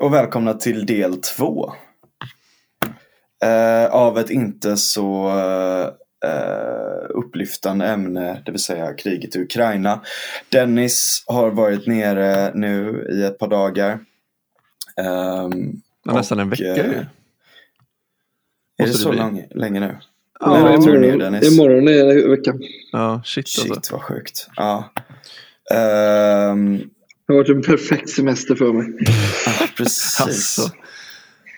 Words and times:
Och 0.00 0.14
välkomna 0.14 0.54
till 0.54 0.86
del 0.86 1.16
två. 1.16 1.72
Eh, 3.44 3.86
av 3.94 4.18
ett 4.18 4.30
inte 4.30 4.76
så 4.76 5.28
eh, 6.24 7.06
upplyftande 7.10 7.86
ämne, 7.86 8.42
det 8.46 8.52
vill 8.52 8.60
säga 8.62 8.94
kriget 8.94 9.36
i 9.36 9.40
Ukraina. 9.42 10.00
Dennis 10.48 11.24
har 11.26 11.50
varit 11.50 11.86
nere 11.86 12.50
nu 12.54 13.08
i 13.12 13.22
ett 13.24 13.38
par 13.38 13.48
dagar. 13.48 13.98
Ehm, 14.96 15.72
Ja, 16.04 16.12
nästan 16.14 16.38
en 16.38 16.46
och, 16.46 16.52
vecka 16.52 16.64
eh. 16.64 16.76
Är 16.80 17.06
det 18.76 18.84
det 18.86 18.92
så 18.92 19.12
lång, 19.12 19.44
länge 19.50 19.80
nu? 19.80 19.96
Ja, 20.40 20.56
Eller 20.56 20.70
Ja, 20.72 20.82
tror 20.82 20.98
nu 20.98 21.06
imorgon- 21.06 21.18
Dennis? 21.18 21.58
Imorgon 21.58 21.88
är 21.88 22.04
det 22.04 22.28
vecka. 22.28 22.54
Ja, 22.92 23.22
shit, 23.24 23.48
Shit 23.48 23.70
alltså. 23.72 23.92
vad 23.94 24.02
sjukt. 24.02 24.48
Ja. 24.56 24.90
Ehm, 25.74 26.90
Det 27.30 27.34
har 27.34 27.42
varit 27.42 27.48
en 27.56 27.62
perfekt 27.62 28.10
semester 28.10 28.54
för 28.54 28.72
mig. 28.72 28.86
ja, 29.46 29.52
precis. 29.76 30.20
Alltså. 30.20 30.62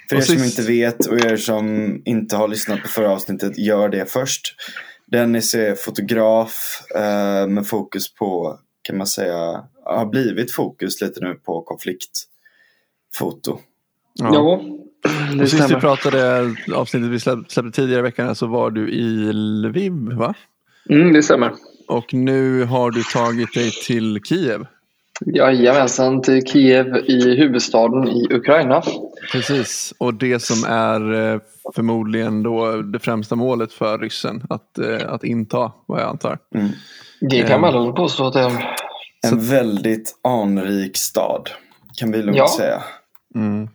För 0.09 0.17
er 0.17 0.21
som 0.21 0.45
inte 0.45 0.63
vet 0.63 1.07
och 1.07 1.21
er 1.21 1.37
som 1.37 1.97
inte 2.05 2.37
har 2.37 2.49
lyssnat 2.49 2.83
på 2.83 2.89
förra 2.89 3.11
avsnittet, 3.11 3.59
gör 3.59 3.89
det 3.89 4.13
först. 4.13 4.55
Dennis 5.07 5.55
är 5.55 5.75
fotograf 5.75 6.83
eh, 6.95 7.47
med 7.47 7.67
fokus 7.67 8.15
på, 8.15 8.59
kan 8.83 8.97
man 8.97 9.07
säga, 9.07 9.65
har 9.85 10.07
blivit 10.07 10.53
fokus 10.53 11.01
lite 11.01 11.21
nu 11.21 11.35
på 11.35 11.63
konfliktfoto. 11.63 13.59
Ja. 14.15 14.31
Ja, 14.35 14.63
det 15.37 15.43
Och 15.43 15.51
sist 15.51 15.71
vi 15.71 15.75
pratade, 15.75 16.55
avsnittet 16.75 17.11
vi 17.11 17.17
släpp- 17.19 17.49
släppte 17.49 17.81
tidigare 17.81 17.99
i 17.99 18.03
veckan, 18.03 18.35
så 18.35 18.47
var 18.47 18.71
du 18.71 18.91
i 18.91 19.33
Lviv, 19.33 19.93
va? 19.93 20.35
Mm, 20.91 21.13
det 21.13 21.23
stämmer. 21.23 21.53
Och 21.89 22.15
nu 22.15 22.65
har 22.65 22.91
du 22.91 23.03
tagit 23.03 23.55
dig 23.55 23.71
till 23.71 24.21
Kiev. 24.25 24.67
Jajamensan, 25.27 26.23
till 26.23 26.47
Kiev 26.47 26.97
i 26.97 27.37
huvudstaden 27.37 28.09
i 28.09 28.27
Ukraina. 28.31 28.83
Precis, 29.33 29.95
och 29.99 30.15
det 30.15 30.43
som 30.43 30.65
är 30.69 31.33
eh, 31.35 31.41
förmodligen 31.75 32.43
då 32.43 32.77
det 32.83 32.99
främsta 32.99 33.35
målet 33.37 33.73
för 33.73 33.99
ryssen 33.99 34.43
att, 34.51 34.79
eh, 34.79 35.13
att 35.13 35.25
inta, 35.25 35.73
vad 35.87 36.01
jag 36.01 36.09
antar. 36.09 36.39
Mm. 36.55 36.69
Det 37.21 37.43
kan 37.43 37.61
man 37.61 37.85
väl 37.85 37.93
påstå 37.93 38.27
att 38.27 38.33
det 38.33 38.41
är. 38.41 38.77
En 39.27 39.41
väldigt 39.49 40.15
anrik 40.25 40.97
stad, 40.97 41.51
kan 41.97 42.13
vi 42.13 42.19
lugnt 42.23 42.37
Ja. 42.37 42.49
säga. 42.59 42.83
Mm. 43.35 43.69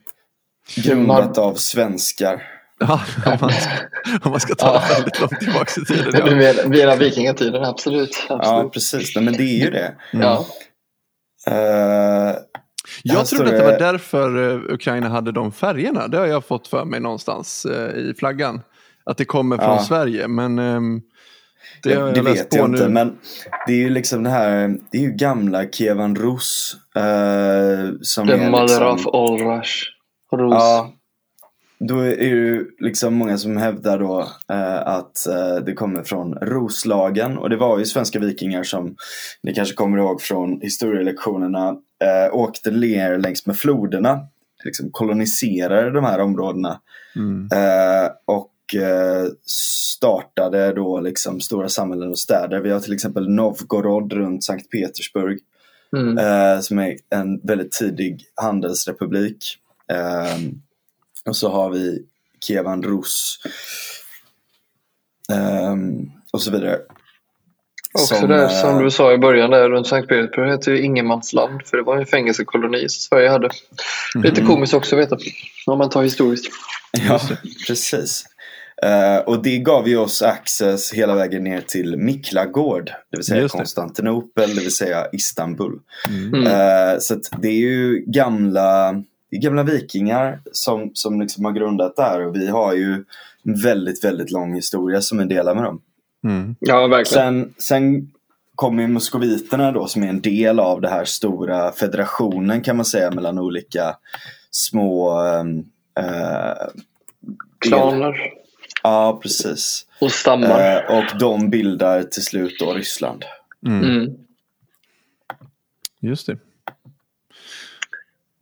Grundat 0.75 1.37
av 1.37 1.53
svenskar. 1.53 2.41
Ja, 2.79 3.01
om 3.25 3.37
man, 3.41 3.51
om 4.23 4.31
man 4.31 4.39
ska 4.39 4.55
ta 4.55 4.67
Ja. 4.67 4.81
det 4.89 4.93
väldigt 4.95 5.19
långt 5.21 5.39
tillbaka 5.39 5.81
i 5.81 5.85
tiden. 5.85 6.11
Det 6.11 6.63
Ja. 6.65 6.71
hela 6.71 6.95
vikingatiden, 6.95 7.63
absolut. 7.63 8.25
Ja, 8.29 8.35
absolut. 8.35 8.73
precis. 8.73 9.15
Nej, 9.15 9.25
men 9.25 9.33
det 9.33 9.43
är 9.43 9.65
ju 9.65 9.69
det. 9.69 9.95
Ja. 10.11 10.45
Eh, 11.47 12.35
Jag 13.03 13.25
trodde 13.25 13.43
att 13.45 13.51
det- 13.51 13.57
det 13.57 13.63
var 13.71 13.79
därför 13.79 14.49
eh, 14.51 14.73
Ukraina 14.73 15.09
hade 15.09 15.31
de 15.31 15.51
färgerna. 15.51 16.07
Det 16.07 16.17
har 16.17 16.25
jag 16.25 16.45
fått 16.45 16.67
för 16.67 16.85
mig 16.85 16.99
någonstans 16.99 17.65
eh, 17.65 17.95
i 17.97 18.13
flaggan. 18.19 18.61
Att 19.05 19.17
det 19.17 19.25
kommer 19.25 19.57
från 19.57 19.65
Ja. 19.75 19.79
Sverige. 19.83 20.27
Men 20.27 20.59
ehm, 20.59 21.01
det, 21.83 21.89
Det, 21.89 21.95
jag 21.95 22.13
det 22.13 22.21
vet 22.21 22.53
jag 22.55 22.69
nu. 22.69 22.77
inte, 22.77 22.89
men 22.89 23.17
det 23.67 23.73
är 23.73 23.77
ju 23.77 23.89
liksom 23.89 24.23
det 24.23 24.29
här, 24.29 24.75
det 24.91 24.97
är 24.97 25.01
ju 25.01 25.11
gamla 25.11 25.65
Kievan 25.71 26.15
Rus. 26.15 26.75
Eh, 26.95 27.91
som 28.01 28.27
The 28.27 28.33
är 28.33 28.49
mother 28.49 28.63
liksom, 28.63 28.87
of 28.93 29.07
all 29.07 29.37
rush. 29.37 29.73
Rus. 30.31 30.51
Ja, 30.53 30.93
då 31.79 31.99
är 31.99 32.17
det 32.17 32.25
ju 32.25 32.65
liksom 32.79 33.13
många 33.13 33.37
som 33.37 33.57
hävdar 33.57 33.99
då 33.99 34.19
eh, 34.49 34.87
att 34.87 35.27
eh, 35.27 35.55
det 35.65 35.73
kommer 35.73 36.03
från 36.03 36.33
Roslagen 36.33 37.37
och 37.37 37.49
det 37.49 37.57
var 37.57 37.79
ju 37.79 37.85
svenska 37.85 38.19
vikingar 38.19 38.63
som 38.63 38.95
ni 39.43 39.53
kanske 39.53 39.75
kommer 39.75 39.97
ihåg 39.97 40.21
från 40.21 40.61
historielektionerna 40.61 41.69
eh, 42.03 42.35
åkte 42.35 42.71
ner 42.71 43.17
längs 43.17 43.45
med 43.45 43.57
floderna, 43.57 44.19
liksom 44.63 44.89
koloniserade 44.91 45.91
de 45.91 46.03
här 46.03 46.19
områdena 46.19 46.81
Mm. 47.15 47.49
Eh, 47.53 48.09
och 48.25 48.81
eh, 48.81 49.27
startade 49.45 50.73
då 50.73 50.99
liksom 50.99 51.41
stora 51.41 51.69
samhällen 51.69 52.09
och 52.09 52.19
städer. 52.19 52.59
Vi 52.59 52.69
har 52.69 52.79
till 52.79 52.93
exempel 52.93 53.29
Novgorod 53.29 54.13
runt 54.13 54.43
Sankt 54.43 54.71
Petersburg 54.71 55.39
Mm. 55.95 56.17
eh, 56.17 56.59
som 56.59 56.79
är 56.79 56.95
en 57.09 57.39
väldigt 57.43 57.71
tidig 57.71 58.25
handelsrepublik. 58.35 59.37
Eh, 59.91 60.37
och 61.27 61.35
så 61.35 61.49
har 61.49 61.69
vi 61.69 61.99
Kievan 62.47 62.83
Rus 62.83 63.39
eh, 65.31 65.75
och 66.31 66.41
så 66.41 66.51
vidare. 66.51 66.79
Också 67.93 68.15
Som, 68.15 68.29
det 68.29 68.43
eh, 68.43 68.49
som 68.49 68.83
du 68.83 68.91
sa 68.91 69.13
i 69.13 69.17
början 69.17 69.49
där 69.49 69.69
runt 69.69 69.87
Sankt 69.87 70.09
Petersburg 70.09 70.51
heter 70.51 70.71
ju 70.71 70.81
ingenmansland. 70.81 71.61
För 71.65 71.77
det 71.77 71.83
var 71.83 71.97
en 71.97 72.05
fängelsekoloni 72.05 72.79
som 72.89 72.99
Sverige 72.99 73.29
hade. 73.29 73.49
Lite 74.15 74.41
Mm. 74.41 74.53
komiskt 74.53 74.73
också 74.73 74.95
att 74.95 75.01
veta. 75.01 75.17
Om 75.65 75.77
man 75.77 75.89
tar 75.89 76.03
historiskt. 76.03 76.45
Ja, 77.07 77.19
precis. 77.67 78.25
Eh, 78.83 79.17
och 79.17 79.43
det 79.43 79.57
gav 79.57 79.87
ju 79.87 79.97
oss 79.97 80.21
access 80.21 80.93
hela 80.93 81.15
vägen 81.15 81.43
ner 81.43 81.61
till 81.61 81.97
Miklagård, 81.97 82.85
det 83.11 83.17
vill 83.17 83.25
säga 83.25 83.41
Just 83.41 83.53
det. 83.53 83.57
Konstantinopel, 83.57 84.55
det 84.55 84.61
vill 84.61 84.75
säga 84.75 85.07
Istanbul. 85.13 85.79
Mm. 86.09 86.47
Eh, 86.47 86.99
så 86.99 87.13
att 87.13 87.41
det 87.41 87.47
är 87.47 87.59
ju 87.59 88.03
gamla, 88.07 88.95
det 89.29 89.37
är 89.37 89.41
gamla 89.41 89.63
vikingar 89.63 90.39
som, 90.51 90.91
som 90.93 91.21
liksom 91.21 91.45
har 91.45 91.51
grundat 91.51 91.95
där 91.95 92.25
och 92.25 92.35
vi 92.35 92.47
har 92.47 92.73
ju 92.73 92.93
en 93.43 93.61
väldigt, 93.61 94.03
väldigt 94.03 94.31
lång 94.31 94.55
historia 94.55 95.01
som 95.01 95.19
är 95.19 95.25
delar 95.25 95.55
med 95.55 95.63
dem. 95.63 95.81
Mm. 96.23 96.55
Ja, 96.59 96.87
verkligen. 96.87 97.43
Sen, 97.43 97.53
sen 97.57 98.11
kommer 98.55 98.81
ju 98.81 98.87
moskoviterna 98.87 99.71
då 99.71 99.87
som 99.87 100.03
är 100.03 100.07
en 100.07 100.21
del 100.21 100.59
av 100.59 100.81
det 100.81 100.89
här 100.89 101.05
stora 101.05 101.71
federationen 101.71 102.61
kan 102.61 102.75
man 102.75 102.85
säga 102.85 103.11
mellan 103.11 103.39
olika 103.39 103.97
små 104.51 105.21
eh, 105.99 106.67
Klaner 107.59 108.33
Ja, 108.83 109.19
precis. 109.23 109.85
och 110.01 110.11
stammar. 110.11 110.85
Eh, 110.89 110.97
och 110.97 111.19
de 111.19 111.49
bildar 111.49 112.03
till 112.03 112.23
slut 112.23 112.59
då 112.59 112.73
Ryssland. 112.73 113.25
Mm. 113.67 113.83
Mm. 113.83 114.17
Just 115.99 116.27
det. 116.27 116.37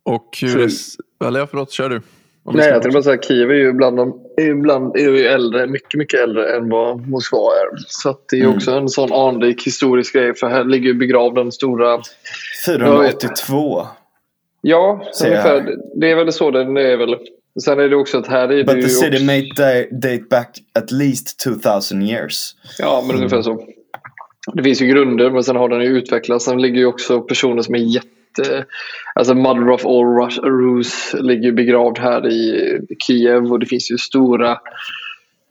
Och 0.06 0.38
hur... 0.42 0.58
är- 0.64 1.26
Eller 1.26 1.46
förlåt, 1.46 1.70
kör 1.72 1.88
du. 1.88 2.00
Nej, 2.52 2.66
jag 2.68 2.82
tänkte 2.82 2.90
bara 2.90 3.02
säga 3.02 3.22
Kiev 3.22 3.50
är 3.50 3.54
ju 3.54 3.72
bland 3.72 3.96
de, 3.96 4.20
är 4.36 4.42
ju 4.44 4.54
bland, 4.54 4.96
är 4.96 5.00
ju 5.00 5.26
äldre, 5.26 5.66
mycket, 5.66 5.98
mycket 5.98 6.20
äldre 6.20 6.56
än 6.56 6.68
vad 6.68 7.08
Moskva 7.08 7.38
är. 7.38 7.76
Så 7.86 8.10
att 8.10 8.24
det 8.30 8.36
är 8.36 8.42
Mm. 8.44 8.56
också 8.56 8.70
en 8.70 8.88
sån 8.88 9.12
anrik 9.12 9.66
historisk 9.66 10.12
grej. 10.14 10.34
För 10.34 10.46
här 10.46 10.64
ligger 10.64 10.86
ju 10.86 10.94
begravd 10.94 11.34
den 11.34 11.52
stora... 11.52 12.00
482. 12.66 13.86
Ja, 14.60 15.02
ungefär. 15.24 15.74
Det 16.00 16.10
är 16.10 16.16
väl 16.16 16.32
så 16.32 16.50
det 16.50 16.60
är 16.60 16.96
väl. 16.96 17.16
Sen 17.64 17.80
är 17.80 17.88
det 17.88 17.96
också 17.96 18.18
att 18.18 18.26
här 18.26 18.48
är 18.48 18.56
det 18.56 18.64
But 18.64 18.76
ju 18.76 18.82
the 18.82 18.88
city 18.88 19.10
också, 19.16 19.24
may 19.24 19.50
da- 19.56 19.90
date 19.90 20.24
back 20.30 20.58
at 20.78 20.90
least 20.92 21.38
2000 21.44 22.02
years. 22.02 22.54
Ja, 22.78 23.04
men 23.06 23.16
ungefär 23.16 23.42
så. 23.42 23.66
Det 24.52 24.62
finns 24.62 24.82
ju 24.82 24.86
grunder, 24.86 25.30
men 25.30 25.44
sen 25.44 25.56
har 25.56 25.68
den 25.68 25.80
ju 25.80 25.86
utvecklats. 25.98 26.44
Sen 26.44 26.62
ligger 26.62 26.78
ju 26.78 26.86
också 26.86 27.20
personer 27.20 27.62
som 27.62 27.74
är 27.74 27.78
jätte... 27.78 28.08
Alltså 29.14 29.34
Mother 29.34 29.70
of 29.70 29.86
all 29.86 30.30
Rus, 30.42 31.14
ligger 31.14 31.52
begravd 31.52 31.98
här 31.98 32.26
i 32.28 32.80
Kiev 33.06 33.52
och 33.52 33.58
det 33.58 33.66
finns 33.66 33.90
ju 33.90 33.98
stora 33.98 34.58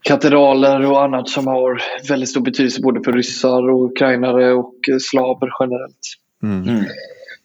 katedraler 0.01 0.85
och 0.85 1.03
annat 1.03 1.29
som 1.29 1.47
har 1.47 1.81
väldigt 2.09 2.29
stor 2.29 2.41
betydelse 2.41 2.81
både 2.81 3.03
för 3.03 3.13
ryssar 3.13 3.69
och 3.69 3.91
ukrainare 3.91 4.53
och 4.53 4.89
eh, 4.89 4.97
slaver 4.99 5.49
generellt. 5.59 5.99
Mm. 6.43 6.69
Mm. 6.69 6.85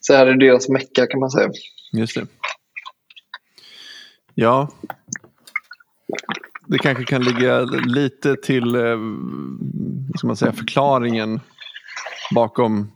Så 0.01 0.15
här 0.15 0.27
är 0.27 0.35
deras 0.35 0.69
mecka 0.69 1.07
kan 1.07 1.21
man 1.21 1.31
säga. 1.31 1.51
Just 1.93 2.15
det. 2.15 2.27
Ja. 4.35 4.69
Det 6.67 6.79
kanske 6.79 7.05
kan 7.05 7.23
ligga 7.23 7.61
lite 7.87 8.37
till 8.37 8.75
eh, 8.75 8.99
ska 10.17 10.27
man 10.27 10.37
säga, 10.37 10.53
förklaringen 10.53 11.41
bakom 12.35 12.93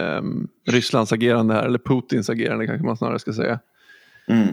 ehm, 0.00 0.48
Rysslands 0.68 1.12
agerande 1.12 1.54
här, 1.54 1.66
eller 1.66 1.78
Putins 1.78 2.30
agerande 2.30 2.66
kanske 2.66 2.86
man 2.86 2.96
snarare 2.96 3.18
ska 3.18 3.32
säga. 3.32 3.58
Mm. 4.28 4.48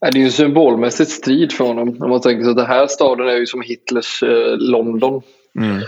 Ja, 0.00 0.10
Det 0.10 0.18
är 0.18 0.20
ju 0.20 0.24
en 0.24 0.32
symbolmässigt 0.32 1.10
strid 1.10 1.52
för 1.52 1.64
honom. 1.64 1.96
Om 2.00 2.10
man 2.10 2.20
tänker 2.20 2.44
så 2.44 2.50
att 2.50 2.56
den 2.56 2.66
här 2.66 2.86
staden 2.86 3.28
är 3.28 3.36
ju 3.36 3.46
som 3.46 3.60
Hitlers 3.60 4.22
eh, 4.22 4.56
London. 4.58 5.22
mm, 5.58 5.82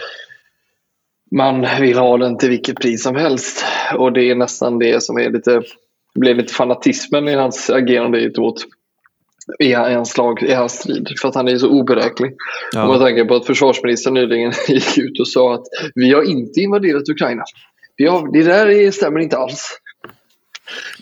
Man 1.31 1.67
vill 1.81 1.99
ha 1.99 2.17
den 2.19 2.39
till 2.39 2.51
vilket 2.51 2.81
pris 2.81 3.03
som 3.03 3.17
helst. 3.17 3.65
Och 3.97 4.13
det 4.13 4.31
är 4.31 4.35
nästan 4.35 4.79
det 4.79 5.03
som 5.03 5.19
är 5.19 5.31
lite, 5.31 5.63
blir 6.15 6.35
lite 6.35 6.55
fanatismen 6.55 7.29
i 7.29 7.35
hans 7.35 7.71
agerande 7.71 8.31
åt 8.39 8.65
i 9.59 9.73
hans 9.73 10.11
slag, 10.11 10.43
i 10.43 10.53
hans 10.53 10.73
strid. 10.73 11.09
För 11.21 11.29
att 11.29 11.35
han 11.35 11.49
är 11.49 11.57
så 11.57 11.69
oberäknelig. 11.69 12.35
Om 12.77 12.89
man 12.89 13.01
ja, 13.01 13.07
tänker 13.07 13.25
på 13.25 13.35
att 13.35 13.47
försvarsministern 13.47 14.15
nyligen 14.15 14.53
gick 14.69 14.99
ut 14.99 15.21
och 15.21 15.29
sa 15.29 15.55
att 15.55 15.65
vi 15.95 16.13
har 16.13 16.23
inte 16.23 16.61
invaderat 16.61 17.09
Ukraina. 17.09 17.45
Har, 18.07 18.33
det 18.33 18.43
där 18.43 18.67
är- 18.71 18.91
stämmer 18.91 19.21
inte 19.21 19.37
alls. 19.39 19.79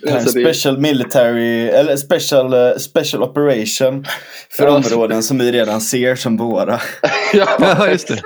Det- 0.03 0.21
special 0.31 0.79
military, 0.79 1.69
eller 1.69 1.97
special, 1.97 2.53
eh, 2.55 2.73
special 2.79 3.23
operation 3.23 4.05
för 4.51 4.65
Ja, 4.65 4.71
områden 4.77 5.23
som 5.23 5.39
vi 5.39 5.53
redan 5.53 5.81
ser 5.81 6.15
som 6.15 6.37
våra. 6.37 6.81
Ja, 7.33 7.89
just 7.91 8.09
det. 8.09 8.23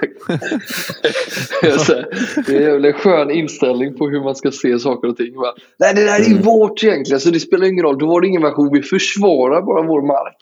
det 2.47 2.65
är 2.65 2.73
väl 2.73 2.85
en 2.85 2.93
skön 2.93 3.31
inställning 3.31 3.97
på 3.99 4.09
hur 4.09 4.21
man 4.25 4.35
ska 4.37 4.51
se 4.51 4.79
saker 4.79 5.09
och 5.09 5.17
ting. 5.17 5.35
Va? 5.37 5.55
Nej, 5.79 5.95
det 5.95 6.05
där 6.05 6.15
är 6.21 6.25
ju 6.25 6.31
Mm. 6.33 6.43
vårt 6.43 6.85
egentligen, 6.85 7.21
så 7.21 7.31
det 7.31 7.41
spelar 7.41 7.67
ingen 7.67 7.85
roll. 7.85 7.99
Då 7.99 8.07
var 8.07 8.21
det 8.21 8.27
ingen 8.27 8.41
invasion. 8.43 8.73
Vi 8.73 8.83
försvarar 8.83 9.63
bara 9.63 9.83
vår 9.83 10.03
mark. 10.07 10.37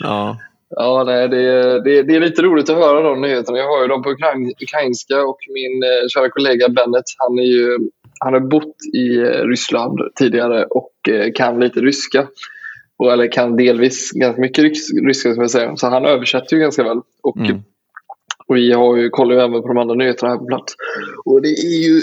Ja. 0.00 0.38
Ja, 0.76 1.04
nej, 1.06 1.28
det, 1.28 1.80
det, 1.84 2.02
det 2.02 2.14
är 2.16 2.20
lite 2.20 2.42
roligt 2.42 2.70
att 2.70 2.76
höra 2.76 3.02
de 3.02 3.20
nyheterna. 3.20 3.58
Jag 3.58 3.66
har 3.68 3.82
ju 3.82 3.88
dem 3.88 4.02
på 4.02 4.10
ukrain- 4.10 4.52
ukrainska 4.62 5.22
och 5.22 5.38
min 5.48 5.82
eh, 5.82 6.08
kära 6.08 6.28
kollega 6.30 6.68
Bennett, 6.68 7.04
han, 7.18 7.38
är 7.38 7.42
ju, 7.42 7.78
han 8.18 8.32
har 8.32 8.40
bott 8.40 8.76
i 8.94 9.16
eh, 9.18 9.24
Ryssland 9.48 9.98
tidigare 10.18 10.64
och 10.64 11.08
eh, 11.08 11.32
kan 11.34 11.60
lite 11.60 11.80
ryska. 11.80 12.26
Och, 12.96 13.12
eller 13.12 13.32
kan 13.32 13.56
delvis 13.56 14.10
ganska 14.10 14.40
mycket 14.40 14.64
rys- 14.64 15.06
ryska, 15.06 15.32
ska 15.32 15.40
jag 15.42 15.50
säga. 15.50 15.76
Så 15.76 15.86
han 15.86 16.04
översätter 16.04 16.56
ju 16.56 16.62
ganska 16.62 16.82
väl. 16.82 17.00
Och, 17.22 17.36
Mm. 17.36 17.58
och 18.46 18.56
vi 18.56 18.72
har 18.72 18.96
ju, 18.96 19.08
kollar 19.10 19.34
ju 19.34 19.40
även 19.40 19.62
på 19.62 19.68
de 19.68 19.78
andra 19.78 19.94
nyheterna 19.94 20.30
här 20.30 20.38
på 20.38 20.46
plats. 20.46 20.74
Och 21.24 21.42
det 21.42 21.48
är 21.48 21.84
ju 21.88 22.00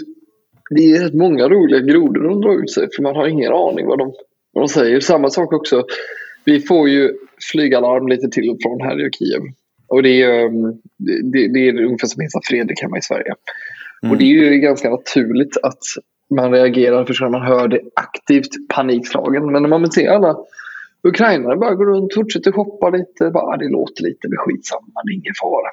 det 0.75 0.91
är 0.91 1.03
rätt 1.03 1.13
många 1.13 1.47
roliga 1.49 1.79
grodor 1.79 2.23
de 2.23 2.41
drar 2.41 2.63
ut 2.63 2.71
sig 2.71 2.87
för 2.95 3.03
man 3.03 3.15
har 3.15 3.27
ingen 3.27 3.53
aning 3.53 3.87
vad 3.87 3.97
de, 3.99 4.13
vad 4.53 4.63
de 4.63 4.67
säger. 4.67 4.99
Samma 4.99 5.29
sak 5.29 5.53
också. 5.53 5.83
Vi 6.45 6.59
får 6.59 6.89
ju 6.89 7.13
flygalarm 7.51 8.07
lite 8.07 8.29
till 8.29 8.49
och 8.49 8.57
från 8.63 8.81
här 8.81 9.07
i 9.07 9.11
Kiev. 9.11 9.41
Och 9.87 10.03
det 10.03 10.21
är, 10.21 10.45
um, 10.45 10.81
det, 11.31 11.47
det 11.53 11.59
är 11.67 11.83
ungefär 11.85 12.07
som 12.07 12.21
Hesa 12.21 12.39
Fredrik 12.43 12.81
hemma 12.81 12.97
i 12.97 13.01
Sverige. 13.01 13.33
Mm. 14.03 14.11
Och 14.11 14.17
det 14.17 14.23
är 14.23 14.27
ju 14.27 14.59
ganska 14.59 14.89
naturligt 14.89 15.57
att 15.63 15.83
man 16.35 16.51
reagerar 16.51 17.05
för 17.05 17.25
att 17.25 17.31
man 17.31 17.41
hör 17.41 17.67
det 17.67 17.81
aktivt 17.95 18.69
panikslagen. 18.75 19.51
Men 19.51 19.61
när 19.61 19.69
man 19.69 19.91
ser 19.91 20.09
alla 20.09 20.37
ukrainare 21.03 21.57
bara 21.57 21.75
går 21.75 21.85
runt, 21.85 22.13
fortsätter 22.13 22.51
shoppa 22.51 22.89
lite, 22.89 23.31
bara, 23.31 23.43
"Ah, 23.43 23.57
det 23.57 23.69
låter 23.69 24.03
lite, 24.03 24.27
men 24.27 24.37
skitsamma, 24.37 25.01
det 25.05 25.11
är 25.11 25.15
ingen 25.15 25.33
fara. 25.41 25.69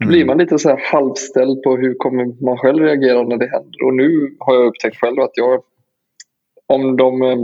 Då 0.00 0.06
blir 0.06 0.24
man 0.24 0.38
lite 0.38 0.58
så 0.58 0.68
här 0.68 0.80
halvställd 0.92 1.62
på 1.62 1.76
hur 1.76 1.94
kommer 1.94 2.44
man 2.44 2.58
själv 2.58 2.82
reagera 2.84 3.22
när 3.22 3.36
det 3.36 3.50
händer. 3.50 3.84
Och 3.84 3.94
nu 3.94 4.36
har 4.38 4.54
jag 4.54 4.66
upptäckt 4.66 4.96
själv 4.96 5.20
att 5.20 5.30
jag, 5.34 5.62
om, 6.66 6.96
de, 6.96 7.22
eh, 7.22 7.38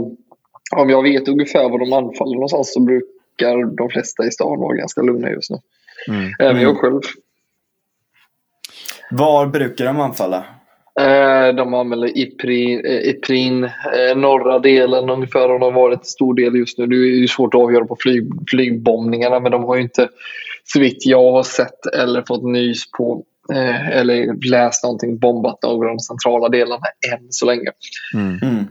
om 0.75 0.89
jag 0.89 1.03
vet 1.03 1.27
ungefär 1.27 1.69
var 1.69 1.79
de 1.79 1.93
anfaller 1.93 2.33
någonstans 2.33 2.73
så 2.73 2.79
brukar 2.79 3.75
de 3.77 3.89
flesta 3.89 4.25
i 4.25 4.31
stan 4.31 4.59
vara 4.59 4.77
ganska 4.77 5.01
lugna 5.01 5.29
just 5.29 5.51
nu. 5.51 5.57
Mm. 6.07 6.31
Även 6.39 6.61
jag 6.61 6.77
själv. 6.77 7.01
Var 9.11 9.47
brukar 9.47 9.85
de 9.85 9.99
anfalla? 9.99 10.45
Eh, 10.99 11.55
de 11.55 11.73
använder 11.73 12.17
Iprin, 12.17 12.85
eh, 12.85 13.09
Iprin 13.09 13.63
eh, 13.63 14.15
norra 14.15 14.59
delen 14.59 15.09
ungefär 15.09 15.51
och 15.51 15.59
de 15.59 15.65
har 15.65 15.81
varit 15.81 15.99
en 15.99 16.05
stor 16.05 16.33
del 16.33 16.55
just 16.55 16.77
nu. 16.77 16.87
Det 16.87 16.95
är 16.95 16.99
ju 16.99 17.27
svårt 17.27 17.53
att 17.53 17.61
avgöra 17.61 17.85
på 17.85 17.97
flyg, 17.99 18.23
flygbombningarna 18.49 19.39
men 19.39 19.51
de 19.51 19.63
har 19.63 19.75
ju 19.75 19.81
inte 19.81 20.09
så 20.63 20.79
vitt 20.79 21.05
jag 21.05 21.31
har 21.31 21.43
sett 21.43 21.85
eller 21.85 22.23
fått 22.27 22.43
nys 22.43 22.91
på 22.91 23.23
eller 23.91 24.49
läst 24.49 24.83
någonting 24.83 25.17
bombat 25.17 25.63
några 25.63 25.89
av 25.89 25.95
de 25.95 25.99
centrala 25.99 26.49
delarna 26.49 26.85
än 27.13 27.27
så 27.29 27.45
länge. 27.45 27.71
Mm. 28.13 28.39
Mm. 28.41 28.65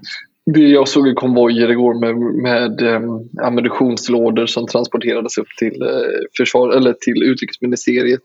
Jag 0.55 0.89
såg 0.89 1.09
i 1.09 1.15
konvojer 1.15 1.71
igår 1.71 1.95
med, 2.01 2.17
med 2.43 2.83
eh, 2.83 3.01
ammunitionslådor 3.47 4.47
som 4.47 4.67
transporterades 4.67 5.39
upp 5.39 5.49
till, 5.59 5.83
eh, 5.83 5.89
försvar, 6.37 6.71
eller 6.77 6.93
till 6.93 7.23
utrikesministeriet. 7.23 8.23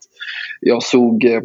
Jag 0.60 0.84
såg 0.84 1.26
eh, 1.26 1.42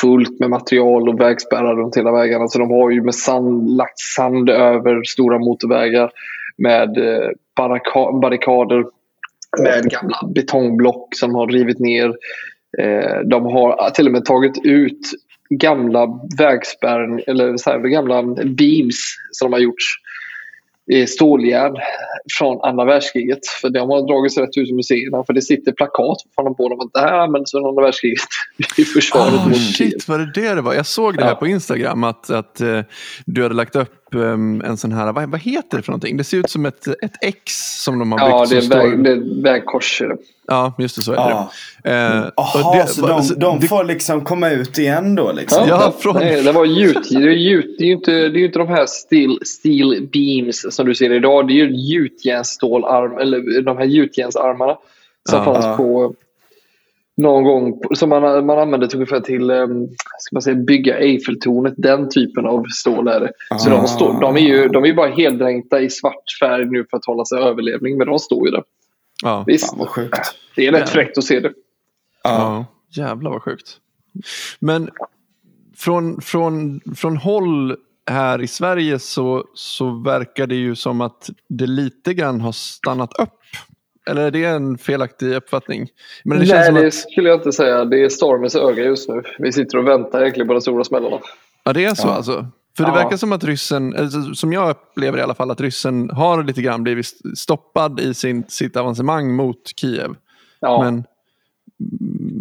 fullt 0.00 0.40
med 0.40 0.50
material 0.50 1.08
och 1.08 1.20
vägspärrar 1.20 1.76
runt 1.76 1.96
hela 1.96 2.12
vägarna. 2.12 2.48
Så 2.48 2.58
de 2.58 2.70
har 2.70 2.90
ju 2.90 3.02
med 3.02 3.14
sand, 3.14 3.76
lagt 3.76 3.98
sand 3.98 4.50
över 4.50 5.02
stora 5.04 5.38
motorvägar 5.38 6.10
med 6.56 6.98
eh, 6.98 7.28
barrika- 7.56 8.20
barrikader 8.20 8.84
med 9.62 9.90
gamla 9.90 10.18
betongblock 10.34 11.08
som 11.10 11.34
har 11.34 11.46
rivit 11.46 11.78
ner. 11.78 12.14
Eh, 12.78 13.20
de 13.24 13.44
har 13.44 13.90
till 13.90 14.06
och 14.06 14.12
med 14.12 14.24
tagit 14.24 14.64
ut 14.64 15.00
gamla 15.58 16.06
vägspärr 16.38 17.30
eller 17.30 17.56
så 17.56 17.70
här, 17.70 17.78
gamla 17.78 18.22
beams 18.44 18.96
som 19.32 19.50
de 19.50 19.52
har 19.52 19.60
gjort 19.60 19.82
i 20.92 21.06
ståljärn 21.06 21.76
från 22.38 22.60
andra 22.62 22.84
världskriget. 22.84 23.38
För 23.60 23.70
de 23.70 23.90
har 23.90 24.06
dragit 24.08 24.34
sig 24.34 24.42
rätt 24.42 24.56
ut 24.56 24.68
ur 24.70 24.74
museerna 24.74 25.24
för 25.24 25.32
det 25.32 25.42
sitter 25.42 25.72
plakat 25.72 26.16
från 26.34 26.54
på 26.54 26.68
dem 26.68 26.80
att 26.80 26.92
det 26.92 27.00
här 27.00 27.18
används 27.18 27.54
under 27.54 27.68
andra 27.68 27.82
världskriget 27.82 28.18
i 28.76 28.84
försvaret 28.84 29.34
Ah, 29.34 29.48
mot 29.48 29.74
shit, 29.74 30.08
var 30.08 30.18
det 30.18 30.32
det 30.34 30.54
det 30.54 30.60
var? 30.60 30.74
Jag 30.74 30.86
såg 30.86 31.16
det 31.16 31.22
här 31.24 31.30
Ja. 31.30 31.36
på 31.36 31.46
Instagram 31.46 32.04
att, 32.04 32.30
att 32.30 32.60
eh, 32.60 32.80
du 33.26 33.42
hade 33.42 33.54
lagt 33.54 33.76
upp 33.76 34.03
em, 34.22 34.60
en 34.64 34.76
sån 34.76 34.92
här, 34.92 35.12
vad, 35.12 35.30
vad 35.30 35.40
heter 35.40 35.76
det 35.76 35.82
för 35.82 35.92
någonting? 35.92 36.16
Det 36.16 36.24
ser 36.24 36.36
ut 36.36 36.50
som 36.50 36.66
ett, 36.66 36.86
ett 36.86 37.12
X 37.20 37.52
som 37.84 37.98
de 37.98 38.12
har 38.12 38.18
byggt. 38.18 38.52
Ja, 38.52 38.60
det 38.70 38.76
är, 38.76 38.90
väg, 38.90 39.04
det 39.04 39.10
är 39.10 39.42
vägkors. 39.42 40.02
Ja, 40.46 40.74
just 40.78 40.96
det, 40.96 41.02
så 41.02 41.12
är 41.12 41.16
det. 41.16 41.22
Ja. 41.22 41.50
Eh, 41.90 42.20
och 42.26 42.32
Jaha, 42.54 42.76
det- 42.82 42.86
så 42.86 43.06
de, 43.06 43.22
så 43.22 43.34
de 43.34 43.60
det- 43.60 43.68
får 43.68 43.84
liksom 43.84 44.24
komma 44.24 44.50
ut 44.50 44.78
igen 44.78 45.14
då 45.14 45.32
liksom? 45.32 45.64
Ja, 45.68 45.94
från- 45.98 46.16
Nej, 46.16 46.42
det 46.42 46.52
var 46.52 46.64
gjut. 46.64 47.08
Det 47.10 47.16
är, 47.16 47.20
gjut. 47.20 47.74
det 47.78 47.84
är 47.84 47.86
ju 47.88 47.92
inte, 47.92 48.10
det 48.10 48.18
är 48.38 48.40
ju 48.40 48.46
inte 48.46 48.58
de 48.58 48.68
här 48.68 48.86
steel, 48.86 49.38
steel 49.44 50.08
beams 50.12 50.66
som 50.70 50.86
du 50.86 50.94
ser 50.94 51.12
idag. 51.12 51.48
Det 51.48 51.52
är 51.52 51.66
ju 51.66 51.70
gjutjärnsstålarm, 51.76 53.18
eller 53.18 53.62
de 53.62 53.76
här 53.76 53.84
gjutjärnsarmarna 53.84 54.76
som 55.30 55.38
Ja. 55.38 55.44
fanns 55.44 55.64
Ja. 55.64 55.76
på 55.76 56.14
någon 57.16 57.44
gång, 57.44 57.80
som 57.94 58.08
man, 58.08 58.46
man 58.46 58.58
använde 58.58 58.88
till 58.88 58.96
ungefär 58.96 59.20
till 59.20 59.50
um, 59.50 59.88
ska 60.18 60.34
man 60.34 60.42
säga, 60.42 60.56
bygga 60.56 60.98
Eiffeltornet. 60.98 61.74
Den 61.76 62.08
typen 62.08 62.46
av 62.46 62.64
stål 62.74 63.08
är 63.08 63.20
det. 63.20 63.32
Så 63.58 63.70
Ah. 63.70 63.76
de, 63.80 63.88
står, 63.88 64.20
de 64.20 64.36
är 64.36 64.40
ju 64.40 64.68
de 64.68 64.82
är 64.84 64.88
ju 64.88 64.94
bara 64.94 65.10
heldränkta 65.10 65.80
i 65.80 65.90
svart 65.90 66.24
färg 66.40 66.66
nu 66.66 66.86
för 66.90 66.96
att 66.96 67.04
hålla 67.06 67.24
sig 67.24 67.38
överlevning, 67.38 67.98
men 67.98 68.06
de 68.06 68.18
står 68.18 68.46
ju 68.46 68.50
där. 68.50 68.62
ja. 69.22 69.44
Visst, 69.46 69.70
Fan 69.70 69.78
vad 69.78 69.88
sjukt. 69.88 70.18
det 70.56 70.66
är 70.66 70.72
rätt 70.72 70.88
fräckt 70.88 71.18
att 71.18 71.24
se 71.24 71.40
det. 71.40 71.52
Ja. 72.24 72.66
Ja, 72.92 73.02
jävlar 73.02 73.30
vad 73.30 73.42
sjukt. 73.42 73.76
Men 74.58 74.90
från, 75.76 76.20
från, 76.20 76.80
från 76.96 77.16
håll 77.16 77.76
här 78.10 78.42
i 78.42 78.46
Sverige 78.46 78.98
så, 78.98 79.44
så 79.54 79.90
verkar 79.90 80.46
det 80.46 80.54
ju 80.54 80.74
som 80.74 81.00
att 81.00 81.30
det 81.48 81.66
lite 81.66 82.14
grann 82.14 82.40
har 82.40 82.52
stannat 82.52 83.12
upp. 83.18 83.38
Eller 84.10 84.22
är 84.26 84.30
det 84.30 84.44
en 84.44 84.78
felaktig 84.78 85.34
uppfattning? 85.34 85.88
Men 86.24 86.38
det 86.38 86.46
känns 86.46 86.58
Nej, 86.58 86.66
som 86.66 86.74
det 86.74 86.86
att, 86.86 86.94
skulle 86.94 87.28
jag 87.28 87.38
inte 87.38 87.52
säga. 87.52 87.84
Det 87.84 88.04
är 88.04 88.08
stormens 88.08 88.56
öga 88.56 88.84
just 88.84 89.08
nu. 89.08 89.22
Vi 89.38 89.52
sitter 89.52 89.78
och 89.78 89.88
väntar 89.88 90.20
egentligen 90.20 90.46
på 90.48 90.54
de 90.54 90.60
stora 90.60 90.84
smällarna. 90.84 91.16
ja, 91.64 91.72
det 91.72 91.84
är 91.84 91.94
så 91.94 92.08
Ja. 92.08 92.12
alltså. 92.12 92.46
För 92.76 92.84
det 92.84 92.90
Ja. 92.90 92.94
verkar 92.94 93.16
som 93.16 93.32
att 93.32 93.44
ryssen, 93.44 94.10
som 94.34 94.52
jag 94.52 94.70
upplever 94.70 95.18
i 95.18 95.22
alla 95.22 95.34
fall, 95.34 95.50
att 95.50 95.60
ryssen 95.60 96.10
har 96.10 96.42
lite 96.44 96.62
grann 96.62 96.82
blivit 96.82 97.06
stoppad 97.36 98.00
i 98.00 98.14
sin, 98.14 98.44
sitt 98.48 98.76
avancemang 98.76 99.32
mot 99.36 99.56
Kiev. 99.80 100.10
Ja. 100.60 100.82
Men, 100.82 101.04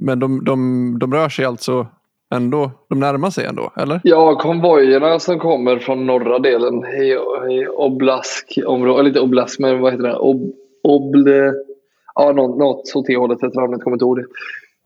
men 0.02 0.20
de, 0.20 0.44
de, 0.46 0.98
de 1.00 1.14
rör 1.14 1.30
sig 1.30 1.46
alltså 1.46 1.88
ändå, 2.34 2.72
de 2.90 3.00
närmar 3.00 3.30
sig 3.30 3.46
ändå, 3.46 3.72
eller? 3.78 4.02
Ja, 4.04 4.36
konvojerna 4.40 5.20
som 5.20 5.40
kommer 5.40 5.80
från 5.80 6.06
norra 6.06 6.40
delen 6.40 6.86
i, 6.86 7.18
i 7.54 7.68
Oblask, 7.68 8.60
område, 8.66 9.00
eller 9.00 9.10
inte 9.10 9.20
Oblask, 9.20 9.60
men 9.60 9.80
vad 9.82 9.92
heter 9.94 10.08
det? 10.08 10.16
Ob, 10.16 10.54
Oble, 10.84 11.54
ja, 12.16 12.32
något, 12.32 12.58
något 12.58 12.96
åt 12.96 13.06
det 13.06 13.18
hållet, 13.18 13.44
heter 13.44 13.62
namnet, 13.62 13.84
kommer 13.84 13.96
inte 13.96 14.06
ihåg 14.06 14.18
det. 14.18 14.26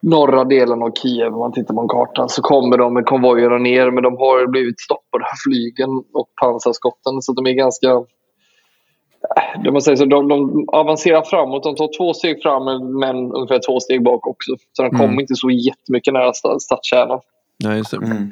Norra 0.02 0.44
delen 0.44 0.82
av 0.84 0.92
Kiev, 0.92 1.34
om 1.34 1.40
man 1.40 1.54
tittar 1.54 1.74
på 1.74 1.82
en 1.82 1.88
karta, 1.88 2.28
så 2.28 2.42
kommer 2.42 2.78
de 2.78 2.94
med 2.94 3.06
konvojerna 3.06 3.58
ner, 3.58 3.92
men 3.92 4.04
de 4.04 4.18
har 4.18 4.48
blivit 4.48 4.80
stoppade 4.80 5.24
av 5.24 5.36
flygen 5.48 5.90
och 6.14 6.28
pansarskotten, 6.42 7.22
så 7.22 7.34
de 7.34 7.48
är 7.48 7.52
ganska... 7.54 7.90
äh, 7.90 9.64
De, 9.64 9.82
säger 9.82 9.96
så, 9.96 10.06
de, 10.06 10.28
de 10.28 10.66
avancerar 10.68 11.22
framåt, 11.22 11.64
de 11.64 11.76
tar 11.76 11.98
två 11.98 12.14
steg 12.14 12.42
fram 12.42 12.64
men 13.00 13.16
ungefär 13.34 13.60
två 13.68 13.80
steg 13.80 14.04
bak 14.04 14.28
också. 14.28 14.52
Så 14.74 14.84
de 14.84 14.90
kommer 14.90 15.04
Mm. 15.04 15.20
inte 15.20 15.36
så 15.36 15.50
jättemycket 15.50 16.14
nära 16.14 16.32
sta- 16.32 16.60
stadskärnan. 16.60 17.20
Ja, 17.58 17.76
just 17.76 17.92
det. 17.92 17.98
Mm. 17.98 18.32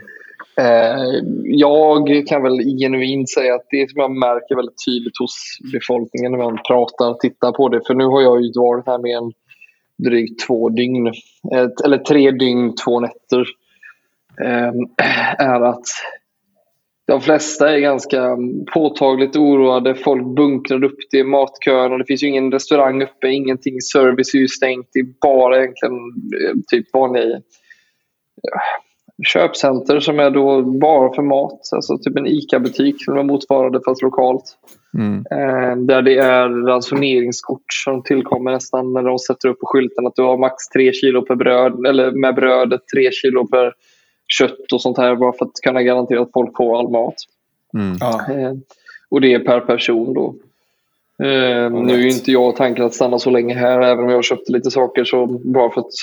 Eh, 0.57 1.21
jag 1.43 2.27
kan 2.27 2.43
väl 2.43 2.59
genuint 2.79 3.29
säga 3.29 3.55
att 3.55 3.65
det 3.69 3.91
som 3.91 4.01
jag 4.01 4.11
märker 4.11 4.55
väldigt 4.55 4.85
tydligt 4.85 5.17
hos 5.19 5.57
befolkningen 5.73 6.31
när 6.31 6.39
man 6.39 6.59
pratar 6.67 7.09
och 7.09 7.19
tittar 7.19 7.51
på 7.51 7.69
det. 7.69 7.81
För 7.87 7.93
nu 7.93 8.05
har 8.05 8.21
jag 8.21 8.41
ju 8.41 8.51
varit 8.55 8.87
här 8.87 8.97
med 8.97 9.17
en 9.17 9.31
drygt 9.97 10.47
två 10.47 10.69
dygn. 10.69 11.07
Eh, 11.53 11.67
eller 11.85 11.97
tre 11.97 12.31
dygn, 12.31 12.75
två 12.75 12.99
nätter. 12.99 13.45
Ehm, 14.43 14.75
är 15.37 15.61
att 15.61 15.85
de 17.07 17.21
flesta 17.21 17.75
är 17.75 17.79
ganska 17.79 18.37
påtagligt 18.73 19.35
oroade. 19.35 19.95
Folk 19.95 20.25
bunkrar 20.35 20.83
upp 20.83 20.97
det 21.11 21.17
i 21.17 21.23
matkön 21.23 21.91
och 21.91 21.99
det 21.99 22.05
finns 22.05 22.23
ju 22.23 22.27
ingen 22.27 22.51
restaurang 22.51 23.03
uppe, 23.03 23.29
ingenting. 23.29 23.81
Service 23.81 24.33
är 24.33 24.39
ju 24.39 24.47
stängt. 24.47 24.89
Det 24.93 24.99
är 24.99 25.07
bara 25.21 25.57
egentligen 25.57 25.95
eh, 25.95 26.55
typ 26.67 26.93
vanliga 26.93 27.41
köpcenter 29.23 29.99
som 29.99 30.19
är 30.19 30.29
då 30.29 30.61
bara 30.61 31.13
för 31.13 31.21
mat. 31.21 31.69
Alltså 31.75 31.97
typ 31.97 32.17
en 32.17 32.27
ICA-butik 32.27 33.03
som 33.03 33.17
är 33.17 33.23
motsvarande 33.23 33.79
fast 33.85 34.01
lokalt. 34.01 34.57
Mm. 34.93 35.25
Eh, 35.31 35.77
där 35.77 36.01
det 36.01 36.17
är 36.17 36.49
ransoneringskort 36.67 37.73
som 37.83 38.03
tillkommer 38.03 38.51
nästan 38.51 38.93
när 38.93 39.03
de 39.03 39.19
sätter 39.19 39.49
upp 39.49 39.59
på 39.59 39.65
skylten 39.65 40.07
att 40.07 40.15
du 40.15 40.21
har 40.21 40.37
max 40.37 40.67
tre 40.67 40.93
kilo 40.93 41.21
per 41.21 41.35
bröd 41.35 41.85
eller 41.85 42.11
med 42.11 42.35
brödet 42.35 42.81
tre 42.95 43.11
kilo 43.11 43.47
per 43.47 43.73
kött 44.27 44.71
och 44.73 44.81
sånt 44.81 44.97
här 44.97 45.15
bara 45.15 45.33
för 45.33 45.45
att 45.45 45.61
kunna 45.63 45.83
garantera 45.83 46.21
att 46.21 46.31
folk 46.33 46.57
får 46.57 46.79
all 46.79 46.89
mat. 46.89 47.15
Mm. 47.73 47.91
Eh, 48.01 48.53
Och 49.09 49.21
det 49.21 49.33
är 49.33 49.39
per 49.39 49.59
person 49.59 50.13
då. 50.13 50.35
Eh, 51.25 51.71
nu 51.71 51.93
är 51.93 51.97
ju 51.97 52.11
inte 52.11 52.31
jag 52.31 52.55
tanken 52.55 52.85
att 52.85 52.93
stanna 52.93 53.19
så 53.19 53.29
länge 53.29 53.53
här, 53.53 53.81
även 53.81 54.03
om 54.03 54.09
jag 54.09 54.17
har 54.17 54.23
köpt 54.23 54.49
lite 54.49 54.71
saker. 54.71 55.03
Så 55.03 55.25
bara 55.27 55.69
för 55.69 55.81
att 55.81 55.93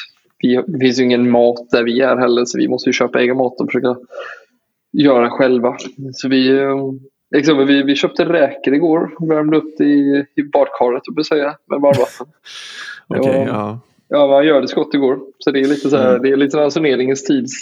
vi, 0.43 0.63
det 0.67 0.79
finns 0.79 1.01
ju 1.01 1.05
ingen 1.05 1.31
mat 1.31 1.71
där 1.71 1.83
vi 1.85 2.01
är 2.01 2.17
heller, 2.17 2.45
så 2.45 2.59
vi 2.59 2.69
måste 2.69 2.89
ju 2.89 2.93
köpa 2.93 3.21
egen 3.21 3.37
mat 3.37 3.61
och 3.61 3.67
försöka 3.67 3.97
göra 4.93 5.31
själva. 5.31 5.77
Så 6.13 6.29
vi, 6.29 6.49
eh, 6.59 6.77
exempel, 7.37 7.67
vi, 7.67 7.83
vi 7.83 7.95
köpte 7.97 8.25
räkor 8.25 8.75
igår 8.75 9.11
och 9.19 9.31
värmde 9.31 9.57
upp 9.57 9.75
det 9.79 9.85
i, 9.85 10.25
i 10.37 10.43
badkaret, 10.43 11.03
jag 11.17 11.27
säga, 11.27 11.57
med 11.67 11.81
varmvatten. 11.81 12.27
Okej, 13.09 13.33
Ja. 13.35 13.47
ja. 13.47 13.81
Ja, 14.09 14.27
man 14.27 14.47
gör 14.47 14.61
det 14.61 14.69
så 14.69 14.77
gott 14.77 14.93
det 14.93 14.99
går. 14.99 15.19
Så 15.39 15.51
det 15.51 15.61
är 15.61 15.65
lite, 15.69 15.91
så 15.91 15.97
här, 15.97 16.11
Mm. 16.11 16.23
det 16.23 16.29
är 16.29 16.37
lite 16.37 16.57
ransoneringens 16.57 17.25
tids, 17.25 17.53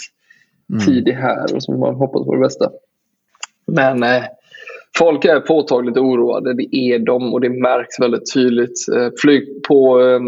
Mm. 0.69 0.85
tid 0.85 1.07
är 1.07 1.13
här 1.13 1.55
och 1.55 1.63
så 1.63 1.71
man 1.71 1.95
hoppas 1.95 2.25
på 2.25 2.35
det 2.35 2.41
bästa. 2.41 2.71
Men 3.67 4.03
eh, 4.03 4.23
folk 4.97 5.25
är 5.25 5.39
påtagligt 5.39 5.97
oroade. 5.97 6.53
Det 6.53 6.75
är 6.75 6.99
de 6.99 7.33
och 7.33 7.41
det 7.41 7.49
märks 7.49 7.99
väldigt 7.99 8.33
tydligt. 8.33 8.87
Eh, 8.95 9.09
flyg, 9.21 9.63
på 9.67 10.01
eh, 10.01 10.19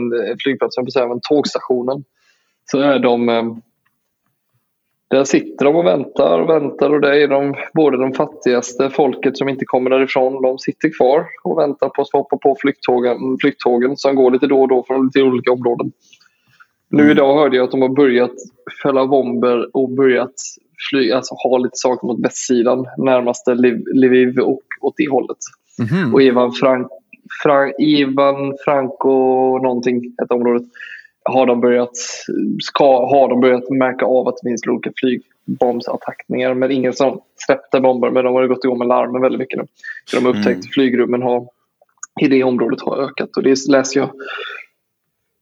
flygplatsen, 0.43 0.85
på 0.85 1.19
tågstationen, 1.29 2.03
så 2.65 2.79
är 2.79 2.99
de 2.99 3.29
eh, 3.29 3.43
där 5.13 5.23
sitter 5.23 5.65
de 5.65 5.75
och 5.75 5.85
väntar 5.85 6.39
och 6.39 6.49
väntar 6.49 6.89
och 6.89 7.01
det 7.01 7.23
är 7.23 7.27
de, 7.27 7.55
både 7.73 7.97
de 7.97 8.13
fattigaste 8.13 8.89
folket 8.89 9.37
som 9.37 9.49
inte 9.49 9.65
kommer 9.65 9.89
därifrån, 9.89 10.41
de 10.41 10.59
sitter 10.59 10.97
kvar 10.97 11.25
och 11.43 11.57
väntar 11.57 11.89
på 11.89 12.01
att 12.01 12.11
få 12.11 12.17
hoppa 12.17 12.37
på 12.37 12.55
flykttågen, 12.59 13.17
flykttågen 13.41 13.97
som 13.97 14.15
går 14.15 14.31
lite 14.31 14.47
då 14.47 14.61
och 14.61 14.67
då 14.67 14.83
från 14.87 15.05
lite 15.05 15.21
olika 15.21 15.51
områden. 15.51 15.91
Nu 16.89 17.11
idag 17.11 17.37
hörde 17.37 17.57
jag 17.57 17.63
att 17.63 17.71
de 17.71 17.81
har 17.81 17.89
börjat 17.89 18.31
fälla 18.83 19.07
bomber 19.07 19.77
och 19.77 19.89
börjat 19.89 20.33
flyga, 20.89 21.15
alltså 21.15 21.35
ha 21.35 21.57
lite 21.57 21.77
saker 21.77 22.07
mot 22.07 22.19
västsidan, 22.19 22.85
närmaste 22.97 23.55
Lviv 23.93 24.39
och 24.39 24.61
åt 24.81 24.93
det 24.97 25.09
hållet. 25.09 25.37
Mhm. 25.79 26.13
Och 26.13 26.21
Ivan, 26.21 26.51
Frank, 26.51 26.87
Frank, 27.43 27.75
Ivan 27.79 28.53
Franco 28.65 29.09
någonting 29.57 30.15
hette 30.17 30.33
området. 30.33 30.67
Har 31.25 31.45
de, 31.45 31.61
börjat, 31.61 31.91
ska, 32.63 33.05
har 33.07 33.29
de 33.29 33.41
börjat 33.41 33.69
märka 33.69 34.05
av 34.05 34.27
att 34.27 34.35
det 34.43 34.49
finns 34.49 34.67
olika 34.67 34.91
flygbombsattackningar. 34.95 36.53
Men 36.53 36.71
ingen 36.71 36.93
som 36.93 37.21
släppte 37.35 37.79
bomber. 37.79 38.09
Men 38.11 38.23
de 38.23 38.33
har 38.33 38.41
ju 38.41 38.47
gått 38.47 38.63
igång 38.65 38.77
med 38.77 38.87
larmen 38.87 39.21
väldigt 39.21 39.39
mycket 39.39 39.59
nu. 39.59 39.65
Så 40.05 40.15
de 40.15 40.25
har 40.25 40.29
upptäckt 40.31 40.47
Mm. 40.63 40.71
flygrummen 40.73 41.21
har, 41.21 41.47
i 42.21 42.27
det 42.27 42.43
området 42.43 42.81
har 42.81 42.97
ökat. 42.97 43.37
Och 43.37 43.43
det 43.43 43.67
läste 43.69 43.99
jag 43.99 44.09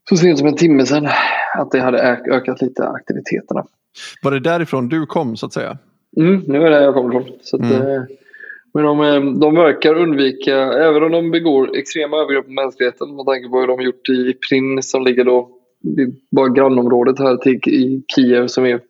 så 0.08 0.16
sent 0.16 0.38
som 0.38 0.48
en 0.48 0.56
timme 0.56 0.86
sedan. 0.86 1.08
Att 1.58 1.70
det 1.70 1.80
hade 1.80 1.98
ök- 2.02 2.28
ökat 2.28 2.62
lite 2.62 2.88
aktiviteterna. 2.88 3.64
Var 4.22 4.30
det 4.30 4.40
därifrån 4.40 4.88
du 4.88 5.06
kom 5.06 5.36
så 5.36 5.46
att 5.46 5.52
säga? 5.52 5.78
Mm, 6.16 6.42
nu 6.46 6.58
är 6.58 6.70
det 6.70 6.76
där 6.76 6.82
jag 6.82 6.94
kommer 6.94 7.20
ifrån. 7.20 7.32
Så 7.42 7.56
att, 7.56 7.62
Mm. 7.62 7.94
eh, 7.94 8.02
men 8.74 8.84
de, 8.84 9.00
eh, 9.00 9.20
de 9.40 9.54
verkar 9.54 9.94
undvika, 9.94 10.56
även 10.56 11.02
om 11.02 11.12
de 11.12 11.30
begår 11.30 11.76
extrema 11.76 12.16
övergrepp 12.16 12.44
på 12.46 12.52
mänskligheten 12.52 13.16
med 13.16 13.26
tanke 13.26 13.48
på 13.48 13.60
hur 13.60 13.66
de 13.66 13.80
gjort 13.82 14.08
i 14.08 14.34
Prin 14.48 14.82
som 14.82 15.04
ligger 15.04 15.24
då 15.24 15.48
bara 16.30 16.48
grannområdet 16.48 17.18
här 17.18 17.36
till 17.36 17.54
i 17.68 18.04
Kiev 18.14 18.46
som 18.46 18.64
är 18.64 18.80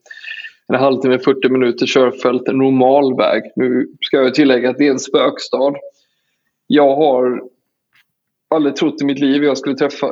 en 0.68 0.74
halvtimme, 0.80 1.18
40 1.18 1.48
minuter 1.48 1.86
körfält, 1.86 2.48
en 2.48 2.58
normal 2.58 3.16
väg. 3.16 3.42
Nu 3.56 3.88
ska 4.00 4.16
jag 4.16 4.34
tillägga 4.34 4.70
att 4.70 4.78
det 4.78 4.86
är 4.86 4.90
en 4.90 4.98
spökstad. 4.98 5.74
Jag 6.66 6.96
har 6.96 7.42
aldrig 8.54 8.76
trott 8.76 9.02
i 9.02 9.04
mitt 9.04 9.20
liv 9.20 9.44
jag 9.44 9.58
skulle 9.58 9.76
träffa, 9.76 10.08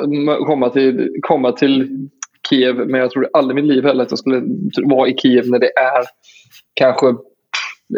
komma, 0.46 0.70
till, 0.70 1.10
komma 1.22 1.52
till 1.52 2.08
Kiev 2.50 2.76
men 2.76 3.00
jag 3.00 3.10
trodde 3.10 3.28
aldrig 3.32 3.58
i 3.58 3.62
mitt 3.62 3.74
liv 3.74 3.84
heller 3.84 4.02
att 4.02 4.10
jag 4.10 4.18
skulle 4.18 4.42
vara 4.84 5.08
i 5.08 5.16
Kiev 5.16 5.50
när 5.50 5.58
det 5.58 5.72
är 5.78 6.04
kanske 6.74 7.08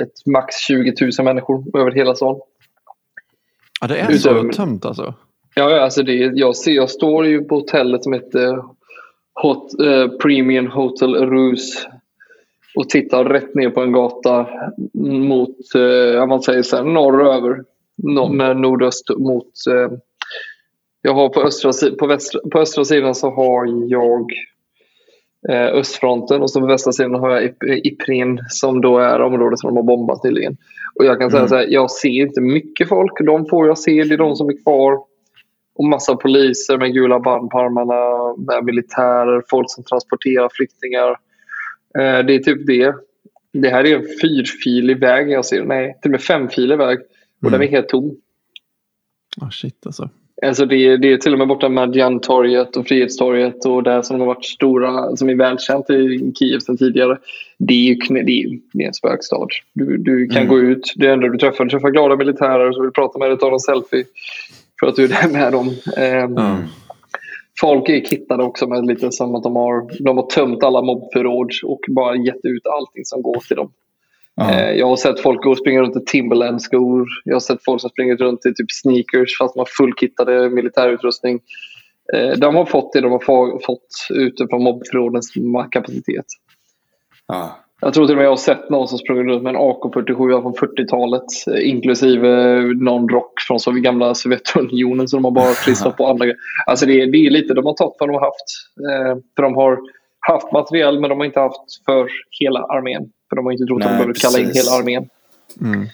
ett 0.02 0.26
max 0.26 0.54
20 0.66 0.94
000 1.00 1.10
människor 1.24 1.78
över 1.78 1.90
hela 1.90 2.14
stan. 2.14 2.40
Ja, 3.80 3.86
det 3.86 3.96
är 3.98 4.12
Utöver- 4.12 4.52
så 4.52 4.56
tömt 4.56 4.84
alltså. 4.84 5.14
Ja, 5.54 5.80
alltså 5.80 6.02
det, 6.02 6.14
jag, 6.14 6.56
ser, 6.56 6.72
jag 6.72 6.90
står 6.90 7.26
ju 7.26 7.44
på 7.44 7.54
hotellet 7.54 8.02
som 8.04 8.12
heter 8.12 8.58
Hot, 9.42 9.80
eh, 9.80 10.08
Premium 10.08 10.66
Hotel 10.66 11.14
Rus 11.14 11.86
och 12.76 12.88
tittar 12.88 13.24
rätt 13.24 13.54
ner 13.54 13.70
på 13.70 13.80
en 13.80 13.92
gata 13.92 14.46
mot, 15.04 15.56
eh, 15.74 16.26
man 16.26 16.42
säger 16.42 16.62
så 16.62 16.76
här, 16.76 16.84
norröver. 16.84 17.64
No, 18.02 18.32
med 18.32 18.56
nordöst 18.56 19.10
mot... 19.18 19.46
Eh, 19.70 19.98
jag 21.02 21.14
har 21.14 21.28
på 21.28 21.42
östra, 21.42 21.72
på, 21.98 22.06
västra, 22.06 22.40
på 22.52 22.58
östra 22.58 22.84
sidan 22.84 23.14
så 23.14 23.30
har 23.30 23.66
jag 23.90 24.32
eh, 25.48 25.74
östfronten 25.78 26.42
och 26.42 26.50
så 26.50 26.60
på 26.60 26.66
västra 26.66 26.92
sidan 26.92 27.14
har 27.14 27.30
jag 27.30 27.42
Ip- 27.42 27.80
Iprin 27.84 28.38
som 28.48 28.80
då 28.80 28.98
är 28.98 29.20
området 29.22 29.58
som 29.58 29.68
de 29.70 29.76
har 29.76 29.84
bombat 29.84 30.24
nyligen. 30.24 30.56
Och 30.98 31.04
jag 31.04 31.20
kan 31.20 31.30
säga 31.30 31.40
Mm. 31.40 31.48
så 31.48 31.56
här, 31.56 31.66
jag 31.68 31.90
ser 31.90 32.08
inte 32.08 32.40
mycket 32.40 32.88
folk. 32.88 33.12
De 33.26 33.46
får 33.46 33.66
jag 33.66 33.78
se, 33.78 34.02
det 34.04 34.14
är 34.14 34.18
de 34.18 34.36
som 34.36 34.48
är 34.48 34.62
kvar. 34.62 34.98
Och 35.74 35.84
massa 35.84 36.16
poliser 36.16 36.78
med 36.78 36.92
gula 36.92 37.20
band 37.20 37.50
på 37.50 37.58
armarna, 37.58 38.34
med 38.46 38.64
militärer, 38.64 39.42
folk 39.50 39.70
som 39.70 39.84
transporterar 39.84 40.48
flyktingar. 40.52 41.08
Eh, 41.98 42.26
det 42.26 42.34
är 42.34 42.38
typ 42.38 42.66
det. 42.66 42.94
Det 43.52 43.68
här 43.68 43.84
är 43.84 43.96
en 43.96 44.06
fyrfilig 44.22 45.00
väg 45.00 45.30
jag 45.30 45.44
ser. 45.44 45.64
Nej, 45.64 45.98
till 46.02 46.08
och 46.08 46.12
med 46.12 46.22
femfilig 46.22 46.78
väg. 46.78 46.98
Och 47.44 47.50
den 47.50 47.62
är 47.62 47.66
helt 47.66 47.88
tom. 47.88 48.16
Ah, 49.40 49.50
shit 49.50 49.86
alltså. 49.86 50.10
Alltså 50.46 50.66
det, 50.66 50.76
är, 50.76 50.98
det 50.98 51.12
är 51.12 51.16
till 51.16 51.32
och 51.32 51.38
med 51.38 51.48
borta 51.48 51.68
Madjantorget 51.68 52.76
och 52.76 52.86
Frihetstorget 52.86 53.66
och 53.66 53.82
där 53.82 54.02
som 54.02 54.20
har 54.20 54.26
varit 54.26 54.44
stora, 54.44 55.16
som 55.16 55.28
är 55.28 55.34
välkänt 55.34 55.90
i 55.90 56.32
Kiev 56.38 56.58
sedan 56.58 56.76
tidigare. 56.76 57.18
Det 57.58 57.74
är 57.74 57.78
ju 57.78 57.94
det 57.94 58.42
är, 58.42 58.58
det 58.72 58.82
är 58.82 58.86
en 58.86 58.94
spökstad. 58.94 59.46
Du, 59.72 59.96
du 59.96 60.26
kan 60.26 60.42
Mm. 60.42 60.48
gå 60.48 60.60
ut, 60.60 60.92
det 60.96 61.10
enda 61.10 61.28
du 61.28 61.38
träffar, 61.38 61.64
du 61.64 61.70
träffar 61.70 61.90
glada 61.90 62.16
militärer 62.16 62.72
som 62.72 62.82
vill 62.82 62.92
prata 62.92 63.18
med 63.18 63.30
dig, 63.30 63.38
ta 63.38 63.52
en 63.52 63.60
selfie. 63.60 64.04
För 64.82 64.86
att 64.88 64.96
du 64.96 65.04
är 65.04 65.28
med 65.32 65.52
dem. 65.52 65.68
Ehm, 65.96 66.34
Ja. 66.36 66.56
Folk 67.60 67.88
är 67.88 68.00
kittade 68.04 68.42
också 68.44 68.66
med 68.66 68.86
lite 68.86 69.12
som 69.12 69.34
att 69.34 69.42
de 69.42 69.56
har, 69.56 70.02
de 70.04 70.16
har 70.16 70.26
tömt 70.26 70.62
alla 70.64 70.82
mobbförråd 70.82 71.50
och 71.64 71.80
bara 71.88 72.16
gett 72.16 72.44
ut 72.44 72.66
allting 72.66 73.04
som 73.04 73.22
går 73.22 73.40
till 73.48 73.56
dem. 73.56 73.72
Eh, 74.40 74.70
Jag 74.70 74.86
har 74.88 74.96
sett 74.96 75.20
folk 75.20 75.42
gå 75.42 75.50
och 75.50 75.58
springa 75.58 75.80
runt 75.80 75.96
i 75.96 76.04
Timberland-skor. 76.04 77.06
Jag 77.24 77.34
har 77.34 77.40
sett 77.40 77.64
folk 77.64 77.80
som 77.80 77.90
springer 77.90 78.16
runt 78.16 78.46
i 78.46 78.54
typ 78.54 78.70
sneakers 78.70 79.38
fast 79.38 79.54
de 79.54 79.58
har 79.58 79.68
fullkittade 79.78 80.50
militärutrustning. 80.50 81.40
Eh, 82.14 82.30
De 82.38 82.54
har 82.54 82.64
fått 82.64 82.92
det 82.92 83.00
de 83.00 83.12
har 83.12 83.18
få- 83.18 83.60
fått 83.66 83.88
utifrån 84.10 84.62
mobbförrådens 84.62 85.32
kapacitet. 85.70 86.26
Ja. 87.26 87.58
Jag 87.84 87.94
tror 87.94 88.06
till 88.06 88.14
och 88.14 88.16
med 88.16 88.24
jag 88.24 88.30
har 88.30 88.36
sett 88.36 88.70
någon 88.70 88.88
som 88.88 88.98
sprungit 88.98 89.26
runt 89.26 89.42
med 89.42 89.54
en 89.54 89.60
AK47 89.60 90.42
från 90.42 90.54
40-talet 90.54 91.22
eh, 91.46 91.68
inklusive 91.68 92.28
någon 92.74 93.08
rock 93.08 93.32
från 93.46 93.60
så 93.60 93.70
gamla 93.72 94.14
Sovjetunionen 94.14 95.08
som 95.08 95.22
de 95.22 95.24
har 95.24 95.30
bara 95.42 95.54
klistrat 95.54 95.96
på 95.96 96.06
andra 96.06 96.24
grejer. 96.26 96.38
Alltså 96.66 96.86
det 96.86 97.00
är, 97.00 97.06
det 97.06 97.26
är 97.26 97.30
lite 97.30 97.54
de 97.54 97.66
har 97.66 97.74
tagit 97.74 97.96
vad 97.98 98.08
de 98.08 98.14
har 98.14 98.20
haft. 98.20 98.48
Eh, 98.90 99.22
För 99.36 99.42
de 99.42 99.54
har 99.54 99.78
haft 100.20 100.52
material 100.52 101.00
men 101.00 101.10
de 101.10 101.18
har 101.18 101.26
inte 101.26 101.40
haft 101.40 101.84
för 101.86 102.08
hela 102.40 102.60
armén. 102.60 103.02
För 103.28 103.36
de 103.36 103.44
har 103.44 103.52
inte 103.52 103.64
trott 103.64 103.82
att 103.82 103.88
de 103.88 103.88
Nej, 103.88 103.98
behöver 103.98 104.14
kalla 104.14 104.38
in 104.38 104.54
hela 104.54 104.70
armén. 104.70 105.08
Mm. 105.60 105.86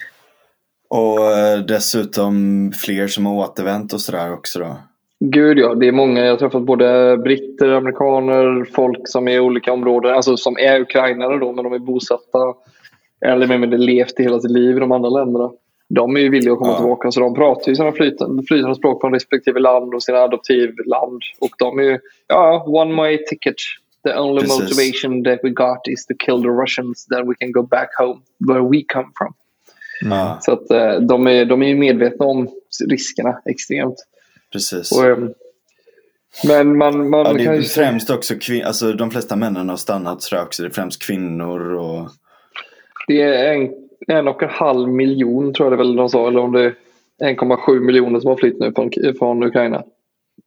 Och 0.88 1.30
eh, 1.30 1.58
dessutom 1.58 2.72
fler 2.76 3.08
som 3.08 3.26
har 3.26 3.34
återvänt 3.34 3.92
och 3.92 4.00
sådär 4.00 4.32
också 4.32 4.58
då. 4.58 4.76
Gud 5.20 5.58
ja, 5.58 5.74
det 5.74 5.88
är 5.88 5.92
många. 5.92 6.20
Jag 6.24 6.30
har 6.32 6.36
träffat 6.38 6.62
både 6.62 7.16
britter, 7.18 7.68
amerikaner, 7.68 8.64
folk 8.74 9.08
som 9.08 9.28
är 9.28 9.32
i 9.32 9.40
olika 9.40 9.72
områden. 9.72 10.14
Alltså 10.14 10.36
som 10.36 10.56
är 10.58 10.80
ukrainare 10.80 11.38
då, 11.38 11.52
men 11.52 11.64
de 11.64 11.72
är 11.72 11.78
bosatta 11.78 12.54
eller 13.26 13.46
med 13.46 13.60
mindre 13.60 13.78
levt 13.78 14.20
i 14.20 14.22
hela 14.22 14.40
sitt 14.40 14.50
liv 14.50 14.76
i 14.76 14.80
de 14.80 14.92
andra 14.92 15.10
länderna. 15.10 15.50
De 15.88 16.16
är 16.16 16.20
ju 16.20 16.28
villiga 16.28 16.52
att 16.52 16.58
komma 16.58 16.70
Ja. 16.72 16.76
tillbaka 16.76 17.10
så 17.10 17.20
de 17.20 17.34
pratar 17.34 17.68
ju 17.68 17.74
sina 17.76 17.92
flytande, 17.92 18.42
flytande 18.42 18.74
språk 18.76 19.00
från 19.00 19.12
respektive 19.12 19.60
land 19.60 19.94
och 19.94 20.02
sina 20.02 20.18
adoptivland. 20.18 21.22
Och 21.40 21.50
de 21.58 21.78
är 21.78 21.82
ju, 21.82 21.98
ja, 22.26 22.64
one 22.66 22.94
way 22.96 23.18
ticket. 23.28 23.54
The 24.04 24.14
only 24.18 24.40
Precis. 24.40 24.60
motivation 24.60 25.24
that 25.24 25.38
we 25.42 25.50
got 25.50 25.88
is 25.88 26.06
to 26.06 26.14
kill 26.26 26.42
the 26.42 26.48
Russians 26.48 27.06
then 27.06 27.28
we 27.28 27.34
can 27.34 27.52
go 27.52 27.62
back 27.62 27.88
home 27.98 28.20
where 28.48 28.60
we 28.68 28.82
come 28.92 29.08
from. 29.18 29.34
Ja, 30.10 30.38
Så 30.40 30.52
att 30.52 30.70
eh, 30.70 31.00
de 31.00 31.26
är, 31.26 31.44
de 31.44 31.62
är 31.62 31.68
ju 31.68 31.76
medvetna 31.76 32.26
om 32.26 32.48
riskerna 32.88 33.38
extremt. 33.44 33.96
Precis. 34.52 34.92
Och, 34.92 35.04
ehm, 35.04 35.32
men 36.46 36.76
man, 36.78 37.10
man 37.10 37.26
Ja, 37.26 37.32
det 37.32 37.44
kan 37.44 37.54
är 37.54 37.58
ju 37.58 37.62
främst 37.62 38.10
också 38.10 38.34
kvin- 38.34 38.64
alltså 38.64 38.92
de 38.92 39.10
flesta 39.10 39.36
männen 39.36 39.68
har 39.68 39.76
stannat 39.76 40.32
också. 40.32 40.62
Det 40.62 40.68
är 40.68 40.70
främst 40.70 41.02
kvinnor 41.02 41.74
och... 41.74 42.08
Det 43.06 43.22
är 43.22 43.54
en, 43.54 43.70
en 44.06 44.28
och 44.28 44.42
en 44.42 44.48
halv 44.48 44.88
miljon 44.88 45.54
tror 45.54 45.66
jag 45.66 45.72
det 45.72 45.76
väl 45.84 45.96
de 45.96 46.08
sa. 46.08 46.28
Eller 46.28 46.40
om 46.40 46.52
det 46.52 46.64
är 46.64 46.74
1,7 47.24 47.80
miljoner 47.80 48.20
som 48.20 48.28
har 48.28 48.36
flytt 48.36 48.58
nu 48.58 48.72
från, 48.72 48.90
från 49.18 49.42
Ukraina. 49.42 49.82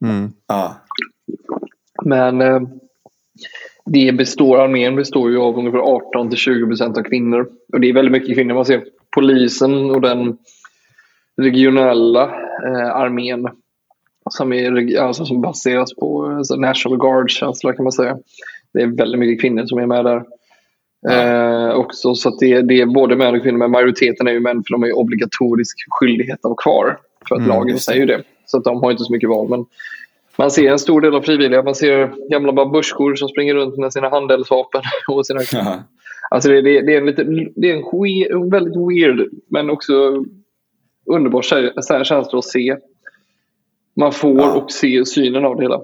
Mm. 0.04 0.32
Ja, 0.48 0.76
Men 2.04 2.40
eh, 2.40 2.60
det 3.84 4.12
består, 4.12 4.58
armén 4.58 4.96
består 4.96 5.30
ju 5.30 5.38
av 5.38 5.58
ungefär 5.58 5.78
18 5.78 6.28
till 6.28 6.38
20 6.38 6.66
procent 6.66 6.98
av 6.98 7.02
kvinnor. 7.02 7.48
Och 7.72 7.80
det 7.80 7.88
är 7.88 7.92
väldigt 7.92 8.12
mycket 8.12 8.36
kvinnor. 8.36 8.54
Man 8.54 8.64
ser 8.64 8.84
polisen 9.14 9.90
och 9.90 10.00
den 10.00 10.38
regionella 11.36 12.22
eh, 12.64 12.96
armén 12.96 13.48
som, 14.30 14.52
är, 14.52 14.98
alltså, 14.98 15.24
som 15.24 15.40
baseras 15.40 15.94
på 15.94 16.26
alltså, 16.26 16.56
National 16.56 16.98
Guard-känsla 16.98 17.72
kan 17.72 17.82
man 17.82 17.92
säga. 17.92 18.16
Det 18.74 18.82
är 18.82 18.86
väldigt 18.86 19.20
mycket 19.20 19.40
kvinnor 19.40 19.66
som 19.66 19.78
är 19.78 19.86
med 19.86 20.04
där. 20.04 20.24
Eh, 21.10 21.74
också, 21.74 22.14
så 22.14 22.28
att 22.28 22.38
det, 22.38 22.62
det 22.62 22.80
är 22.80 22.86
både 22.86 23.16
män 23.16 23.34
och 23.34 23.42
kvinnor, 23.42 23.58
men 23.58 23.70
majoriteten 23.70 24.26
är 24.26 24.32
ju 24.32 24.40
män 24.40 24.62
för 24.66 24.72
de 24.72 24.86
ju 24.86 24.92
obligatorisk 24.92 25.76
skyldighet 25.88 26.38
att 26.38 26.44
vara 26.44 26.62
kvar. 26.62 26.98
För 27.28 27.34
att 27.34 27.40
Mm, 27.40 27.56
lagen 27.56 27.78
säger 27.78 28.00
ju 28.00 28.06
det. 28.06 28.22
Så 28.46 28.58
att 28.58 28.64
de 28.64 28.82
har 28.82 28.90
inte 28.90 29.04
så 29.04 29.12
mycket 29.12 29.28
val. 29.28 29.48
Men 29.48 29.64
man 30.38 30.50
ser 30.50 30.70
en 30.70 30.78
stor 30.78 31.00
del 31.00 31.14
av 31.14 31.22
frivilliga. 31.22 31.62
Man 31.62 31.74
ser 31.74 32.14
gamla 32.30 32.52
babusjkor 32.52 33.14
som 33.14 33.28
springer 33.28 33.54
runt 33.54 33.76
med 33.76 33.92
sina 33.92 34.08
handelsvapen. 34.08 34.82
Och 35.08 35.26
sina... 35.26 35.40
Ja. 35.52 35.82
Alltså 36.30 36.48
det, 36.48 36.62
det, 36.62 36.80
det 36.80 36.94
är 36.94 36.98
en, 36.98 37.06
lite, 37.06 37.24
det 37.56 37.70
är 37.70 37.74
en, 37.74 37.82
we, 37.82 38.34
en 38.34 38.50
väldigt 38.50 38.76
weird 38.76 39.28
men 39.50 39.70
också 39.70 40.24
underbar 41.06 41.42
känsla 42.04 42.38
att 42.38 42.44
se. 42.44 42.76
Man 43.94 44.12
får 44.12 44.38
Ja. 44.40 44.54
och 44.56 44.70
se 44.72 45.04
synen 45.04 45.44
av 45.44 45.56
det 45.56 45.62
hela. 45.62 45.80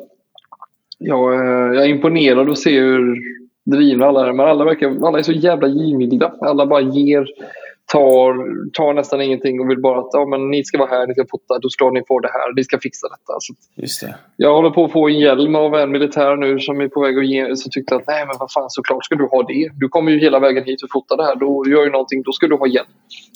Jag, 0.99 1.35
eh, 1.35 1.75
jag 1.75 1.85
är 1.85 1.89
imponerad 1.89 2.51
att 2.51 2.59
se 2.59 2.81
hur 2.81 3.19
drivna 3.65 4.07
alla 4.07 4.29
är. 4.29 4.33
Men 4.33 4.47
alla, 4.47 4.65
verkar, 4.65 5.07
alla 5.07 5.19
är 5.19 5.23
så 5.23 5.33
jävla 5.33 5.69
givmilda. 5.69 6.35
Alla 6.41 6.67
bara 6.67 6.81
ger, 6.81 7.27
tar, 7.93 8.33
tar 8.73 8.95
nästan 8.95 9.21
ingenting 9.23 9.61
och 9.61 9.71
vill 9.71 9.81
bara 9.81 9.99
att 10.01 10.09
ja, 10.13 10.27
men 10.27 10.51
ni 10.51 10.65
ska 10.65 10.79
vara 10.79 10.89
här, 10.91 11.07
ni 11.07 11.15
ska 11.15 11.25
fota, 11.31 11.59
då 11.63 11.69
ska 11.69 11.91
ni 11.91 12.03
få 12.09 12.21
det 12.21 12.29
här, 12.33 12.55
ni 12.57 12.65
ska 12.65 12.79
fixa 12.79 13.09
detta. 13.09 13.33
Så 13.41 13.55
Just 13.77 14.01
det. 14.01 14.15
jag 14.37 14.55
håller 14.55 14.71
på 14.71 14.85
att 14.85 14.93
få 14.93 15.09
en 15.09 15.19
hjälm 15.19 15.55
av 15.55 15.75
en 15.75 15.91
militär 15.91 16.37
nu 16.37 16.59
som 16.61 16.81
är 16.81 16.89
på 16.89 17.01
väg 17.01 17.19
att 17.19 17.27
ge, 17.27 17.57
så 17.57 17.71
tyckte 17.71 17.97
att 17.97 18.07
nej 18.07 18.27
men 18.27 18.37
vad 18.39 18.53
fan 18.53 18.71
såklart 18.71 19.05
ska 19.05 19.15
du 19.15 19.27
ha 19.27 19.43
det. 19.43 19.71
Du 19.75 19.89
kommer 19.89 20.13
ju 20.13 20.19
hela 20.19 20.39
vägen 20.39 20.65
hit 20.65 20.83
och 20.83 20.89
fotar 20.93 21.17
det 21.17 21.25
här, 21.25 21.37
då 21.37 21.65
gör 21.67 21.85
ju 21.85 21.91
någonting, 21.91 22.23
då 22.23 22.33
ska 22.33 22.47
du 22.47 22.57
ha 22.57 22.67
hjälm. 22.67 22.89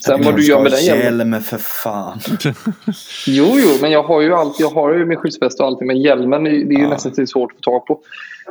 Sen 0.06 0.22
vad 0.22 0.36
du 0.36 0.42
gör 0.42 0.62
med 0.62 0.72
den 0.72 0.80
hjälmen. 0.84 1.04
Hjälmen 1.04 1.40
för 1.40 1.58
fan. 1.58 2.18
Jo, 3.26 3.46
jo, 3.56 3.68
men 3.82 3.90
jag 3.90 4.02
har 4.02 4.20
ju 4.20 4.34
allt, 4.34 4.60
jag 4.60 4.68
har 4.70 4.94
ju 4.94 5.06
min 5.06 5.18
skyddsväst 5.18 5.60
och 5.60 5.66
allting, 5.66 5.86
men 5.86 6.00
hjälmen 6.02 6.44
det 6.44 6.50
är 6.50 6.54
ju 6.54 6.82
Ja. 6.82 6.88
nästan 6.88 7.12
till 7.12 7.28
svårt 7.28 7.50
att 7.52 7.56
få 7.56 7.70
tag 7.70 7.86
på. 7.86 8.00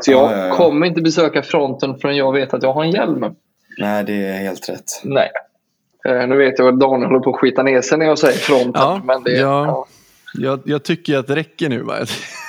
Så 0.01 0.12
jag 0.12 0.31
Ja, 0.31 0.38
ja, 0.38 0.48
ja. 0.48 0.55
kommer 0.55 0.86
inte 0.88 1.01
besöka 1.01 1.41
fronten 1.43 1.96
förrän 1.98 2.15
jag 2.15 2.34
vet 2.34 2.53
att 2.53 2.63
jag 2.63 2.74
har 2.74 2.84
en 2.84 2.91
hjälm. 2.91 3.25
Nej, 3.77 4.03
det 4.03 4.13
är 4.13 4.34
helt 4.38 4.70
rätt. 4.70 5.01
Nej. 5.03 5.29
Eh, 6.08 6.27
nu 6.27 6.38
vet 6.38 6.60
jag 6.60 6.67
att 6.67 6.79
Daniel 6.79 7.08
håller 7.10 7.20
på 7.20 7.29
att 7.29 7.39
skita 7.39 7.63
ner 7.63 7.81
sig 7.81 7.98
när 7.98 8.05
jag 8.05 8.20
säger 8.20 8.38
fronten. 8.38 8.72
Ja, 8.75 9.01
men 9.05 9.24
det, 9.24 9.31
ja. 9.31 9.65
ja. 9.65 9.88
Jag, 10.34 10.60
jag 10.65 10.84
tycker 10.84 11.17
att 11.17 11.27
det 11.27 11.36
räcker 11.36 11.70
nu. 11.70 11.86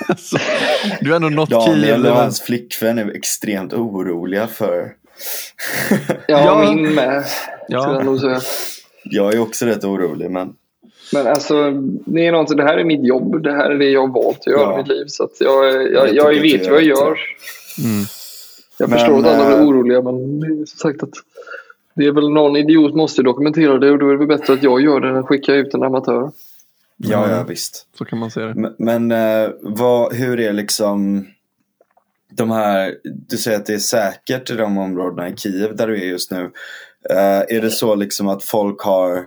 Alltså, 0.09 0.37
du 1.01 1.09
har 1.09 1.15
ändå 1.15 1.29
nått 1.29 1.49
Daniel 1.49 1.83
Kiev. 1.83 2.05
och 2.05 2.17
hans 2.17 2.41
flickvän 2.41 2.97
är 2.97 3.15
extremt 3.15 3.73
oroliga 3.73 4.47
för... 4.47 4.87
Ja, 6.27 6.63
Ja. 6.65 6.73
min 6.73 6.93
med. 6.95 7.23
Ja. 7.67 8.03
jag. 8.21 8.41
Jag 9.03 9.33
är 9.33 9.39
också 9.39 9.65
rätt 9.65 9.83
orolig, 9.83 10.31
men... 10.31 10.53
Men 11.13 11.27
alltså, 11.27 11.71
det, 12.05 12.27
är 12.27 12.31
någonting, 12.31 12.57
det 12.57 12.63
här 12.63 12.77
är 12.77 12.83
mitt 12.83 13.07
jobb. 13.07 13.43
Det 13.43 13.51
här 13.51 13.69
är 13.71 13.77
det 13.77 13.89
jag 13.89 14.07
har 14.07 14.23
valt 14.23 14.39
att 14.39 14.47
göra 14.47 14.61
Ja. 14.61 14.73
i 14.73 14.77
mitt 14.77 14.87
liv. 14.87 15.05
Så 15.07 15.23
att 15.23 15.31
jag, 15.39 15.65
jag, 15.91 16.15
Jag 16.15 16.33
jag, 16.35 16.41
vet 16.41 16.67
vad 16.69 16.81
jag 16.81 16.83
gör. 16.83 17.07
Mm. 17.83 18.03
Jag 18.79 18.89
Men, 18.89 18.99
förstår 18.99 19.19
att 19.19 19.25
alla 19.25 19.51
eh, 19.51 19.57
blir 19.57 19.67
oroliga, 19.67 20.01
men 20.01 20.15
är 20.43 20.65
som 20.65 20.77
sagt 20.91 21.03
att 21.03 21.09
det 21.95 22.05
är 22.05 22.11
väl 22.11 22.29
någon 22.29 22.55
idiot 22.55 22.95
måste 22.95 23.23
dokumentera 23.23 23.77
det 23.77 23.91
och 23.91 23.99
då 23.99 24.07
är 24.07 24.11
det 24.11 24.17
väl 24.17 24.27
bättre 24.27 24.53
att 24.53 24.63
jag 24.63 24.81
gör 24.81 24.99
det 24.99 25.09
än 25.09 25.15
att 25.15 25.27
skicka 25.27 25.55
ut 25.55 25.73
en 25.73 25.83
amatör. 25.83 26.31
Ja, 26.97 27.29
ja, 27.29 27.43
visst. 27.43 27.87
Så 27.97 28.05
kan 28.05 28.19
man 28.19 28.31
se 28.31 28.41
det. 28.41 28.53
Men, 28.55 28.75
men 28.77 29.11
eh, 29.11 29.49
vad, 29.61 30.13
hur 30.13 30.39
är 30.39 30.53
liksom 30.53 31.25
de 32.31 32.51
här, 32.51 32.95
du 33.03 33.37
säger 33.37 33.57
att 33.57 33.65
det 33.65 33.73
är 33.73 33.77
säkert 33.77 34.51
i 34.51 34.55
de 34.55 34.77
områdena 34.77 35.29
i 35.29 35.35
Kiev 35.35 35.75
där 35.75 35.87
du 35.87 36.01
är 36.01 36.05
just 36.05 36.31
nu. 36.31 36.51
Eh, 37.09 37.57
är 37.57 37.61
det 37.61 37.71
så 37.71 37.95
liksom 37.95 38.27
att 38.27 38.43
folk 38.43 38.81
har 38.81 39.25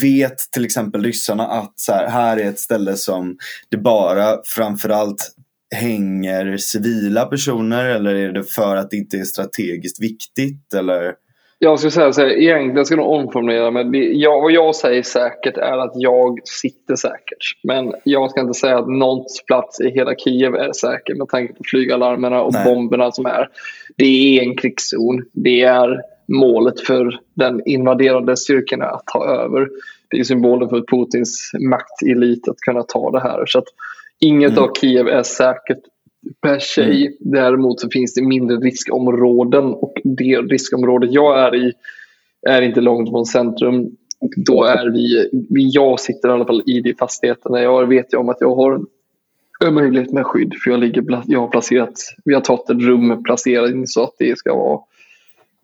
vet 0.00 0.38
till 0.52 0.64
exempel 0.64 1.04
ryssarna 1.04 1.46
att 1.46 1.72
så 1.76 1.92
här, 1.92 2.08
här 2.08 2.36
är 2.36 2.48
ett 2.48 2.58
ställe 2.58 2.96
som 2.96 3.36
det 3.68 3.76
bara 3.76 4.38
framförallt 4.44 5.34
hänger 5.74 6.56
civila 6.56 7.26
personer 7.26 7.84
eller 7.84 8.14
är 8.14 8.32
det 8.32 8.44
för 8.44 8.76
att 8.76 8.90
det 8.90 8.96
inte 8.96 9.16
är 9.16 9.24
strategiskt 9.24 10.02
viktigt 10.02 10.74
eller? 10.74 11.14
Jag 11.58 11.80
ska 11.80 11.90
säga 11.90 12.12
så 12.12 12.20
här, 12.20 12.28
egentligen 12.28 12.86
ska 12.86 12.94
jag 12.94 13.02
nog 13.04 13.12
omformulera 13.12 13.70
men 13.70 13.92
det, 13.92 13.98
jag, 13.98 14.40
vad 14.40 14.52
jag 14.52 14.74
säger 14.74 15.02
säkert 15.02 15.56
är 15.56 15.78
att 15.78 15.92
jag 15.94 16.38
sitter 16.44 16.96
säkert. 16.96 17.44
Men 17.62 17.94
jag 18.04 18.30
ska 18.30 18.40
inte 18.40 18.54
säga 18.54 18.78
att 18.78 18.88
någons 18.88 19.44
plats 19.46 19.80
i 19.80 19.90
hela 19.90 20.14
Kiev 20.14 20.54
är 20.54 20.72
säker 20.72 21.14
med 21.14 21.28
tanke 21.28 21.52
på 21.52 21.62
flygalarmerna 21.64 22.42
och 22.42 22.52
Nej. 22.52 22.64
bomberna 22.64 23.12
som 23.12 23.26
är. 23.26 23.48
Det 23.96 24.38
är 24.38 24.42
en 24.42 24.56
krigszon. 24.56 25.24
Det 25.32 25.62
är 25.62 26.02
målet 26.28 26.80
för 26.80 27.20
den 27.34 27.62
invaderande 27.66 28.36
styrkorna 28.36 28.84
att 28.86 29.06
ta 29.06 29.26
över. 29.26 29.68
Det 30.10 30.18
är 30.18 30.24
symbolen 30.24 30.68
för 30.68 30.80
Putins 30.80 31.50
maktelit 31.70 32.48
att 32.48 32.58
kunna 32.58 32.82
ta 32.82 33.10
det 33.10 33.20
här. 33.20 33.46
Så 33.46 33.58
att 33.58 33.68
inget 34.20 34.52
Mm. 34.52 34.64
av 34.64 34.74
Kiev 34.80 35.08
är 35.08 35.22
säkert 35.22 35.80
per 36.42 36.58
sig. 36.58 37.16
Däremot 37.20 37.80
så 37.80 37.88
finns 37.90 38.14
det 38.14 38.22
mindre 38.22 38.56
riskområden 38.56 39.64
och 39.64 39.92
det 40.04 40.40
riskområdet 40.40 41.12
jag 41.12 41.38
är 41.38 41.54
i 41.54 41.72
är 42.48 42.62
inte 42.62 42.80
långt 42.80 43.10
från 43.10 43.26
centrum. 43.26 43.84
Och 44.20 44.30
då 44.36 44.64
är 44.64 44.90
vi, 44.90 45.28
vi- 45.50 45.70
jag 45.74 46.00
sitter 46.00 46.28
i 46.28 46.32
alla 46.32 46.44
fall 46.44 46.62
i 46.66 46.80
de 46.80 46.94
fastigheterna. 46.94 47.60
Jag 47.62 47.86
vet 47.86 48.12
ju 48.14 48.18
om 48.18 48.28
att 48.28 48.36
jag 48.40 48.54
har 48.54 48.80
en 49.64 49.74
möjlighet 49.74 50.12
med 50.12 50.26
skydd 50.26 50.54
för 50.64 50.70
jag, 50.70 50.80
ligger, 50.80 51.22
jag 51.26 51.40
har 51.40 51.48
placerat, 51.48 51.92
vi 52.24 52.34
har 52.34 52.40
tagit 52.40 52.70
ett 52.70 52.82
rum 52.82 53.22
placering 53.22 53.86
så 53.86 54.02
att 54.02 54.14
det 54.18 54.38
ska 54.38 54.54
vara 54.56 54.80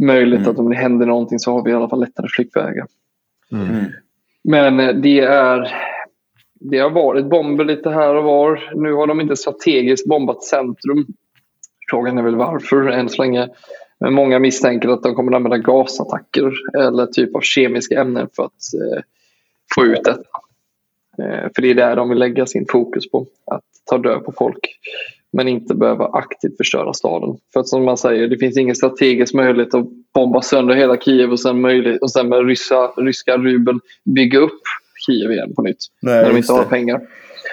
möjligt 0.03 0.39
Mm. 0.41 0.51
att 0.51 0.59
om 0.59 0.71
det 0.71 0.77
händer 0.77 1.07
någonting 1.07 1.39
så 1.39 1.53
har 1.53 1.65
vi 1.65 1.71
i 1.71 1.75
alla 1.75 1.89
fall 1.89 2.01
lättare 2.01 2.27
flyktvägar. 2.37 2.87
Mm. 3.53 3.85
Men 4.45 4.81
eh, 4.81 4.95
det 4.95 5.21
är 5.21 5.73
det 6.65 6.79
har 6.79 6.91
varit 6.91 7.27
bomber 7.27 7.65
lite 7.65 7.91
här 7.91 8.15
och 8.15 8.25
var. 8.25 8.71
Nu 8.75 8.93
har 8.93 9.07
de 9.07 9.21
inte 9.21 9.37
strategiskt 9.37 10.09
bombat 10.09 10.45
centrum. 10.45 11.07
Frågan 11.91 12.19
är 12.19 12.23
väl 12.23 12.37
varför 12.37 12.89
än 12.89 13.09
så 13.09 13.23
länge. 13.23 13.49
Men 14.01 14.13
många 14.13 14.39
misstänker 14.39 14.89
att 14.89 15.03
de 15.03 15.15
kommer 15.15 15.33
att 15.33 15.37
använda 15.37 15.59
gasattacker 15.59 16.53
eller 16.79 17.07
typ 17.07 17.37
av 17.37 17.41
kemiska 17.41 18.01
ämnen 18.01 18.29
för 18.37 18.45
att 18.45 18.53
eh, 18.75 19.03
få 19.75 19.85
ut 19.85 20.05
detta. 20.05 20.21
Eh, 21.19 21.51
för 21.55 21.63
det 21.63 21.71
är 21.71 21.75
där 21.75 21.97
de 21.97 22.09
vill 22.09 22.19
lägga 22.19 22.47
sin 22.47 22.67
fokus 22.69 23.11
på. 23.11 23.27
Att 23.47 23.65
ta 23.85 23.99
död 23.99 24.25
på 24.25 24.33
folk. 24.33 24.79
Men 25.33 25.49
inte 25.49 25.75
behöva 25.75 26.07
aktivt 26.07 26.57
förstöra 26.57 26.93
staden. 26.93 27.37
För 27.53 27.61
att 27.61 27.69
som 27.69 27.85
man 27.85 27.97
säger, 27.97 28.29
det 28.29 28.39
finns 28.39 28.57
ingen 28.57 28.75
strategisk 28.75 29.35
möjlighet 29.35 29.75
att 29.75 29.87
bomba 30.15 30.43
sönder 30.43 30.75
hela 30.75 30.97
Kiev 30.97 31.31
och 31.31 31.41
sen, 31.41 31.61
möjlighet, 31.61 32.03
och 32.03 32.11
sen 32.11 32.29
med 32.29 32.47
ryssa, 32.47 32.87
ryska 32.97 33.37
rubeln 33.37 33.81
bygga 34.05 34.39
upp 34.39 34.61
Kiev 35.07 35.33
igen 35.33 35.55
på 35.55 35.63
nytt. 35.63 35.79
Nej, 36.03 36.23
när 36.23 36.31
de 36.31 36.37
inte 36.37 36.53
har 36.53 36.63
det. 36.65 36.69
pengar. 36.71 37.01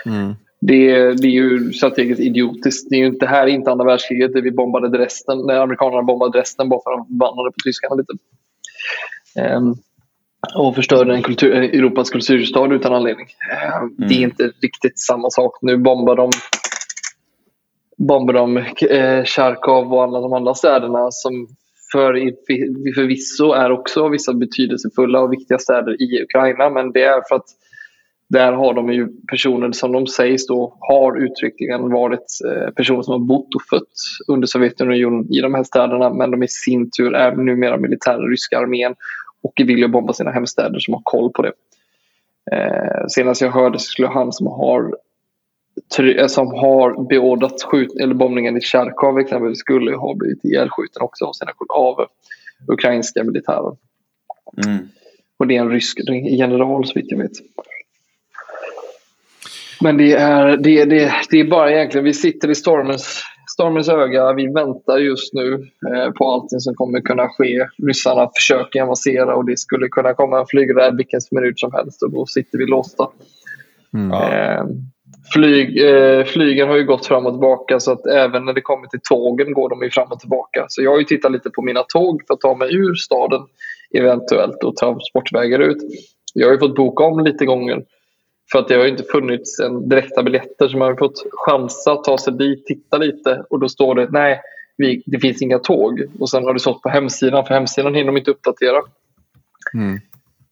Mm. 0.06 0.36
Det, 0.62 0.92
är- 0.92 1.14
det 1.14 1.28
är 1.28 1.32
ju 1.32 1.74
strategiskt 1.74 2.22
idiotiskt. 2.22 2.90
Det, 2.90 2.96
är 2.96 3.00
ju 3.00 3.06
inte, 3.06 3.26
det 3.26 3.30
här 3.30 3.44
är 3.44 3.48
inte 3.48 3.72
andra 3.72 3.86
världskriget 3.86 4.34
där 4.34 4.42
vi 4.42 4.52
bombade 4.52 4.90
Dresden, 4.90 5.38
när 5.48 5.56
amerikanerna 5.60 6.04
bombade 6.04 6.38
Dresden 6.38 6.70
bara 6.70 6.82
för 6.84 6.92
att 6.92 6.98
de 6.98 7.06
förbannade 7.08 7.52
på 7.52 7.58
tyskarna 7.66 7.96
lite. 7.96 8.14
Ehm, 9.40 9.74
och 10.56 10.76
förstörde 10.76 11.14
en 11.16 11.22
kultur, 11.24 11.54
en 11.56 11.64
Europas 11.64 12.10
kulturstad 12.10 12.74
utan 12.74 12.94
anledning. 12.94 13.28
Ehm, 13.52 13.96
Det 14.08 14.14
är 14.16 14.22
inte 14.22 14.52
riktigt 14.62 15.00
samma 15.00 15.30
sak. 15.30 15.58
Nu 15.62 15.78
bombar 15.78 16.16
de 16.16 16.32
bombar 17.98 18.34
de 18.34 18.58
eh, 18.90 19.24
Charkov 19.26 19.94
och 19.94 20.04
alla 20.04 20.20
de 20.22 20.34
andra 20.34 20.54
städerna 20.54 21.08
som 21.12 21.48
för, 21.92 22.14
förvisso 22.96 23.52
är 23.52 23.72
också 23.72 24.10
vissa 24.10 24.34
betydelsefulla 24.34 25.22
och 25.22 25.34
viktiga 25.34 25.58
städer 25.58 26.02
i 26.02 26.24
Ukraina. 26.24 26.70
Men 26.70 26.92
det 26.92 27.04
är 27.04 27.22
för 27.30 27.36
att 27.36 27.48
där 28.30 28.54
har 28.54 28.74
de 28.74 28.94
ju 28.94 29.08
personer 29.32 29.72
som 29.72 29.92
de 29.92 30.08
sägs 30.08 30.48
då 30.48 30.78
har 30.80 31.18
uttryckligen 31.18 31.92
varit 31.92 32.40
eh, 32.48 32.74
personer 32.74 33.02
som 33.02 33.12
har 33.12 33.28
bott 33.28 33.56
och 33.56 33.62
fött 33.70 33.94
under 34.28 34.48
Sovjetunionen 34.48 35.34
i 35.34 35.42
de 35.42 35.54
här 35.54 35.64
städerna 35.64 36.14
men 36.14 36.32
de 36.32 36.44
i 36.44 36.48
sin 36.48 36.92
tur 36.92 37.16
är 37.16 37.36
numera 37.36 37.78
militära 37.78 38.18
ryska 38.18 38.60
armén 38.60 38.96
och 39.42 39.54
vill 39.58 39.80
ju 39.80 39.88
bomba 39.88 40.14
sina 40.14 40.32
hemstäder 40.32 40.80
som 40.80 40.94
har 40.94 41.02
koll 41.04 41.32
på 41.32 41.42
det. 41.42 41.52
Eh, 42.52 43.08
senast 43.08 43.42
jag 43.42 43.52
hörde 43.52 43.80
så 43.80 43.86
skulle 43.86 44.08
han 44.08 44.32
som 44.32 44.48
har 44.48 44.96
som 46.28 46.48
har 46.48 47.08
beordrat 47.10 47.64
skjut 47.64 47.96
eller 48.02 48.14
bombningen 48.14 48.58
i 48.58 48.62
Charkov 48.62 49.20
exempelvis 49.20 49.60
skulle 49.60 49.96
ha 49.96 50.16
blivit 50.16 50.46
ihjälskjuten 50.46 51.02
också 51.02 51.26
av 51.26 51.34
sina 51.34 51.52
av 51.70 52.06
ukrainska 52.68 53.24
militärer. 53.24 53.78
Mm. 54.66 54.88
Och 55.38 55.48
det 55.48 55.56
är 55.56 55.62
en 55.62 55.72
rysk 55.72 56.00
general 56.24 56.88
så 56.88 56.94
vitt 56.94 57.12
jag 57.12 57.18
vet. 57.18 57.32
Men 59.82 59.98
det 59.98 60.14
är, 60.14 60.58
det, 60.58 60.86
det, 60.86 61.12
det 61.30 61.40
är 61.40 61.48
bara 61.48 61.72
egentligen, 61.72 62.06
vi 62.06 62.14
sitter 62.14 62.50
i 62.50 62.56
stormens, 62.56 63.24
stormens 63.54 63.90
öga. 63.90 64.34
Vi 64.34 64.48
väntar 64.48 64.98
just 64.98 65.34
nu 65.34 65.54
eh, 65.88 66.12
på 66.12 66.32
allting 66.32 66.60
som 66.60 66.76
kommer 66.76 67.02
kunna 67.02 67.28
ske. 67.28 67.68
Ryssarna 67.88 68.30
försöker 68.36 68.82
avancera 68.82 69.36
och 69.36 69.46
det 69.46 69.60
skulle 69.60 69.88
kunna 69.88 70.14
komma 70.14 70.40
en 70.40 70.46
flygräd 70.48 70.98
vilken 70.98 71.20
minut 71.32 71.60
som 71.60 71.74
helst 71.74 72.04
och 72.04 72.12
då 72.12 72.26
sitter 72.26 72.58
vi 72.58 72.66
låsta. 72.66 73.08
Mm. 73.94 74.12
Eh, 74.12 74.66
flyg, 75.34 75.82
eh, 75.82 76.24
flygen 76.24 76.68
har 76.68 76.78
ju 76.78 76.84
gått 76.84 77.06
fram 77.06 77.26
och 77.26 77.34
tillbaka 77.34 77.80
så 77.80 77.92
att 77.92 78.06
även 78.06 78.46
när 78.46 78.54
det 78.54 78.62
kommer 78.62 78.88
till 78.88 79.00
tågen 79.10 79.54
går 79.54 79.70
de 79.70 79.84
ju 79.84 79.90
fram 79.90 80.12
och 80.12 80.20
tillbaka. 80.20 80.66
Så 80.70 80.84
jag 80.84 80.92
har 80.92 81.00
ju 81.00 81.04
tittat 81.04 81.32
lite 81.32 81.50
på 81.50 81.62
mina 81.62 81.84
tåg 81.84 82.22
för 82.28 82.34
att 82.34 82.42
ta 82.42 82.56
mig 82.56 82.76
ur 82.76 82.96
staden 82.96 83.42
eventuellt 83.94 84.64
och 84.64 84.76
transportvägar 84.76 85.60
ut. 85.60 85.78
Jag 86.34 86.48
har 86.48 86.54
ju 86.54 86.60
fått 86.60 86.76
boka 86.76 87.04
om 87.04 87.20
lite 87.20 87.46
gånger 87.46 87.84
för 88.52 88.60
att 88.60 88.68
det 88.68 88.76
har 88.76 88.84
ju 88.84 88.90
inte 88.90 89.04
funnits 89.04 89.60
en 89.60 89.90
direkta 89.90 90.24
biljetter 90.24 90.68
så 90.68 90.78
man 90.78 90.88
har 90.88 90.96
fått 90.96 91.26
chansa 91.32 91.92
att 91.92 92.04
ta 92.04 92.18
sig 92.18 92.34
dit, 92.34 92.66
titta 92.66 92.98
lite 92.98 93.44
och 93.50 93.60
då 93.60 93.70
står 93.70 93.96
det 93.96 94.08
nej, 94.12 94.42
vi, 94.78 95.04
det 95.06 95.20
finns 95.20 95.42
inga 95.42 95.60
tåg. 95.60 96.04
Och 96.20 96.30
sen 96.30 96.44
har 96.44 96.54
det 96.54 96.60
stått 96.60 96.82
på 96.82 96.90
hemsidan, 96.90 97.46
för 97.46 97.54
hemsidan 97.54 97.96
hinner 97.96 98.12
de 98.12 98.18
inte 98.18 98.32
uppdatera. 98.32 98.82
Mm. 99.74 100.00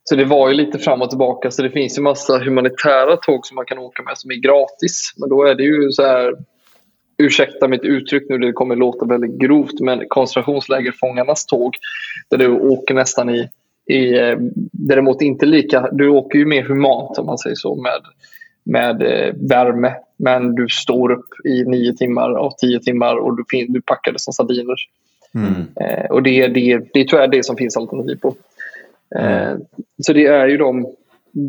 Så 0.10 0.16
det 0.16 0.26
var 0.26 0.50
ju 0.50 0.56
lite 0.56 0.80
fram 0.80 1.02
och 1.02 1.10
tillbaka. 1.10 1.52
Så 1.52 1.62
det 1.62 1.70
finns 1.70 1.98
ju 1.98 2.02
massa 2.02 2.38
humanitära 2.38 3.18
tåg 3.18 3.46
som 3.46 3.56
man 3.56 3.66
kan 3.66 3.78
åka 3.78 4.04
med 4.04 4.18
som 4.18 4.32
är 4.32 4.36
gratis. 4.36 5.14
Men 5.18 5.30
då 5.30 5.44
är 5.44 5.56
det 5.56 5.64
ju 5.64 5.92
så 5.92 6.04
här, 6.04 6.34
ursäkta 7.18 7.68
mitt 7.68 7.84
uttryck 7.84 8.24
nu, 8.30 8.38
det 8.38 8.52
kommer 8.52 8.76
låta 8.76 9.06
väldigt 9.06 9.40
grovt, 9.40 9.80
men 9.80 10.04
koncentrationslägerfångarnas 10.08 11.46
tåg 11.46 11.76
där 12.30 12.38
du 12.38 12.48
åker 12.48 12.94
nästan 12.94 13.30
i, 13.30 13.50
i 13.86 14.18
eh, 14.18 14.38
däremot 14.72 15.22
inte 15.22 15.46
lika, 15.46 15.90
du 15.92 16.10
åker 16.10 16.40
ju 16.40 16.46
mer 16.46 16.64
humant 16.64 17.18
om 17.18 17.26
man 17.26 17.38
säger 17.38 17.56
så 17.56 17.76
med, 17.76 18.02
med 18.64 19.02
eh, 19.02 19.34
värme. 19.50 19.96
Men 20.18 20.56
du 20.56 20.68
står 20.70 21.12
upp 21.12 21.46
i 21.46 21.64
nio 21.64 21.94
timmar 21.94 22.32
av 22.32 22.52
tio 22.58 22.80
timmar 22.80 23.16
och 23.16 23.38
du, 23.38 23.66
du 23.68 23.82
packar 23.82 24.12
det 24.12 24.20
som 24.20 24.34
sardiner. 24.34 24.76
Mm. 25.36 25.68
Eh, 25.82 26.12
och 26.12 26.24
det, 26.24 26.48
det, 26.48 26.80
det 26.94 27.00
är 27.00 27.28
det 27.28 27.46
som 27.46 27.58
finns 27.58 27.78
alternativ 27.78 28.16
på. 28.16 28.36
Eh, 29.16 29.58
så 30.04 30.14
det 30.14 30.26
är 30.26 30.48
ju 30.48 30.58
de 30.58 30.96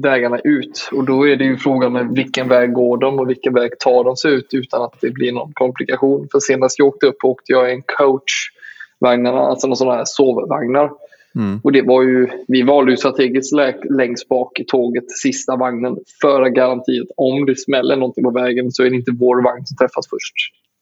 vägarna 0.02 0.38
ut 0.44 0.88
och 0.92 1.04
då 1.04 1.28
är 1.28 1.36
det 1.36 1.44
ju 1.44 1.56
frågan 1.56 1.92
med 1.92 2.08
vilken 2.14 2.48
väg 2.48 2.72
går 2.72 2.98
de 2.98 3.18
och 3.18 3.28
vilken 3.28 3.54
väg 3.54 3.78
tar 3.78 4.04
de 4.04 4.16
sig 4.16 4.32
ut 4.34 4.48
utan 4.54 4.82
att 4.82 5.00
det 5.00 5.10
blir 5.10 5.32
någon 5.32 5.52
komplikation. 5.52 6.28
För 6.32 6.40
senast 6.40 6.78
jag 6.78 6.88
åkte 6.88 7.06
upp 7.06 7.24
åkte 7.24 7.52
jag 7.52 7.70
i 7.70 7.74
en 7.74 7.82
coachvagnarna, 7.82 9.40
alltså 9.40 9.66
några 9.66 9.76
sådana 9.76 9.96
här 9.96 10.04
sovvagnar. 10.06 10.90
Mm. 11.34 11.60
Och 11.64 11.72
det 11.72 11.82
var 11.82 12.02
ju, 12.02 12.28
vi 12.48 12.62
valde 12.62 12.90
ju 12.90 12.96
strategiskt 12.96 13.52
lä- 13.52 13.82
längst 13.90 14.28
bak 14.28 14.60
i 14.60 14.64
tåget, 14.64 15.10
sista 15.10 15.56
vagnen, 15.56 15.96
för 16.20 16.42
att 16.42 16.52
garanti 16.52 17.00
att 17.00 17.10
om 17.16 17.46
det 17.46 17.58
smäller 17.58 17.96
någonting 17.96 18.24
på 18.24 18.30
vägen 18.30 18.72
så 18.72 18.84
är 18.84 18.90
det 18.90 18.96
inte 18.96 19.12
vår 19.18 19.42
vagn 19.42 19.66
som 19.66 19.76
träffas 19.76 20.08
först. 20.10 20.34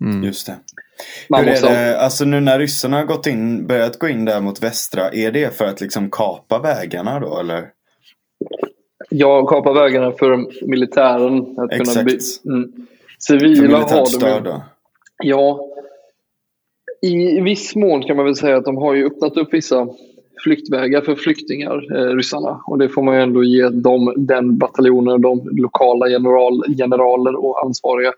Mm. 0.05 0.25
Just 0.25 0.47
det. 0.47 0.57
Man 1.29 1.41
Hur 1.41 1.49
är 1.49 1.53
måste 1.53 1.67
ha- 1.67 1.75
det, 1.75 2.01
alltså 2.01 2.25
nu 2.25 2.41
när 2.41 2.59
ryssarna 2.59 2.97
har 2.97 3.05
gått 3.05 3.27
in, 3.27 3.67
börjat 3.67 3.99
gå 3.99 4.09
in 4.09 4.25
där 4.25 4.41
mot 4.41 4.63
västra, 4.63 5.11
är 5.11 5.31
det 5.33 5.57
för 5.57 5.65
att 5.65 5.81
liksom 5.81 6.11
kapa 6.11 6.59
vägarna 6.59 7.21
då 7.21 7.41
eller? 7.41 7.69
Jag 9.11 9.49
kapar 9.49 9.75
vägarna 9.75 10.13
för 10.13 10.37
militären. 10.67 11.59
Att 11.59 11.73
Exakt. 11.73 11.93
Kunna 11.93 12.05
bli, 12.05 12.19
mm. 12.45 12.73
Civila 13.19 13.79
har 13.79 14.21
de 14.21 14.35
ju. 14.35 14.41
då? 14.41 14.63
Ja, 15.25 15.61
i 17.03 17.41
viss 17.41 17.77
mån 17.77 18.03
kan 18.03 18.17
man 18.17 18.25
väl 18.25 18.37
säga 18.37 18.57
att 18.57 18.65
de 18.65 18.77
har 18.77 18.95
ju 18.95 19.07
öppnat 19.07 19.37
upp 19.37 19.55
vissa 19.55 19.89
flyktvägar 20.45 21.01
för 21.01 21.15
flyktingar, 21.15 21.97
eh, 21.97 22.17
ryssarna. 22.17 22.61
Och 22.67 22.79
det 22.79 22.89
får 22.89 23.03
man 23.03 23.15
ju 23.15 23.23
ändå 23.23 23.45
ge 23.45 23.69
dem, 23.69 24.15
den 24.17 24.59
bataljonen, 24.59 25.21
de 25.21 25.49
lokala 25.53 26.09
general, 26.09 26.65
generaler 26.79 27.45
och 27.45 27.65
ansvariga 27.65 28.13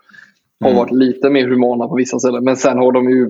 har 0.59 0.69
Mm. 0.69 0.77
varit 0.77 0.91
lite 0.91 1.29
mer 1.29 1.47
humana 1.47 1.87
på 1.87 1.95
vissa 1.95 2.19
ställen. 2.19 2.43
Men 2.43 2.55
sen 2.57 2.77
har 2.77 2.91
de 2.91 3.09
ju 3.09 3.29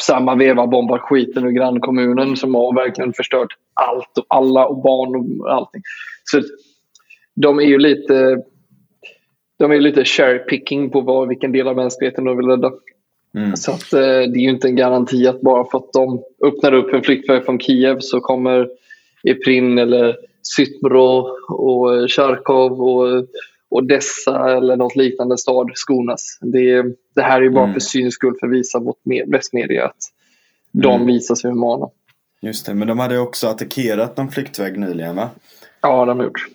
samma 0.00 0.34
veva 0.34 0.66
bombat 0.66 1.00
skiten 1.00 1.44
ur 1.44 1.50
grannkommunen 1.50 2.36
som 2.36 2.54
har 2.54 2.74
verkligen 2.74 3.12
förstört 3.12 3.48
allt 3.74 4.18
och 4.18 4.24
alla 4.28 4.66
och 4.66 4.82
barn 4.82 5.40
och 5.40 5.52
allting. 5.52 5.82
Så 6.24 6.40
de 7.34 7.58
är 7.58 7.64
ju 7.64 7.78
lite 7.78 8.42
de 9.58 9.70
är 9.70 9.74
ju 9.74 9.80
lite 9.80 10.04
cherry 10.04 10.38
picking 10.38 10.90
på 10.90 11.00
vad, 11.00 11.28
vilken 11.28 11.52
del 11.52 11.68
av 11.68 11.76
mänskligheten 11.76 12.24
de 12.24 12.36
vill 12.36 12.46
rädda. 12.46 12.72
Mm. 13.34 13.56
Så 13.56 13.70
att, 13.70 13.92
eh, 13.92 14.00
det 14.00 14.38
är 14.38 14.42
ju 14.42 14.50
inte 14.50 14.68
en 14.68 14.76
garanti 14.76 15.26
att 15.26 15.40
bara 15.40 15.64
för 15.64 15.78
att 15.78 15.92
de 15.92 16.22
öppnar 16.44 16.74
upp 16.74 16.94
en 16.94 17.02
flyktväg 17.02 17.44
från 17.44 17.60
Kiev 17.60 17.96
så 18.00 18.20
kommer 18.20 18.68
Eprin 19.22 19.78
eller 19.78 20.16
Sytmro 20.56 21.26
och 21.48 22.10
Charkov 22.10 22.80
och 22.82 23.26
Odessa 23.70 24.56
eller 24.56 24.76
något 24.76 24.96
liknande 24.96 25.38
stad 25.38 25.70
skonas. 25.74 26.38
Det, 26.40 26.82
det 27.14 27.22
här 27.22 27.36
är 27.38 27.42
ju 27.42 27.50
bara 27.50 27.64
Mm. 27.64 27.74
för 27.74 27.80
syns 27.80 28.14
skull 28.14 28.34
för 28.40 28.46
att 28.46 28.52
visa 28.52 28.80
mot 28.80 28.96
med- 29.02 29.24
västmedia 29.28 29.84
att 29.86 29.96
de 30.72 30.94
Mm. 30.94 31.06
visar 31.06 31.34
sig 31.34 31.50
humana. 31.50 31.88
Just 32.40 32.66
det, 32.66 32.74
men 32.74 32.88
de 32.88 32.98
hade 32.98 33.14
ju 33.14 33.20
också 33.20 33.46
attackerat 33.46 34.16
någon 34.16 34.30
flyktväg 34.30 34.78
nyligen 34.78 35.16
va? 35.16 35.30
Ja, 35.80 36.04
de 36.04 36.18
har 36.18 36.24
gjort. 36.26 36.46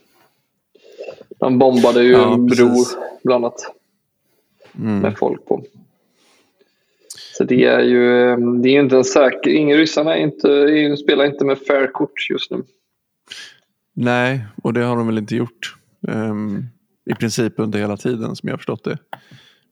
De 1.39 1.59
bombade 1.59 2.03
ju 2.03 2.11
Ja, 2.11 2.33
en 2.33 2.47
precis. 2.49 2.65
bro 2.95 3.01
bland 3.23 3.45
annat. 3.45 3.71
Mm. 4.79 4.99
med 4.99 5.17
folk 5.17 5.45
på. 5.45 5.63
Så 7.37 7.43
det 7.43 7.65
är 7.65 7.79
ju 7.79 8.29
eh, 8.31 8.37
det 8.37 8.69
är 8.69 8.73
ju 8.73 8.79
inte 8.79 8.95
en 8.97 9.03
säker... 9.03 9.49
Ingen 9.51 9.77
ryssarna 9.77 10.15
är 10.15 10.19
inte, 10.21 10.97
spelar 10.97 11.25
inte 11.25 11.45
med 11.45 11.57
fair 11.59 11.87
kort 11.91 12.29
just 12.29 12.51
nu. 12.51 12.63
Nej, 13.93 14.45
och 14.63 14.73
det 14.73 14.83
har 14.83 14.95
de 14.97 15.07
väl 15.07 15.17
inte 15.17 15.35
gjort. 15.35 15.75
ehm, 16.07 16.65
I 17.05 17.13
princip 17.15 17.53
under 17.57 17.79
hela 17.79 17.97
tiden 17.97 18.35
som 18.35 18.47
jag 18.47 18.53
har 18.53 18.57
förstått 18.57 18.83
det. 18.83 18.97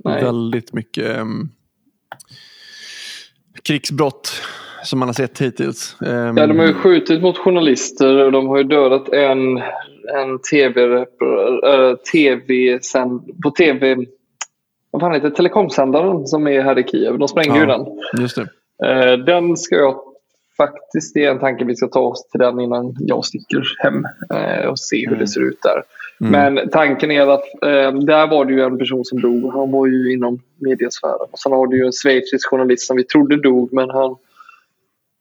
Nej. 0.06 0.24
Väldigt 0.24 0.74
mycket 0.74 1.18
um, 1.20 1.50
krigsbrott 3.64 4.32
som 4.84 5.00
man 5.00 5.08
har 5.08 5.14
sett 5.14 5.40
hittills. 5.42 5.98
Ehm, 6.06 6.38
Ja, 6.38 6.48
de 6.48 6.60
har 6.60 6.66
ju 6.68 6.74
skjutit 6.74 7.22
mot 7.22 7.38
journalister 7.38 8.18
och 8.26 8.32
de 8.32 8.48
har 8.48 8.58
ju 8.58 8.64
dödat 8.64 9.10
en, 9.10 9.58
en 10.16 10.40
tv, 10.52 10.96
äh, 10.98 11.96
tv 12.12 12.80
sen, 12.82 13.20
på 13.44 13.52
tv... 13.52 13.96
Vad 14.92 15.02
fan 15.02 15.14
heter 15.14 15.30
det? 15.30 15.36
Telekomsändaren 15.36 16.28
som 16.28 16.48
är 16.48 16.62
här 16.62 16.80
i 16.80 16.84
Kiev. 16.84 17.18
De 17.20 17.28
sprängde 17.28 17.60
ju 17.60 17.66
Ja. 17.66 17.78
den. 17.78 18.22
Just 18.22 18.36
det. 18.36 18.48
Eh, 18.88 19.18
Den 19.18 19.58
ska 19.58 19.76
jag 19.76 19.96
faktiskt, 20.58 21.14
det 21.14 21.26
är 21.26 21.32
en 21.32 21.40
tanke 21.40 21.66
vi 21.66 21.76
ska 21.76 21.88
ta 21.88 22.00
oss 22.00 22.28
till 22.30 22.40
den 22.40 22.60
innan 22.60 22.96
jag 23.00 23.26
sticker 23.26 23.64
hem 23.80 24.06
eh, 24.34 24.66
och 24.66 24.80
se 24.80 24.98
hur 25.00 25.08
Mm. 25.08 25.20
det 25.20 25.28
ser 25.28 25.42
ut 25.42 25.62
där. 25.62 25.84
Mm. 26.22 26.32
Men 26.56 26.70
tanken 26.70 27.12
är 27.12 27.28
att 27.28 27.64
eh, 27.64 28.00
där 28.00 28.28
var 28.28 28.46
det 28.46 28.54
ju 28.54 28.62
en 28.62 28.78
person 28.78 29.06
som 29.06 29.22
dog. 29.22 29.54
Han 29.54 29.72
var 29.72 29.88
ju 29.88 30.14
inom 30.14 30.40
mediasfären. 30.60 31.28
Och 31.32 31.40
sen 31.40 31.52
har 31.52 31.68
du 31.68 31.78
ju 31.78 31.86
en 31.86 31.92
schweizisk 31.92 32.50
journalist 32.50 32.88
som 32.88 32.98
vi 32.98 33.04
trodde 33.04 33.42
dog 33.42 33.74
men 33.74 33.90
han 33.90 34.16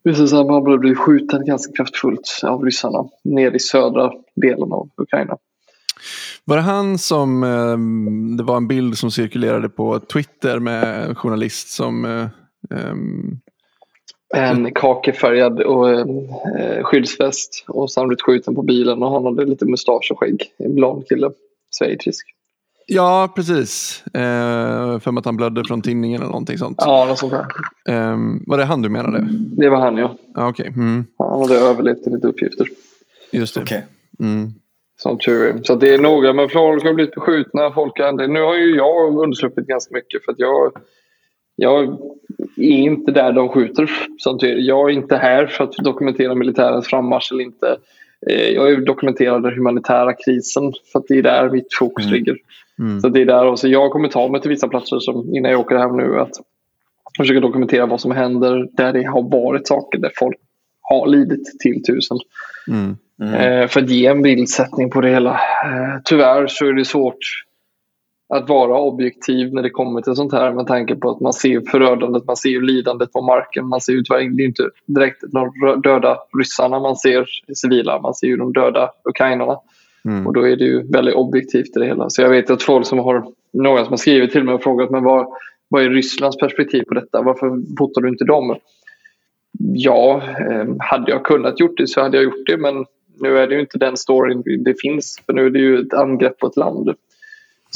sig 0.05 0.38
att 0.38 0.46
han 0.46 0.81
blivit 0.81 0.98
skjuten 0.98 1.44
ganska 1.44 1.72
kraftfullt 1.72 2.40
av 2.42 2.64
ryssarna 2.64 3.05
nere 3.24 3.57
i 3.57 3.59
södra 3.59 4.12
delen 4.35 4.72
av 4.72 4.88
Ukraina. 4.96 5.37
Var 6.44 6.57
det 6.57 6.62
han 6.62 6.98
som, 6.98 7.42
ehm, 7.42 8.37
det 8.37 8.42
var 8.42 8.57
en 8.57 8.68
bild 8.68 8.98
som 8.98 9.11
cirkulerade 9.11 9.68
på 9.68 10.00
Twitter 10.00 10.59
med 10.59 11.05
en 11.05 11.14
journalist 11.14 11.68
som 11.68 12.05
eh, 12.05 12.28
ehm, 12.70 13.40
En 14.36 14.72
kakefärgad 14.74 15.60
och 15.62 15.90
eh, 15.90 16.06
skyddsväst 16.82 17.64
och 17.68 17.90
sen 17.90 18.08
blivit 18.08 18.22
skjuten 18.22 18.54
på 18.54 18.62
bilen 18.62 19.02
och 19.02 19.10
han 19.10 19.24
hade 19.24 19.44
lite 19.44 19.66
mustasch 19.66 20.08
och 20.12 20.18
skägg. 20.18 20.42
En 20.58 20.74
blond 20.74 21.08
kille. 21.08 21.30
Schweizisk. 21.78 22.26
Ja, 22.86 23.32
precis. 23.36 24.02
Eh, 24.14 24.98
för 25.00 25.18
att 25.18 25.24
han 25.24 25.36
blödde 25.36 25.64
från 25.64 25.82
tinningen 25.82 26.20
eller 26.20 26.30
någonting 26.30 26.58
sånt. 26.58 26.76
Ja, 26.80 27.04
något 27.08 27.18
sånt 27.18 27.32
där. 27.32 27.46
Ehm, 27.94 28.44
var 28.46 28.58
det 28.58 28.64
han 28.64 28.82
du 28.82 28.88
menade? 28.88 29.28
Det 29.56 29.68
var 29.68 29.78
han 29.78 29.96
ja. 29.96 30.16
Ja, 30.34 30.48
Okej, 30.48 30.66
mm, 30.76 31.04
Han 31.18 31.40
hade 31.40 31.54
överlevt 31.54 32.06
enligt 32.06 32.24
uppgifter. 32.24 32.66
just 33.32 33.54
det. 33.54 33.60
Okej. 33.62 33.86
Mm. 34.20 34.52
Som 34.96 35.18
tur 35.18 35.46
är. 35.46 35.62
Så 35.62 35.74
det 35.74 35.94
är 35.94 35.98
några, 35.98 36.32
men 36.32 36.48
folk 36.48 36.84
har 36.84 36.92
blivit 36.94 37.14
beskjutna. 37.14 37.72
Folk 37.72 37.98
har, 37.98 38.28
nu 38.28 38.42
har 38.42 38.56
ju 38.56 38.76
jag 38.76 39.18
undsluppit 39.18 39.66
ganska 39.66 39.94
mycket 39.94 40.24
för 40.24 40.32
att 40.32 40.38
jag, 40.38 40.72
jag 41.56 41.84
är 42.56 42.62
inte 42.62 43.12
där 43.12 43.32
de 43.32 43.48
skjuter. 43.48 43.90
Som 44.18 44.38
tur 44.38 44.48
är. 44.56 44.60
Jag 44.60 44.90
är 44.90 44.94
inte 44.94 45.16
här 45.16 45.46
för 45.46 45.64
att 45.64 45.72
dokumentera 45.72 46.34
militärens 46.34 46.86
frammarsch 46.86 47.32
eller 47.32 47.44
inte. 47.44 47.76
Eh, 48.30 48.48
Jag 48.48 48.84
dokumenterar 48.86 49.40
den 49.40 49.54
humanitära 49.54 50.12
krisen 50.12 50.72
för 50.92 50.98
att 50.98 51.04
det 51.08 51.18
är 51.18 51.22
där 51.22 51.50
mitt 51.50 51.74
fokus 51.74 52.04
Mm. 52.06 52.14
ligger. 52.18 52.36
Mm. 52.78 53.00
Så 53.00 53.08
det 53.08 53.20
är 53.20 53.26
där 53.26 53.46
också. 53.46 53.68
Jag 53.68 53.90
kommer 53.90 54.08
ta 54.08 54.28
mig 54.28 54.40
till 54.40 54.50
vissa 54.50 54.68
platser 54.68 54.98
som, 54.98 55.34
innan 55.34 55.50
jag 55.50 55.60
åker 55.60 55.76
hem 55.76 55.96
nu. 55.96 56.20
Att 56.20 56.30
försöka 57.16 57.40
dokumentera 57.40 57.86
vad 57.86 58.00
som 58.00 58.10
händer 58.10 58.68
där 58.72 58.92
det 58.92 59.02
har 59.02 59.22
varit 59.22 59.66
saker 59.68 59.98
där 59.98 60.12
folk 60.16 60.36
har 60.80 61.06
lidit 61.06 61.60
till 61.60 61.82
tusen. 61.82 62.18
Mm. 62.68 62.96
Mm. 63.22 63.34
Eh, 63.34 63.68
för 63.68 63.80
att 63.80 63.90
ge 63.90 64.06
en 64.06 64.22
bildsättning 64.22 64.90
på 64.90 65.00
det 65.00 65.08
hela. 65.10 65.30
Eh, 65.64 66.00
tyvärr 66.04 66.46
så 66.46 66.66
är 66.66 66.72
det 66.72 66.84
svårt 66.84 67.16
att 68.32 68.48
vara 68.48 68.80
objektiv 68.80 69.54
när 69.54 69.62
det 69.62 69.70
kommer 69.70 70.00
till 70.00 70.14
sånt 70.14 70.32
här 70.32 70.52
med 70.52 70.66
tanke 70.66 70.94
på 70.94 71.10
att 71.10 71.20
man 71.20 71.32
ser 71.32 71.60
förödandet, 71.70 72.26
man 72.26 72.36
ser 72.36 72.60
lidandet 72.60 73.12
på 73.12 73.22
marken. 73.22 73.68
Man 73.68 73.80
ser 73.80 73.92
ju 73.92 74.02
tyvärr 74.02 74.36
det 74.36 74.42
är 74.42 74.46
inte 74.46 74.70
direkt 74.86 75.22
de 75.32 75.52
döda 75.82 76.18
ryssarna 76.38 76.80
man 76.80 76.96
ser 76.96 77.26
civila, 77.54 78.00
man 78.00 78.14
ser 78.14 78.26
ju 78.26 78.36
de 78.36 78.52
döda 78.52 78.90
ukrainarna. 79.04 79.56
Mm. 80.04 80.26
Och 80.26 80.32
då 80.32 80.48
är 80.48 80.56
det 80.56 80.64
ju 80.64 80.82
väldigt 80.92 81.14
objektivt 81.14 81.76
i 81.76 81.80
det 81.80 81.86
hela. 81.86 82.10
Så 82.10 82.22
jag 82.22 82.30
vet 82.30 82.50
att 82.50 82.62
folk 82.62 82.86
som 82.86 82.98
har, 82.98 83.24
några 83.52 83.84
som 83.84 83.92
har 83.92 83.96
skrivit 83.96 84.32
till 84.32 84.44
mig 84.44 84.54
och 84.54 84.62
frågat 84.62 84.90
men 84.90 85.04
vad, 85.04 85.26
vad 85.68 85.82
är 85.82 85.90
Rysslands 85.90 86.36
perspektiv 86.36 86.82
på 86.82 86.94
detta? 86.94 87.22
Varför 87.22 87.76
fotar 87.78 88.00
du 88.00 88.08
inte 88.08 88.24
dem? 88.24 88.56
Ja, 89.74 90.22
eh, 90.38 90.66
hade 90.78 91.10
jag 91.10 91.24
kunnat 91.24 91.60
gjort 91.60 91.76
det 91.76 91.86
så 91.86 92.00
hade 92.00 92.16
jag 92.16 92.24
gjort 92.24 92.46
det 92.46 92.56
men 92.56 92.84
nu 93.20 93.38
är 93.38 93.46
det 93.48 93.54
ju 93.54 93.60
inte 93.60 93.78
den 93.78 93.96
storyn 93.96 94.64
det 94.64 94.80
finns 94.80 95.22
för 95.26 95.32
nu 95.32 95.46
är 95.46 95.50
det 95.50 95.58
ju 95.58 95.78
ett 95.78 95.94
angrepp 95.94 96.38
på 96.38 96.46
ett 96.46 96.56
land. 96.56 96.94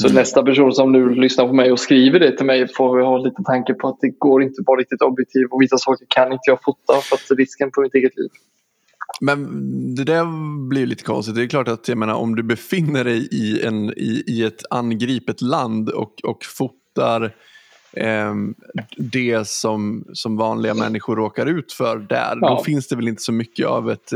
Så 0.01 0.13
nästa 0.13 0.43
person 0.43 0.73
som 0.73 0.91
nu 0.91 1.09
lyssnar 1.09 1.47
på 1.47 1.53
mig 1.53 1.71
och 1.71 1.79
skriver 1.79 2.19
det 2.19 2.37
till 2.37 2.45
mig 2.45 2.67
får 2.73 2.99
ha 2.99 3.17
lite 3.17 3.43
tanke 3.43 3.73
på 3.73 3.87
att 3.87 3.97
det 4.01 4.09
går 4.09 4.43
inte 4.43 4.63
vara 4.65 4.79
riktigt 4.79 5.01
objektiv 5.01 5.47
och 5.51 5.61
vissa 5.61 5.77
saker 5.77 6.05
kan 6.09 6.31
inte 6.31 6.41
jag 6.45 6.63
fota 6.63 6.93
för 7.01 7.15
att 7.15 7.37
risken 7.37 7.71
på 7.71 7.81
mitt 7.81 7.95
eget 7.95 8.17
liv. 8.17 8.29
Men 9.21 9.45
det 9.95 10.03
där 10.03 10.25
blir 10.69 10.85
lite 10.85 11.03
konstigt. 11.03 11.35
Det 11.35 11.43
är 11.43 11.47
klart 11.47 11.67
att 11.67 11.87
jag 11.87 11.97
menar, 11.97 12.13
om 12.13 12.35
du 12.35 12.43
befinner 12.43 13.03
dig 13.03 13.27
i, 13.31 13.65
en, 13.65 13.89
i, 13.89 14.23
i 14.27 14.43
ett 14.43 14.63
angripet 14.69 15.41
land 15.41 15.89
och, 15.89 16.13
och 16.23 16.45
fotar 16.45 17.35
eh, 17.93 18.33
det 18.97 19.47
som, 19.47 20.05
som 20.13 20.37
vanliga 20.37 20.73
människor 20.73 21.15
råkar 21.15 21.45
ut 21.45 21.73
för 21.73 21.97
där. 21.97 22.37
Ja. 22.41 22.49
Då 22.49 22.63
finns 22.63 22.87
det 22.87 22.95
väl 22.95 23.07
inte 23.07 23.21
så 23.21 23.31
mycket 23.31 23.67
av 23.67 23.91
ett 23.91 24.13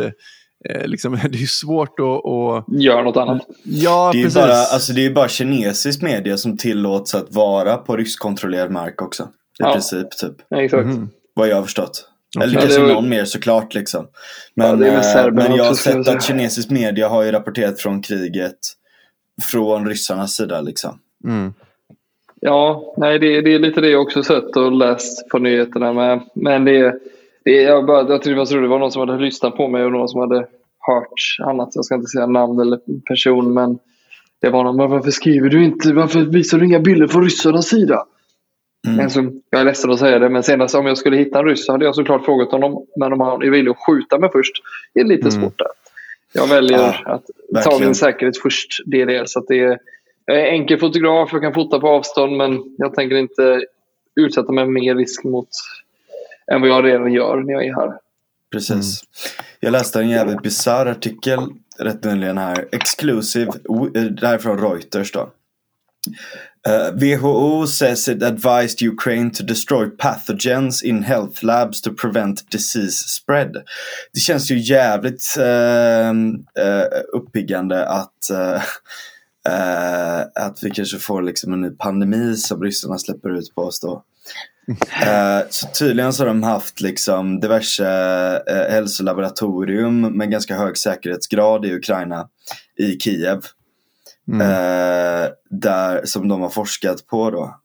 eh, 0.69 0.87
Liksom, 0.87 1.11
det 1.29 1.37
är 1.37 1.41
ju 1.41 1.47
svårt 1.47 1.99
att... 1.99 2.05
att 2.25 2.81
Gör 2.81 3.03
något 3.03 3.17
annat. 3.17 3.41
ja, 3.63 4.09
Det 4.13 4.17
är 4.17 4.19
ju 4.19 4.23
precis. 4.25 4.41
bara, 4.41 4.53
alltså 4.53 4.93
det 4.93 5.05
är 5.05 5.11
bara 5.13 5.27
kinesisk 5.27 6.01
media 6.01 6.37
som 6.37 6.57
tillåts 6.57 7.15
att 7.15 7.35
vara 7.35 7.77
på 7.77 7.97
ryskkontrollerad 7.97 8.71
mark 8.71 9.01
också. 9.01 9.23
I 9.23 9.27
Ja. 9.59 9.71
princip, 9.73 10.11
typ. 10.17 10.33
Ja, 10.49 10.61
exakt. 10.63 10.85
Mhm. 10.85 11.09
Vad 11.33 11.47
jag 11.47 11.55
har 11.55 11.63
förstått. 11.63 12.07
Okej. 12.37 12.43
Eller 12.47 12.55
Ja, 12.55 12.61
kanske 12.61 12.79
det 12.81 12.87
var- 12.87 12.93
någon 12.93 13.09
mer 13.09 13.25
såklart 13.25 13.73
liksom. 13.73 14.07
Ja, 14.53 14.75
Men, 14.75 14.83
är 14.83 14.95
väl 15.15 15.27
eh, 15.27 15.33
men 15.33 15.55
jag 15.55 15.63
har 15.65 15.73
sett 15.73 16.07
jag 16.07 16.15
att 16.17 16.23
kinesisk 16.23 16.69
media 16.69 17.07
har 17.09 17.23
ju 17.23 17.31
rapporterat 17.31 17.79
från 17.81 18.01
kriget 18.01 18.57
från 19.51 19.87
ryssarnas 19.87 20.33
sida 20.35 20.61
liksom. 20.61 20.99
Mm. 21.27 21.53
Ja, 22.41 22.93
nej, 22.97 23.19
det, 23.19 23.41
det 23.41 23.53
är 23.55 23.59
lite 23.59 23.81
det 23.81 23.89
jag 23.89 24.01
också 24.01 24.23
sett 24.23 24.55
och 24.57 24.71
läst 24.71 25.29
på 25.29 25.39
nyheterna. 25.39 25.93
Med. 25.93 26.19
Men 26.35 26.65
det, 26.65 26.93
det 27.45 27.51
jag, 27.61 27.85
bara, 27.85 27.97
jag 28.09 28.19
tyckte 28.21 28.29
det 28.29 28.35
var 28.35 28.45
så 28.45 28.55
roligt. 28.55 28.65
Det 28.65 28.69
var 28.69 28.79
någon 28.79 28.91
som 28.91 29.09
hade 29.09 29.23
lyssnat 29.23 29.57
på 29.57 29.67
mig 29.67 29.83
och 29.85 29.91
någon 29.91 30.09
som 30.09 30.19
hade 30.21 30.47
hört 30.79 31.47
annat. 31.49 31.69
Jag 31.75 31.85
ska 31.85 31.95
inte 31.95 32.07
säga 32.07 32.25
namn 32.27 32.59
eller 32.59 32.79
person, 33.07 33.53
men 33.53 33.79
det 34.41 34.49
var 34.49 34.63
någon. 34.63 34.75
"Men 34.77 34.89
Varför 34.89 35.11
skriver 35.11 35.49
du 35.49 35.63
inte? 35.63 35.93
Varför 35.93 36.19
visar 36.19 36.57
du 36.57 36.65
inga 36.65 36.79
bilder 36.79 37.07
från 37.07 37.23
ryssarnas 37.23 37.67
sida? 37.67 38.05
Mm. 38.87 38.97
Men 38.97 39.09
så, 39.09 39.31
jag 39.49 39.61
är 39.61 39.65
ledsen 39.65 39.91
att 39.91 39.99
säga 39.99 40.19
det, 40.19 40.29
men 40.29 40.43
senast 40.43 40.75
om 40.75 40.85
jag 40.85 40.97
skulle 40.97 41.17
hitta 41.17 41.39
en 41.39 41.45
ryss 41.45 41.65
så 41.65 41.71
hade 41.71 41.85
jag 41.85 41.95
såklart 41.95 42.25
frågat 42.25 42.51
honom. 42.51 42.85
Men 42.99 43.13
om 43.13 43.19
han 43.21 43.41
är 43.43 43.49
villig 43.49 43.71
att 43.71 43.77
skjuta 43.87 44.19
mig 44.19 44.29
först 44.33 44.53
det 44.93 44.99
är 44.99 45.05
lite 45.05 45.27
Mm. 45.29 45.41
svårt 45.41 45.59
där. 45.59 45.67
Jag 46.33 46.47
väljer 46.47 46.77
Ja, 46.77 47.11
att 47.13 47.25
ta 47.25 47.53
verkligen. 47.53 47.85
min 47.85 47.95
säkerhet 47.95 48.37
först. 48.37 48.81
Det 48.85 49.01
är 49.01 49.05
det. 49.05 49.29
Så 49.29 49.39
det 49.47 49.59
är, 49.59 49.79
jag 50.25 50.41
är 50.41 50.45
enkel 50.45 50.79
fotograf, 50.79 51.29
jag 51.33 51.41
kan 51.41 51.53
fota 51.53 51.79
på 51.79 51.87
avstånd 51.89 52.37
men 52.37 52.63
jag 52.77 52.93
tänker 52.95 53.15
inte 53.15 53.61
utsätta 54.15 54.51
mig 54.51 54.65
mer 54.67 54.95
risk 54.95 55.23
mot 55.23 55.47
än 56.51 56.61
vad 56.61 56.69
jag 56.69 56.85
redan 56.85 57.13
gör 57.13 57.43
när 57.43 57.53
jag 57.53 57.65
är 57.65 57.75
här. 57.75 57.91
Precis. 58.51 59.01
Jag 59.59 59.71
läste 59.71 59.99
en 59.99 60.09
jävligt 60.09 60.41
bisarr 60.41 60.85
artikel 60.85 61.39
rätt 61.79 62.03
nyligen 62.03 62.37
här. 62.37 62.67
Exclusive, 62.71 63.51
det 63.93 64.27
här 64.27 64.33
är 64.33 64.37
från 64.37 64.59
Reuters 64.59 65.11
då. 65.11 65.29
Eh, 66.67 66.73
uh, 66.73 67.19
WHO 67.19 67.67
says 67.67 68.07
it 68.07 68.23
advised 68.23 68.81
Ukraine 68.87 69.31
to 69.31 69.43
destroy 69.43 69.89
pathogens 69.89 70.83
in 70.83 71.03
health 71.03 71.43
labs 71.43 71.81
to 71.81 71.93
prevent 71.93 72.51
disease 72.51 73.07
spread. 73.07 73.63
Det 74.13 74.19
känns 74.19 74.51
ju 74.51 74.57
jävligt 74.57 75.35
uh, 75.37 76.11
uh, 76.63 76.85
uppiggande 77.13 77.87
att, 77.87 78.29
uh, 78.31 78.61
uh, 79.49 80.21
att 80.35 80.63
vi 80.63 80.71
kanske 80.71 80.97
får 80.97 81.21
liksom 81.21 81.53
en 81.53 81.61
ny 81.61 81.69
pandemi 81.69 82.35
som 82.35 82.63
ryssarna 82.63 82.97
släpper 82.97 83.29
ut 83.29 83.55
på 83.55 83.61
oss 83.61 83.79
då. 83.79 84.03
Eh, 85.01 85.41
så 85.49 85.67
tydligen 85.67 86.13
så 86.13 86.23
har 86.23 86.27
de 86.27 86.43
haft 86.43 86.81
liksom 86.81 87.39
diverse 87.39 87.87
eh, 88.47 88.73
hälsolaboratorium 88.73 90.01
med 90.01 90.31
ganska 90.31 90.55
hög 90.55 90.77
säkerhetsgrad 90.77 91.65
i 91.65 91.73
Ukraina, 91.73 92.29
i 92.77 92.99
Kiev. 92.99 93.39
Mm. 94.27 94.41
Eh, 94.41 95.29
där, 95.49 96.05
som 96.05 96.27
de 96.27 96.41
har 96.41 96.49
forskat 96.49 97.07
på 97.07 97.31
då. 97.31 97.59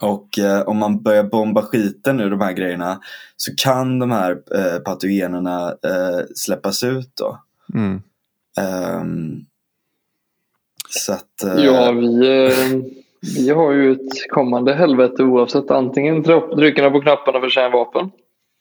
Och 0.00 0.38
eh, 0.38 0.60
om 0.60 0.76
man 0.78 1.02
börjar 1.02 1.24
bomba 1.24 1.62
skiten 1.62 2.20
ur 2.20 2.30
de 2.30 2.40
här 2.40 2.52
grejerna 2.52 3.00
så 3.36 3.52
kan 3.56 3.98
de 3.98 4.10
här 4.10 4.38
eh, 4.54 4.78
patogenerna 4.78 5.68
eh, 5.68 6.20
släppas 6.34 6.82
ut 6.82 7.10
då. 7.14 7.42
Mm. 7.74 8.02
Ehm, 8.58 9.44
så 10.88 11.12
att... 11.12 11.42
eh, 11.44 11.64
Ja, 11.64 11.92
vi, 11.92 12.44
eh, 12.46 13.03
vi 13.36 13.50
har 13.50 13.72
ju 13.72 13.92
ett 13.92 14.30
kommande 14.30 14.74
helvete 14.74 15.22
oavsett. 15.24 15.70
Antingen 15.70 16.22
tryckerna 16.56 16.90
på 16.90 17.00
knapparna 17.00 17.40
för 17.40 17.48
kärnvapen. 17.48 18.10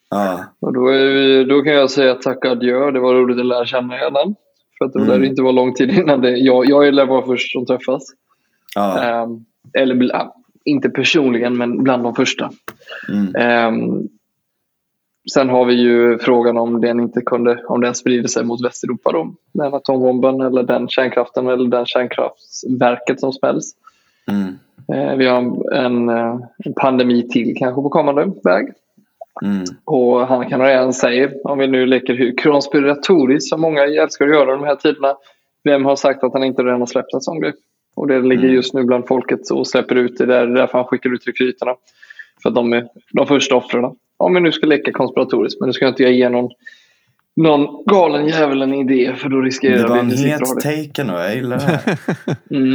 ja, 0.09 0.43
Och 0.59 0.73
då, 0.73 0.85
vi, 0.91 1.43
då 1.43 1.61
kan 1.61 1.73
jag 1.73 1.91
säga 1.91 2.15
tack 2.15 2.45
och 2.45 2.51
adjö. 2.51 2.91
Det 2.91 2.99
var 2.99 3.13
roligt 3.15 3.39
att 3.39 3.45
lära 3.45 3.65
känna 3.65 3.95
er 3.95 4.11
den. 4.11 4.35
För 4.77 4.85
att 4.85 4.93
det 4.93 4.99
Mm. 4.99 5.09
lär 5.21 5.27
inte 5.27 5.41
vara 5.41 5.51
lång 5.51 5.73
tid 5.73 5.91
innan 5.99 6.21
det. 6.21 6.37
Jag, 6.37 6.65
jag 6.65 6.93
lär 6.93 7.05
vara 7.05 7.25
först 7.25 7.51
som 7.51 7.65
träffas. 7.65 8.03
Ehm, 9.03 9.45
eller 9.73 9.95
bl- 9.95 10.29
inte 10.65 10.89
personligen, 10.89 11.57
men 11.57 11.83
bland 11.83 12.03
de 12.03 12.15
första. 12.15 12.49
mm, 13.09 13.35
Ehm, 13.35 14.07
sen 15.33 15.49
har 15.49 15.65
vi 15.65 15.73
ju 15.73 16.17
frågan 16.17 16.57
om 16.57 16.81
den 16.81 16.99
inte 16.99 17.21
kunde, 17.21 17.63
om 17.67 17.81
den 17.81 17.95
sprider 17.95 18.27
sig 18.27 18.43
mot 18.43 18.65
Västeuropa 18.65 19.11
då. 19.11 19.33
Den 19.53 19.73
atombomben 19.73 20.41
eller 20.41 20.63
den 20.63 20.87
kärnkraften 20.89 21.47
eller 21.47 21.69
den 21.69 21.85
kärnkraftsverket 21.85 23.19
som 23.19 23.33
smälls. 23.33 23.71
Mm, 24.31 24.59
Ehm, 24.93 25.17
vi 25.17 25.27
har 25.27 25.73
en, 25.75 26.09
eh, 26.09 26.37
en 26.65 26.73
pandemi 26.73 27.27
till 27.27 27.55
kanske 27.57 27.81
på 27.81 27.89
kommande 27.89 28.31
väg. 28.43 28.67
mm, 29.43 29.63
Och 29.85 30.27
han 30.27 30.49
kan 30.49 30.61
redan 30.61 30.93
säga, 30.93 31.29
om 31.43 31.57
vi 31.59 31.67
nu 31.67 31.85
leker 31.85 32.13
hur 32.13 32.35
konspiratoriskt 32.43 33.49
som 33.49 33.61
många 33.61 33.83
älskar 33.83 34.25
att 34.25 34.31
göra 34.35 34.51
de 34.51 34.63
här 34.63 34.75
tiderna. 34.75 35.15
Vem 35.63 35.85
har 35.85 35.95
sagt 35.95 36.23
att 36.23 36.33
han 36.33 36.43
inte 36.43 36.63
redan 36.63 36.79
har 36.79 36.85
släppt 36.87 37.13
en 37.13 37.21
sån 37.21 37.39
grej? 37.39 37.53
Och 37.95 38.07
det 38.07 38.19
ligger 38.21 38.43
Mm. 38.43 38.55
just 38.55 38.73
nu 38.73 38.83
bland 38.83 39.07
folket 39.07 39.51
och 39.51 39.67
släpper 39.67 39.95
ut 39.95 40.17
det 40.17 40.25
där. 40.25 40.47
Därför 40.47 40.77
han 40.77 40.87
skickar 40.87 41.13
ut 41.13 41.27
rekryterna. 41.27 41.75
För 42.43 42.49
att 42.49 42.55
de 42.55 42.73
är 42.73 42.87
de 43.11 43.27
första 43.27 43.55
offren. 43.55 43.95
Om 44.17 44.33
vi 44.33 44.39
nu 44.39 44.51
ska 44.51 44.67
leka 44.67 44.91
konspiratoriskt. 44.91 45.59
Men 45.59 45.67
nu 45.67 45.73
ska 45.73 45.85
jag 45.85 45.91
inte 45.91 46.03
ge 46.03 46.29
någon, 46.29 46.49
någon 47.35 47.83
galen 47.85 48.27
jävel 48.27 48.61
en 48.61 48.73
idé. 48.73 49.15
För 49.17 49.29
då 49.29 49.41
riskerar 49.41 49.77
Det 49.77 49.87
var 49.87 50.03
vi 50.03 50.23
en 50.23 50.29
het 50.29 50.39
take 50.63 51.01
ändå, 51.01 51.13
jag 51.13 51.35
gillar 51.35 51.57
det 51.57 51.63
här. 51.63 51.97
Mm, 52.51 52.69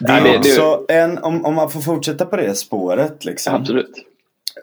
Det 0.00 0.12
Ja, 0.12 0.34
är 0.34 0.38
också 0.38 0.84
en, 0.88 1.18
om, 1.18 1.44
om 1.44 1.54
man 1.54 1.70
får 1.70 1.80
fortsätta 1.80 2.26
på 2.26 2.36
det 2.36 2.54
spåret 2.54 3.24
liksom. 3.24 3.54
absolut. 3.54 3.92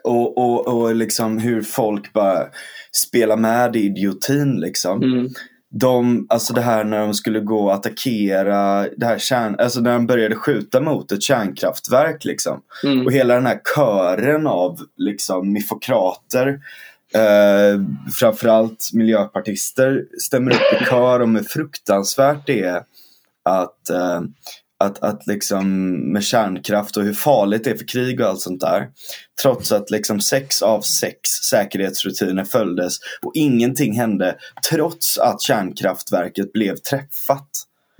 Och, 0.04 0.38
och, 0.38 0.68
och 0.68 0.94
liksom 0.94 1.38
hur 1.38 1.62
folk 1.62 2.12
bara 2.12 2.44
spelar 2.92 3.36
med 3.36 3.76
i 3.76 3.80
idiotin 3.80 4.60
liksom. 4.60 5.02
Mm, 5.02 5.28
De, 5.70 6.26
alltså 6.28 6.54
det 6.54 6.60
här 6.60 6.84
när 6.84 6.98
de 7.00 7.14
skulle 7.14 7.40
gå 7.40 7.64
och 7.64 7.74
attackera 7.74 8.86
det 8.96 9.06
här 9.06 9.18
kärn, 9.18 9.56
alltså 9.58 9.80
när 9.80 9.92
de 9.92 10.06
började 10.06 10.34
skjuta 10.34 10.80
mot 10.80 11.12
ett 11.12 11.22
kärnkraftverk 11.22 12.24
liksom. 12.24 12.60
mm, 12.84 13.06
Och 13.06 13.12
hela 13.12 13.34
den 13.34 13.46
här 13.46 13.60
kören 13.74 14.46
av 14.46 14.78
liksom 14.96 15.52
mifokrater 15.52 16.60
eh, 17.14 17.80
framförallt 18.14 18.90
miljöpartister 18.92 20.04
stämmer 20.20 20.50
upp 20.50 20.82
i 20.82 20.84
kör 20.84 21.20
om 21.20 21.36
hur 21.36 21.42
fruktansvärt 21.42 22.46
det 22.46 22.62
är 22.62 22.82
att, 23.44 23.90
eh, 23.90 24.20
att, 24.84 25.02
att 25.02 25.26
liksom 25.26 25.90
med 26.12 26.22
kärnkraft 26.22 26.96
och 26.96 27.02
hur 27.02 27.12
farligt 27.12 27.64
det 27.64 27.70
är 27.70 27.76
för 27.76 27.88
krig 27.88 28.20
och 28.20 28.26
allt 28.26 28.40
sånt 28.40 28.60
där. 28.60 28.88
Trots 29.42 29.72
att 29.72 29.90
liksom 29.90 30.20
sex 30.20 30.62
av 30.62 30.80
sex 30.80 31.20
säkerhetsrutiner 31.50 32.44
följdes 32.44 32.98
och 33.22 33.32
ingenting 33.34 33.94
hände 33.94 34.36
trots 34.70 35.18
att 35.18 35.42
kärnkraftverket 35.42 36.52
blev 36.52 36.76
träffat 36.76 37.48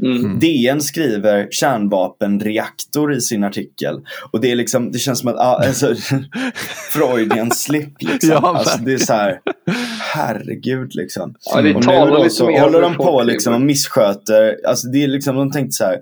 mm. 0.05 0.39
DN 0.39 0.81
skriver 0.81 1.49
kärnvapenreaktor 1.51 3.15
i 3.15 3.21
sin 3.21 3.45
artikel. 3.45 4.01
Och 4.31 4.41
det 4.41 4.51
är 4.51 4.57
liksom, 4.57 4.93
det 4.93 4.99
känns 4.99 5.19
som 5.19 5.29
att, 5.29 5.37
ah, 5.37 5.67
alltså, 5.67 5.95
Freudian 6.93 7.51
slip 7.51 8.03
liksom. 8.03 8.31
Ja, 8.43 8.59
alltså, 8.59 8.79
det 8.79 8.93
är 8.93 8.99
så 8.99 9.13
här, 9.13 9.41
herregud 10.15 10.95
liksom. 10.95 11.35
Ja, 11.41 11.63
det 11.63 11.75
Och 11.75 11.87
nu 11.87 12.17
då 12.17 12.29
så 12.31 12.59
håller 12.61 12.81
de 12.81 12.95
på 12.95 13.23
liksom 13.23 13.55
och 13.55 13.61
missköter, 13.61 14.57
alltså 14.69 14.89
det 14.89 15.05
är 15.05 15.09
liksom, 15.09 15.37
de 15.37 15.51
tänkte 15.51 15.73
så 15.73 15.85
här, 15.85 16.01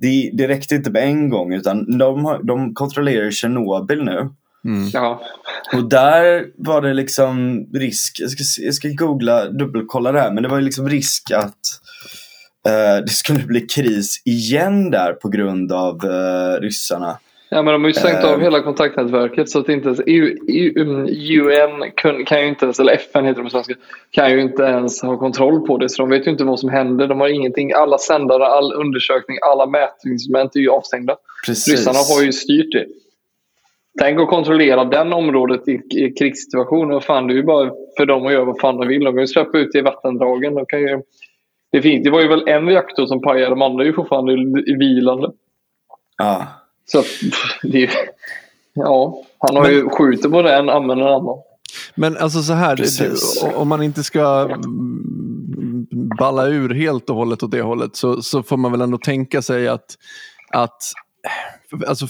det, 0.00 0.30
det 0.32 0.48
räckte 0.48 0.74
inte 0.74 0.90
med 0.90 1.02
en 1.02 1.30
gång 1.30 1.52
utan 1.52 1.98
de, 1.98 2.24
har, 2.24 2.42
de 2.42 2.74
kontrollerar 2.74 3.30
Tjernobyl 3.30 4.04
nu. 4.04 4.30
Mm. 4.64 4.88
Ja, 4.92 5.20
Och 5.72 5.88
där 5.88 6.44
var 6.56 6.82
det 6.82 6.94
liksom 6.94 7.66
risk, 7.74 8.16
jag 8.20 8.30
ska, 8.30 8.64
jag 8.64 8.74
ska 8.74 8.88
googla, 8.88 9.50
dubbelkolla 9.50 10.12
det 10.12 10.20
här, 10.20 10.32
men 10.32 10.42
det 10.42 10.48
var 10.48 10.58
ju 10.58 10.64
liksom 10.64 10.88
risk 10.88 11.30
att 11.30 11.60
det 13.04 13.10
skulle 13.10 13.44
bli 13.44 13.60
kris 13.60 14.22
igen 14.24 14.90
där 14.90 15.12
på 15.12 15.28
grund 15.28 15.72
av 15.72 16.04
eh, 16.04 16.60
ryssarna. 16.60 17.18
Ja, 17.48 17.62
men 17.62 17.72
de 17.72 17.82
har 17.82 17.88
ju 17.88 17.94
stängt 17.94 18.24
Eh. 18.24 18.32
av 18.32 18.40
hela 18.40 18.62
kontaktnätverket 18.62 19.50
så 19.50 19.58
att 19.58 19.68
inte 19.68 19.88
ens 19.88 20.00
EU, 20.06 20.36
EU, 20.48 20.72
um, 20.76 21.06
UN 21.06 21.90
kun, 21.96 22.24
kan 22.24 22.40
ju 22.40 22.48
inte 22.48 22.64
ens, 22.64 22.80
eller 22.80 22.92
FN 22.92 23.24
heter 23.24 23.42
på 23.42 23.50
svenska, 23.50 23.74
kan 24.10 24.30
ju 24.30 24.40
inte 24.40 24.62
ens 24.62 25.02
ha 25.02 25.16
kontroll 25.16 25.66
på 25.66 25.78
det. 25.78 25.88
Så 25.88 26.02
de 26.02 26.10
vet 26.10 26.26
ju 26.26 26.30
inte 26.30 26.44
vad 26.44 26.60
som 26.60 26.68
händer. 26.68 27.06
De 27.06 27.20
har 27.20 27.28
ingenting, 27.28 27.72
alla 27.72 27.98
sändare, 27.98 28.46
all 28.46 28.72
undersökning, 28.72 29.38
alla 29.42 29.66
mätinstrument 29.66 30.56
är 30.56 30.60
ju 30.60 30.70
avstängda. 30.70 31.16
Precis. 31.46 31.72
Ryssarna 31.72 31.98
har 31.98 32.22
ju 32.22 32.32
styrt 32.32 32.72
det. 32.72 32.86
Tänk 33.98 34.20
att 34.20 34.28
kontrollera 34.28 34.84
den 34.84 35.12
området 35.12 35.68
i, 35.68 35.72
i. 35.72 36.34
Vad 36.86 37.04
fan, 37.04 37.26
det 37.26 37.32
är 37.32 37.36
ju 37.36 37.42
bara 37.42 37.70
för 37.96 38.06
dem 38.06 38.26
att 38.26 38.32
göra 38.32 38.44
vad 38.44 38.60
fan 38.60 38.76
de 38.76 38.88
vill. 38.88 39.04
De 39.04 39.12
kan 39.12 39.20
ju 39.20 39.26
släppa 39.26 39.58
ut 39.58 39.72
det 39.72 39.78
i 39.78 39.82
vattendragen. 39.82 40.54
De 40.54 40.66
kan 40.66 40.80
ju, 40.80 41.02
det, 41.72 41.82
finns, 41.82 42.04
det 42.04 42.10
var 42.10 42.20
ju 42.20 42.28
väl 42.28 42.48
en 42.48 42.66
reaktor 42.66 43.06
som 43.06 43.22
pajade, 43.22 43.50
de 43.50 43.62
andra 43.62 43.82
är 43.82 43.86
ju 43.86 43.92
fortfarande 43.92 44.32
vilande. 44.78 45.30
Ja. 46.16 46.46
Så 46.84 46.98
att, 46.98 47.06
det 47.62 47.84
är. 47.84 47.90
Ja, 48.74 49.22
han 49.38 49.56
har 49.56 49.70
ju 49.70 49.88
skjutit 49.88 50.32
på 50.32 50.42
den, 50.42 50.68
använder 50.68 51.06
en 51.06 51.12
annan. 51.12 51.38
Men 51.94 52.16
alltså 52.16 52.42
så 52.42 52.52
här, 52.52 52.76
det, 52.76 53.56
om 53.56 53.68
man 53.68 53.82
inte 53.82 54.04
ska 54.04 54.50
balla 56.18 56.46
ur 56.46 56.74
helt 56.74 57.10
och 57.10 57.16
hållet 57.16 57.42
åt 57.42 57.50
det 57.50 57.62
hållet 57.62 57.96
så, 57.96 58.22
så 58.22 58.42
får 58.42 58.56
man 58.56 58.72
väl 58.72 58.80
ändå 58.80 58.98
tänka 58.98 59.42
sig 59.42 59.68
att, 59.68 59.94
att 60.50 60.82
alltså, 61.86 62.06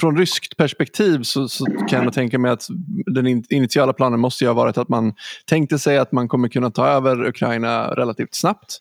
från 0.00 0.18
ryskt 0.18 0.56
perspektiv 0.56 1.22
så, 1.22 1.48
så 1.48 1.64
kan 1.64 2.04
jag 2.04 2.12
tänka 2.12 2.38
mig 2.38 2.50
att 2.50 2.66
den 3.06 3.26
in, 3.26 3.44
initiala 3.50 3.92
planen 3.92 4.20
måste 4.20 4.44
ju 4.44 4.48
ha 4.48 4.54
varit 4.54 4.78
att 4.78 4.88
man 4.88 5.14
tänkte 5.46 5.78
sig 5.78 5.98
att 5.98 6.12
man 6.12 6.28
kommer 6.28 6.48
kunna 6.48 6.70
ta 6.70 6.86
över 6.86 7.26
Ukraina 7.26 7.88
relativt 7.88 8.34
snabbt. 8.34 8.80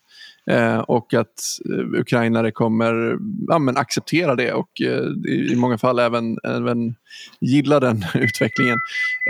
Eh, 0.52 0.80
och 0.80 1.14
att 1.14 1.34
eh, 1.70 2.00
ukrainare 2.00 2.52
kommer 2.52 3.18
ja, 3.48 3.60
men 3.60 3.78
acceptera 3.78 4.36
det 4.36 4.54
och 4.54 4.82
eh, 4.82 5.32
i, 5.32 5.52
i 5.52 5.56
många 5.56 5.78
fall 5.78 6.00
även, 6.00 6.38
även 6.44 6.96
gilla 7.42 7.80
den 7.80 8.06
utvecklingen. 8.14 8.78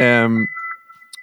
Ehm, 0.02 0.46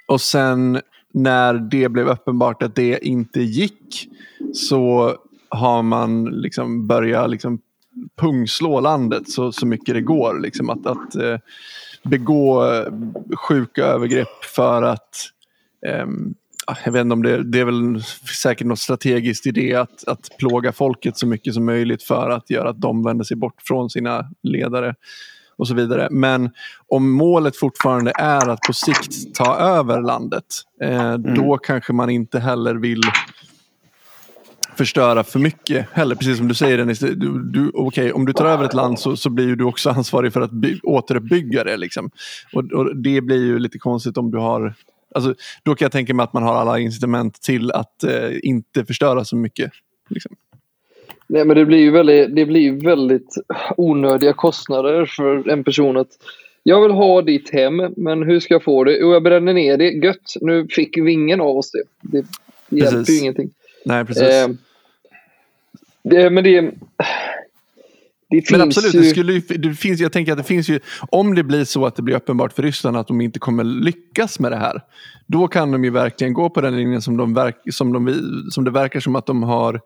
och 0.08 0.20
sen 0.20 0.80
när 1.14 1.54
det 1.54 1.88
blev 1.88 2.08
uppenbart 2.08 2.62
att 2.62 2.74
det 2.74 3.06
inte 3.06 3.40
gick 3.40 4.08
så 4.54 5.16
har 5.48 5.82
man 5.82 6.24
liksom 6.24 6.86
börjat 6.86 7.30
liksom 7.30 7.60
pungslå 8.20 8.80
landet 8.80 9.30
så, 9.30 9.52
så 9.52 9.66
mycket 9.66 9.94
det 9.94 10.00
går. 10.00 10.40
Liksom 10.40 10.70
att, 10.70 10.86
att 10.86 11.14
eh, 11.14 11.38
begå 12.02 12.72
eh, 12.72 12.92
sjuka 13.36 13.84
övergrepp 13.84 14.44
för 14.44 14.82
att 14.82 15.30
ah, 16.66 16.76
jag 16.84 16.92
vet 16.92 17.00
inte 17.00 17.12
om 17.12 17.22
det, 17.22 17.42
det 17.42 17.60
är 17.60 17.64
väl 17.64 18.02
säkert 18.42 18.66
något 18.66 18.78
strategiskt 18.78 19.46
i 19.46 19.50
det 19.50 19.74
att, 19.74 20.08
att 20.08 20.28
plåga 20.38 20.72
folket 20.72 21.16
så 21.16 21.26
mycket 21.26 21.54
som 21.54 21.64
möjligt 21.64 22.02
för 22.02 22.30
att 22.30 22.50
göra 22.50 22.70
att 22.70 22.80
de 22.80 23.02
vänder 23.02 23.24
sig 23.24 23.36
bort 23.36 23.62
från 23.62 23.90
sina 23.90 24.30
ledare 24.42 24.94
och 25.56 25.68
så 25.68 25.74
vidare. 25.74 26.08
Men 26.10 26.50
om 26.88 27.12
målet 27.12 27.56
fortfarande 27.56 28.12
är 28.18 28.48
att 28.48 28.60
på 28.60 28.72
sikt 28.72 29.34
ta 29.34 29.56
över 29.56 30.00
landet, 30.00 30.44
eh, 30.82 31.14
då 31.14 31.58
kanske 31.58 31.92
man 31.92 32.10
inte 32.10 32.38
heller 32.38 32.74
vill 32.74 33.00
förstöra 34.80 35.24
för 35.24 35.38
mycket 35.38 35.86
heller. 35.92 36.14
Precis 36.14 36.38
som 36.38 36.48
du 36.48 36.54
säger 36.54 36.78
Dennis, 36.78 36.98
du, 36.98 37.42
du, 37.42 37.70
okay, 37.74 38.12
om 38.12 38.26
du 38.26 38.32
tar 38.32 38.46
över 38.46 38.64
ett 38.64 38.74
land 38.74 38.98
så, 38.98 39.16
så 39.16 39.30
blir 39.30 39.46
ju 39.46 39.56
du 39.56 39.64
också 39.64 39.90
ansvarig 39.90 40.32
för 40.32 40.40
att 40.40 40.50
by, 40.50 40.80
återuppbygga 40.82 41.64
det. 41.64 41.76
Liksom. 41.76 42.10
Och, 42.52 42.72
och 42.72 42.96
det 42.96 43.20
blir 43.20 43.44
ju 43.44 43.58
lite 43.58 43.78
konstigt 43.78 44.16
om 44.16 44.30
du 44.30 44.38
har 44.38 44.74
Alltså, 45.14 45.34
då 45.62 45.74
kan 45.74 45.84
jag 45.84 45.92
tänka 45.92 46.14
mig 46.14 46.24
att 46.24 46.32
man 46.32 46.42
har 46.42 46.54
alla 46.54 46.78
incitament 46.78 47.42
till 47.42 47.72
att 47.72 48.04
eh, 48.04 48.30
inte 48.42 48.84
förstöra 48.84 49.24
så 49.24 49.36
mycket. 49.36 49.70
Liksom. 50.08 50.36
Nej, 51.26 51.44
men 51.44 51.56
det 51.56 51.66
blir 51.66 51.78
ju 51.78 51.90
väldigt, 51.90 52.36
det 52.36 52.46
blir 52.46 52.84
väldigt 52.84 53.34
onödiga 53.76 54.32
kostnader 54.32 55.06
för 55.06 55.48
en 55.48 55.64
person 55.64 55.96
att 55.96 56.10
jag 56.62 56.82
vill 56.82 56.90
ha 56.90 57.22
ditt 57.22 57.50
hem, 57.50 57.76
men 57.96 58.22
hur 58.22 58.40
ska 58.40 58.54
jag 58.54 58.64
få 58.64 58.84
det? 58.84 58.98
Jo, 58.98 59.12
jag 59.12 59.22
bränner 59.22 59.54
ner 59.54 59.76
det. 59.76 59.90
Gött, 59.90 60.34
nu 60.40 60.66
fick 60.70 60.96
vi 60.96 61.12
ingen 61.12 61.40
av 61.40 61.56
oss 61.56 61.70
det. 61.72 61.82
Det 62.02 62.24
hjälper 62.76 63.12
ju 63.12 63.18
ingenting. 63.18 63.50
Nej, 63.84 64.04
precis. 64.04 64.22
Eh, 64.22 64.48
det, 66.02 66.30
men 66.30 66.44
det, 66.44 66.74
det 68.30 68.36
finns 68.36 68.50
Men 68.50 68.60
absolut, 68.60 68.94
ju... 68.94 69.00
det 69.00 69.04
skulle 69.04 69.32
ju, 69.32 69.40
det 69.40 69.74
finns, 69.74 70.00
jag 70.00 70.12
tänker 70.12 70.32
att 70.32 70.38
det 70.38 70.44
finns 70.44 70.68
ju, 70.68 70.80
om 71.10 71.34
det 71.34 71.42
blir 71.42 71.64
så 71.64 71.86
att 71.86 71.96
det 71.96 72.02
blir 72.02 72.14
uppenbart 72.16 72.52
för 72.52 72.62
Ryssland 72.62 72.96
att 72.96 73.08
de 73.08 73.20
inte 73.20 73.38
kommer 73.38 73.64
lyckas 73.64 74.38
med 74.38 74.52
det 74.52 74.56
här. 74.56 74.82
Då 75.26 75.48
kan 75.48 75.72
de 75.72 75.84
ju 75.84 75.90
verkligen 75.90 76.32
gå 76.32 76.50
på 76.50 76.60
den 76.60 76.76
linjen 76.76 77.02
som, 77.02 77.16
de 77.16 77.34
verk, 77.34 77.56
som, 77.70 77.92
de, 77.92 78.14
som 78.50 78.64
det 78.64 78.70
verkar 78.70 79.00
som 79.00 79.16
att 79.16 79.26
de 79.26 79.42
har 79.42 79.80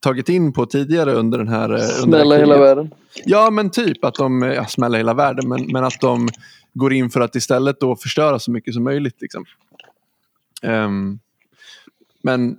tagit 0.00 0.28
in 0.28 0.52
på 0.52 0.66
tidigare 0.66 1.12
under 1.12 1.38
den 1.38 1.48
här... 1.48 1.70
under 1.70 2.18
Smälla 2.18 2.36
hela 2.36 2.58
världen. 2.58 2.90
Ja, 3.24 3.50
men 3.50 3.70
typ 3.70 4.04
att 4.04 4.14
de, 4.14 4.42
ja, 4.42 4.64
smäller 4.66 4.98
hela 4.98 5.14
världen, 5.14 5.48
men, 5.48 5.66
men 5.72 5.84
att 5.84 6.00
de 6.00 6.28
går 6.74 6.92
in 6.92 7.10
för 7.10 7.20
att 7.20 7.36
istället 7.36 7.80
då 7.80 7.96
förstöra 7.96 8.38
så 8.38 8.50
mycket 8.50 8.74
som 8.74 8.84
möjligt. 8.84 9.20
Liksom. 9.20 9.44
Ehm, 10.62 11.18
men 12.22 12.56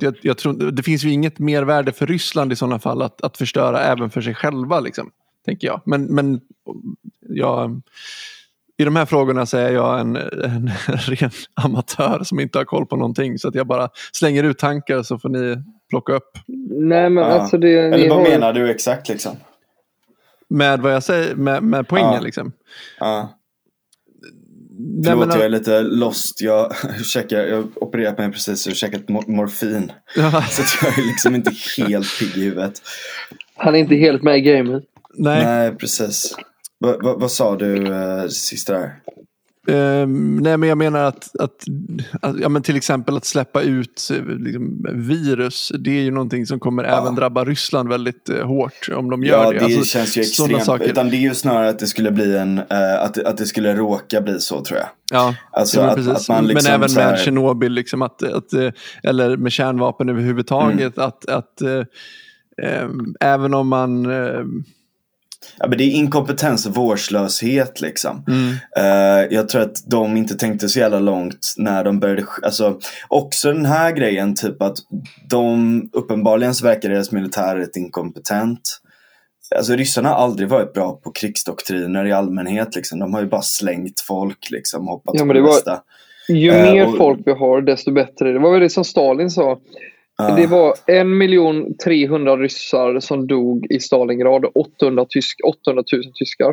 jag, 0.00 0.14
jag 0.22 0.38
tror, 0.38 0.52
det 0.72 0.82
finns 0.82 1.04
ju 1.04 1.10
inget 1.10 1.38
mervärde 1.38 1.92
för 1.92 2.06
Ryssland 2.06 2.52
i 2.52 2.56
sådana 2.56 2.78
fall 2.78 3.02
att, 3.02 3.22
att 3.22 3.36
förstöra 3.36 3.80
även 3.80 4.10
för 4.10 4.20
sig 4.20 4.34
själva. 4.34 4.80
Liksom, 4.80 5.10
tänker 5.44 5.66
jag. 5.66 5.80
Men, 5.84 6.04
men 6.04 6.40
jag, 7.28 7.80
i 8.76 8.84
de 8.84 8.96
här 8.96 9.06
frågorna 9.06 9.46
så 9.46 9.56
är 9.56 9.70
jag 9.72 10.00
en, 10.00 10.16
en 10.16 10.70
ren 10.86 11.30
amatör 11.54 12.20
som 12.24 12.40
inte 12.40 12.58
har 12.58 12.64
koll 12.64 12.86
på 12.86 12.96
någonting. 12.96 13.38
Så 13.38 13.48
att 13.48 13.54
jag 13.54 13.66
bara 13.66 13.88
slänger 14.12 14.44
ut 14.44 14.58
tankar 14.58 15.02
så 15.02 15.18
får 15.18 15.28
ni 15.28 15.56
plocka 15.90 16.12
upp. 16.12 16.38
Nej, 16.70 17.10
men 17.10 17.24
Ja. 17.24 17.30
alltså 17.30 17.58
det... 17.58 17.78
Eller 17.78 18.08
vad 18.08 18.18
har- 18.18 18.28
menar 18.30 18.52
du 18.52 18.70
exakt 18.70 19.08
liksom? 19.08 19.36
Med 20.48 20.80
vad 20.80 20.94
jag 20.94 21.02
säger, 21.02 21.34
med, 21.34 21.62
med 21.62 21.88
poängen 21.88 22.14
Ja. 22.14 22.20
liksom. 22.20 22.52
Ja. 23.00 23.38
Nej, 24.78 25.04
Förlåt, 25.04 25.28
men- 25.28 25.36
jag 25.36 25.44
är 25.44 25.48
lite 25.48 25.80
lost. 25.80 26.40
Jag, 26.40 26.72
käkar, 27.04 27.38
jag 27.38 27.56
har 27.56 27.64
opererat 27.74 28.18
mig 28.18 28.32
precis 28.32 28.66
och 28.66 28.74
käkat 28.76 29.06
mo- 29.06 29.28
morfin. 29.30 29.92
Så 30.50 30.62
att 30.62 30.78
jag 30.82 30.98
är 30.98 31.06
liksom 31.06 31.34
inte 31.34 31.50
helt 31.78 32.18
pigg 32.18 32.36
i 32.36 32.44
huvudet. 32.44 32.72
Han 33.56 33.74
är 33.74 33.78
inte 33.78 33.94
helt 33.94 34.22
med 34.22 34.38
i 34.38 34.40
gamet. 34.40 34.82
nej, 35.14 35.44
Nej, 35.44 35.72
precis. 35.76 36.34
Va, 36.80 36.96
va, 37.02 37.16
vad 37.18 37.30
sa 37.32 37.56
du 37.56 37.76
uh, 37.76 38.26
sista 38.28 38.72
där? 38.72 38.92
Ehm, 39.68 40.36
nej, 40.36 40.56
men 40.56 40.68
jag 40.68 40.78
menar 40.78 41.04
att, 41.04 41.40
att, 41.40 41.64
att 42.22 42.40
ja, 42.40 42.48
men 42.48 42.62
till 42.62 42.76
exempel 42.76 43.16
att 43.16 43.24
släppa 43.24 43.62
ut 43.62 44.08
eh, 44.12 44.36
liksom, 44.38 44.86
virus. 44.92 45.72
Det 45.78 45.90
är 45.90 46.02
ju 46.02 46.10
någonting 46.10 46.46
som 46.46 46.60
kommer 46.60 46.84
Ja. 46.84 47.00
även 47.02 47.14
drabba 47.14 47.44
Ryssland 47.44 47.88
väldigt 47.88 48.28
eh, 48.28 48.46
hårt 48.46 48.88
om 48.96 49.10
de 49.10 49.24
gör 49.24 49.44
Ja, 49.44 49.50
det. 49.52 49.58
det 49.58 49.64
Alltså, 49.64 49.84
känns 49.84 50.16
ju 50.16 50.20
extremt. 50.20 50.64
saker. 50.64 50.88
Utan 50.88 51.10
det 51.10 51.16
är 51.16 51.20
ju 51.20 51.34
snarare 51.34 51.68
att 51.68 51.78
det 51.78 51.86
skulle 51.86 52.10
bli 52.10 52.36
en, 52.36 52.58
eh, 52.58 53.02
att, 53.02 53.18
att 53.18 53.36
det 53.36 53.46
skulle 53.46 53.74
råka 53.74 54.20
bli 54.20 54.40
så 54.40 54.64
tror 54.64 54.78
jag. 54.78 54.88
Ja, 55.12 55.34
Alltså 55.50 55.76
ja, 55.76 55.82
men, 55.82 55.90
att, 55.90 55.96
precis. 55.96 56.12
att 56.12 56.28
man 56.28 56.46
liksom 56.46 56.70
men 56.70 56.74
även 56.80 56.88
så 56.88 57.00
här- 57.00 57.10
med 57.10 57.20
Tjernobyl, 57.20 57.72
liksom 57.72 58.02
att, 58.02 58.22
att, 58.22 58.52
eh, 58.52 58.70
eller 59.02 59.36
med 59.36 59.52
kärnvapen 59.52 60.08
överhuvudtaget. 60.08 60.96
Mm. 60.96 61.08
Att, 61.08 61.28
att, 61.28 61.60
eh, 61.62 61.84
ehm, 62.62 63.14
även 63.20 63.54
om 63.54 63.68
man... 63.68 64.06
Ja, 65.58 65.66
men 65.68 65.78
det 65.78 65.84
är 65.84 65.90
inkompetens 65.90 66.66
och 66.66 66.74
vårdslöshet 66.74 67.80
liksom. 67.80 68.24
mm, 68.28 68.54
Eh, 68.76 69.26
jag 69.34 69.48
tror 69.48 69.62
att 69.62 69.76
de 69.90 70.16
inte 70.16 70.34
tänkte 70.34 70.68
så 70.68 70.78
jävla 70.78 70.98
långt 70.98 71.54
när 71.56 71.84
de 71.84 72.00
började, 72.00 72.24
alltså 72.42 72.78
också 73.08 73.52
den 73.52 73.66
här 73.66 73.92
grejen 73.92 74.34
typ 74.34 74.62
att 74.62 74.76
de, 75.30 75.82
uppenbarligen 75.92 76.54
så 76.54 76.64
verkar 76.66 76.88
deras 76.88 77.12
militär 77.12 77.56
rätt 77.56 77.76
inkompetent. 77.76 78.60
Alltså 79.56 79.72
ryssarna 79.72 80.08
har 80.08 80.16
aldrig 80.16 80.48
varit 80.48 80.72
bra 80.72 80.92
på 81.04 81.10
krigsdoktriner 81.12 82.04
i 82.04 82.12
allmänhet 82.12 82.76
liksom. 82.76 82.98
De 82.98 83.14
har 83.14 83.20
ju 83.20 83.26
bara 83.28 83.42
slängt 83.42 84.00
folk 84.00 84.50
liksom, 84.50 84.86
hoppat 84.86 85.14
Ja, 85.14 85.20
på 85.20 85.26
men 85.26 85.36
det 85.36 85.42
var- 85.42 85.48
bästa. 85.48 85.80
Ju 86.28 86.50
Eh, 86.50 86.72
mer 86.72 86.86
och- 86.88 86.96
folk 86.96 87.20
vi 87.26 87.32
har, 87.32 87.62
desto 87.62 87.92
bättre. 87.92 88.32
Det 88.32 88.38
var 88.38 88.52
väl 88.52 88.60
det 88.60 88.70
som 88.70 88.84
Stalin 88.84 89.30
sa. 89.30 89.58
Det 90.36 90.46
var 90.46 90.74
1 90.86 91.78
300 91.84 92.36
ryssar 92.36 93.00
som 93.00 93.26
dog 93.26 93.66
i 93.70 93.80
Stalingrad 93.80 94.44
och 94.44 94.56
800, 94.56 95.06
tysk, 95.08 95.40
800 95.44 95.84
000 95.92 96.02
tyskar. 96.14 96.50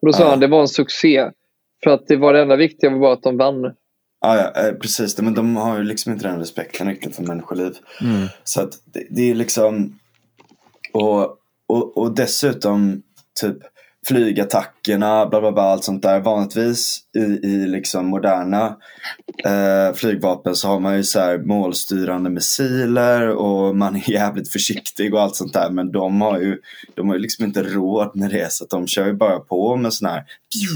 Och 0.00 0.06
då 0.06 0.12
sa 0.12 0.22
Ja. 0.22 0.30
han 0.30 0.40
det 0.40 0.46
var 0.46 0.60
en 0.60 0.68
succé. 0.68 1.30
För 1.84 1.90
att 1.90 2.06
det 2.06 2.16
var 2.16 2.32
det 2.32 2.42
enda 2.42 2.56
viktiga 2.56 2.90
var 2.90 2.98
bara 2.98 3.12
att 3.12 3.22
de 3.22 3.36
vann. 3.36 3.62
Ja, 4.20 4.36
ja, 4.54 4.62
eh, 4.68 4.74
precis. 4.74 5.18
Men 5.20 5.34
de 5.34 5.56
har 5.56 5.78
ju 5.78 5.84
liksom 5.84 6.12
inte 6.12 6.28
den 6.28 6.38
respekten 6.38 6.86
riktigt 6.88 7.16
för 7.16 7.22
människoliv. 7.22 7.72
mm, 8.00 8.26
Så 8.44 8.60
att 8.62 8.72
det, 8.84 9.06
det 9.10 9.30
är 9.30 9.34
liksom... 9.34 9.98
Och, 10.92 11.22
och, 11.68 11.98
och 11.98 12.14
dessutom 12.14 13.02
typ 13.40 13.56
flygattackerna, 14.08 15.26
bla 15.26 15.40
bla 15.40 15.52
bla, 15.52 15.62
allt 15.62 15.84
sånt 15.84 16.02
där. 16.02 16.20
Vanligtvis 16.20 16.98
i, 17.16 17.46
i 17.46 17.66
liksom 17.66 18.06
moderna 18.06 18.76
eh, 19.44 19.94
flygvapen 19.94 20.56
så 20.56 20.68
har 20.68 20.80
man 20.80 20.96
ju 20.96 21.04
så 21.04 21.20
här 21.20 21.38
målstyrande 21.38 22.30
missiler 22.30 23.28
och 23.28 23.76
man 23.76 23.96
är 23.96 24.10
jävligt 24.10 24.52
försiktig 24.52 25.14
och 25.14 25.22
allt 25.22 25.36
sånt 25.36 25.52
där. 25.52 25.70
Men 25.70 25.92
de 25.92 26.20
har 26.20 26.40
ju, 26.40 26.58
de 26.94 27.08
har 27.08 27.14
ju 27.14 27.22
liksom 27.22 27.44
inte 27.44 27.62
råd 27.62 28.10
med 28.14 28.30
det 28.30 28.52
så 28.52 28.64
att 28.64 28.70
de 28.70 28.86
kör 28.86 29.06
ju 29.06 29.14
bara 29.14 29.38
på 29.38 29.76
med 29.76 29.92
sån 29.92 30.08
här 30.08 30.24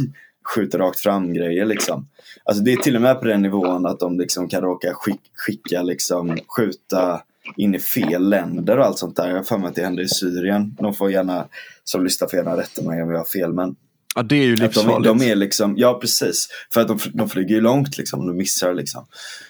skjuta 0.55 0.79
rakt 0.79 0.99
fram 0.99 1.35
grejer 1.35 1.67
liksom. 1.67 2.09
Alltså 2.45 2.63
det 2.63 2.73
är 2.73 2.77
till 2.77 2.97
och 2.97 3.03
med 3.03 3.21
på 3.21 3.27
den 3.27 3.43
nivån 3.43 3.87
att 3.87 4.01
de 4.01 4.19
liksom 4.19 4.49
kan 4.49 4.63
råka 4.63 4.95
skick, 4.95 5.21
skicka 5.35 5.83
liksom 5.83 6.39
skjuta 6.57 7.23
in 7.57 7.75
i 7.75 7.79
fel 7.79 8.29
länder 8.29 8.79
och 8.79 8.85
allt 8.85 8.99
sånt 8.99 9.17
där. 9.17 9.29
Jag 9.29 9.37
har 9.37 9.43
för 9.43 9.59
mig 9.59 9.69
att 9.69 9.75
det 9.75 9.83
hände 9.83 10.03
i 10.03 10.09
Syrien. 10.09 10.77
De 10.81 10.95
får 10.95 11.11
gärna, 11.11 11.45
som 11.85 12.05
lyssnar 12.05 12.29
får 12.29 12.37
gärna 12.39 12.57
rätta 12.57 12.83
mig 12.83 13.03
om 13.03 13.11
jag 13.11 13.19
har 13.19 13.25
fel. 13.25 13.53
Men 13.53 13.77
ja, 14.15 14.23
det 14.23 14.37
är 14.37 14.45
ju 14.45 14.53
att 14.53 14.59
de, 14.59 14.65
livsfarligt. 14.65 15.05
de 15.05 15.23
är 15.23 15.35
liksom, 15.35 15.75
ja 15.77 15.99
precis. 16.01 16.49
För 16.75 16.81
att 16.81 16.89
de, 16.89 16.99
de 17.15 17.29
flyger 17.29 17.55
ju 17.55 17.61
långt 17.61 17.99
liksom, 17.99 18.27
de 18.27 18.37
missar 18.37 18.75
liksom. 18.75 19.07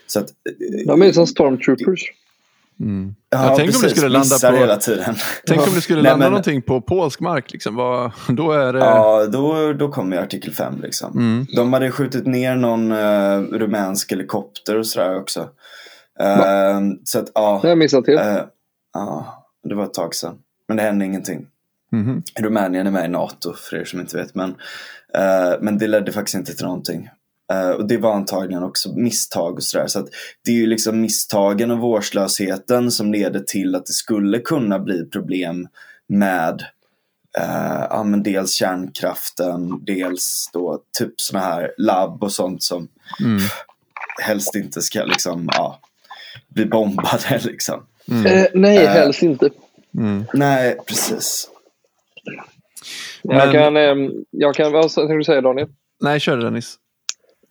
Så 0.07 0.19
att, 0.21 0.25
eh, 0.29 0.87
De 0.87 1.03
är 1.03 1.13
som 1.13 1.27
stormtroopers. 1.27 2.01
Mm. 2.81 3.15
ja, 3.31 3.39
Ja, 3.45 3.57
tänk 3.57 3.61
om 3.61 3.67
det 3.67 3.73
precis, 3.73 3.91
skulle 3.91 4.09
landa 4.09 4.39
på- 4.51 4.57
hela 4.57 4.77
tiden. 4.77 5.15
Tänk 5.47 5.69
om 5.69 5.75
det 5.75 5.81
skulle 5.81 6.03
Nej, 6.03 6.11
landa 6.11 6.25
men- 6.25 6.31
någonting 6.33 6.63
på 6.63 6.81
polsk 6.81 7.21
mark. 7.21 7.53
Liksom. 7.53 7.75
Vad, 7.77 8.11
då 8.29 8.53
är 8.53 8.73
det... 8.73 8.79
Ja, 8.79 9.27
då, 9.27 9.73
då 9.73 9.89
kommer 9.89 10.17
ju 10.17 10.23
artikel 10.23 10.53
5 10.53 10.81
liksom. 10.83 11.13
Mm. 11.19 11.47
De 11.57 11.73
hade 11.73 11.91
skjutit 11.91 12.27
ner 12.27 12.57
någon 12.57 12.93
uh, 12.93 13.41
rumänsk 13.53 14.13
helikopter 14.13 14.77
och 14.79 14.87
sådär 14.87 15.17
också. 15.17 15.49
Eh, 16.21 16.81
så 17.05 17.19
att 17.19 17.31
ja, 17.35 17.61
jag 17.65 17.79
missat 17.79 18.07
helt. 18.07 18.21
eh, 18.21 18.45
ja, 18.95 19.45
det 19.69 19.75
var 19.75 19.85
ett 19.85 19.95
tag 19.95 20.15
sedan. 20.15 20.39
Men 20.69 20.77
det 20.77 20.83
hände 20.83 21.05
ingenting. 21.05 21.47
Mhm. 21.93 22.23
Rumänien 22.41 22.87
är 22.87 22.91
med 22.91 23.05
i 23.05 23.09
NATO 23.09 23.53
för 23.53 23.77
er 23.77 23.85
som 23.85 24.01
inte 24.01 24.17
vet. 24.17 24.35
Men, 24.35 24.51
eh, 25.15 25.53
men 25.61 25.79
det 25.79 25.87
ledde 25.87 26.13
faktiskt 26.13 26.35
inte 26.35 26.55
till 26.55 26.67
någonting. 26.67 27.09
Eh, 27.53 27.71
och 27.71 27.89
det 27.89 27.97
var 27.97 28.15
antagligen 28.15 28.63
också 28.63 28.93
misstag 28.97 29.55
och 29.55 29.63
sådär. 29.63 29.87
Så 29.87 29.99
att 29.99 30.09
det 30.45 30.51
är 30.51 30.55
ju 30.57 30.67
liksom 30.67 31.01
misstagen 31.01 31.71
och 31.71 31.79
vårdslösheten 31.79 32.91
som 32.91 33.13
leder 33.13 33.41
till 33.41 33.75
att 33.75 33.87
det 33.87 33.93
skulle 33.93 34.39
kunna 34.39 34.79
bli 34.79 35.05
problem 35.11 35.69
med 36.09 36.65
eh, 37.39 37.87
ja, 37.91 38.03
men 38.05 38.23
dels 38.23 38.53
kärnkraften, 38.53 39.85
dels 39.85 40.51
då 40.53 40.79
typ 40.99 41.21
sådana 41.21 41.47
här 41.47 41.75
labb 41.79 42.23
och 42.25 42.33
sånt 42.33 42.63
som 42.63 42.89
Mm. 43.21 43.41
helst 44.23 44.55
inte 44.55 44.83
ska 44.83 45.05
liksom, 45.05 45.49
ja, 45.53 45.81
bli 46.49 46.67
bombade 46.67 47.41
liksom. 47.45 47.87
Eh, 48.27 48.47
nej, 48.55 48.79
Eh. 48.79 48.91
helst 48.91 49.23
inte. 49.23 49.51
Mm. 49.99 50.25
Nej, 50.35 50.77
precis. 50.89 51.51
Jag 53.23 53.37
Men- 53.37 53.53
kan, 53.53 53.77
eh, 53.77 54.11
jag 54.31 54.55
kan, 54.55 54.73
vad 54.73 54.91
tänkte 54.91 55.15
du 55.15 55.25
säga 55.25 55.41
Daniel? 55.41 55.69
Nej, 56.01 56.21
kör 56.21 56.37
Dennis. 56.37 56.77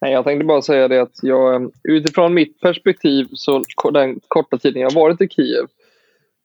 Nej, 0.01 0.13
jag 0.13 0.23
tänkte 0.25 0.45
bara 0.45 0.61
säga 0.61 0.87
det 0.87 1.01
att 1.01 1.19
jag, 1.21 1.55
eh, 1.63 1.67
utifrån 1.83 2.33
mitt 2.33 2.59
perspektiv, 2.61 3.27
så 3.33 3.63
den 3.93 4.19
korta 4.27 4.57
tiden 4.57 4.81
jag 4.81 4.93
varit 4.93 5.21
i 5.21 5.27
Kiev, 5.27 5.65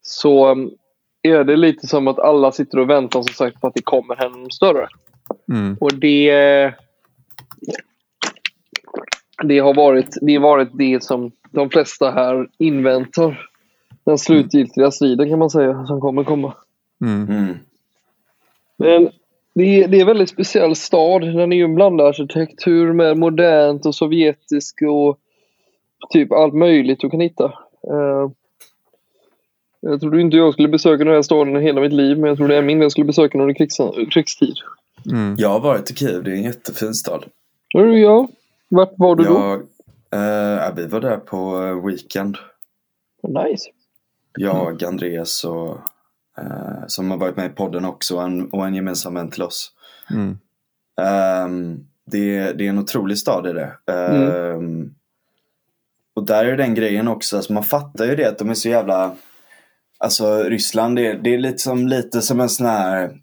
så 0.03 0.51
eh, 0.51 0.57
är 1.23 1.45
det 1.45 1.57
lite 1.57 1.87
som 1.87 2.09
att 2.09 2.19
alla 2.19 2.53
sitter 2.53 2.79
och 2.79 2.91
väntar 2.91 3.23
som 3.23 3.35
sagt 3.35 3.61
på 3.61 3.67
att 3.67 3.75
det 3.75 3.83
kommer 3.83 4.17
hända 4.17 4.39
något 4.39 4.55
större. 4.55 4.89
Mm. 5.53 5.77
Och 5.81 5.95
det, 5.95 6.75
det 9.43 9.59
har 9.59 9.75
varit 9.75 10.19
det, 10.21 10.39
varit 10.39 10.69
det 10.73 11.05
som 11.05 11.33
de 11.51 11.71
flesta 11.71 12.11
här 12.11 12.49
inväntar. 12.59 13.49
Den 14.05 14.19
slutgiltiga 14.19 14.91
striden 14.91 15.29
kan 15.29 15.39
man 15.39 15.51
säga, 15.51 15.87
som 15.87 16.01
kommer 16.01 16.25
komma. 16.25 16.55
Mm. 17.01 17.29
Mm. 17.29 17.55
Men 18.77 19.11
det 19.55 19.63
är, 19.65 19.89
det 19.89 19.97
är 19.97 20.01
en 20.01 20.07
väldigt 20.07 20.31
speciell 20.31 20.77
stad. 20.77 21.23
Den 21.23 21.53
är 21.53 21.57
ju 21.57 21.65
en 21.65 21.75
blandad 21.75 22.07
arkitektur 22.07 22.93
med 22.93 23.19
modernt 23.19 23.87
och 23.87 23.95
sovjetisk 23.95 24.83
och 24.83 25.19
typ 26.11 26.33
allt 26.33 26.55
möjligt 26.55 27.01
du 27.01 27.11
kan 27.11 27.21
hitta. 27.21 27.45
Eh, 27.91 28.31
jag 29.81 30.01
trodde 30.01 30.21
inte 30.21 30.37
jag 30.37 30.53
skulle 30.53 30.69
besöka 30.69 31.05
den 31.05 31.15
här 31.15 31.23
staden 31.23 31.57
hela 31.57 31.81
mitt 31.81 31.93
liv, 31.93 32.19
men 32.19 32.29
jag 32.29 32.37
trodde 32.37 32.59
än 32.59 32.67
mindre 32.67 32.85
jag 32.85 32.93
skulle 32.93 33.05
besöka 33.05 33.39
den 33.39 33.41
under 33.41 33.55
krigs, 33.55 33.77
krigstid. 34.11 34.55
Mm. 35.11 35.35
Jag 35.39 35.49
har 35.49 35.61
varit 35.61 35.91
i 35.91 35.95
Kiev, 35.95 36.25
det 36.25 36.31
är 36.31 36.35
en 36.35 36.43
jättefin 36.43 36.95
stad. 36.95 37.25
Ja, 37.69 38.29
vart 38.75 38.93
var 38.97 39.17
du 39.17 39.25
då? 39.25 39.33
Jag, 39.35 39.61
eh, 40.21 40.63
ja, 40.63 40.73
vi 40.77 40.87
var 40.87 41.01
där 41.01 41.17
på 41.17 41.63
eh, 41.65 41.87
weekend. 41.87 42.37
Nice. 43.29 43.65
Jag, 44.39 44.85
Andreas 44.85 45.45
och 45.45 45.79
eh, 46.39 46.87
som 46.87 47.11
har 47.11 47.19
varit 47.19 47.37
med 47.37 47.47
i 47.47 47.55
podden 47.55 47.85
också 47.85 48.17
och 48.17 48.23
en, 48.23 48.51
och 48.51 48.67
en 48.67 48.75
gemensam 48.75 49.15
vän 49.15 49.31
till 49.31 49.43
oss. 49.43 49.73
Mm. 50.11 50.39
Ehm, 51.01 51.87
det, 52.07 52.53
det 52.53 52.65
är 52.67 52.69
en 52.69 52.79
otrolig 52.79 53.19
stad 53.19 53.47
är 53.47 53.55
det. 53.55 53.93
Ehm, 53.93 54.95
Och 56.17 56.27
där 56.27 56.45
är 56.45 56.57
den 56.57 56.75
grejen 56.75 57.09
också, 57.09 57.37
alltså 57.37 57.53
man 57.53 57.63
fattar 57.65 58.05
ju 58.07 58.17
det 58.17 58.29
att 58.29 58.39
de 58.39 58.51
är 58.51 58.55
så 58.55 58.69
jävla 58.69 59.15
Alltså 59.99 60.43
Ryssland, 60.43 60.97
det, 60.97 61.07
är- 61.07 61.19
det 61.19 61.35
är 61.35 61.39
lite 61.39 61.59
som, 61.59 61.89
lite 61.89 62.23
som 62.23 62.41
en 62.41 62.49
sån 62.49 62.67
här 62.67 63.21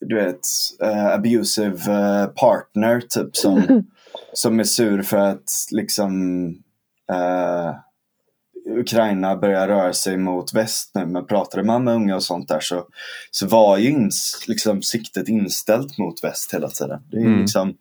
Du 0.00 0.14
vet, 0.14 0.40
eh, 0.82 1.06
abusive 1.06 1.92
eh, 1.92 2.26
partner 2.26 3.00
typ 3.08 3.36
som, 3.36 3.62
som 4.34 4.60
är 4.60 4.64
sur 4.64 5.02
för 5.02 5.16
att 5.16 5.50
liksom 5.70 6.44
eh, 7.12 7.74
Ukraina 8.78 9.36
börjar 9.36 9.68
röra 9.68 9.92
sig 9.92 10.16
mot 10.16 10.54
väst 10.54 10.90
nu. 10.94 11.06
Men 11.06 11.26
pratade 11.26 11.64
man 11.64 11.84
med 11.84 11.94
unga 11.94 12.16
och 12.16 12.22
sånt 12.22 12.48
där 12.48 12.60
så, 12.60 12.84
så 13.30 13.46
var 13.46 13.78
ju 13.78 13.90
ins, 13.90 14.44
liksom, 14.48 14.82
siktet 14.82 15.28
inställt 15.28 15.98
mot 15.98 16.24
väst 16.24 16.54
hela 16.54 16.68
tiden. 16.68 17.00
Det 17.10 17.16
är 17.16 17.20
Mm. 17.20 17.40
liksom 17.40 17.76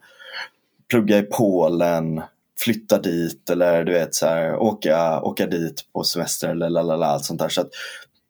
plugga 0.89 1.18
i 1.18 1.24
Polen, 1.24 2.22
flytta 2.60 3.01
dit 3.01 3.49
eller 3.49 3.84
du 3.84 3.93
vet 3.93 4.16
så 4.16 4.26
här, 4.26 4.56
åka, 4.56 5.22
åka 5.22 5.47
dit 5.47 5.82
på 5.93 6.04
semester 6.04 6.49
eller 6.49 6.70
lalala, 6.70 7.06
allt 7.06 7.26
sånt 7.26 7.39
där. 7.39 7.49
Så 7.49 7.62
att, 7.62 7.70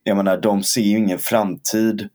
jag 0.03 0.17
menar, 0.17 0.37
de 0.37 0.63
ser 0.63 0.81
ju 0.81 0.97
ingen 0.97 1.19
framtid 1.19 2.09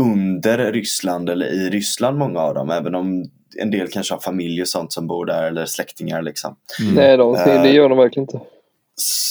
under 0.00 0.72
Ryssland 0.72 1.30
eller 1.30 1.46
i 1.46 1.70
Ryssland 1.70 2.18
många 2.18 2.40
av 2.40 2.54
dem. 2.54 2.70
Även 2.70 2.94
om 2.94 3.30
en 3.56 3.70
del 3.70 3.88
kanske 3.88 4.14
har 4.14 4.20
familj 4.20 4.62
och 4.62 4.68
sånt 4.68 4.92
som 4.92 5.06
bor 5.06 5.26
där 5.26 5.42
eller 5.42 5.66
släktingar 5.66 6.22
liksom. 6.22 6.56
Mm. 6.80 6.94
Nej, 6.94 7.16
de, 7.16 7.32
det, 7.32 7.62
det 7.62 7.72
gör 7.72 7.88
de 7.88 7.98
verkligen 7.98 8.22
inte. 8.22 8.40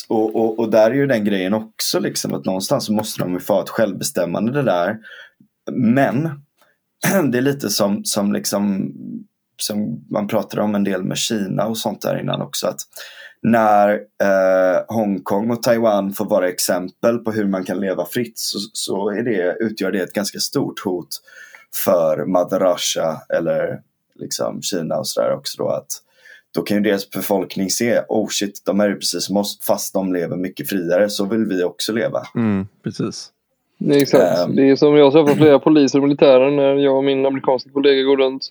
Och, 0.08 0.36
och, 0.36 0.60
och 0.60 0.70
där 0.70 0.92
är 0.92 0.96
ju 0.96 1.08
den 1.08 1.26
grejen 1.26 1.54
också 1.54 2.00
liksom 2.00 2.34
att 2.34 2.46
någonstans 2.46 2.86
så 2.86 2.94
måste 2.94 3.20
de 3.20 3.34
ju 3.34 3.40
få 3.40 3.62
ett 3.62 3.70
självbestämmande 3.70 4.52
det 4.52 4.64
där. 4.64 4.98
Men 5.72 6.30
det 7.32 7.38
är 7.38 7.42
lite 7.42 7.70
som, 7.70 8.04
som 8.04 8.34
liksom 8.34 8.94
som 9.62 10.06
man 10.10 10.28
pratade 10.28 10.62
om 10.62 10.76
en 10.76 10.84
del 10.84 11.04
med 11.04 11.18
Kina 11.18 11.66
och 11.66 11.78
sånt 11.78 12.02
där 12.02 12.20
innan 12.20 12.42
också 12.42 12.68
att 12.68 12.80
när 13.42 13.90
eh, 14.24 14.84
Hongkong 14.88 15.52
och 15.52 15.64
Taiwan 15.64 16.14
får 16.14 16.26
vara 16.26 16.50
exempel 16.50 17.18
på 17.18 17.32
hur 17.32 17.48
man 17.48 17.64
kan 17.64 17.80
leva 17.80 18.06
fritt 18.06 18.40
så, 18.40 18.60
så 18.74 19.10
är 19.10 19.24
det, 19.24 19.58
utgör 19.60 19.92
det 19.92 20.00
ett 20.00 20.14
ganska 20.14 20.40
stort 20.40 20.80
hot 20.80 21.08
för 21.86 22.26
Mother 22.26 22.60
Russia 22.60 23.22
eller 23.38 23.80
liksom 24.20 24.62
Kina 24.62 24.98
och 24.98 25.08
sådär 25.08 25.34
också 25.34 25.64
då 25.64 25.70
att 25.70 25.88
då 26.56 26.62
kan 26.62 26.78
ju 26.78 26.84
deras 26.84 27.10
befolkning 27.10 27.70
se, 27.70 28.02
oh 28.10 28.28
shit, 28.30 28.62
de 28.66 28.80
är 28.80 28.90
ju 28.90 28.96
precis 28.96 29.24
som 29.24 29.38
oss, 29.38 29.60
fast 29.68 29.94
de 29.94 30.14
lever 30.14 30.38
mycket 30.38 30.70
friare, 30.70 31.10
så 31.10 31.26
vill 31.26 31.46
vi 31.46 31.64
också 31.64 31.94
leva. 31.94 32.20
Mm. 32.36 32.68
Precis. 32.84 33.32
Det 33.78 33.96
är 33.96 34.02
exakt. 34.02 34.40
Ehm. 34.40 34.56
Det 34.56 34.70
är 34.70 34.76
som 34.76 34.96
jag 34.96 35.14
träffar 35.14 35.36
flera 35.36 35.60
poliser 35.60 36.00
och 36.00 36.04
militärer 36.04 36.52
när 36.52 36.76
jag 36.76 36.98
och 36.98 37.04
min 37.04 37.26
amerikanska 37.26 37.70
kollega 37.70 38.04
går 38.04 38.18
runt. 38.18 38.44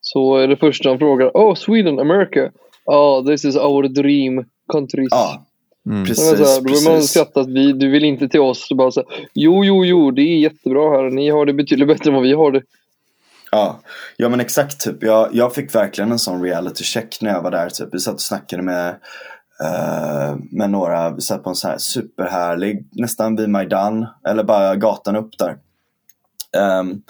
Så 0.00 0.36
är 0.36 0.48
det 0.48 0.56
första 0.56 0.88
han 0.88 0.98
frågar. 0.98 1.30
Oh, 1.34 1.54
Sweden, 1.54 1.98
America. 1.98 2.50
Oh, 2.84 3.26
this 3.26 3.44
is 3.44 3.56
our 3.56 3.88
dream 3.88 4.44
countries. 4.72 5.08
Ja, 5.10 5.46
Mm. 5.86 6.04
Jag 6.04 6.16
så 6.16 6.30
precis. 6.30 6.48
här, 6.48 6.62
då 6.62 6.72
vill 6.72 6.84
man 6.84 6.94
precis. 6.94 7.10
skratta 7.10 7.40
att 7.40 7.48
vi, 7.48 7.72
du 7.72 7.90
vill 7.90 8.04
inte 8.04 8.28
till 8.28 8.40
oss. 8.40 8.68
Så 8.68 8.74
bara 8.74 8.90
så 8.90 9.00
här, 9.00 9.28
jo, 9.34 9.64
jo, 9.64 9.84
jo, 9.84 10.10
det 10.10 10.22
är 10.22 10.38
jättebra 10.38 10.90
här. 10.90 11.10
Ni 11.10 11.30
har 11.30 11.46
det 11.46 11.52
betydligt 11.52 11.88
bättre 11.88 12.10
än 12.10 12.14
vad 12.14 12.22
vi 12.22 12.32
har 12.32 12.52
det. 12.52 12.62
Ja, 13.50 13.80
ja 14.16 14.28
men 14.28 14.40
exakt 14.40 14.80
typ. 14.80 15.02
Jag, 15.02 15.28
jag 15.32 15.54
fick 15.54 15.74
verkligen 15.74 16.12
en 16.12 16.18
sån 16.18 16.42
reality 16.42 16.84
check 16.84 17.18
när 17.20 17.30
jag 17.30 17.42
var 17.42 17.50
där. 17.50 17.70
Typ. 17.70 17.88
Vi 17.92 17.98
satt 17.98 18.14
och 18.14 18.20
snackade 18.20 18.62
med, 18.62 18.88
eh, 19.64 20.36
med 20.50 20.70
några, 20.70 21.10
vi 21.10 21.20
satt 21.20 21.44
på 21.44 21.50
en 21.50 21.56
sån 21.56 21.70
här 21.70 21.78
superhärlig, 21.78 22.88
nästan 22.92 23.36
vid 23.36 23.48
Majdan, 23.48 24.06
eller 24.28 24.44
bara 24.44 24.76
gatan 24.76 25.16
upp 25.16 25.38
där. 25.38 25.56
Ehm, 26.56 27.02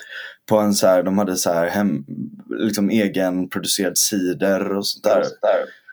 på 0.49 0.59
en 0.59 0.74
så 0.74 0.86
här, 0.86 1.03
de 1.03 1.18
hade 1.18 1.36
så 1.36 1.53
här 1.53 1.66
hem, 1.66 2.05
liksom 2.49 2.91
egenproducerad 2.91 3.99
cider 3.99 4.76
och 4.76 4.86
sånt 4.86 5.05
där. 5.05 5.24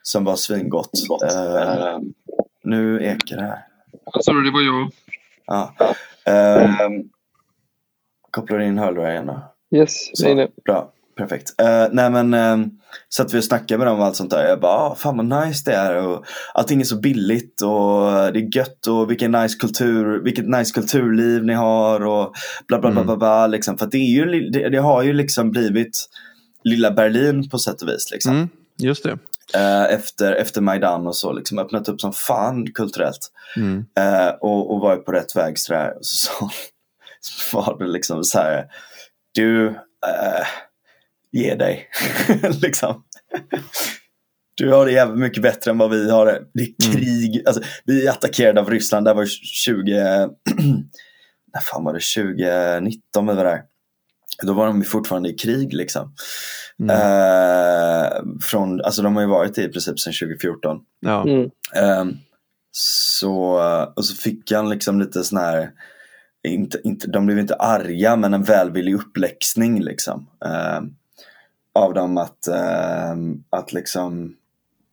Som 0.04 0.24
var 0.24 0.36
svingott. 0.36 0.92
Eh, 1.24 2.00
nu 2.64 3.04
ekar 3.04 3.36
det 3.38 3.44
här. 3.44 3.66
Sorry, 4.22 4.46
det 4.46 4.52
var 4.52 4.62
jag. 4.62 4.92
Ja. 5.46 5.74
Ehm, 6.26 7.04
kopplar 8.32 8.60
in 8.60 8.78
hörlurar 8.78 9.12
igen 9.12 9.26
då. 9.26 9.54
Yes, 9.76 10.10
Så, 10.14 10.34
nej. 10.34 10.52
Bra, 10.66 10.92
perfekt. 11.18 11.50
Uh, 11.62 11.88
nej 11.92 12.10
men 12.10 12.34
uh, 12.34 12.68
så 13.10 13.22
att 13.24 13.34
vi 13.34 13.42
snackade 13.42 13.78
med 13.78 13.88
dem 13.88 14.00
och 14.00 14.06
allt 14.06 14.16
sånt 14.16 14.30
där. 14.30 14.48
Jag 14.48 14.60
bara, 14.60 14.74
ah, 14.74 14.96
fan 14.96 15.18
vad 15.18 15.46
nice 15.46 15.72
det 15.72 15.76
är 15.76 15.96
och 15.96 16.26
allting 16.54 16.82
är 16.82 16.86
så 16.86 16.96
billigt 17.00 17.62
och 17.62 18.02
det 18.34 18.40
är 18.40 18.58
gött 18.58 18.88
och 18.88 19.12
vilken 19.12 19.32
nice 19.32 19.58
kultur, 19.58 20.24
vilket 20.24 20.48
nice 20.48 20.74
kulturliv 20.74 21.44
ni 21.44 21.54
har 21.54 22.06
och 22.06 22.34
bla 22.68 22.80
bla 22.80 22.92
bla 22.92 23.02
Mm. 23.02 23.06
bla, 23.06 23.18
bla 23.18 23.48
liksom. 23.48 23.78
För 23.78 23.86
det 23.86 23.98
är 23.98 24.12
ju, 24.26 24.50
det, 24.50 24.70
det 24.70 24.78
har 24.78 25.04
ju 25.04 25.14
liksom 25.14 25.52
blivit 25.52 26.08
lilla 26.64 26.92
Berlin 26.92 27.50
på 27.50 27.60
sätt 27.60 27.82
och 27.82 27.88
vis 27.88 28.12
liksom. 28.12 28.36
Mm. 28.36 28.50
Just 28.80 29.04
det. 29.04 29.18
Eh, 29.56 29.94
efter, 29.94 30.32
efter 30.32 30.62
Majdan 30.62 31.08
och 31.08 31.16
så 31.16 31.34
liksom 31.34 31.60
öppnat 31.60 31.90
upp 31.90 32.02
som 32.02 32.14
fan 32.14 32.72
kulturellt. 32.74 33.32
Mm. 33.58 33.86
Eh, 34.00 34.30
och, 34.42 34.74
och 34.74 34.80
varit 34.80 35.06
på 35.06 35.12
rätt 35.12 35.36
väg 35.36 35.60
sådär. 35.60 35.94
Och 35.98 36.06
så 36.06 36.50
var 37.54 37.80
det 37.80 37.88
liksom 37.88 38.24
så 38.24 38.40
här. 38.40 38.66
Du, 39.38 39.68
eh, 39.68 40.48
ge 41.32 41.56
dig. 41.56 41.90
liksom. 42.62 43.04
Du 44.56 44.72
har 44.72 44.86
det 44.86 44.92
jävligt 44.92 45.20
mycket 45.20 45.44
bättre 45.44 45.72
än 45.72 45.78
vad 45.78 45.90
vi 45.90 46.12
har 46.12 46.26
det. 46.26 46.42
Det 46.54 46.62
är 46.64 46.88
Mm. 46.88 46.98
krig. 46.98 47.44
Alltså, 47.46 47.62
vi 47.86 48.08
är 48.08 48.12
attackerade 48.12 48.62
av 48.62 48.70
Ryssland. 48.70 49.06
Det 49.06 49.14
var 49.14 49.26
20... 49.26 49.94
när 51.54 51.62
fan 51.62 51.84
var 51.84 51.94
det? 51.94 52.24
2019 52.80 53.28
vi 53.28 53.34
var 53.34 53.44
där. 53.44 53.62
Då 54.44 54.54
var 54.54 54.68
de 54.68 54.84
fortfarande 54.84 55.30
i 55.30 55.34
krig 55.34 55.74
liksom. 55.74 56.14
Mm. 56.80 56.96
Eh, 56.96 58.12
från, 58.42 58.82
alltså 58.82 59.02
de 59.02 59.16
har 59.16 59.24
ju 59.24 59.30
varit 59.30 59.56
det 59.56 59.64
i 59.64 59.70
princip 59.70 60.00
sedan 60.00 60.14
2014. 60.14 60.78
Ja. 61.00 61.24
Mm. 61.30 61.50
Ehm, 61.76 62.14
så, 62.72 63.62
och 63.96 64.06
så 64.06 64.16
fick 64.16 64.52
han 64.52 64.70
liksom 64.70 65.00
lite 65.00 65.24
sån 65.24 65.38
här, 65.40 65.70
inte, 66.48 66.82
inte, 66.84 67.08
de 67.08 67.26
blev 67.26 67.40
inte 67.40 67.56
arga 67.56 68.16
men 68.16 68.34
en 68.34 68.44
välvillig 68.44 68.96
uppläxning 68.96 69.84
liksom. 69.84 70.28
ehm, 70.46 70.96
av 71.74 71.94
dem 71.94 72.18
att, 72.18 72.48
ehm, 72.48 73.44
att 73.50 73.74
liksom, 73.74 74.36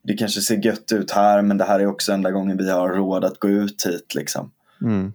det 0.02 0.14
kanske 0.14 0.40
ser 0.40 0.66
gött 0.66 0.92
ut 0.92 1.10
här 1.10 1.42
men 1.42 1.58
det 1.58 1.64
här 1.64 1.80
är 1.80 1.86
också 1.86 2.12
enda 2.12 2.30
gången 2.30 2.56
vi 2.56 2.70
har 2.70 2.88
råd 2.88 3.24
att 3.24 3.40
gå 3.40 3.48
ut 3.48 3.86
hit 3.86 4.14
liksom. 4.14 4.50
Mm. 4.82 5.12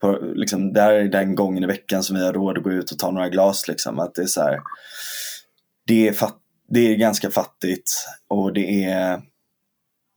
På, 0.00 0.18
liksom 0.34 0.72
det 0.72 0.80
här 0.80 0.92
är 0.92 1.08
den 1.08 1.34
gången 1.34 1.64
i 1.64 1.66
veckan 1.66 2.02
som 2.02 2.16
vi 2.16 2.24
har 2.24 2.32
råd 2.32 2.58
att 2.58 2.64
gå 2.64 2.72
ut 2.72 2.92
och 2.92 2.98
ta 2.98 3.10
några 3.10 3.28
glas 3.28 3.68
liksom. 3.68 3.98
Att 3.98 4.14
det 4.14 4.22
är 4.22 4.26
så 4.26 4.40
här, 4.40 4.60
det 5.86 6.08
är, 6.08 6.12
fatt, 6.12 6.36
det 6.68 6.80
är 6.80 6.96
ganska 6.96 7.30
fattigt 7.30 7.90
och 8.28 8.52
det 8.52 8.84
är 8.84 9.22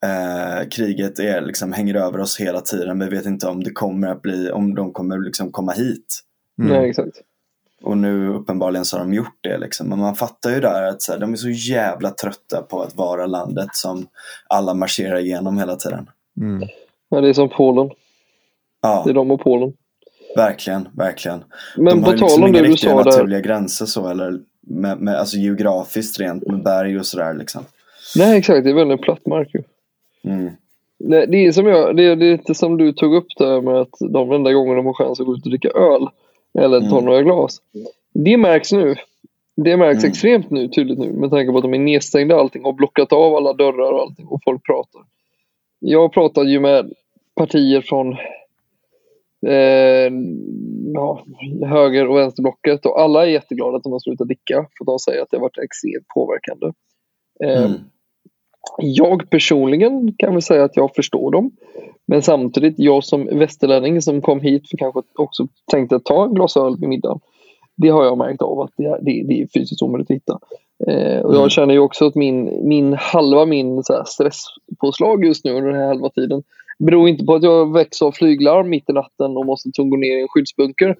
Eh, 0.06 0.70
kriget 0.70 1.20
är, 1.20 1.42
liksom, 1.42 1.74
hänger 1.74 1.96
över 1.96 2.20
oss 2.20 2.40
hela 2.40 2.62
tiden. 2.62 3.00
Vi 3.00 3.10
vet 3.10 3.26
inte 3.26 3.48
om 3.48 3.64
det 3.64 3.72
kommer 3.72 4.08
att 4.08 4.22
bli, 4.22 4.52
om 4.52 4.76
de 4.76 4.94
kommer 4.94 5.20
liksom 5.20 5.52
komma 5.52 5.72
hit. 5.72 6.20
Mm. 6.62 6.74
Nej, 6.74 6.90
exakt. 6.90 7.18
Och 7.84 7.98
nu 7.98 8.28
uppenbarligen 8.28 8.86
så 8.86 8.98
har 8.98 9.04
de 9.04 9.14
gjort 9.14 9.38
det 9.42 9.58
liksom. 9.58 9.90
Men 9.90 10.00
man 10.00 10.16
fattar 10.16 10.50
ju 10.50 10.60
där 10.60 10.84
att 10.84 11.02
så 11.02 11.12
här, 11.12 11.20
de 11.20 11.34
är 11.34 11.38
så 11.38 11.50
jävla 11.50 12.10
trötta 12.10 12.62
på 12.62 12.82
att 12.82 12.96
vara 12.96 13.26
landet 13.26 13.70
som 13.74 14.08
alla 14.48 14.74
marscherar 14.74 15.20
igenom 15.20 15.58
hela 15.58 15.76
tiden. 15.76 16.10
Mm. 16.42 16.68
Ja, 17.10 17.22
det 17.22 17.30
är 17.30 17.34
som 17.34 17.50
Polen. 17.50 17.90
Ja, 18.82 19.02
Det 19.06 19.12
är 19.12 19.14
de 19.14 19.32
och 19.32 19.42
Polen. 19.42 19.74
verkligen, 20.36 20.88
verkligen. 20.98 21.44
Men 21.78 21.86
de 21.86 22.04
har 22.04 22.14
ju 22.14 22.18
liksom 22.18 22.48
inga 22.48 22.62
riktiga 22.62 22.92
sa 22.92 22.98
där. 22.98 23.06
naturliga 23.12 23.40
gränser 23.40 23.86
så 23.86 24.08
eller 24.08 24.40
med, 24.62 24.98
med, 24.98 25.16
alltså 25.16 25.38
geografiskt 25.38 26.20
rent 26.20 26.48
med 26.48 26.64
berg 26.64 27.00
och 27.00 27.06
sådär 27.06 27.34
liksom. 27.34 27.66
Nej, 28.16 28.38
exakt. 28.38 28.64
Det 28.64 28.70
är 28.70 28.74
väldigt 28.74 29.02
platt 29.02 29.26
mark 29.26 29.50
ju. 29.54 29.64
Mm. 30.24 30.52
Nej, 31.00 31.28
det 31.28 31.38
är 31.46 31.52
som 31.52 31.66
jag, 31.68 31.96
det 31.98 32.04
är, 32.04 32.16
det 32.16 32.26
är 32.26 32.32
lite 32.32 32.56
som 32.56 32.78
du 32.78 32.94
tog 32.94 33.16
upp 33.16 33.28
där 33.38 33.62
med 33.62 33.76
att 33.76 33.96
de 34.10 34.32
enda 34.32 34.54
gångerna 34.54 34.76
de 34.76 34.86
har 34.86 34.94
chans 34.94 35.20
att 35.20 35.26
gå 35.26 35.36
ut 35.36 35.44
och 35.44 35.50
dricka 35.50 35.70
öl 35.70 36.08
eller 36.60 36.80
ta 36.80 36.92
Mm. 36.98 37.06
några 37.06 37.22
glas. 37.24 37.62
Det 38.14 38.38
märks 38.38 38.72
nu. 38.72 38.96
Det 39.56 39.78
märks 39.78 40.04
Mm. 40.04 40.12
extremt 40.12 40.50
nu, 40.50 40.68
tydligt 40.68 41.00
nu 41.00 41.12
med 41.14 41.30
tanke 41.30 41.52
på 41.52 41.58
att 41.58 41.64
de 41.64 41.74
är 41.74 41.80
nedstängda 41.80 42.36
allting 42.36 42.66
och 42.66 42.76
blockat 42.76 43.14
av 43.14 43.36
alla 43.36 43.54
dörrar 43.54 43.92
och 43.92 44.02
allting 44.02 44.26
och 44.28 44.40
folk 44.44 44.66
pratar. 44.66 45.02
Jag 45.80 46.14
pratade 46.14 46.50
ju 46.52 46.60
med 46.60 46.94
partier 47.36 47.82
från 47.82 48.14
eh, 49.48 50.12
ja, 50.94 51.26
höger 51.66 52.08
och 52.08 52.18
vänsterblocket 52.18 52.86
och 52.86 53.02
alla 53.02 53.26
är 53.26 53.30
jätteglada 53.30 53.78
att 53.78 53.84
de 53.84 53.92
har 53.92 54.00
slutat 54.00 54.28
dricka 54.28 54.66
för 54.78 54.86
de 54.86 55.00
säger 55.00 55.22
att 55.22 55.28
det 55.32 55.38
har 55.38 55.42
varit 55.42 55.58
extremt 55.58 56.08
påverkande. 56.08 56.66
Eh, 57.44 57.64
Mm. 57.66 57.80
Jag 58.78 59.30
personligen 59.30 60.14
kan 60.18 60.34
väl 60.34 60.42
säga 60.42 60.64
att 60.64 60.78
jag 60.78 60.96
förstår 60.96 61.32
dem. 61.32 61.52
Men 62.08 62.22
samtidigt, 62.22 62.76
jag 62.78 63.04
som 63.04 63.26
västerlänning 63.26 64.02
som 64.02 64.22
kom 64.22 64.42
hit 64.42 64.70
för 64.70 64.78
kanske 64.78 65.02
också 65.16 65.48
tänkte 65.72 66.00
ta 66.00 66.24
en 66.24 66.34
glas 66.34 66.58
öl 66.58 66.78
vid 66.80 66.90
middagen. 66.90 67.20
Det 67.78 67.90
har 67.90 68.04
jag 68.04 68.18
märkt 68.18 68.42
av 68.42 68.60
att 68.60 68.72
det 68.78 68.86
är, 68.86 69.00
det, 69.02 69.24
det 69.28 69.42
är 69.42 69.48
fysiskt 69.54 69.82
omöjligt 69.82 70.12
att 70.12 70.16
hitta. 70.16 70.40
Eh, 70.88 71.20
och 71.22 71.34
jag 71.34 71.38
Mm. 71.38 71.50
känner 71.50 71.74
ju 71.74 71.80
också 71.80 72.06
att 72.06 72.16
min, 72.16 72.68
min 72.68 72.94
halva 72.94 73.46
min 73.46 73.84
så 73.84 73.94
här, 73.94 74.04
stresspåslag 74.06 75.26
just 75.26 75.46
nu 75.46 75.52
under 75.52 75.72
den 75.72 75.80
här 75.80 75.88
halva 75.88 76.10
tiden 76.10 76.44
beror 76.80 77.10
inte 77.10 77.26
på 77.26 77.36
att 77.36 77.44
jag 77.44 77.74
väcks 77.74 78.02
av 78.02 78.12
flyglarm 78.12 78.70
mitt 78.70 78.90
i 78.90 78.94
natten 78.94 79.38
och 79.38 79.46
måste 79.46 79.70
gå 79.78 79.98
ner 79.98 80.18
i 80.18 80.22
en 80.22 80.28
skyddsbunker. 80.28 80.96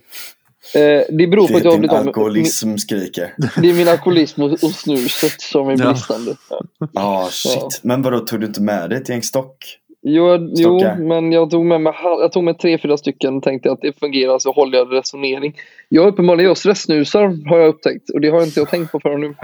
Eh, 0.76 1.02
det 1.10 1.28
beror 1.28 1.48
på 1.48 1.58
att 1.58 1.64
jag 1.64 1.72
har 1.72 1.78
blivit 1.78 1.92
av 1.92 2.06
med, 2.06 2.08
alkoholism 2.08 2.76
skriker. 2.78 3.34
det 3.62 3.70
är 3.70 3.74
min 3.74 3.88
alkoholism 3.88 4.42
och, 4.44 4.52
och 4.52 4.72
snuset 4.72 5.42
som 5.42 5.68
är 5.70 5.78
Ja. 5.80 5.92
bristande. 5.92 6.36
Ja. 6.50 6.62
Ja, 6.94 7.28
shit. 7.32 7.80
Men 7.84 8.02
vadå, 8.02 8.20
tog 8.20 8.40
du 8.40 8.46
inte 8.46 8.62
med 8.62 8.90
dig 8.90 9.00
ett 9.02 9.10
gäng 9.10 9.24
stock? 9.24 9.78
Jo, 10.04 10.50
jo 10.56 10.80
men 11.00 11.32
jag 11.32 11.50
tog 11.50 11.66
med 11.66 11.82
mig, 11.82 11.94
jag 12.04 12.32
tog 12.32 12.44
med 12.44 12.60
tre, 12.60 12.78
fyra 12.78 12.98
stycken 12.98 13.38
och 13.38 13.44
tänkte 13.44 13.72
att 13.72 13.82
det 13.82 14.00
fungerar 14.00 14.40
så 14.40 14.52
håller 14.52 14.78
jag 14.78 14.94
resonering. 14.94 15.56
Jag 15.90 16.08
uppenbarligen 16.08 16.48
jag 16.48 16.58
stressnusar 16.58 17.50
har 17.50 17.58
jag 17.60 17.68
upptäckt 17.68 18.10
och 18.10 18.22
det 18.22 18.30
har 18.30 18.44
inte 18.44 18.60
jag 18.60 18.70
tänkt 18.70 18.92
på 18.92 19.00
förrän 19.00 19.22
nu. 19.22 19.36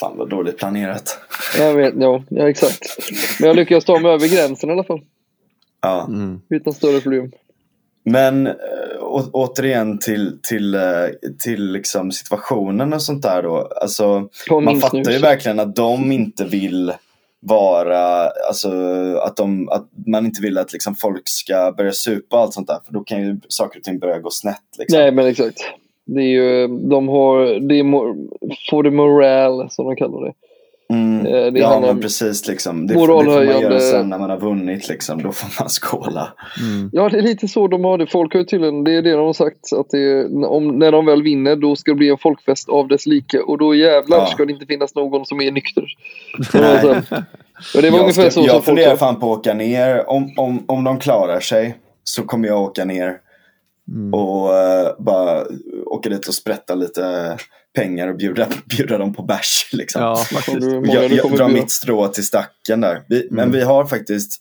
Fan 0.00 0.16
vad 0.18 0.28
dåligt 0.28 0.58
planerat. 0.58 1.18
Jag 1.58 1.74
vet, 1.74 1.94
ja, 1.98 2.22
ja 2.28 2.48
exakt. 2.48 2.80
Men 3.40 3.48
jag 3.48 3.56
lyckades 3.56 3.84
ta 3.84 3.98
mig 4.00 4.12
över 4.12 4.28
gränsen 4.28 4.68
i 4.70 4.72
alla 4.72 4.84
fall. 4.84 5.00
Ja. 5.82 6.04
Mm. 6.08 6.40
Utan 6.48 6.72
större 6.72 7.00
problem. 7.00 7.30
Men 8.10 8.46
äh, 8.46 8.52
å- 9.00 9.30
återigen 9.32 9.98
till, 9.98 10.38
till, 10.42 10.74
äh, 10.74 10.80
till 11.38 11.72
liksom 11.72 12.12
situationen 12.12 12.92
och 12.92 13.02
sånt 13.02 13.22
där 13.22 13.42
då. 13.42 13.68
Alltså, 13.80 14.28
man 14.50 14.80
fattar 14.80 15.02
snus. 15.02 15.14
ju 15.14 15.18
verkligen 15.18 15.60
att 15.60 15.76
de 15.76 16.12
inte 16.12 16.44
vill 16.44 16.92
vara, 17.40 18.28
alltså 18.48 18.70
att, 19.22 19.36
de, 19.36 19.68
att 19.68 19.88
man 20.06 20.26
inte 20.26 20.42
vill 20.42 20.58
att 20.58 20.72
liksom 20.72 20.94
folk 20.94 21.28
ska 21.28 21.74
börja 21.76 21.92
supa 21.92 22.36
och 22.36 22.42
allt 22.42 22.54
sånt 22.54 22.66
där. 22.68 22.78
För 22.86 22.92
då 22.92 23.00
kan 23.00 23.20
ju 23.20 23.40
saker 23.48 23.78
och 23.78 23.84
ting 23.84 23.98
börja 23.98 24.18
gå 24.18 24.30
snett. 24.30 24.62
Liksom. 24.78 24.98
Nej 24.98 25.12
men 25.12 25.26
exakt. 25.26 25.58
Det 26.04 26.20
är 26.20 26.28
ju, 26.28 26.68
de 26.68 27.08
har, 27.08 27.60
det 27.68 27.74
är 27.74 27.84
for 28.70 28.82
the 28.82 28.90
morale 28.90 29.70
som 29.70 29.84
de 29.84 29.96
kallar 29.96 30.24
det. 30.24 30.32
Mm. 30.88 31.26
Eh, 31.26 31.52
det 31.52 31.58
ja 31.58 31.80
men 31.80 32.00
precis 32.00 32.48
liksom. 32.48 32.86
Det, 32.86 32.94
får- 32.94 33.00
det 33.00 33.06
får 33.06 33.14
man 33.16 33.24
moralhöjande- 33.24 33.62
göra 33.62 33.80
sen 33.80 34.08
när 34.08 34.18
man 34.18 34.30
har 34.30 34.36
vunnit 34.40 34.88
liksom. 34.88 35.22
Då 35.22 35.32
får 35.32 35.62
man 35.62 35.68
skåla. 35.68 36.32
Mm. 36.60 36.90
Ja, 36.92 37.08
det 37.08 37.18
är 37.18 37.22
lite 37.22 37.48
så 37.48 37.68
de 37.68 37.84
har 37.84 37.98
det. 37.98 38.06
Folk 38.06 38.32
har 38.32 38.40
ju 38.40 38.46
tydligen, 38.46 38.84
det 38.84 38.92
är 38.92 39.02
det 39.02 39.12
de 39.12 39.26
har 39.26 39.32
sagt, 39.32 39.72
att 39.72 39.90
det 39.90 39.98
är, 39.98 40.44
om, 40.46 40.68
när 40.78 40.92
de 40.92 41.06
väl 41.06 41.22
vinner 41.22 41.56
då 41.56 41.76
ska 41.76 41.90
det 41.90 41.96
bli 41.96 42.10
en 42.10 42.18
folkfest 42.18 42.68
av 42.68 42.88
dess 42.88 43.06
like 43.06 43.38
och 43.38 43.58
då 43.58 43.74
jävlar 43.74 44.18
Ja. 44.18 44.26
ska 44.26 44.44
det 44.44 44.52
inte 44.52 44.66
finnas 44.66 44.94
någon 44.94 45.26
som 45.26 45.40
är 45.40 45.50
nykter. 45.52 45.84
Nej. 46.54 47.02
Och, 47.74 47.82
det 47.82 47.90
var 47.90 47.98
jag 47.98 48.00
ungefär 48.00 48.22
ska, 48.22 48.30
så 48.30 48.40
jag 48.40 48.50
som 48.50 48.54
folk 48.54 48.64
funderar 48.64 48.90
sa. 48.90 48.96
fan 48.96 49.20
på 49.20 49.32
att 49.32 49.38
åka 49.38 49.54
ner. 49.54 50.10
Om, 50.10 50.30
om, 50.36 50.64
om 50.68 50.84
de 50.84 50.98
klarar 50.98 51.40
sig 51.40 51.76
så 52.04 52.22
kommer 52.22 52.48
jag 52.48 52.62
åka 52.62 52.84
ner 52.84 53.16
Mm. 53.88 54.14
och 54.14 54.54
eh, 54.54 54.88
bara 54.98 55.44
åka 55.86 56.08
dit 56.08 56.28
och 56.28 56.34
sprätta 56.34 56.74
lite 56.74 57.36
pengar 57.76 58.08
och 58.08 58.16
bjuda, 58.16 58.48
bjuda 58.76 58.98
dem 58.98 59.14
på 59.14 59.22
bärs. 59.22 59.68
Liksom. 59.72 60.02
Ja, 60.02 60.24
du- 60.46 60.82
jag 60.86 61.10
jag 61.12 61.32
drar 61.36 61.48
mitt 61.48 61.70
strå 61.70 62.08
till 62.08 62.26
stacken 62.26 62.80
där. 62.80 63.02
Vi, 63.08 63.28
Men 63.30 63.38
Mm. 63.44 63.52
vi 63.52 63.62
har 63.64 63.84
faktiskt, 63.84 64.40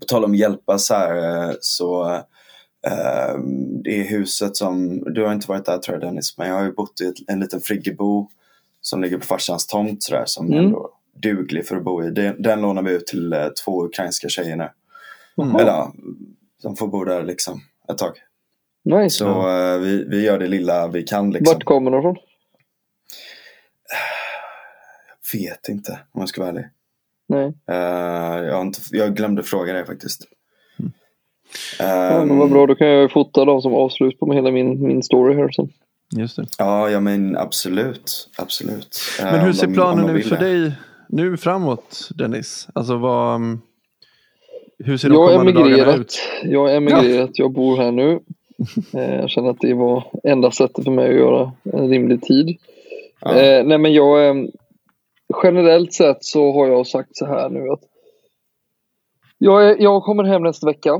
på 0.00 0.04
tal 0.04 0.24
om 0.24 0.34
hjälpa 0.34 0.78
så 0.78 0.94
här, 0.94 1.16
eh, 1.48 1.54
så 1.60 2.14
eh, 2.86 3.38
det 3.84 4.00
är 4.00 4.04
huset 4.04 4.56
som, 4.56 4.98
du 5.14 5.24
har 5.24 5.32
inte 5.32 5.48
varit 5.48 5.64
där 5.64 5.78
tror 5.78 5.94
jag 5.94 6.08
Dennis, 6.08 6.38
men 6.38 6.48
jag 6.48 6.54
har 6.54 6.64
ju 6.64 6.72
bott 6.72 7.00
i 7.00 7.04
ett, 7.06 7.14
en 7.26 7.40
liten 7.40 7.60
friggebo 7.60 8.28
som 8.80 9.02
ligger 9.02 9.18
på 9.18 9.26
farsans 9.26 9.66
tomt 9.66 10.02
sådär 10.02 10.24
som 10.26 10.46
är 10.48 10.52
Mm. 10.52 10.64
ändå 10.66 10.90
duglig 11.22 11.66
för 11.66 11.76
att 11.76 11.84
bo 11.84 12.04
i. 12.04 12.10
Den, 12.10 12.42
den 12.42 12.60
lånar 12.60 12.82
vi 12.82 12.92
ut 12.92 13.06
till 13.06 13.32
eh, 13.32 13.46
två 13.64 13.84
ukrainska 13.84 14.28
tjejer 14.28 14.56
nu. 14.56 14.68
Jaha. 15.36 15.60
Eller 15.60 15.70
ja, 15.72 15.92
som 16.62 16.76
får 16.76 16.88
bo 16.88 17.04
där 17.04 17.22
liksom 17.24 17.60
ett 17.92 17.98
tag. 17.98 18.12
Nice. 18.84 19.16
Så 19.18 19.48
eh, 19.48 19.78
vi, 19.78 20.04
vi 20.08 20.22
gör 20.24 20.38
det 20.38 20.46
lilla 20.46 20.88
vi 20.88 21.02
kan 21.02 21.30
liksom. 21.30 21.54
Vart 21.54 21.64
kommer 21.64 21.90
de 21.90 21.98
ifrån? 22.00 22.16
Vet 25.34 25.68
inte 25.68 25.92
om 26.12 26.20
jag 26.20 26.28
ska 26.28 26.40
vara 26.40 26.50
ärlig. 26.50 26.64
Nej. 27.28 27.52
Eh, 27.70 28.44
jag, 28.46 28.60
inte, 28.62 28.78
jag 28.90 29.16
glömde 29.16 29.42
fråga 29.42 29.72
dig 29.72 29.86
faktiskt. 29.86 30.24
Ja, 31.78 31.84
Ehm, 32.20 32.28
men 32.28 32.38
vad 32.38 32.50
bra, 32.50 32.66
då 32.66 32.74
kan 32.74 32.86
jag 32.86 33.02
ju 33.02 33.08
fota 33.08 33.44
dem 33.44 33.62
som 33.62 33.74
avslut 33.74 34.18
på 34.20 34.32
hela 34.32 34.50
min, 34.50 34.86
min 34.86 35.02
story 35.02 35.34
här 35.34 35.48
sen. 35.50 35.68
Just 36.16 36.36
det. 36.36 36.46
Ja, 36.58 36.90
ja 36.90 37.00
men 37.00 37.36
absolut. 37.36 38.30
absolut. 38.38 38.98
Eh, 39.20 39.24
Men 39.24 39.40
hur 39.40 39.46
om 39.48 39.54
ser 39.54 39.66
de- 39.66 39.74
planen 39.74 40.16
ut 40.16 40.26
för 40.26 40.36
det. 40.36 40.44
dig 40.46 40.72
nu 41.08 41.36
framåt, 41.36 42.08
Dennis? 42.14 42.68
Alltså 42.72 42.96
vad... 42.96 43.34
mm, 43.34 43.60
Hur 44.78 44.96
ser 44.96 45.08
de 45.08 45.14
Jag 45.14 45.28
kommande 45.28 45.52
dagarna 45.52 45.94
ut? 45.94 46.18
Jag 46.42 46.60
har 46.60 46.68
emigrerat. 46.74 47.30
Jag 47.38 47.52
bor 47.52 47.76
här 47.76 47.92
nu. 47.92 48.20
Eh, 48.94 49.14
Jag 49.14 49.30
känner 49.30 49.50
att 49.50 49.60
det 49.60 49.74
var 49.74 50.04
enda 50.24 50.50
sättet 50.50 50.84
för 50.84 50.90
mig 50.90 51.08
att 51.08 51.14
göra 51.16 51.52
en 51.72 51.88
rimlig 51.88 52.22
tid. 52.22 52.56
Ja. 53.20 53.34
Eh, 53.34 53.64
nej 53.64 53.78
men 53.78 53.92
jag, 53.92 54.28
eh, 54.28 54.34
generellt 55.42 55.92
sett 55.92 56.24
så 56.24 56.52
har 56.52 56.66
jag 56.66 56.86
sagt 56.86 57.16
så 57.16 57.26
här 57.26 57.48
nu 57.48 57.68
att 57.70 57.80
jag, 59.38 59.70
är, 59.70 59.76
jag 59.82 60.02
kommer 60.02 60.24
hem 60.24 60.42
nästa 60.42 60.66
vecka. 60.66 60.90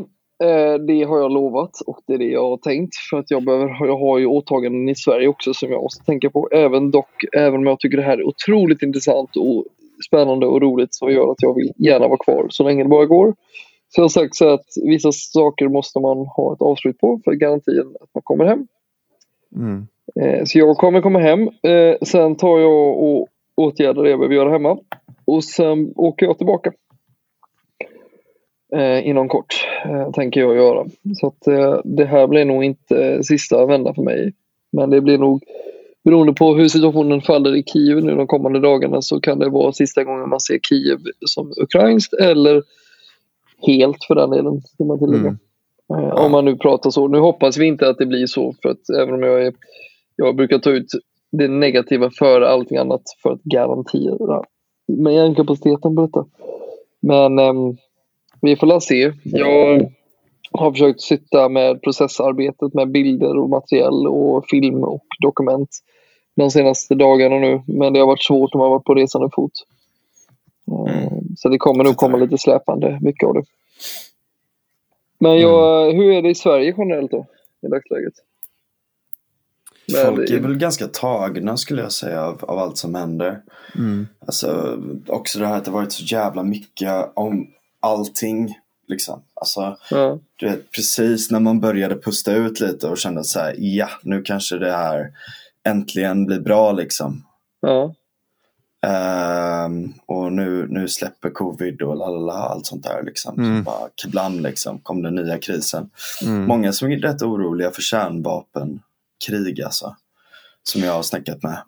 Eh, 0.45 0.75
det 0.75 1.03
har 1.03 1.19
jag 1.19 1.33
lovat 1.33 1.81
och 1.87 2.01
det 2.07 2.15
är 2.15 2.19
det 2.19 2.25
jag 2.25 2.49
har 2.49 2.57
tänkt. 2.57 2.97
För 3.11 3.17
att 3.19 3.31
jag, 3.31 3.45
behöver, 3.45 3.87
jag 3.87 3.99
har 3.99 4.19
ju 4.19 4.27
åtaganden 4.27 4.89
i 4.89 4.95
Sverige 4.95 5.29
också 5.29 5.55
som 5.55 5.71
jag 5.71 5.83
måste 5.83 6.05
tänka 6.05 6.31
på. 6.31 6.49
Även 6.53 6.91
dock, 6.91 7.25
även 7.37 7.55
om 7.55 7.67
jag 7.67 7.81
tycker 7.81 7.97
det 7.97 8.03
här 8.03 8.19
är 8.19 8.27
otroligt 8.27 8.83
intressant 8.83 9.37
och 9.37 9.65
spännande 10.07 10.47
och 10.47 10.63
roligt 10.63 10.95
så 10.95 11.11
gör 11.11 11.31
att 11.31 11.43
jag 11.43 11.55
vill 11.55 11.73
gärna 11.77 12.09
vara 12.09 12.19
kvar 12.19 12.47
så 12.51 12.65
länge 12.65 12.83
det 12.83 12.89
bara 12.89 13.07
går. 13.07 13.35
Så 13.89 14.01
jag 14.01 14.05
har 14.05 14.09
sagt 14.09 14.37
så 14.37 14.49
att 14.49 14.67
vissa 14.85 15.13
saker 15.13 15.69
måste 15.69 16.01
man 16.01 16.27
ha 16.27 16.53
ett 16.53 16.63
avslut 16.63 16.99
på 16.99 17.21
för 17.25 17.33
garantin 17.33 17.97
att 18.01 18.15
man 18.15 18.23
kommer 18.23 18.45
hem. 18.45 18.67
Mm. 19.57 19.87
Eh, 20.21 20.45
Så 20.45 20.59
jag 20.59 20.77
kommer 20.77 21.01
komma 21.01 21.19
hem. 21.19 21.49
Eh, 21.63 21.97
Sen 22.03 22.37
tar 22.37 22.59
jag 22.59 22.99
och 22.99 23.29
åtgärdar 23.59 24.03
det 24.03 24.11
jag 24.11 24.19
behöver 24.19 24.35
göra 24.35 24.51
hemma. 24.51 24.79
Och 25.25 25.45
sen 25.45 25.93
åker 25.97 26.27
jag 26.27 26.39
tillbaka. 26.39 26.73
Eh, 28.73 29.09
inom 29.09 29.29
kort 29.29 29.67
eh, 29.85 30.11
tänker 30.11 30.41
jag 30.41 30.57
göra. 30.57 30.87
Så 31.21 31.27
att 31.27 31.47
eh, 31.47 31.81
det 31.85 32.05
här 32.05 32.27
blir 32.27 32.45
nog 32.45 32.65
inte 32.65 33.23
sista 33.23 33.67
vändan 33.67 33.95
för 33.95 34.03
mig. 34.03 34.33
Men 34.73 34.91
det 34.91 35.01
blir 35.01 35.19
nog 35.19 35.43
beroende 36.05 36.33
på 36.33 36.55
hur 36.55 36.69
situationen 36.69 37.21
faller 37.21 37.57
i 37.57 37.63
Kiev 37.63 38.05
nu 38.05 38.15
de 38.15 38.27
kommande 38.27 38.61
dagarna 38.61 39.03
så 39.03 39.21
kan 39.21 39.39
det 39.39 39.49
vara 39.49 39.73
sista 39.73 40.05
gången 40.05 40.29
man 40.29 40.41
ser 40.41 40.59
Kiev 40.59 40.99
som 41.27 41.53
ukrainskt 41.63 42.13
eller 42.15 42.63
helt 43.67 44.05
för 44.05 44.15
den 44.15 44.31
delen. 44.31 44.61
Ska 44.61 44.85
man 44.85 44.99
tillägga. 44.99 45.37
Mm. 45.95 46.05
Eh, 46.05 46.25
Om 46.25 46.33
man 46.33 46.45
nu 46.45 46.57
pratar 46.57 46.91
så. 46.91 47.09
Nu 47.09 47.19
hoppas 47.19 47.57
vi 47.59 47.67
inte 47.67 47.89
att 47.89 47.99
det 47.99 48.07
blir 48.07 48.27
så 48.27 48.55
för 48.63 48.69
att 48.69 48.91
även 49.01 49.15
om 49.15 49.23
jag 49.23 49.47
är 49.47 49.53
jag 50.17 50.37
brukar 50.37 50.59
ta 50.59 50.71
ut 50.71 50.87
det 51.31 51.49
negativa 51.49 52.11
före 52.11 52.49
allting 52.49 52.79
annat 52.79 53.03
för 53.23 53.33
att 53.33 53.43
garantera 53.43 54.43
med 54.87 55.15
hjärnkapaciteten 55.15 55.97
på 55.97 56.07
detta. 56.07 56.27
Men 57.01 57.39
ehm, 57.39 57.77
vi 58.41 58.57
får 58.57 58.67
la 58.67 58.81
se. 58.81 59.13
Jag 59.25 59.93
har 60.53 60.73
försökt 60.73 61.01
sitta 61.01 61.49
med 61.49 61.83
processarbetet 61.83 62.75
med 62.75 62.91
bilder 62.91 63.37
och 63.37 63.49
material 63.51 64.07
och 64.07 64.45
film 64.51 64.85
och 64.85 65.07
dokument 65.21 65.69
de 66.37 66.51
senaste 66.51 66.95
dagarna 66.95 67.39
nu. 67.39 67.63
Men 67.67 67.93
det 67.93 68.01
har 68.01 68.07
varit 68.07 68.23
svårt 68.23 68.55
om 68.55 68.59
man 68.59 68.65
har 68.71 68.75
varit 68.75 68.85
på 68.85 68.95
resande 68.95 69.29
fot. 69.35 69.53
Ehm, 70.89 71.37
Så 71.37 71.49
det 71.49 71.59
kommer 71.59 71.85
nog 71.85 71.97
komma 71.97 72.19
lite 72.19 72.39
släpande, 72.39 72.99
mycket 73.03 73.29
av 73.29 73.35
det. 73.35 73.45
Men 75.21 75.39
jag, 75.39 75.93
hur 75.93 76.13
är 76.13 76.23
det 76.23 76.29
i 76.31 76.35
Sverige 76.35 76.75
generellt 76.79 77.11
då? 77.11 77.27
I 77.63 77.69
dagsläget? 77.69 78.15
Folk 79.93 80.31
är 80.31 80.41
väl 80.41 80.57
ganska 80.57 80.87
tagna 80.87 81.57
skulle 81.57 81.83
jag 81.83 81.93
säga 81.93 82.25
av, 82.25 82.45
av 82.45 82.59
allt 82.59 82.79
som 82.79 82.95
händer. 82.95 83.41
Mm. 83.75 84.09
Alltså 84.27 84.79
också 85.07 85.39
det 85.39 85.47
här 85.47 85.57
att 85.57 85.65
det 85.65 85.71
varit 85.71 85.93
så 85.93 86.05
jävla 86.05 86.43
mycket 86.43 87.11
om 87.15 87.47
allting. 87.81 88.55
Liksom. 88.89 89.23
Alltså, 89.35 89.77
Ja. 89.91 90.19
du 90.37 90.49
vet, 90.49 90.71
precis 90.71 91.31
när 91.31 91.41
man 91.41 91.61
började 91.61 91.97
pusta 91.97 92.33
ut 92.33 92.61
lite 92.61 92.89
och 92.89 92.99
kände 92.99 93.25
så 93.25 93.41
här, 93.41 93.55
ja, 93.59 93.89
nu 94.03 94.23
kanske 94.23 94.59
det 94.59 94.73
här 94.73 95.13
äntligen 95.65 96.27
blir 96.27 96.41
bra 96.41 96.73
liksom. 96.73 97.25
Ja. 97.61 97.95
Ehm, 98.87 99.93
och 100.07 100.33
nu, 100.33 100.67
nu 100.71 100.89
släpper 100.89 101.31
covid 101.31 101.83
och 101.83 101.97
lalala, 101.97 102.33
allt 102.33 102.67
sånt 102.67 102.85
där 102.85 103.03
liksom. 103.03 103.39
Mm. 103.39 103.59
Så 103.59 103.71
bara 103.71 103.89
kablam 103.95 104.41
liksom, 104.41 104.79
kom 104.79 105.03
den 105.03 105.15
nya 105.15 105.39
krisen. 105.39 105.91
Mm. 106.23 106.45
Många 106.45 106.73
som 106.73 106.93
är 106.93 106.97
rätt 106.99 107.23
oroliga 107.23 107.71
för 107.71 107.83
kärnvapenkrig 109.19 109.63
alltså. 109.65 109.97
Som 110.63 110.81
jag 110.81 110.93
har 110.93 111.03
snackat 111.03 111.43
med. 111.43 111.63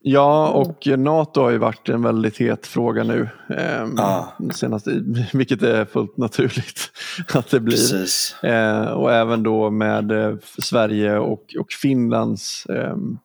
Ja, 0.00 0.48
och 0.48 0.86
NATO 0.98 1.40
har 1.40 1.50
ju 1.50 1.58
varit 1.58 1.88
en 1.88 2.02
väldigt 2.02 2.38
het 2.38 2.66
fråga 2.66 3.04
nu. 3.04 3.28
Eh, 3.50 3.86
Ja. 3.96 4.32
senast, 4.54 4.86
vilket 5.32 5.62
är 5.62 5.84
fullt 5.84 6.16
naturligt 6.16 6.90
att 7.34 7.50
det 7.50 7.60
blir. 7.60 8.04
Eh, 8.42 8.84
och 8.86 9.12
även 9.12 9.42
då 9.42 9.70
med 9.70 10.10
eh, 10.12 10.36
Sverige 10.58 11.18
och, 11.18 11.54
och 11.58 11.72
Finlands 11.82 12.66
ehm, 12.66 13.18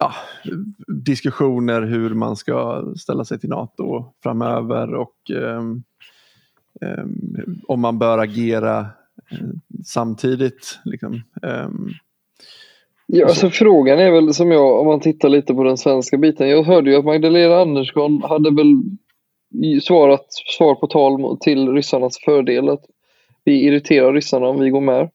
ja, 0.00 0.14
diskussioner 0.86 1.82
hur 1.82 2.14
man 2.14 2.36
ska 2.36 2.84
ställa 2.96 3.24
sig 3.24 3.38
till 3.38 3.48
NATO 3.50 4.12
framöver 4.22 4.94
och 4.94 5.30
ehm, 5.30 5.82
ehm, 6.80 7.60
om 7.68 7.80
man 7.80 7.98
bör 7.98 8.18
agera 8.18 8.86
samtidigt. 9.84 10.78
Liksom. 10.84 11.22
Ehm, 11.42 11.88
Ja, 13.12 13.26
alltså 13.26 13.50
frågan 13.50 13.98
är 13.98 14.10
väl 14.10 14.34
som 14.34 14.50
jag, 14.50 14.80
om 14.80 14.86
man 14.86 15.00
tittar 15.00 15.28
lite 15.28 15.54
på 15.54 15.62
den 15.64 15.78
svenska 15.78 16.16
biten. 16.16 16.48
Jag 16.48 16.62
hörde 16.62 16.90
ju 16.90 16.96
att 16.96 17.04
Magdalena 17.04 17.60
Andersson 17.60 18.22
hade 18.22 18.50
väl 18.50 18.82
svarat 19.82 20.26
svar 20.58 20.74
på 20.74 20.86
tal 20.86 21.38
till 21.40 21.68
ryssarnas 21.72 22.18
fördel 22.24 22.68
att 22.68 22.82
vi 23.44 23.66
irriterar 23.66 24.12
ryssarna 24.12 24.46
om 24.46 24.60
vi 24.60 24.70
går 24.70 24.80
med. 24.80 25.10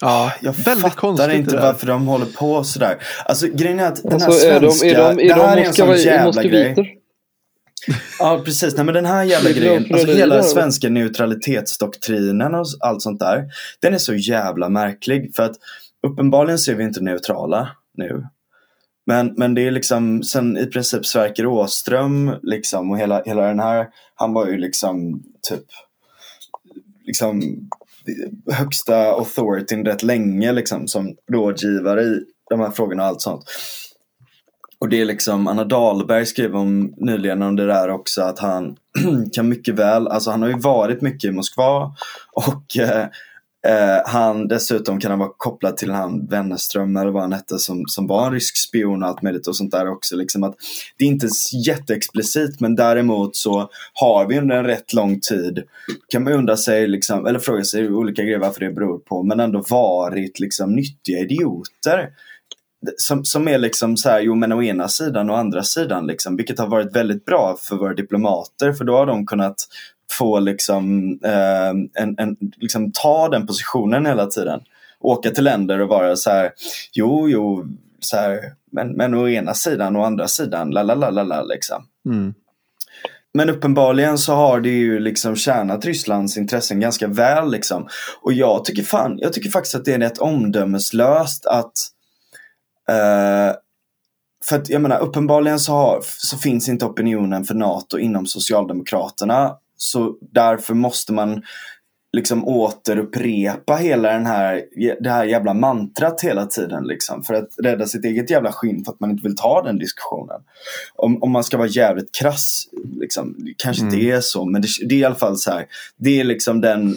ja, 0.00 0.32
Jag 0.42 0.52
väldigt 0.52 0.82
fattar 0.82 0.96
konstigt 0.96 1.34
inte 1.34 1.56
varför 1.56 1.86
de 1.86 2.06
håller 2.06 2.26
på 2.26 2.64
sådär. 2.64 2.96
Alltså 3.24 3.46
grejen 3.46 3.80
är 3.80 3.88
att 3.88 4.02
den 4.02 4.20
här 4.20 4.26
Alltså, 4.26 4.46
är 4.48 4.60
de, 4.60 4.70
svenska, 4.70 4.86
är 4.86 5.14
de, 5.14 5.24
är 5.24 5.28
det 5.28 5.34
här 5.34 5.56
de 5.56 5.62
är 5.62 5.66
en 5.66 5.72
sån 5.72 5.96
jävla 5.96 6.42
grej. 6.42 6.97
Ja 8.18 8.42
precis, 8.44 8.76
nej 8.76 8.84
men 8.84 8.94
den 8.94 9.06
här 9.06 9.24
jävla 9.24 9.50
grejen, 9.50 9.86
alltså 9.92 10.12
hela 10.12 10.42
svenska 10.42 10.88
neutralitetsdoktrinen 10.88 12.54
och 12.54 12.66
allt 12.80 13.02
sånt 13.02 13.20
där. 13.20 13.44
Den 13.80 13.94
är 13.94 13.98
så 13.98 14.14
jävla 14.14 14.68
märklig 14.68 15.34
för 15.36 15.42
att 15.42 15.56
uppenbarligen 16.06 16.58
så 16.58 16.70
är 16.70 16.74
vi 16.74 16.84
inte 16.84 17.00
neutrala 17.00 17.68
nu. 17.94 18.26
Men, 19.06 19.34
men 19.36 19.54
det 19.54 19.66
är 19.66 19.70
liksom 19.70 20.22
sen 20.22 20.58
i 20.58 20.66
princip 20.66 21.06
Sverker 21.06 21.46
Åström 21.46 22.34
liksom 22.42 22.90
och 22.90 22.98
hela, 22.98 23.22
hela 23.22 23.42
den 23.42 23.60
här, 23.60 23.86
han 24.14 24.32
var 24.32 24.46
ju 24.46 24.58
liksom 24.58 25.22
typ 25.48 25.64
liksom 27.04 27.42
högsta 28.52 28.96
authorityn 28.96 29.84
rätt 29.84 30.02
länge 30.02 30.52
liksom 30.52 30.88
som 30.88 31.16
rådgivare 31.32 32.02
i 32.02 32.20
de 32.50 32.60
här 32.60 32.70
frågorna 32.70 33.02
och 33.02 33.08
allt 33.08 33.20
sånt. 33.20 33.44
Och 34.80 34.88
det 34.88 35.00
är 35.00 35.04
liksom, 35.04 35.46
Anna 35.46 35.64
Dahlberg 35.64 36.26
skrev 36.26 36.56
om 36.56 36.94
nyligen 36.96 37.42
om 37.42 37.56
det 37.56 37.66
där 37.66 37.88
också 37.88 38.22
att 38.22 38.38
han 38.38 38.76
kan 39.32 39.48
mycket 39.48 39.74
väl, 39.74 40.08
alltså 40.08 40.30
han 40.30 40.42
har 40.42 40.48
ju 40.48 40.58
varit 40.58 41.00
mycket 41.00 41.28
i 41.28 41.32
Moskva 41.32 41.94
och 42.32 42.76
eh, 42.78 43.06
eh, 43.66 44.02
han 44.06 44.48
dessutom 44.48 45.00
kan 45.00 45.10
han 45.10 45.18
vara 45.18 45.30
kopplad 45.36 45.76
till 45.76 45.90
han 45.90 46.26
Wennerström 46.26 46.96
eller 46.96 47.10
vad 47.10 47.22
han 47.22 47.32
hette 47.32 47.58
som, 47.58 47.84
som 47.86 48.06
var 48.06 48.26
en 48.26 48.32
rysk 48.32 48.56
spion 48.56 49.02
och 49.02 49.08
allt 49.08 49.22
möjligt 49.22 49.46
och 49.46 49.56
sånt 49.56 49.70
där 49.70 49.90
också. 49.90 50.16
Liksom 50.16 50.44
att 50.44 50.54
det 50.98 51.04
är 51.04 51.08
inte 51.08 51.28
jätteexplicit 51.66 52.60
men 52.60 52.76
däremot 52.76 53.36
så 53.36 53.70
har 53.92 54.26
vi 54.26 54.38
under 54.38 54.56
en 54.56 54.64
rätt 54.64 54.92
lång 54.92 55.20
tid 55.20 55.62
kan 56.08 56.24
man 56.24 56.32
undra 56.32 56.56
sig, 56.56 56.86
liksom, 56.86 57.26
eller 57.26 57.38
fråga 57.38 57.64
sig 57.64 57.88
olika 57.88 58.22
grejer 58.22 58.38
varför 58.38 58.60
det 58.60 58.70
beror 58.70 58.98
på 58.98 59.22
men 59.22 59.40
ändå 59.40 59.64
varit 59.68 60.40
liksom 60.40 60.72
nyttiga 60.72 61.18
idioter 61.18 62.08
som, 62.96 63.24
som 63.24 63.48
är 63.48 63.58
liksom 63.58 63.96
så 63.96 64.08
här, 64.08 64.20
jo 64.20 64.34
men 64.34 64.52
å 64.52 64.62
ena 64.62 64.88
sidan 64.88 65.30
och 65.30 65.38
andra 65.38 65.62
sidan 65.62 66.06
liksom, 66.06 66.36
vilket 66.36 66.58
har 66.58 66.66
varit 66.66 66.96
väldigt 66.96 67.24
bra 67.24 67.56
för 67.60 67.76
våra 67.76 67.94
diplomater 67.94 68.72
för 68.72 68.84
då 68.84 68.96
har 68.96 69.06
de 69.06 69.26
kunnat 69.26 69.56
få 70.12 70.38
liksom, 70.38 71.12
eh, 71.24 72.02
en, 72.02 72.14
en, 72.18 72.36
liksom 72.56 72.92
ta 72.92 73.28
den 73.28 73.46
positionen 73.46 74.06
hela 74.06 74.26
tiden. 74.26 74.60
Åka 75.00 75.30
till 75.30 75.44
länder 75.44 75.80
och 75.80 75.88
vara 75.88 76.16
så 76.16 76.30
här, 76.30 76.52
jo 76.92 77.28
jo, 77.28 77.66
så 78.00 78.16
här, 78.16 78.40
men, 78.72 78.88
men 78.88 79.14
å 79.14 79.28
ena 79.28 79.54
sidan 79.54 79.96
och 79.96 80.06
andra 80.06 80.28
sidan, 80.28 80.70
la 80.70 80.82
la 80.82 80.94
la 80.94 81.10
la 81.10 81.22
la 81.22 81.42
liksom. 81.42 81.84
Mm. 82.06 82.34
Men 83.34 83.50
uppenbarligen 83.50 84.18
så 84.18 84.34
har 84.34 84.60
det 84.60 84.68
ju 84.68 84.98
liksom 84.98 85.36
tjänat 85.36 85.84
Rysslands 85.84 86.36
intressen 86.36 86.80
ganska 86.80 87.06
väl 87.06 87.50
liksom. 87.50 87.88
Och 88.22 88.32
jag 88.32 88.64
tycker 88.64 88.82
fan, 88.82 89.18
jag 89.18 89.32
tycker 89.32 89.50
faktiskt 89.50 89.74
att 89.74 89.84
det 89.84 89.94
är 89.94 89.98
rätt 89.98 90.18
omdömeslöst 90.18 91.46
att 91.46 91.72
eh, 92.88 93.54
för 94.44 94.56
att 94.56 94.68
jag 94.68 94.82
menar 94.82 94.98
uppenbarligen 94.98 95.60
så, 95.60 95.72
har, 95.72 96.00
så 96.04 96.38
finns 96.38 96.68
inte 96.68 96.84
opinionen 96.84 97.44
för 97.44 97.54
NATO 97.54 97.98
inom 97.98 98.26
Socialdemokraterna. 98.26 99.52
Så 99.76 100.16
därför 100.32 100.74
måste 100.74 101.12
man 101.12 101.42
liksom 102.12 102.48
återupprepa 102.48 103.76
hela 103.76 104.12
den 104.12 104.26
här, 104.26 104.62
det 105.00 105.10
här 105.10 105.24
jävla 105.24 105.54
mantrat 105.54 106.20
hela 106.20 106.46
tiden 106.46 106.84
liksom. 106.84 107.22
För 107.22 107.34
att 107.34 107.48
rädda 107.62 107.86
sitt 107.86 108.04
eget 108.04 108.30
jävla 108.30 108.52
skinn 108.52 108.84
för 108.84 108.92
att 108.92 109.00
man 109.00 109.10
inte 109.10 109.22
vill 109.22 109.36
ta 109.36 109.62
den 109.62 109.78
diskussionen. 109.78 110.40
Om, 110.94 111.22
om 111.22 111.30
man 111.30 111.44
ska 111.44 111.56
vara 111.56 111.68
jävligt 111.68 112.14
krass, 112.14 112.64
liksom, 113.00 113.34
det 113.38 113.54
kanske 113.56 113.82
Mm. 113.82 113.94
inte 113.94 114.06
är 114.06 114.20
så, 114.20 114.44
men 114.44 114.62
det, 114.62 114.68
det 114.88 114.94
är 114.94 114.98
i 114.98 115.04
alla 115.04 115.14
fall 115.14 115.36
så 115.36 115.50
här. 115.50 115.66
Det 115.96 116.20
är 116.20 116.24
liksom 116.24 116.60
den 116.60 116.96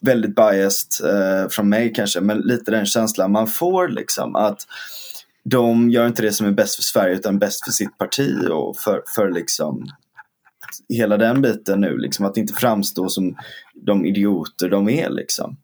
väldigt 0.00 0.34
biased 0.34 1.10
eh, 1.10 1.48
från 1.48 1.68
mig 1.68 1.92
kanske, 1.92 2.20
men 2.20 2.38
lite 2.38 2.70
den 2.70 2.86
känslan 2.86 3.32
man 3.32 3.46
får 3.46 3.88
liksom 3.88 4.36
att 4.36 4.58
de 5.50 5.90
gör 5.90 6.06
inte 6.06 6.22
det 6.22 6.32
som 6.32 6.46
är 6.46 6.50
bäst 6.50 6.76
för 6.76 6.82
Sverige 6.82 7.14
utan 7.14 7.38
bäst 7.38 7.64
för 7.64 7.72
sitt 7.72 7.98
parti 7.98 8.48
och 8.50 8.76
för, 8.76 9.02
för 9.14 9.30
liksom 9.30 9.86
hela 10.88 11.16
den 11.16 11.42
biten 11.42 11.80
nu, 11.80 11.98
liksom 11.98 12.26
att 12.26 12.36
inte 12.36 12.52
framstå 12.52 13.08
som 13.08 13.36
de 13.74 14.04
idioter 14.04 14.68
de 14.68 14.88
är 14.88 15.10
liksom. 15.10 15.56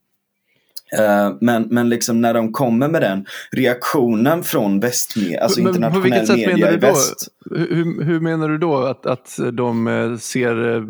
Eh, 0.99 1.37
men, 1.41 1.63
men 1.71 1.89
liksom 1.89 2.21
när 2.21 2.35
de 2.35 2.53
kommer 2.53 2.89
med 2.89 3.03
den 3.03 3.27
reaktionen 3.51 4.43
från 4.43 4.81
västmedia, 4.81 5.43
alltså 5.43 5.63
Men 5.63 5.73
på 5.73 5.77
internationell 5.77 6.11
vilket 6.11 6.27
sätt 6.27 6.37
media 6.37 6.57
menar 6.57 6.73
i 6.73 6.75
du 6.75 6.81
då? 6.81 6.87
väst. 6.87 7.29
Hur, 7.51 8.05
hur 8.05 8.21
menar 8.21 8.49
du 8.49 8.59
då 8.59 8.77
att, 8.77 9.07
att 9.07 9.39
de 9.53 9.89
eh, 9.89 10.17
ser 10.17 10.77
eh, 10.77 10.85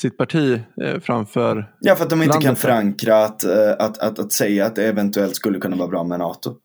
sitt 0.00 0.16
parti 0.16 0.60
framför... 1.02 1.72
Ja, 1.80 1.94
för 1.94 2.04
att 2.04 2.10
de 2.10 2.22
inte 2.22 2.32
landet 2.32 2.46
kan 2.46 2.56
förankra 2.56 3.24
att, 3.24 3.44
att, 3.78 3.98
att, 3.98 4.18
att 4.18 4.32
säga 4.32 4.66
att 4.66 4.76
det 4.76 4.88
eventuellt 4.88 5.36
skulle 5.36 5.58
kunna 5.58 5.76
vara 5.76 5.88
bra 5.88 6.04
med 6.04 6.18
NATO. 6.18 6.56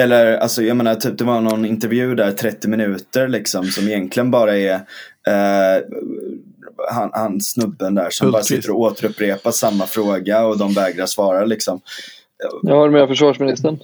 Eller 0.00 0.36
alltså 0.36 0.62
jag 0.62 0.76
menar 0.76 0.94
typ 0.94 1.18
det 1.18 1.24
var 1.24 1.40
någon 1.40 1.64
intervju 1.64 2.14
där 2.14 2.32
30 2.32 2.68
minuter 2.68 3.28
liksom 3.28 3.64
som 3.64 3.88
egentligen 3.88 4.30
bara 4.30 4.56
är 4.56 4.74
eh, 5.26 5.84
han, 6.90 7.10
han 7.12 7.40
snubben 7.40 7.94
där 7.94 8.10
som 8.10 8.30
bara 8.30 8.42
sitter 8.42 8.70
och 8.70 8.80
återupprepar 8.80 9.50
samma 9.50 9.86
fråga 9.86 10.46
och 10.46 10.58
de 10.58 10.72
vägrar 10.72 11.06
svara 11.06 11.44
liksom. 11.44 11.80
Jag 12.62 12.76
har 12.76 12.90
med 12.90 13.08
försvarsministern. 13.08 13.78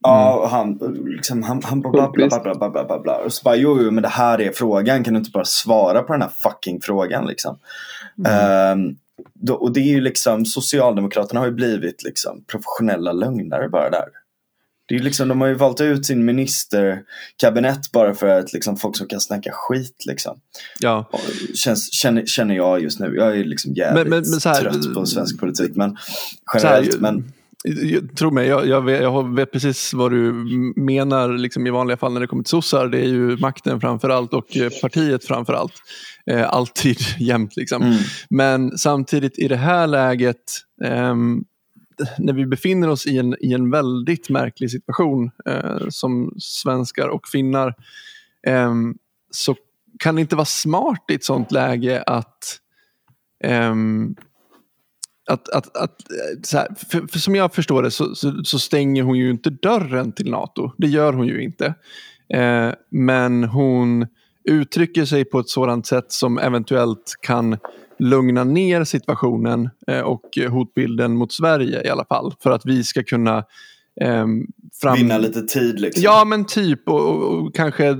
Ja, 0.00 0.34
och 0.34 0.48
han, 0.48 0.78
liksom, 1.04 1.42
han, 1.42 1.62
han 1.64 1.80
babblar, 1.80 2.02
Hultqvist. 2.02 2.30
babblar, 2.30 2.54
babblar, 2.54 2.84
babblar. 2.84 3.22
Och 3.24 3.32
så 3.32 3.42
bara, 3.44 3.56
jo, 3.56 3.82
jo, 3.82 3.90
men 3.90 4.02
det 4.02 4.08
här 4.08 4.40
är 4.40 4.52
frågan. 4.52 5.04
Kan 5.04 5.14
du 5.14 5.18
inte 5.18 5.30
bara 5.30 5.44
svara 5.44 6.02
på 6.02 6.12
den 6.12 6.22
här 6.22 6.30
fucking 6.42 6.80
frågan 6.80 7.26
liksom? 7.26 7.58
Ehm, 8.28 8.96
då, 9.34 9.54
och 9.54 9.72
det 9.72 9.80
är 9.80 9.94
ju 9.94 10.00
liksom, 10.00 10.44
Socialdemokraterna 10.44 11.40
har 11.40 11.46
ju 11.46 11.52
blivit 11.52 12.02
liksom 12.02 12.44
professionella 12.46 13.12
lögnare 13.12 13.68
bara 13.68 13.90
där. 13.90 14.08
Det 14.88 14.94
är 14.94 14.98
liksom, 14.98 15.28
de 15.28 15.40
har 15.40 15.48
ju 15.48 15.54
valt 15.54 15.80
ut 15.80 16.06
sin 16.06 16.24
ministerkabinett 16.24 17.92
bara 17.92 18.14
för 18.14 18.26
att 18.28 18.52
liksom, 18.52 18.76
folk 18.76 18.96
som 18.96 19.06
kan 19.06 19.20
snacka 19.20 19.50
skit 19.52 20.04
liksom. 20.06 20.40
Ja. 20.80 21.10
Känns, 21.54 21.92
känner, 21.92 22.26
känner 22.26 22.54
jag 22.54 22.82
just 22.82 23.00
nu. 23.00 23.14
Jag 23.16 23.38
är 23.38 23.44
liksom 23.44 23.72
jävligt 23.72 24.08
Men- 24.08 24.20
men- 24.22 24.30
men 24.30 24.40
här- 24.54 24.60
trött 24.60 24.94
på 24.94 25.06
svensk 25.06 25.40
politik. 25.40 25.72
Men 25.74 25.96
Så 26.52 26.58
här, 26.58 26.74
generellt, 26.80 27.00
men 27.00 27.32
Jag- 27.64 28.16
Tro 28.16 28.30
mig, 28.30 28.48
jag, 28.48 28.66
jag, 28.68 28.80
vet, 28.84 29.02
jag 29.02 29.34
vet 29.36 29.52
precis 29.52 29.94
vad 29.94 30.10
du 30.10 30.32
menar 30.76 31.32
liksom 31.38 31.66
i 31.66 31.70
vanliga 31.70 31.96
fall 31.96 32.12
när 32.12 32.20
det 32.20 32.26
kommer 32.26 32.42
till 32.42 32.50
sossar. 32.50 32.88
Det 32.88 32.98
är 32.98 33.08
ju 33.08 33.36
makten 33.36 33.80
framför 33.80 34.08
allt 34.08 34.34
och 34.34 34.56
eh, 34.56 34.70
partiet 34.82 35.24
framför 35.24 35.52
allt. 35.52 35.72
Eh, 36.30 36.48
alltid 36.52 36.96
jämt 37.18 37.56
liksom. 37.56 37.82
mm, 37.82 37.98
Men 38.30 38.78
samtidigt 38.78 39.38
i 39.38 39.48
det 39.48 39.56
här 39.56 39.86
läget, 39.86 40.36
ehm, 40.84 41.42
när 42.18 42.32
vi 42.32 42.46
befinner 42.46 42.88
oss 42.88 43.06
i 43.06 43.18
en, 43.18 43.36
i 43.40 43.52
en 43.52 43.70
väldigt 43.70 44.30
märklig 44.30 44.70
situation 44.70 45.30
eh, 45.46 45.88
som 45.88 46.34
svenskar 46.38 47.08
och 47.08 47.28
finnar, 47.28 47.74
eh, 48.46 48.74
så 49.30 49.56
kan 49.98 50.14
det 50.14 50.20
inte 50.20 50.36
vara 50.36 50.44
smart 50.44 51.04
i 51.08 51.14
ett 51.14 51.24
sånt 51.24 51.52
läge 51.52 52.02
att, 52.02 52.58
eh, 53.44 53.74
att, 55.30 55.48
att, 55.48 55.76
att 55.76 56.10
eh, 56.10 56.40
så 56.42 56.58
här, 56.58 56.68
för, 56.90 57.06
för, 57.06 57.18
som 57.18 57.34
jag 57.34 57.54
förstår 57.54 57.82
det 57.82 57.90
så, 57.90 58.14
så, 58.14 58.44
så, 58.44 58.58
stänger 58.58 59.02
hon 59.02 59.18
ju 59.18 59.30
inte 59.30 59.50
dörren 59.50 60.12
till 60.12 60.30
NATO. 60.30 60.72
Det 60.78 60.86
gör 60.86 61.12
hon 61.12 61.26
ju 61.26 61.42
inte. 61.42 61.74
Eh, 62.34 62.72
men 62.90 63.44
hon 63.44 64.06
uttrycker 64.44 65.04
sig 65.04 65.24
på 65.24 65.38
ett 65.38 65.48
sådant 65.48 65.86
sätt 65.86 66.12
som 66.12 66.38
eventuellt 66.38 67.14
kan 67.20 67.58
lugna 67.98 68.44
ner 68.44 68.84
situationen 68.84 69.70
eh, 69.86 70.00
och 70.00 70.38
hotbilden 70.50 71.16
mot 71.16 71.32
Sverige 71.32 71.86
i 71.86 71.88
alla 71.88 72.04
fall. 72.04 72.34
För 72.42 72.50
att 72.50 72.66
vi 72.66 72.84
ska 72.84 73.02
kunna 73.02 73.44
eh, 74.00 74.26
fram... 74.80 74.96
Vinna 74.96 75.18
lite 75.18 75.42
tid 75.42 75.80
liksom. 75.80 76.02
Ja 76.02 76.24
men 76.24 76.44
typ 76.44 76.88
och, 76.88 77.00
och, 77.00 77.22
och 77.22 77.54
kanske, 77.54 77.96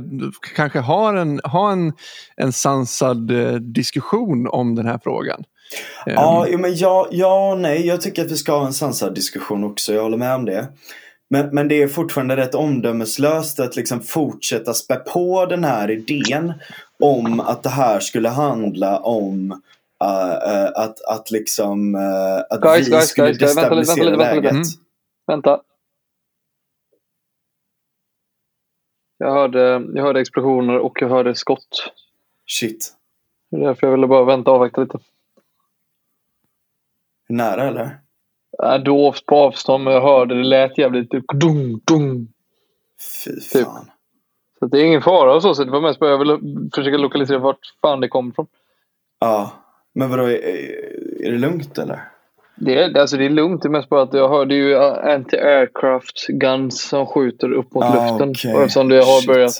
kanske 0.57 0.79
ha 0.79 1.19
en, 1.19 1.41
ha 1.45 1.73
en, 1.73 1.93
en 2.37 2.53
sansad 2.53 3.31
eh, 3.31 3.55
diskussion 3.55 4.49
om 4.49 4.75
den 4.75 4.87
här 4.87 5.01
frågan. 5.03 5.45
Ja, 6.07 6.47
um... 6.53 6.61
men 6.61 6.77
ja, 6.77 7.09
ja 7.11 7.57
nej, 7.59 7.87
jag 7.87 8.01
tycker 8.01 8.25
att 8.25 8.31
vi 8.31 8.37
ska 8.37 8.59
ha 8.59 8.67
en 8.67 8.73
sansad 8.73 9.15
diskussion 9.15 9.65
också. 9.65 9.95
Jag 9.95 10.03
håller 10.03 10.17
med 10.17 10.35
om 10.35 10.45
det. 10.45 10.69
Men, 11.31 11.49
men 11.53 11.69
det 11.69 11.83
är 11.83 11.89
fortfarande 11.89 12.37
rätt 12.37 12.55
omdömeslöst 12.55 13.61
att 13.61 13.77
liksom 13.77 14.01
fortsätta 14.01 14.75
spä 14.75 14.97
på 14.97 15.47
den 15.47 15.65
här 15.65 15.91
idén 15.91 16.53
om 17.01 17.41
att 17.41 17.63
det 17.63 17.69
här 17.69 18.01
skulle 18.01 18.29
handla 18.29 18.99
om 18.99 19.61
uh, 20.05 20.71
att, 20.75 21.01
att 21.05 21.31
liksom 21.31 21.95
uh, 21.95 22.41
att 22.51 22.61
guys, 22.61 22.87
vi 22.87 22.91
guys, 22.91 23.09
skulle 23.09 23.27
guys, 23.27 23.39
destabilisera 23.39 24.11
vänta, 24.11 24.25
vänta, 24.25 24.35
läget. 24.35 24.53
Vänta, 24.53 24.71
vänta. 25.27 25.63
Jag 29.19 29.33
hörde, 29.33 29.87
jag 29.95 30.03
hörde 30.03 30.21
explosioner 30.21 30.79
och 30.79 31.03
jag 31.03 31.09
hörde 31.09 31.35
skott. 31.35 31.93
Shit. 32.47 32.95
Det 33.51 33.57
är 33.57 33.61
därför 33.61 33.87
jag 33.87 33.93
ville 33.93 34.07
bara 34.07 34.25
vänta 34.25 34.51
och 34.51 34.57
avvakta 34.57 34.81
lite. 34.81 34.99
Nära 37.29 37.69
eller? 37.69 37.99
Äh, 38.63 38.79
dovt 38.79 39.27
på 39.27 39.37
avstånd, 39.37 39.85
men 39.85 39.93
jag 39.93 40.03
hörde 40.03 40.35
det 40.35 40.45
lät 40.45 40.79
jävligt 40.79 41.11
typ 41.11 41.25
dum, 41.35 41.81
dum. 41.85 42.29
Fy 43.25 43.41
typ. 43.41 43.65
fan. 43.65 43.85
Typ. 43.85 43.93
Så 44.59 44.67
det 44.67 44.81
är 44.81 44.85
ingen 44.85 45.03
fara 45.03 45.35
och 45.35 45.43
så, 45.43 45.55
så 45.55 45.65
det 45.65 45.71
var 45.71 45.81
mest 45.81 46.01
bara 46.01 46.11
jag 46.11 46.19
ville 46.19 46.39
försöka 46.75 46.97
lokalisera 46.97 47.39
vart 47.39 47.75
fan 47.83 48.01
det 48.01 48.09
kommer 48.09 48.31
ifrån. 48.31 48.47
Ja, 49.19 49.53
men 49.95 50.11
vadå, 50.11 50.23
är, 50.23 50.39
är 51.21 51.33
det 51.33 51.39
lugnt 51.39 51.79
eller? 51.79 52.01
Det 52.57 52.83
är, 52.83 52.99
alltså 52.99 53.17
det 53.17 53.25
är 53.25 53.31
lugnt, 53.31 53.63
det 53.63 53.69
är 53.69 53.71
mest 53.71 53.89
bara 53.89 54.03
att 54.03 54.15
jag 54.15 54.29
hörde 54.29 54.55
ju 54.55 54.75
anti-aircraft 54.77 56.27
guns 56.29 56.83
som 56.89 57.07
skjuter 57.07 57.53
upp 57.53 57.75
mot 57.75 57.85
ah, 57.85 58.11
luften. 58.11 58.31
Okay. 58.31 58.55
Och 58.55 58.61
eftersom 58.61 58.89
det 58.89 58.97
har 58.97 59.21
Shit. 59.21 59.29
börjat... 59.29 59.53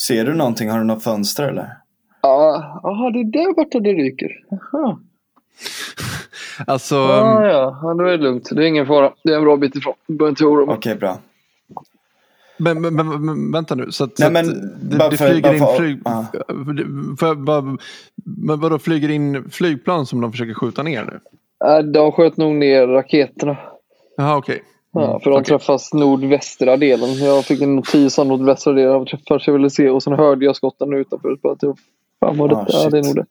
Ser 0.00 0.24
du 0.24 0.34
någonting? 0.34 0.70
Har 0.70 0.78
du 0.78 0.84
något 0.84 1.04
fönster 1.04 1.48
eller? 1.48 1.76
Ja, 2.22 2.80
aha, 2.84 3.10
det 3.10 3.20
är 3.20 3.24
där 3.24 3.54
borta 3.54 3.80
det 3.80 3.92
ryker. 3.92 4.30
Aha. 4.52 5.00
Alltså... 6.66 6.96
Ah, 6.96 7.46
ja, 7.46 7.78
ja, 7.82 7.94
då 7.94 8.04
är 8.04 8.10
det 8.10 8.24
lugnt. 8.24 8.48
Det 8.52 8.64
är 8.64 8.66
ingen 8.66 8.86
fara. 8.86 9.12
Det 9.24 9.32
är 9.32 9.36
en 9.36 9.44
bra 9.44 9.56
bit 9.56 9.76
ifrån. 9.76 9.94
Behöver 10.06 10.28
inte 10.28 10.44
oroa. 10.44 10.74
Okej, 10.74 10.94
bra. 10.94 11.18
Men, 12.56 12.80
men, 12.80 12.94
men, 13.24 13.52
vänta 13.52 13.74
nu. 13.74 13.92
Så 13.92 14.04
att, 14.04 14.18
Nej, 14.18 14.30
men, 14.30 14.46
det, 14.82 15.08
det 15.10 15.16
flyger 15.16 15.54
in 15.54 15.66
flyg... 15.76 16.00
Ah. 16.04 16.22
För, 17.18 17.34
bara, 17.34 17.76
men 18.24 18.60
vadå, 18.60 18.78
flyger 18.78 19.08
in 19.08 19.50
flygplan 19.50 20.06
som 20.06 20.20
de 20.20 20.32
försöker 20.32 20.54
skjuta 20.54 20.82
ner 20.82 21.04
nu? 21.04 21.20
De 21.92 22.12
sköt 22.12 22.36
nog 22.36 22.54
ner 22.54 22.86
raketerna. 22.86 23.56
Jaha, 24.16 24.36
okej. 24.36 24.52
Okay. 24.54 24.66
Mm, 24.96 25.10
ja, 25.10 25.20
för 25.20 25.30
de 25.30 25.36
okay. 25.36 25.44
träffas 25.44 25.94
nordvästra 25.94 26.76
delen. 26.76 27.14
Jag 27.14 27.44
fick 27.44 27.62
en 27.62 27.76
notis 27.76 28.18
om 28.18 28.28
nordvästra 28.28 28.72
delen. 28.72 29.06
Jag 29.46 29.52
ville 29.52 29.70
se. 29.70 29.88
Och 29.88 30.02
sen 30.02 30.12
hörde 30.12 30.44
jag 30.44 30.56
skotten 30.56 30.92
utanför. 30.92 31.36
Bara, 31.42 31.56
typ, 31.56 31.76
fan 32.20 32.36
vad 32.36 32.50
det, 32.50 32.56
ah, 32.56 32.66
ja, 32.68 32.90
det 32.90 32.98
är 32.98 33.02
nog 33.02 33.16
det. 33.16 33.26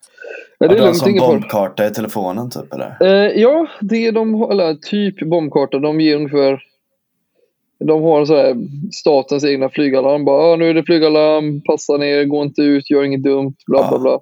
Ja, 0.60 0.68
det 0.68 0.76
är 0.76 0.82
lugnt, 0.82 1.08
ingen 1.08 1.22
bombkarta 1.22 1.88
i 1.88 1.90
telefonen 1.90 2.50
typ 2.50 2.74
eller? 2.74 2.98
Eh, 3.02 3.42
ja, 3.42 3.68
det 3.82 4.08
är 4.08 4.12
de, 4.12 4.42
eller 4.52 4.76
typ 4.76 5.30
bombkarta. 5.30 5.80
De 5.80 6.02
ger 6.02 6.16
ungefär 6.16 6.62
de 7.86 8.04
har 8.04 8.26
så 8.26 8.36
här, 8.36 8.56
statens 8.92 9.46
egna 9.46 9.70
flygalarm. 9.70 10.26
Bara, 10.26 10.54
ah, 10.54 10.56
nu 10.56 10.70
är 10.70 10.74
det 10.74 10.84
flygalarm, 10.84 11.62
passa 11.62 11.98
ner, 11.98 12.26
gå 12.26 12.44
inte 12.44 12.62
ut, 12.62 12.90
gör 12.90 13.04
inget 13.04 13.24
dumt, 13.24 13.56
bla 13.68 13.90
bla 13.90 14.00
bla. 14.00 14.20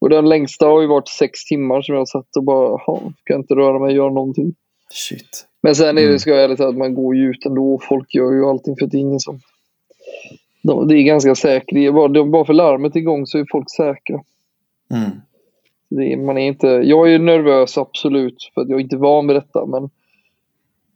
Och 0.00 0.08
den 0.10 0.28
längsta 0.28 0.66
har 0.66 0.80
ju 0.80 0.86
varit 0.86 1.08
sex 1.08 1.44
timmar 1.44 1.82
som 1.82 1.94
jag 1.94 2.08
satt 2.08 2.36
och 2.36 2.44
bara, 2.44 2.78
kan 3.24 3.36
inte 3.36 3.54
röra 3.54 3.78
mig, 3.78 3.94
göra 3.94 4.10
någonting. 4.10 4.54
Shit. 4.90 5.46
Men 5.62 5.74
sen 5.74 5.88
är 5.88 6.02
det, 6.02 6.06
mm. 6.06 6.18
ska 6.18 6.30
jag 6.30 6.44
ärligt 6.44 6.58
säga, 6.58 6.68
att 6.68 6.76
man 6.76 6.94
går 6.94 7.16
ju 7.16 7.30
ut 7.30 7.46
ändå. 7.46 7.80
Folk 7.88 8.14
gör 8.14 8.32
ju 8.32 8.44
allting 8.44 8.76
för 8.78 8.84
att 8.84 8.90
det 8.90 8.96
är 8.96 9.00
ingen 9.00 9.20
som... 9.20 9.40
Det 10.62 10.94
är 10.94 11.02
ganska 11.02 11.34
säkert. 11.34 11.94
Bara, 11.94 12.24
bara 12.24 12.44
för 12.44 12.52
larmet 12.52 12.96
igång 12.96 13.26
så 13.26 13.38
är 13.38 13.46
folk 13.50 13.70
säkra. 13.70 14.20
Mm. 14.90 15.10
Det, 15.88 16.16
man 16.16 16.38
är 16.38 16.46
inte, 16.46 16.66
jag 16.66 17.12
är 17.12 17.18
nervös 17.18 17.78
absolut 17.78 18.50
för 18.54 18.60
att 18.60 18.68
jag 18.68 18.78
är 18.78 18.82
inte 18.82 18.96
van 18.96 19.26
vid 19.26 19.36
detta 19.36 19.66
men 19.66 19.90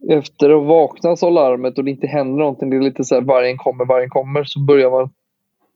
efter 0.09 0.49
att 0.49 0.67
vaknas 0.67 1.23
av 1.23 1.31
larmet 1.31 1.77
och 1.77 1.83
det 1.83 1.91
inte 1.91 2.07
händer 2.07 2.39
någonting, 2.39 2.69
det 2.69 2.75
är 2.75 2.81
lite 2.81 3.03
så 3.03 3.15
här 3.15 3.21
vargen 3.21 3.57
kommer, 3.57 3.85
vargen 3.85 4.09
kommer, 4.09 4.43
så 4.43 4.59
börjar 4.59 4.91
man 4.91 5.09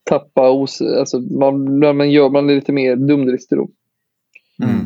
tappa 0.09 0.49
os... 0.49 0.81
Alltså 0.81 1.19
man, 1.19 1.79
man, 1.79 2.11
gör, 2.11 2.29
man 2.29 2.49
är 2.49 2.55
lite 2.55 2.71
mer 2.71 2.95
dumdristig 2.95 3.57
då. 3.57 3.69
Mm. 4.63 4.85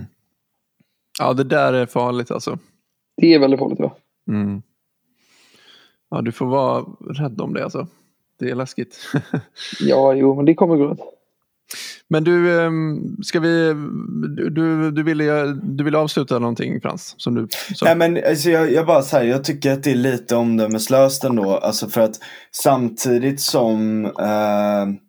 Ja, 1.19 1.33
det 1.33 1.43
där 1.43 1.73
är 1.73 1.85
farligt 1.85 2.31
alltså. 2.31 2.59
Det 3.17 3.33
är 3.33 3.39
väldigt 3.39 3.59
farligt 3.59 3.79
va? 3.79 3.95
Mm. 4.27 4.61
Ja, 6.09 6.21
du 6.21 6.31
får 6.31 6.45
vara 6.45 6.85
rädd 7.09 7.41
om 7.41 7.53
det 7.53 7.63
alltså. 7.63 7.87
Det 8.39 8.49
är 8.49 8.55
läskigt. 8.55 8.97
ja, 9.79 10.13
jo, 10.13 10.35
men 10.35 10.45
det 10.45 10.53
kommer 10.53 10.75
gå. 10.75 10.95
Men 12.07 12.23
du, 12.23 12.61
ehm, 12.61 13.17
ska 13.23 13.39
vi, 13.39 13.73
du, 14.51 14.91
du, 14.91 15.03
ville, 15.03 15.45
du 15.63 15.83
ville 15.83 15.97
avsluta 15.97 16.39
någonting 16.39 16.81
Frans? 16.81 17.15
Som 17.17 17.35
du 17.35 17.47
sa. 17.75 17.85
Nej 17.85 17.95
men 17.95 18.23
alltså, 18.29 18.49
jag, 18.49 18.71
jag 18.71 18.85
bara 18.85 19.01
säger, 19.01 19.31
jag 19.31 19.43
tycker 19.43 19.71
att 19.71 19.83
det 19.83 19.91
är 19.91 19.95
lite 19.95 20.35
omdömeslöst 20.35 21.23
ändå. 21.23 21.57
Alltså 21.57 21.89
för 21.89 22.01
att 22.01 22.19
samtidigt 22.51 23.41
som 23.41 24.05
eh, 24.05 25.02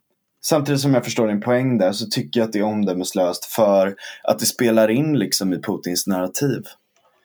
Samtidigt 0.45 0.80
som 0.80 0.95
jag 0.95 1.05
förstår 1.05 1.28
din 1.28 1.40
poäng 1.40 1.78
där 1.78 1.92
så 1.92 2.07
tycker 2.07 2.40
jag 2.40 2.47
att 2.47 2.53
det 2.53 2.59
är 2.59 2.62
omdömeslöst 2.62 3.45
för 3.45 3.95
att 4.24 4.38
det 4.38 4.47
spelar 4.47 4.90
in 4.90 5.18
liksom 5.18 5.53
i 5.53 5.62
Putins 5.62 6.07
narrativ. 6.07 6.62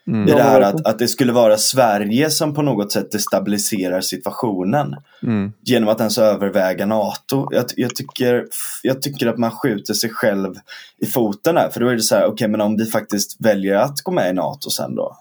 Mm. 0.07 0.27
I 0.27 0.31
det 0.31 0.43
här 0.43 0.61
att, 0.61 0.87
att 0.87 0.99
det 0.99 1.07
skulle 1.07 1.33
vara 1.33 1.57
Sverige 1.57 2.29
som 2.29 2.53
på 2.53 2.61
något 2.61 2.91
sätt 2.91 3.11
destabiliserar 3.11 4.01
situationen. 4.01 4.95
Mm. 5.23 5.51
Genom 5.61 5.89
att 5.89 5.99
ens 5.99 6.17
överväga 6.17 6.85
NATO. 6.85 7.47
Jag, 7.51 7.65
jag, 7.75 7.95
tycker, 7.95 8.47
jag 8.83 9.01
tycker 9.01 9.27
att 9.27 9.37
man 9.37 9.51
skjuter 9.51 9.93
sig 9.93 10.09
själv 10.09 10.55
i 10.97 11.05
foten 11.05 11.57
här. 11.57 11.69
För 11.69 11.79
då 11.79 11.87
är 11.87 11.95
det 11.95 12.01
så 12.01 12.15
här, 12.15 12.23
okej 12.23 12.33
okay, 12.33 12.47
men 12.47 12.61
om 12.61 12.77
vi 12.77 12.85
faktiskt 12.85 13.35
väljer 13.39 13.75
att 13.75 14.01
gå 14.01 14.11
med 14.11 14.29
i 14.29 14.33
NATO 14.33 14.69
sen 14.69 14.95
då. 14.95 15.17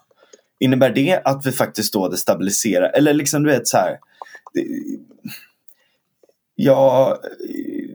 Innebär 0.61 0.91
det 0.91 1.21
att 1.25 1.47
vi 1.47 1.53
faktiskt 1.53 1.93
då 1.93 2.09
destabiliserar? 2.09 2.89
Eller 2.89 3.13
liksom 3.13 3.43
du 3.43 3.51
vet 3.51 3.69
så 3.69 3.77
här. 3.77 3.99
Det, 4.55 4.65
ja, 6.55 7.19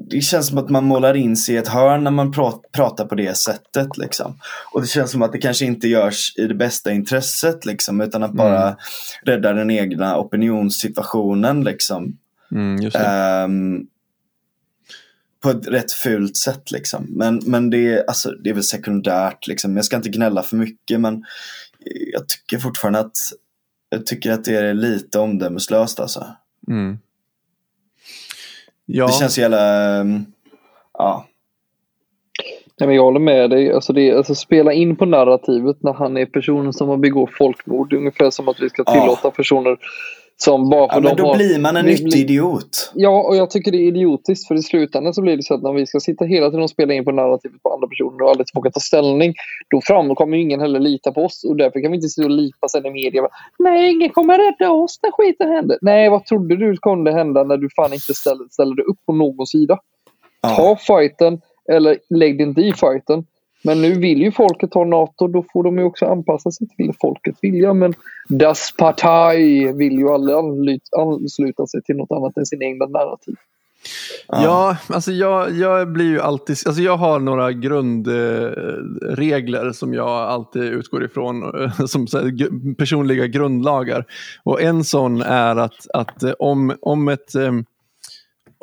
det 0.09 0.21
känns 0.21 0.47
som 0.47 0.57
att 0.57 0.69
man 0.69 0.83
målar 0.83 1.13
in 1.13 1.37
sig 1.37 1.55
i 1.55 1.57
ett 1.57 1.67
hörn 1.67 2.03
när 2.03 2.11
man 2.11 2.31
pratar 2.71 3.05
på 3.05 3.15
det 3.15 3.37
sättet. 3.37 3.97
Liksom. 3.97 4.39
Och 4.73 4.81
det 4.81 4.87
känns 4.87 5.11
som 5.11 5.21
att 5.21 5.31
det 5.31 5.37
kanske 5.37 5.65
inte 5.65 5.87
görs 5.87 6.33
i 6.37 6.47
det 6.47 6.55
bästa 6.55 6.91
intresset 6.91 7.65
liksom, 7.65 8.01
utan 8.01 8.23
att 8.23 8.33
mm. 8.33 8.37
bara 8.37 8.77
rädda 9.23 9.53
den 9.53 9.71
egna 9.71 10.17
opinionssituationen. 10.17 11.63
Liksom. 11.63 12.17
Mm, 12.51 12.91
um, 13.45 13.87
på 15.43 15.49
ett 15.49 15.67
rätt 15.67 15.91
fult 15.91 16.37
sätt. 16.37 16.71
Liksom. 16.71 17.05
Men, 17.09 17.41
men 17.45 17.69
det, 17.69 17.93
är, 17.93 18.03
alltså, 18.07 18.31
det 18.31 18.49
är 18.49 18.53
väl 18.53 18.63
sekundärt. 18.63 19.47
Liksom. 19.47 19.75
Jag 19.75 19.85
ska 19.85 19.95
inte 19.95 20.09
gnälla 20.09 20.43
för 20.43 20.55
mycket 20.55 20.99
men 20.99 21.23
jag 22.13 22.27
tycker 22.29 22.57
fortfarande 22.57 22.99
att 22.99 23.17
jag 23.89 24.05
tycker 24.05 24.31
att 24.31 24.43
det 24.43 24.55
är 24.55 24.73
lite 24.73 25.19
omdömeslöst. 25.19 25.99
Alltså. 25.99 26.27
Mm. 26.67 26.97
Ja. 28.85 29.07
Det 29.07 29.13
känns 29.13 29.37
jävla... 29.37 29.99
Um, 29.99 30.25
ja. 30.93 31.25
Nej, 32.79 32.87
men 32.87 32.95
jag 32.95 33.03
håller 33.03 33.19
med 33.19 33.49
dig. 33.49 33.73
Alltså, 33.73 33.93
det, 33.93 34.11
alltså, 34.11 34.35
spela 34.35 34.73
in 34.73 34.95
på 34.95 35.05
narrativet 35.05 35.83
när 35.83 35.93
han 35.93 36.17
är 36.17 36.25
personen 36.25 36.73
som 36.73 36.89
har 36.89 36.97
begått 36.97 37.33
folkmord. 37.37 37.89
Det 37.89 37.95
är 37.95 37.97
ungefär 37.97 38.29
som 38.29 38.47
att 38.47 38.59
vi 38.59 38.69
ska 38.69 38.83
tillåta 38.83 39.19
ja. 39.23 39.31
personer 39.31 39.77
som 40.37 40.69
bara 40.69 40.89
för 40.89 40.95
ja, 40.95 41.01
men 41.01 41.17
då 41.17 41.25
har, 41.25 41.35
blir 41.35 41.59
man 41.59 41.77
en 41.77 41.85
nyttig 41.85 42.19
idiot. 42.19 42.91
Ja, 42.93 43.23
och 43.23 43.35
jag 43.35 43.49
tycker 43.49 43.71
det 43.71 43.77
är 43.77 43.87
idiotiskt. 43.87 44.47
För 44.47 44.55
i 44.55 44.63
slutändan 44.63 45.13
så 45.13 45.21
blir 45.21 45.37
det 45.37 45.43
så 45.43 45.53
att 45.53 45.61
när 45.61 45.73
vi 45.73 45.85
ska 45.85 45.99
sitta 45.99 46.25
hela 46.25 46.49
tiden 46.49 46.63
och 46.63 46.69
spela 46.69 46.93
in 46.93 47.05
på 47.05 47.11
narrativet 47.11 47.63
på 47.63 47.73
andra 47.73 47.87
personer 47.87 48.21
och 48.23 48.29
aldrig 48.29 48.47
våga 48.53 48.71
ta 48.71 48.79
ställning. 48.79 49.33
Då 49.69 49.81
framkommer 49.83 50.37
ingen 50.37 50.59
heller 50.59 50.79
lita 50.79 51.11
på 51.11 51.21
oss. 51.21 51.43
Och 51.43 51.55
därför 51.55 51.81
kan 51.81 51.91
vi 51.91 51.97
inte 51.97 52.07
sitta 52.07 52.25
och 52.25 52.31
lipa 52.31 52.67
sen 52.67 52.85
i 52.85 52.89
media. 52.89 53.27
Nej, 53.59 53.91
ingen 53.91 54.09
kommer 54.09 54.37
rädda 54.37 54.71
oss 54.71 54.99
när 55.03 55.11
skiten 55.11 55.49
händer. 55.49 55.77
Nej, 55.81 56.09
vad 56.09 56.25
trodde 56.25 56.55
du 56.55 56.77
kunde 56.77 57.11
hända 57.11 57.43
när 57.43 57.57
du 57.57 57.69
fan 57.75 57.93
inte 57.93 58.13
ställde, 58.13 58.45
ställde 58.51 58.75
dig 58.75 58.85
upp 58.85 58.99
på 59.05 59.13
någon 59.13 59.47
sida? 59.47 59.79
Ja. 60.41 60.55
Ta 60.55 60.75
fighten 60.75 61.41
eller 61.71 61.97
lägg 62.09 62.37
dig 62.37 62.47
inte 62.47 62.61
i 62.61 62.73
fighten. 62.73 63.25
Men 63.63 63.81
nu 63.81 63.93
vill 63.93 64.21
ju 64.21 64.31
folket 64.31 64.73
ha 64.73 64.85
NATO, 64.85 65.27
då 65.27 65.45
får 65.53 65.63
de 65.63 65.77
ju 65.77 65.83
också 65.83 66.05
anpassa 66.05 66.51
sig 66.51 66.67
till 66.67 66.93
folkets 67.01 67.39
vilja. 67.41 67.73
Men 67.73 67.93
Das 68.29 68.73
Partei 68.77 69.73
vill 69.73 69.93
ju 69.93 70.09
aldrig 70.09 70.81
ansluta 70.97 71.67
sig 71.67 71.83
till 71.83 71.95
något 71.95 72.11
annat 72.11 72.37
än 72.37 72.45
sin 72.45 72.61
egna 72.61 72.85
narrativ. 72.85 73.35
Ja, 74.27 74.77
alltså 74.87 75.11
jag, 75.11 75.51
jag 75.51 75.91
blir 75.91 76.05
ju 76.05 76.21
alltid, 76.21 76.57
alltså 76.65 76.81
jag 76.81 76.97
har 76.97 77.19
några 77.19 77.51
grundregler 77.51 79.71
som 79.71 79.93
jag 79.93 80.09
alltid 80.09 80.63
utgår 80.63 81.03
ifrån 81.03 81.43
som 81.87 82.07
så 82.07 82.17
här, 82.17 82.75
personliga 82.75 83.27
grundlagar. 83.27 84.05
Och 84.43 84.61
en 84.61 84.83
sån 84.83 85.21
är 85.21 85.55
att, 85.55 85.87
att 85.93 86.23
om, 86.39 86.75
om 86.81 87.07
ett 87.07 87.35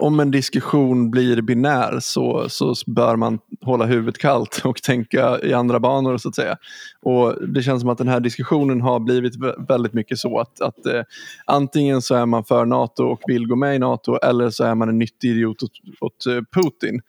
om 0.01 0.21
en 0.21 0.31
diskussion 0.31 1.11
blir 1.11 1.43
binär 1.43 2.01
så, 2.01 2.49
så 2.49 2.75
bör 2.87 3.17
man 3.17 3.39
hålla 3.65 3.85
huvudet 3.85 4.19
kallt 4.19 4.61
och 4.65 4.83
tänka 4.83 5.39
i 5.43 5.53
andra 5.53 5.81
banor 5.81 6.19
så 6.19 6.29
att 6.29 6.35
säga. 6.35 6.57
Och 7.03 7.49
Det 7.49 7.63
känns 7.63 7.81
som 7.81 7.91
att 7.91 7.99
den 7.99 8.09
här 8.09 8.21
diskussionen 8.21 8.81
har 8.81 9.01
blivit 9.01 9.35
väldigt 9.69 9.93
mycket 9.93 10.19
så 10.19 10.39
att, 10.39 10.61
att 10.61 10.87
eh, 10.87 11.03
antingen 11.45 12.03
så 12.03 12.15
är 12.15 12.27
man 12.27 12.45
för 12.45 12.65
NATO 12.65 13.05
och 13.05 13.21
vill 13.27 13.47
gå 13.47 13.57
med 13.57 13.77
i 13.77 13.79
NATO 13.79 14.17
eller 14.17 14.51
så 14.51 14.65
är 14.65 14.75
man 14.75 14.89
en 14.89 14.99
nyttig 14.99 15.31
idiot 15.31 15.63
åt, 15.63 15.73
åt 16.01 16.27
eh, 16.27 16.63
Putin. 16.63 17.01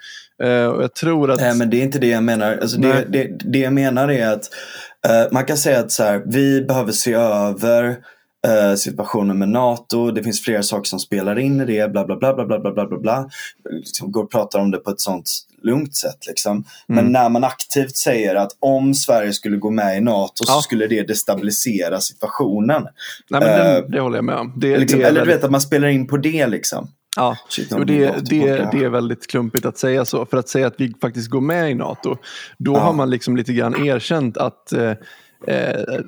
Eh, 0.44 0.66
och 0.66 0.84
jag 0.84 0.96
tror 0.96 1.32
att... 1.32 1.40
Nej 1.40 1.56
men 1.56 1.70
det 1.70 1.78
är 1.78 1.84
inte 1.84 2.00
det 2.00 2.08
jag 2.08 2.24
menar. 2.24 2.58
Alltså, 2.62 2.78
det, 2.82 3.06
det, 3.10 3.38
det 3.40 3.60
jag 3.60 3.74
menar 3.74 4.12
är 4.12 4.34
att 4.34 4.50
eh, 5.08 5.32
man 5.32 5.46
kan 5.46 5.58
säga 5.58 5.80
att 5.80 5.92
så 5.92 6.04
här, 6.04 6.24
vi 6.26 6.62
behöver 6.62 6.92
se 6.92 7.14
över 7.14 7.98
Uh, 8.48 8.76
situationen 8.76 9.40
med 9.40 9.50
NATO, 9.50 10.12
det 10.12 10.24
finns 10.24 10.42
flera 10.42 10.64
saker 10.64 10.84
som 10.88 11.00
spelar 11.00 11.40
in 11.40 11.62
i 11.62 11.66
det, 11.66 11.92
bla 11.92 12.06
bla 12.06 12.16
bla 12.16 12.34
bla 12.34 12.46
bla 12.46 12.60
bla 12.60 12.72
bla 12.72 12.88
bla. 12.88 12.98
bla. 12.98 13.30
Liksom 13.70 14.12
går 14.12 14.24
och 14.24 14.32
pratar 14.32 14.60
om 14.60 14.72
det 14.72 14.78
på 14.78 14.90
ett 14.90 15.00
sånt 15.00 15.30
lugnt 15.64 15.96
sätt. 15.96 16.28
Liksom. 16.28 16.52
Mm. 16.52 16.64
Men 16.86 17.12
när 17.12 17.30
man 17.30 17.44
aktivt 17.44 17.96
säger 17.96 18.36
att 18.36 18.52
om 18.60 18.94
Sverige 18.94 19.34
skulle 19.34 19.58
gå 19.58 19.70
med 19.70 19.98
i 19.98 20.02
NATO 20.02 20.44
ja. 20.48 20.54
så 20.54 20.62
skulle 20.62 20.88
det 20.88 21.08
destabilisera 21.08 22.00
situationen. 22.00 22.88
Nej, 23.30 23.42
men 23.42 23.84
uh, 23.84 23.90
det, 23.90 24.00
håller 24.00 24.18
jag 24.18 24.26
med 24.26 24.36
om. 24.36 24.54
Det, 24.58 24.78
liksom, 24.78 25.00
det 25.00 25.06
eller 25.06 25.20
väldigt... 25.20 25.34
du 25.34 25.38
vet 25.38 25.44
att 25.44 25.52
man 25.52 25.62
spelar 25.62 25.88
in 25.88 26.08
på 26.08 26.18
det 26.18 26.48
liksom. 26.48 26.88
Ja, 27.16 27.38
Shit, 27.50 27.74
och 27.74 27.86
det, 27.86 28.30
det, 28.30 28.70
det 28.72 28.84
är 28.84 28.90
väldigt 28.90 29.28
klumpigt 29.28 29.66
att 29.66 29.78
säga 29.78 30.06
så. 30.06 30.26
För 30.26 30.38
att 30.38 30.50
säga 30.50 30.68
att 30.68 30.76
vi 30.78 30.94
faktiskt 31.02 31.30
går 31.30 31.42
med 31.42 31.72
i 31.72 31.74
NATO, 31.74 32.18
då 32.58 32.74
ja. 32.74 32.80
har 32.80 32.94
man 32.94 33.10
liksom 33.10 33.38
lite 33.38 33.54
grann 33.54 33.86
erkänt 33.86 34.38
att 34.38 34.74
eh, 34.74 34.94
eh, 35.48 36.00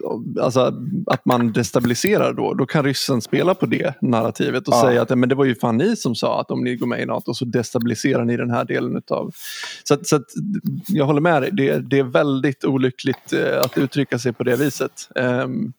alltså 0.42 0.74
att 1.08 1.26
man 1.26 1.54
destabiliserar 1.54 2.34
då. 2.34 2.54
Då 2.54 2.66
kan 2.66 2.84
ryssen 2.84 3.22
spela 3.22 3.56
på 3.56 3.66
det 3.66 3.94
narrativet 4.02 4.68
och 4.68 4.74
ja. 4.74 4.82
säga 4.82 5.02
att 5.02 5.18
men 5.18 5.30
det 5.30 5.36
var 5.36 5.46
ju 5.46 5.56
fan 5.56 5.78
ni 5.78 5.96
som 5.96 6.16
sa 6.16 6.42
att 6.42 6.52
om 6.52 6.64
ni 6.64 6.76
går 6.76 6.88
med 6.88 7.02
i 7.02 7.06
NATO 7.06 7.34
så 7.34 7.46
destabiliserar 7.46 8.26
ni 8.26 8.38
den 8.38 8.52
här 8.52 8.66
delen 8.66 8.98
utav... 8.98 9.32
Så, 9.84 9.94
att, 9.94 10.08
så 10.08 10.16
att, 10.16 10.26
jag 10.88 11.06
håller 11.06 11.22
med 11.22 11.42
dig, 11.42 11.52
det, 11.54 11.80
det 11.80 12.00
är 12.00 12.04
väldigt 12.04 12.66
olyckligt 12.66 13.34
eh, 13.34 13.62
att 13.62 13.78
uttrycka 13.78 14.20
sig 14.20 14.34
på 14.34 14.44
det 14.44 14.56
viset. 14.56 15.10
Um, 15.16 15.74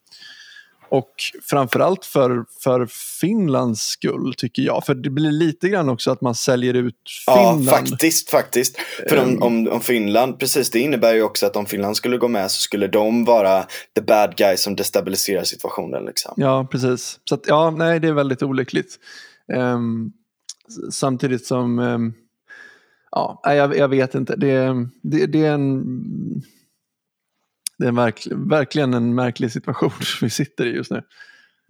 och 0.89 1.11
framförallt 1.43 2.05
för, 2.05 2.45
för 2.61 2.87
Finlands 3.21 3.83
skull 3.83 4.35
tycker 4.37 4.63
jag. 4.63 4.87
För 4.87 4.95
det 4.95 5.11
blir 5.11 5.31
lite 5.31 5.69
grann 5.69 5.89
också 5.89 6.11
att 6.11 6.21
man 6.21 6.35
säljer 6.35 6.75
ut 6.75 6.95
Finland. 7.27 7.65
Ja, 7.65 7.71
faktiskt. 7.71 8.31
faktiskt. 8.31 8.77
För 9.09 9.23
om, 9.23 9.43
om, 9.43 9.69
om, 9.69 9.81
Finland, 9.81 10.39
precis 10.39 10.71
det 10.71 10.81
innebär 10.81 11.15
ju 11.15 11.23
också 11.23 11.47
att 11.47 11.57
om 11.57 11.67
Finland 11.67 11.97
skulle 11.97 12.19
gå 12.19 12.29
med 12.29 12.51
så 12.51 12.63
skulle 12.63 12.87
de 12.87 13.25
vara 13.25 13.67
the 13.95 14.01
bad 14.01 14.37
guys 14.37 14.63
som 14.63 14.77
destabiliserar 14.77 15.45
situationen. 15.45 16.05
Liksom. 16.05 16.35
Ja, 16.37 16.69
precis. 16.71 17.21
Så 17.25 17.35
att, 17.35 17.47
ja, 17.47 17.71
nej, 17.71 18.01
det 18.01 18.09
är 18.09 18.13
väldigt 18.13 18.43
olyckligt. 18.43 18.99
Um, 19.55 20.13
samtidigt 20.91 21.47
som, 21.47 21.79
um, 21.79 22.15
ja, 23.11 23.41
jag, 23.45 23.77
jag 23.77 23.89
vet 23.89 24.15
inte. 24.15 24.37
Det, 24.37 24.87
det, 25.03 25.27
det 25.27 25.45
är 25.45 25.53
en 25.53 25.85
det 27.79 27.87
är 27.87 27.93
verk, 27.93 28.27
verkligen 28.31 28.95
en 28.95 29.15
märklig 29.15 29.51
situation 29.51 29.91
vi 30.23 30.31
sitter 30.31 30.67
i 30.67 30.71
just 30.71 30.91
nu. 30.91 31.03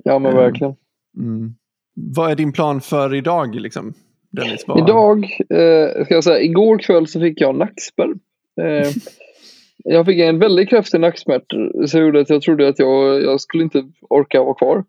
Ja 0.04 0.18
men 0.18 0.36
verkligen. 0.36 0.74
Mm. 1.16 1.54
Vad 1.94 2.30
är 2.30 2.34
din 2.34 2.52
plan 2.52 2.80
för 2.80 3.14
idag? 3.14 3.54
Liksom? 3.54 3.94
Dennis, 4.30 4.64
vad... 4.66 4.78
Idag, 4.78 5.24
eh, 5.50 6.04
ska 6.04 6.14
jag 6.14 6.24
säga, 6.24 6.40
igår 6.40 6.78
kväll 6.78 7.06
så 7.06 7.20
fick 7.20 7.40
jag 7.40 7.54
nackspärr. 7.54 8.14
Eh, 8.60 8.90
jag 9.84 10.06
fick 10.06 10.18
en 10.18 10.38
väldigt 10.38 10.68
kraftig 10.68 11.00
nacksmärta 11.00 11.56
så 11.86 11.98
gjorde 11.98 12.20
att 12.20 12.30
jag 12.30 12.42
trodde 12.42 12.68
att 12.68 12.78
jag, 12.78 13.22
jag 13.22 13.40
skulle 13.40 13.64
inte 13.64 13.84
orka 14.00 14.42
vara 14.42 14.54
kvar. 14.54 14.84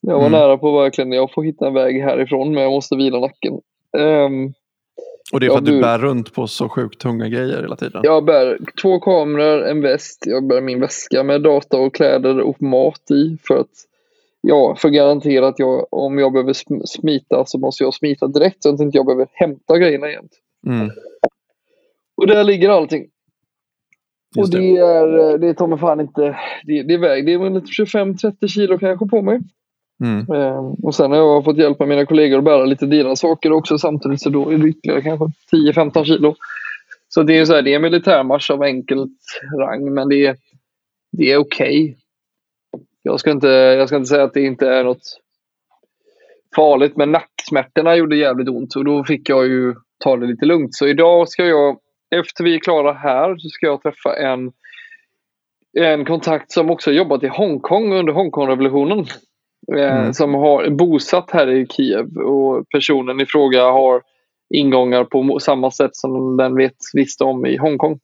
Jag 0.00 0.14
var 0.14 0.26
mm. 0.26 0.40
nära 0.40 0.58
på 0.58 0.80
verkligen, 0.80 1.12
jag 1.12 1.32
får 1.32 1.42
hitta 1.44 1.66
en 1.66 1.74
väg 1.74 2.02
härifrån 2.02 2.54
men 2.54 2.62
jag 2.62 2.72
måste 2.72 2.96
vila 2.96 3.20
nacken. 3.20 3.52
Um, 3.98 4.54
och 5.32 5.40
det 5.40 5.46
är 5.46 5.50
för 5.50 5.58
att 5.58 5.64
du 5.64 5.80
bär 5.80 5.98
runt 5.98 6.34
på 6.34 6.46
så 6.46 6.68
sjukt 6.68 7.00
tunga 7.00 7.28
grejer 7.28 7.62
hela 7.62 7.76
tiden? 7.76 8.00
Jag 8.04 8.24
bär 8.24 8.58
två 8.82 9.00
kameror, 9.00 9.64
en 9.64 9.80
väst, 9.80 10.22
jag 10.26 10.46
bär 10.46 10.60
min 10.60 10.80
väska 10.80 11.22
med 11.22 11.42
data 11.42 11.78
och 11.78 11.94
kläder 11.94 12.40
och 12.40 12.62
mat 12.62 13.10
i 13.10 13.38
för 13.42 13.60
att 13.60 13.70
ja, 14.40 14.76
för 14.78 14.88
att 14.88 14.94
garantera 14.94 15.48
att 15.48 15.58
jag, 15.58 15.86
om 15.90 16.18
jag 16.18 16.32
behöver 16.32 16.86
smita 16.86 17.44
så 17.46 17.58
måste 17.58 17.84
jag 17.84 17.94
smita 17.94 18.26
direkt 18.26 18.62
så 18.62 18.74
att 18.74 18.80
inte 18.80 18.98
jag 18.98 19.06
behöver 19.06 19.26
hämta 19.32 19.78
grejerna 19.78 20.08
igen. 20.08 20.28
Mm. 20.66 20.90
Och 22.16 22.26
där 22.26 22.44
ligger 22.44 22.70
allting. 22.70 23.06
och 24.36 24.50
det, 24.50 24.58
det 24.58 24.76
är, 24.76 25.38
det 25.38 25.54
tar 25.54 25.66
mig 25.66 25.78
fan 25.78 26.00
inte, 26.00 26.38
det, 26.64 26.82
det 26.82 26.94
är 26.94 26.98
väg, 26.98 27.26
det 27.26 27.32
är 27.32 27.38
25-30 27.38 28.46
kilo 28.46 28.78
kanske 28.78 29.06
på 29.06 29.22
mig. 29.22 29.40
Mm. 30.02 30.18
Ehm, 30.18 30.74
och 30.82 30.94
sen 30.94 31.10
har 31.10 31.18
jag 31.18 31.44
fått 31.44 31.58
hjälp 31.58 31.80
av 31.80 31.88
mina 31.88 32.06
kollegor 32.06 32.38
att 32.38 32.44
bära 32.44 32.64
lite 32.64 32.86
dina 32.86 33.16
saker 33.16 33.52
också 33.52 33.78
samtidigt 33.78 34.22
så 34.22 34.30
då 34.30 34.50
är 34.50 34.58
det 34.58 34.68
ytterligare 34.68 35.02
kanske 35.02 35.26
10-15 35.52 36.04
kilo. 36.04 36.34
Så 37.08 37.22
det 37.22 37.38
är, 37.38 37.44
så 37.44 37.54
här, 37.54 37.62
det 37.62 37.72
är 37.72 37.76
en 37.76 37.82
militärmarsch 37.82 38.50
av 38.50 38.62
enkelt 38.62 39.18
rang 39.58 39.94
men 39.94 40.08
det 40.08 40.26
är, 40.26 40.36
det 41.12 41.32
är 41.32 41.38
okej. 41.38 41.82
Okay. 41.84 41.94
Jag, 43.02 43.20
ska 43.20 43.30
inte, 43.30 43.48
jag 43.48 43.88
ska 43.88 43.96
inte 43.96 44.08
säga 44.08 44.24
att 44.24 44.34
det 44.34 44.42
inte 44.42 44.68
är 44.68 44.84
något 44.84 45.20
farligt 46.56 46.96
men 46.96 47.12
nacksmärtorna 47.12 47.96
gjorde 47.96 48.16
jävligt 48.16 48.48
ont 48.48 48.76
och 48.76 48.84
då 48.84 49.04
fick 49.04 49.28
jag 49.28 49.46
ju 49.46 49.74
ta 50.04 50.16
det 50.16 50.26
lite 50.26 50.46
lugnt. 50.46 50.74
Så 50.74 50.86
idag 50.86 51.28
ska 51.28 51.46
jag, 51.46 51.78
efter 52.10 52.44
vi 52.44 52.54
är 52.54 52.58
klara 52.58 52.92
här, 52.92 53.36
så 53.36 53.48
ska 53.48 53.66
jag 53.66 53.82
träffa 53.82 54.16
en, 54.16 54.52
en 55.78 56.04
kontakt 56.04 56.52
som 56.52 56.70
också 56.70 56.90
jobbat 56.90 57.22
i 57.22 57.28
Hongkong 57.28 57.92
under 57.92 58.12
Hongkongrevolutionen. 58.12 59.06
Eh, 59.76 60.00
mm. 60.00 60.14
som 60.14 60.34
har 60.34 60.70
bosatt 60.70 61.30
här 61.30 61.50
i 61.50 61.66
Kiev 61.66 62.16
och 62.16 62.68
personen 62.68 63.20
i 63.20 63.26
fråga 63.26 63.62
har 63.62 64.02
ingångar 64.54 65.04
på 65.04 65.38
samma 65.40 65.70
sätt 65.70 65.96
som 65.96 66.36
den 66.36 66.56
vet, 66.56 66.76
visste 66.94 67.24
om 67.24 67.46
i 67.46 67.56
Hongkong. 67.56 68.00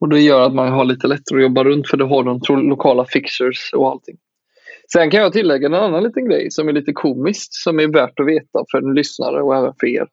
Och 0.00 0.08
det 0.08 0.20
gör 0.20 0.40
att 0.40 0.54
man 0.54 0.68
har 0.68 0.84
lite 0.84 1.06
lättare 1.06 1.38
att 1.38 1.42
jobba 1.42 1.64
runt 1.64 1.88
för 1.88 1.96
då 1.96 2.06
har 2.06 2.22
de 2.22 2.68
lokala 2.68 3.04
fixtures 3.04 3.72
och 3.72 3.88
allting. 3.88 4.16
Sen 4.92 5.10
kan 5.10 5.20
jag 5.20 5.32
tillägga 5.32 5.66
en 5.66 5.74
annan 5.74 6.02
liten 6.02 6.28
grej 6.28 6.50
som 6.50 6.68
är 6.68 6.72
lite 6.72 6.92
komiskt 6.92 7.54
som 7.54 7.80
är 7.80 7.86
värt 7.86 8.20
att 8.20 8.26
veta 8.26 8.64
för 8.70 8.78
en 8.78 8.94
lyssnare 8.94 9.42
och 9.42 9.56
även 9.56 9.72
för 9.80 9.86
er. 9.86 10.06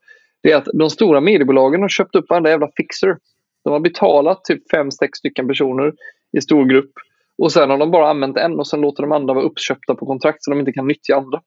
Det 0.43 0.51
är 0.51 0.57
att 0.57 0.67
de 0.73 0.89
stora 0.89 1.21
mediebolagen 1.21 1.81
har 1.81 1.89
köpt 1.89 2.15
upp 2.15 2.29
varenda 2.29 2.49
jävla 2.49 2.69
fixer. 2.77 3.17
De 3.63 3.73
har 3.73 3.79
betalat 3.79 4.45
typ 4.45 4.71
fem, 4.71 4.91
sex 4.91 5.17
stycken 5.17 5.47
personer 5.47 5.93
i 6.37 6.41
stor 6.41 6.65
grupp 6.65 6.91
och 7.41 7.51
sen 7.51 7.69
har 7.69 7.77
de 7.77 7.91
bara 7.91 8.09
använt 8.09 8.37
en 8.37 8.59
och 8.59 8.67
sen 8.67 8.81
låter 8.81 9.03
de 9.03 9.11
andra 9.11 9.33
vara 9.33 9.45
uppköpta 9.45 9.95
på 9.95 10.05
kontrakt 10.05 10.43
så 10.43 10.51
de 10.51 10.59
inte 10.59 10.71
kan 10.71 10.87
nyttja 10.87 11.15
andra. 11.15 11.41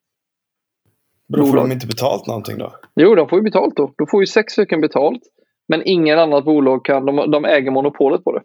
Då 1.29 1.47
får 1.47 1.57
de 1.57 1.73
inte 1.73 1.87
betalt 1.87 2.27
någonting 2.27 2.59
då? 2.59 2.73
Jo, 2.95 3.15
de 3.15 3.29
får 3.29 3.39
ju 3.39 3.43
betalt 3.43 3.77
då. 3.77 3.93
Då 3.97 4.07
får 4.07 4.23
ju 4.23 4.27
sex 4.27 4.53
stycken 4.53 4.81
betalt. 4.81 5.23
Men 5.69 5.83
ingen 5.85 6.19
annat 6.19 6.45
bolag 6.45 6.85
kan, 6.85 7.07
de, 7.07 7.31
de 7.31 7.45
äger 7.45 7.71
monopolet 7.71 8.25
på 8.25 8.33
det. 8.33 8.43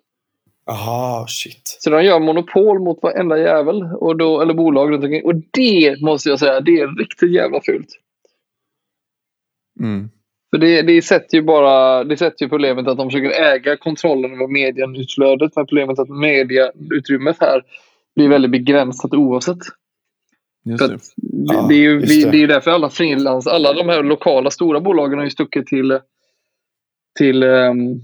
Aha, 0.66 1.26
shit. 1.28 1.78
Så 1.80 1.89
de 1.89 2.04
gör 2.04 2.20
monopol 2.20 2.80
mot 2.80 3.04
varenda 3.04 3.38
jävel, 3.38 3.84
och 3.84 4.18
då, 4.18 4.41
eller 4.41 4.54
bolag 4.54 4.91
runt 4.91 5.04
omkring. 5.04 5.26
Och 5.26 5.36
det 5.36 6.02
måste 6.02 6.30
jag 6.30 6.39
säga, 6.39 6.62
det 6.62 6.80
är 6.80 7.00
riktigt 7.00 7.32
jävla 7.32 7.62
fult. 7.62 7.89
Mm. 9.80 10.10
För 10.50 10.58
det, 10.58 10.82
det 10.82 11.02
sätter 11.02 11.38
ju 11.38 11.43
bara 11.43 12.04
det 12.04 12.18
sätter 12.18 12.45
ju 12.45 12.50
problemet 12.50 12.88
att 12.88 12.97
de 12.97 13.10
försöker 13.10 13.30
äga 13.30 13.78
kontrollen 13.78 14.34
över 14.34 14.47
medieutflödet. 14.47 15.56
Men 15.56 15.66
problemet 15.66 16.00
att 16.00 16.10
mediautrymmet 16.10 17.38
här 17.39 17.62
blir 18.16 18.30
väldigt 18.30 18.52
begränsat 18.52 19.14
oavsett. 19.14 19.58
Just 20.66 20.88
det. 20.88 21.00
Ja, 21.16 21.66
det, 21.70 21.76
är 21.76 21.80
ju, 21.80 22.00
det. 22.00 22.32
det 22.32 22.43
är 22.43 22.47
därför 22.47 22.72
alla 22.72 22.89
frilans, 22.89 23.47
alla 23.47 23.74
de 23.74 23.89
här 23.89 24.04
lokala 24.04 24.52
stora 24.52 24.80
bolagen 24.80 25.18
har 25.18 25.26
ju 25.26 25.32
stuckit 25.32 25.68
till 25.68 26.00
till, 27.18 27.43
um, 27.43 28.02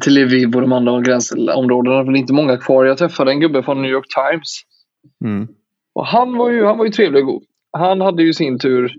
till 0.00 0.14
Lviv 0.14 0.54
och 0.54 0.60
de 0.60 0.72
andra 0.72 1.00
gränsområdena. 1.00 2.04
det 2.04 2.18
är 2.18 2.20
inte 2.20 2.32
många 2.32 2.56
kvar. 2.56 2.84
Jag 2.84 2.98
träffade 2.98 3.30
en 3.30 3.40
gubbe 3.40 3.62
från 3.62 3.82
New 3.82 3.90
York 3.90 4.06
Times. 4.08 4.60
Mm. 5.24 5.48
Och 5.92 6.06
han 6.06 6.36
var, 6.36 6.50
ju, 6.50 6.64
han 6.64 6.78
var 6.78 6.84
ju 6.84 6.90
trevlig 6.90 7.22
och 7.22 7.32
god. 7.32 7.42
Han 7.72 8.00
hade 8.00 8.22
ju 8.22 8.32
sin 8.32 8.58
tur 8.58 8.94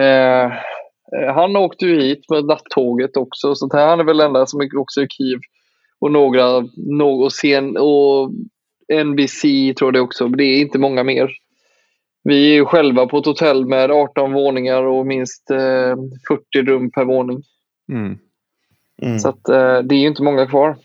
eh, 0.00 0.52
Eh, 0.52 0.52
han 1.34 1.56
åkte 1.56 1.86
ju 1.86 2.00
hit 2.00 2.30
med 2.30 2.44
nattåget 2.44 3.16
också, 3.16 3.54
så 3.54 3.68
han 3.72 4.00
är 4.00 4.04
väl 4.04 4.16
den 4.16 4.26
enda 4.26 4.46
som 4.46 4.68
också 4.76 5.00
är 5.00 5.04
i 5.04 5.08
Kiev. 5.08 5.40
Och 5.98 6.12
några, 6.12 6.68
något 6.76 7.32
sen, 7.32 7.76
och 7.76 8.30
NBC 9.04 9.42
tror 9.76 9.86
jag 9.88 9.94
det 9.94 10.00
också, 10.00 10.28
det 10.28 10.44
är 10.44 10.60
inte 10.60 10.78
många 10.78 11.04
mer. 11.04 11.30
Vi 12.24 12.50
är 12.50 12.54
ju 12.54 12.64
själva 12.64 13.06
på 13.06 13.18
ett 13.18 13.26
hotell 13.26 13.66
med 13.66 13.90
18 13.90 14.32
våningar 14.32 14.82
och 14.82 15.06
minst 15.06 15.50
eh, 15.50 15.96
40 16.28 16.62
rum 16.62 16.90
per 16.90 17.04
våning. 17.04 17.42
Mm. 17.92 18.18
Mm. 19.02 19.18
Så 19.18 19.28
att, 19.28 19.48
eh, 19.48 19.78
det 19.78 19.94
är 19.94 19.98
ju 19.98 20.08
inte 20.08 20.22
många 20.22 20.46
kvar. 20.46 20.76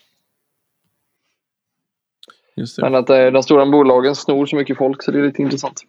Men 2.81 2.95
att 2.95 3.09
eh, 3.09 3.25
de 3.25 3.43
stora 3.43 3.65
bolagen 3.65 4.15
snor 4.15 4.45
så 4.45 4.55
mycket 4.55 4.77
folk 4.77 5.03
så 5.03 5.11
det 5.11 5.19
är 5.19 5.23
lite 5.23 5.41
intressant. 5.41 5.83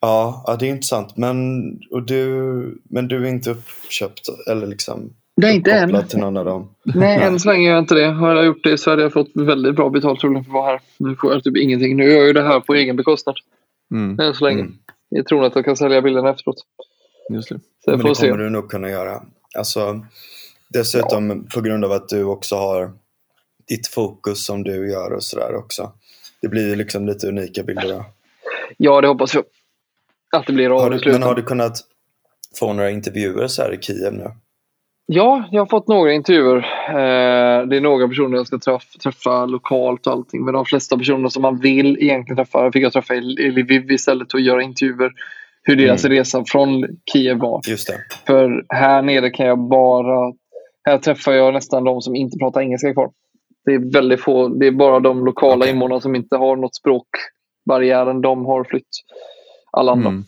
Ja, 0.00 0.44
ja, 0.46 0.56
det 0.56 0.66
är 0.66 0.70
intressant. 0.70 1.16
Men, 1.16 1.62
och 1.90 2.02
du, 2.02 2.78
men 2.84 3.08
du 3.08 3.24
är 3.24 3.28
inte 3.28 3.50
uppköpt 3.50 4.28
eller 4.50 4.66
liksom 4.66 5.12
Det 5.36 5.46
är 5.46 5.52
inte 5.52 5.72
än. 5.72 6.08
till 6.08 6.18
någon 6.18 6.36
av 6.36 6.44
dem? 6.44 6.74
Nej, 6.84 7.22
än 7.22 7.40
så 7.40 7.48
länge 7.52 7.68
är 7.68 7.72
jag 7.72 7.78
inte 7.82 7.94
det. 7.94 8.06
Har 8.06 8.34
jag 8.34 8.46
gjort 8.46 8.64
det 8.64 8.72
i 8.72 8.78
Sverige 8.78 8.96
har 8.96 9.02
jag 9.02 9.12
fått 9.12 9.30
väldigt 9.34 9.76
bra 9.76 9.90
betalt 9.90 10.20
troligen 10.20 10.44
för 10.44 10.50
att 10.50 10.54
vara 10.54 10.66
här. 10.70 10.80
Nu 10.98 11.16
får 11.16 11.32
jag 11.32 11.44
typ 11.44 11.56
ingenting. 11.56 11.96
Nu 11.96 12.04
gör 12.04 12.16
jag 12.18 12.26
ju 12.26 12.32
det 12.32 12.42
här 12.42 12.60
på 12.60 12.74
egen 12.74 12.96
bekostnad. 12.96 13.34
Mm, 13.90 14.20
Än 14.20 14.34
så 14.34 14.44
länge. 14.44 14.60
Mm. 14.60 14.78
Jag 15.08 15.26
tror 15.26 15.44
att 15.44 15.54
jag 15.56 15.64
kan 15.64 15.76
sälja 15.76 16.02
bilderna 16.02 16.30
efteråt. 16.30 16.56
just 17.32 17.48
det. 17.48 17.54
Så 17.58 17.90
jag 17.90 17.92
Men 17.96 18.00
får 18.02 18.08
det 18.08 18.14
se. 18.14 18.28
kommer 18.30 18.44
du 18.44 18.50
nog 18.50 18.70
kunna 18.70 18.90
göra. 18.90 19.22
Alltså, 19.58 20.04
dessutom 20.68 21.46
på 21.54 21.60
grund 21.60 21.84
av 21.84 21.92
att 21.92 22.08
du 22.08 22.24
också 22.24 22.56
har 22.56 22.92
ditt 23.68 23.86
fokus 23.86 24.46
som 24.46 24.62
du 24.62 24.90
gör 24.90 25.12
och 25.12 25.22
sådär 25.22 25.54
också. 25.54 25.92
Det 26.42 26.48
blir 26.48 26.68
ju 26.68 26.76
liksom 26.76 27.06
lite 27.06 27.28
unika 27.28 27.62
bilder. 27.62 27.88
Då. 27.88 28.04
Ja, 28.76 29.00
det 29.00 29.08
hoppas 29.08 29.34
jag. 29.34 29.44
Att 30.36 30.46
det 30.46 30.52
blir 30.52 30.70
Har 30.70 30.90
du, 30.90 31.12
men 31.12 31.22
har 31.22 31.34
du 31.34 31.42
kunnat 31.42 31.78
få 32.58 32.72
några 32.72 32.90
intervjuer 32.90 33.46
så 33.46 33.62
här 33.62 33.74
i 33.74 33.78
Kiev 33.82 34.12
nu? 34.12 34.30
Ja, 35.06 35.44
jag 35.50 35.60
har 35.60 35.66
fått 35.66 35.88
några 35.88 36.12
intervjuer. 36.12 36.56
Eh, 36.88 37.66
det 37.66 37.76
är 37.76 37.80
några 37.80 38.08
personer 38.08 38.36
jag 38.36 38.46
ska 38.46 38.58
träffa, 38.58 38.98
träffa 39.02 39.46
lokalt 39.46 40.06
och 40.06 40.12
allting. 40.12 40.44
Men 40.44 40.54
de 40.54 40.64
flesta 40.64 40.98
personer 40.98 41.28
som 41.28 41.42
man 41.42 41.58
vill 41.60 41.96
egentligen 42.02 42.36
träffa 42.36 42.72
fick 42.72 42.84
jag 42.84 42.92
träffa 42.92 43.14
i 43.14 43.18
i 43.18 43.50
Lviv 43.50 43.90
istället 43.90 44.34
och 44.34 44.40
göra 44.40 44.62
intervjuer. 44.62 45.12
Hur 45.62 45.76
deras 45.76 46.04
Mm. 46.04 46.18
resa 46.18 46.44
från 46.46 46.84
Kiev 47.12 47.38
var. 47.38 47.60
Just 47.66 47.86
det. 47.88 47.94
För 48.26 48.64
här 48.68 49.02
nere 49.02 49.30
kan 49.30 49.46
jag 49.46 49.58
bara... 49.58 50.32
Här 50.84 50.98
träffar 50.98 51.32
jag 51.32 51.54
nästan 51.54 51.84
de 51.84 52.02
som 52.02 52.16
inte 52.16 52.38
pratar 52.38 52.60
engelska 52.60 52.92
kvar. 52.92 53.10
Det 53.64 53.74
är 53.74 53.92
väldigt 53.92 54.20
få. 54.20 54.48
Det 54.48 54.66
är 54.66 54.70
bara 54.70 55.00
de 55.00 55.24
lokala 55.24 55.56
Okej. 55.64 55.70
invånarna 55.70 56.00
som 56.00 56.14
inte 56.14 56.36
har 56.36 56.56
något 56.56 56.74
språkbarriären. 56.74 58.20
De 58.20 58.46
har 58.46 58.64
flytt. 58.64 58.88
Alla 59.76 59.92
andra. 59.92 60.08
Mm. 60.08 60.24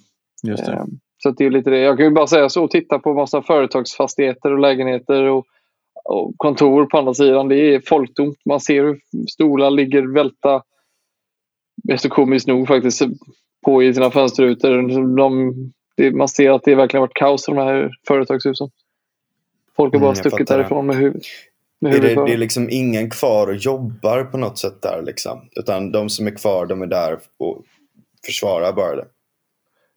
Eh, 0.48 0.84
Så 1.18 1.30
det 1.30 1.44
är 1.44 1.50
lite 1.50 1.70
det. 1.70 1.78
Jag 1.78 1.96
kan 1.96 2.06
ju 2.06 2.12
bara 2.12 2.26
säga 2.26 2.48
så. 2.48 2.68
Titta 2.68 2.98
på 2.98 3.14
massa 3.14 3.42
företagsfastigheter 3.42 4.52
och 4.52 4.58
lägenheter 4.58 5.24
och, 5.24 5.46
och 6.04 6.34
kontor 6.36 6.86
på 6.86 6.98
andra 6.98 7.14
sidan. 7.14 7.48
Det 7.48 7.74
är 7.74 7.80
folktomt. 7.86 8.38
Man 8.44 8.60
ser 8.60 8.82
hur 8.82 9.00
stolar 9.30 9.70
ligger 9.70 10.14
välta. 10.14 10.62
Så 11.98 12.08
komiskt 12.08 12.48
nog 12.48 12.68
faktiskt 12.68 13.02
på 13.64 13.82
i 13.82 13.94
sina 13.94 14.10
fönsterrutor. 14.10 15.16
De, 15.16 15.54
det, 15.96 16.10
man 16.10 16.28
ser 16.28 16.50
att 16.50 16.62
det 16.64 16.74
verkligen 16.74 17.00
varit 17.00 17.14
kaos 17.14 17.48
i 17.48 17.52
de 17.52 17.58
här 17.58 17.90
företagshusen. 18.08 18.70
Folk 19.76 19.94
har 19.94 20.00
bara 20.00 20.10
Mm, 20.10 20.16
stuckit 20.16 20.48
därifrån 20.48 20.86
med 20.86 20.96
huvudet. 20.96 21.22
Är 21.86 22.00
det, 22.00 22.14
det 22.14 22.32
är 22.32 22.38
liksom 22.38 22.70
ingen 22.70 23.10
kvar 23.10 23.46
och 23.46 23.56
jobbar 23.56 24.24
på 24.24 24.38
något 24.38 24.58
sätt 24.58 24.82
där 24.82 25.02
liksom. 25.02 25.48
Utan 25.56 25.92
de 25.92 26.08
som 26.08 26.26
är 26.26 26.30
kvar, 26.36 26.66
de 26.66 26.82
är 26.82 26.86
där 26.86 27.18
och 27.38 27.62
försvarar 28.26 28.72
bara 28.72 28.96
det. 28.96 29.04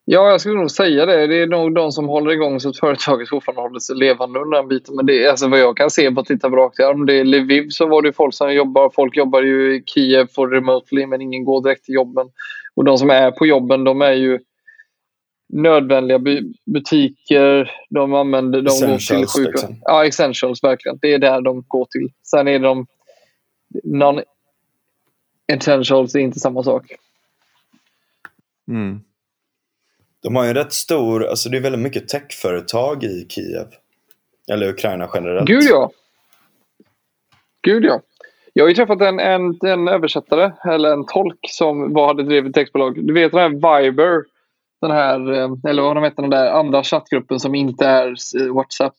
Ja, 0.04 0.30
jag 0.30 0.40
skulle 0.40 0.54
nog 0.58 0.70
säga 0.70 1.06
det. 1.06 1.26
Det 1.26 1.42
är 1.42 1.46
nog 1.46 1.74
de 1.74 1.92
som 1.92 2.08
håller 2.08 2.30
igång 2.32 2.60
så 2.60 2.68
att 2.68 2.78
företaget 2.78 3.28
fortfarande 3.28 3.62
håller 3.62 3.80
sig 3.80 3.96
levande 3.96 4.40
under 4.40 4.56
den 4.58 4.68
biten. 4.68 4.96
Men 4.96 5.06
det 5.06 5.24
är 5.24 5.30
alltså 5.30 5.48
vad 5.48 5.58
jag 5.60 5.76
kan 5.76 5.90
se 5.90 6.10
på 6.10 6.20
att 6.20 6.26
titta 6.26 6.50
på 6.50 6.56
rakt 6.56 6.78
i 6.80 6.82
arm. 6.82 7.06
Det 7.06 7.14
är 7.14 7.24
Lviv 7.24 7.68
så 7.68 7.86
var 7.86 8.02
det 8.02 8.12
folk 8.12 8.34
som 8.34 8.54
jobbar. 8.54 8.90
Folk 8.94 9.16
jobbar 9.16 9.42
ju 9.42 9.74
i 9.76 9.82
Kiev 9.86 10.26
for 10.34 10.48
remotely 10.48 11.06
men 11.06 11.20
ingen 11.20 11.44
går 11.44 11.62
direkt 11.62 11.84
till 11.84 11.94
jobben. 11.94 12.30
Och 12.74 12.84
de 12.84 12.98
som 12.98 13.10
är 13.10 13.30
på 13.30 13.46
jobben 13.46 13.84
de 13.84 14.02
är 14.02 14.12
ju 14.12 14.38
nödvändiga 15.48 16.18
bu- 16.18 16.54
butiker. 16.66 17.70
De 17.90 18.14
använder, 18.14 18.62
de 18.62 18.70
går 18.70 18.78
till 18.78 18.94
Essentials, 18.94 19.32
sjukvård. 19.36 19.52
liksom. 19.52 19.76
Ja, 19.82 20.06
essentials 20.06 20.64
verkligen. 20.64 20.98
Det 21.02 21.12
är 21.14 21.18
där 21.18 21.40
de 21.40 21.64
går 21.68 21.86
till. 21.90 22.08
Sen 22.22 22.48
är 22.48 22.58
de 22.58 22.86
non 23.84 24.20
essentials 25.52 26.14
är 26.14 26.18
inte 26.18 26.40
samma 26.40 26.62
sak. 26.62 26.92
Mm. 28.68 29.00
De 30.22 30.36
har 30.36 30.44
ju 30.44 30.48
en 30.48 30.56
rätt 30.56 30.72
stor, 30.72 31.24
alltså 31.26 31.48
det 31.48 31.56
är 31.56 31.60
väldigt 31.60 31.80
mycket 31.80 32.08
techföretag 32.08 33.04
i 33.04 33.26
Kiev. 33.28 33.66
Eller 34.52 34.68
Ukraina 34.68 35.10
generellt. 35.14 35.48
Gud 35.48 35.62
ja. 35.62 35.90
Gud 37.62 37.84
ja. 37.84 38.00
Jag 38.52 38.64
har 38.64 38.68
ju 38.68 38.74
träffat 38.74 39.00
en, 39.00 39.20
en, 39.20 39.58
en 39.64 39.88
översättare, 39.88 40.52
eller 40.64 40.92
en 40.92 41.06
tolk, 41.06 41.38
som 41.48 41.92
var, 41.92 42.06
hade 42.06 42.22
drivit 42.22 42.54
textbolag. 42.54 43.06
Du 43.06 43.14
vet 43.14 43.32
den 43.32 43.40
här 43.40 43.80
Viber, 43.82 44.24
den 44.80 44.90
här, 44.90 45.32
eh, 45.32 45.50
eller 45.68 45.82
vad 45.82 45.96
de 45.96 46.04
heter, 46.04 46.22
den 46.22 46.30
där 46.30 46.50
andra 46.52 46.82
chattgruppen 46.82 47.40
som 47.40 47.54
inte 47.54 47.86
är 47.86 48.14
eh, 48.40 48.54
WhatsApp. 48.54 48.94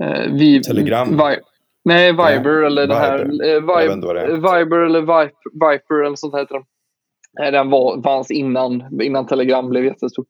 Eh, 0.00 0.32
vi, 0.32 0.62
Telegram. 0.62 1.10
Vi, 1.10 1.38
nej, 1.84 2.12
Viber 2.12 2.60
Nej, 2.60 2.66
eller 2.66 2.86
den 2.86 2.96
här... 2.96 3.18
Viber. 3.24 3.44
eh, 3.44 3.50
Jag 3.50 3.60
vet 3.60 3.96
Viber. 3.96 4.58
Viber 4.58 4.78
eller 4.78 5.00
Viper, 5.00 5.72
Viper 5.72 6.04
eller 6.04 6.16
sånt 6.16 6.34
heter 6.34 6.54
den. 6.54 6.64
Eh, 7.40 7.52
Den 7.52 7.70
var, 7.70 8.02
fanns 8.02 8.30
innan, 8.30 9.00
innan 9.02 9.26
Telegram 9.26 9.68
blev 9.68 9.84
jättestort 9.84 10.26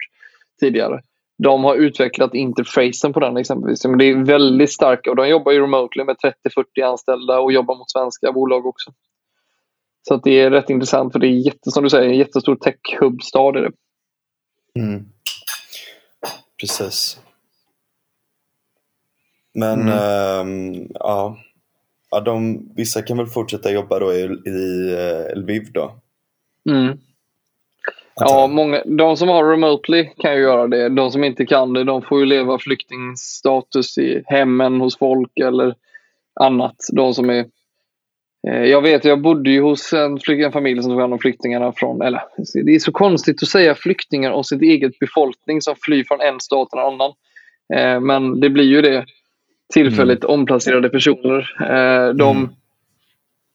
tidigare. 0.60 1.00
De 1.38 1.64
har 1.64 1.74
utvecklat 1.74 2.34
interfacen 2.34 3.12
på 3.12 3.20
den 3.20 3.36
exempelvis. 3.36 3.84
Men 3.84 3.98
det 3.98 4.04
är 4.04 4.24
väldigt 4.24 4.72
starka 4.72 5.10
och 5.10 5.16
de 5.16 5.28
jobbar 5.28 5.52
ju 5.52 5.60
remotely 5.62 6.04
med 6.04 6.16
30-40 6.16 6.82
anställda 6.84 7.38
och 7.40 7.52
jobbar 7.52 7.74
mot 7.76 7.90
svenska 7.90 8.32
bolag 8.32 8.66
också. 8.66 8.92
Så 10.08 10.14
att 10.14 10.22
det 10.24 10.40
är 10.40 10.50
rätt 10.50 10.70
intressant 10.70 11.12
för 11.12 11.18
det 11.18 11.26
är 11.26 11.46
jätte, 11.46 11.70
som 11.70 11.84
du 11.84 11.90
säger, 11.90 12.08
en 12.08 12.18
jättestor 12.18 12.56
tech-hub-stad. 12.56 13.56
Mm. 14.78 15.04
Precis. 16.60 17.20
Men 19.54 19.80
Mm. 19.80 19.92
ehm, 19.98 20.88
ja. 20.94 21.38
ja 22.10 22.20
de, 22.20 22.68
vissa 22.76 23.02
kan 23.02 23.16
väl 23.16 23.26
fortsätta 23.26 23.70
jobba 23.72 23.98
då 23.98 24.12
i, 24.12 24.22
i 24.46 24.92
eh, 24.94 25.36
Lviv 25.38 25.72
då? 25.72 26.00
Mm. 26.68 26.98
Ja, 28.20 28.46
många, 28.46 28.82
de 28.84 29.16
som 29.16 29.28
har 29.28 29.50
remotely 29.50 30.04
kan 30.18 30.34
ju 30.34 30.40
göra 30.40 30.66
det. 30.66 30.88
De 30.88 31.10
som 31.10 31.24
inte 31.24 31.46
kan 31.46 31.72
det, 31.72 31.84
de 31.84 32.02
får 32.02 32.20
ju 32.20 32.26
leva 32.26 32.58
flyktingstatus 32.58 33.98
i 33.98 34.22
hemmen 34.26 34.80
hos 34.80 34.98
folk 34.98 35.38
eller 35.38 35.74
annat. 36.40 36.76
De 36.92 37.14
som 37.14 37.30
är... 37.30 37.44
Eh, 38.48 38.64
jag 38.64 38.82
vet, 38.82 39.04
jag 39.04 39.20
bodde 39.20 39.50
ju 39.50 39.62
hos 39.62 39.92
en, 39.92 40.18
en 40.28 40.52
familj 40.52 40.82
som 40.82 40.90
tog 40.90 41.00
hand 41.00 41.12
om 41.12 41.18
flyktingarna 41.18 41.72
från... 41.72 42.02
Eller, 42.02 42.22
det 42.64 42.74
är 42.74 42.78
så 42.78 42.92
konstigt 42.92 43.42
att 43.42 43.48
säga 43.48 43.74
flyktingar 43.74 44.30
och 44.30 44.46
sitt 44.46 44.62
eget 44.62 44.98
befolkning 44.98 45.62
som 45.62 45.74
flyr 45.80 46.04
från 46.04 46.20
en 46.20 46.40
stat 46.40 46.70
till 46.70 46.78
en 46.78 46.86
annan. 46.86 47.12
Eh, 47.74 48.00
men 48.00 48.40
det 48.40 48.50
blir 48.50 48.64
ju 48.64 48.82
det. 48.82 49.04
Tillfälligt 49.72 50.24
omplacerade 50.24 50.88
personer. 50.88 51.56
Eh, 51.60 52.14
de, 52.14 52.36
Mm 52.36 52.50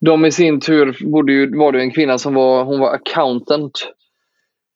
de 0.06 0.26
i 0.26 0.32
sin 0.32 0.60
tur 0.60 1.12
bodde 1.12 1.34
ju, 1.34 1.58
var 1.58 1.72
det 1.72 1.80
en 1.82 1.92
kvinna 1.92 2.18
som 2.18 2.34
var, 2.34 2.64
hon 2.64 2.80
var 2.80 2.94
accountant 2.94 3.94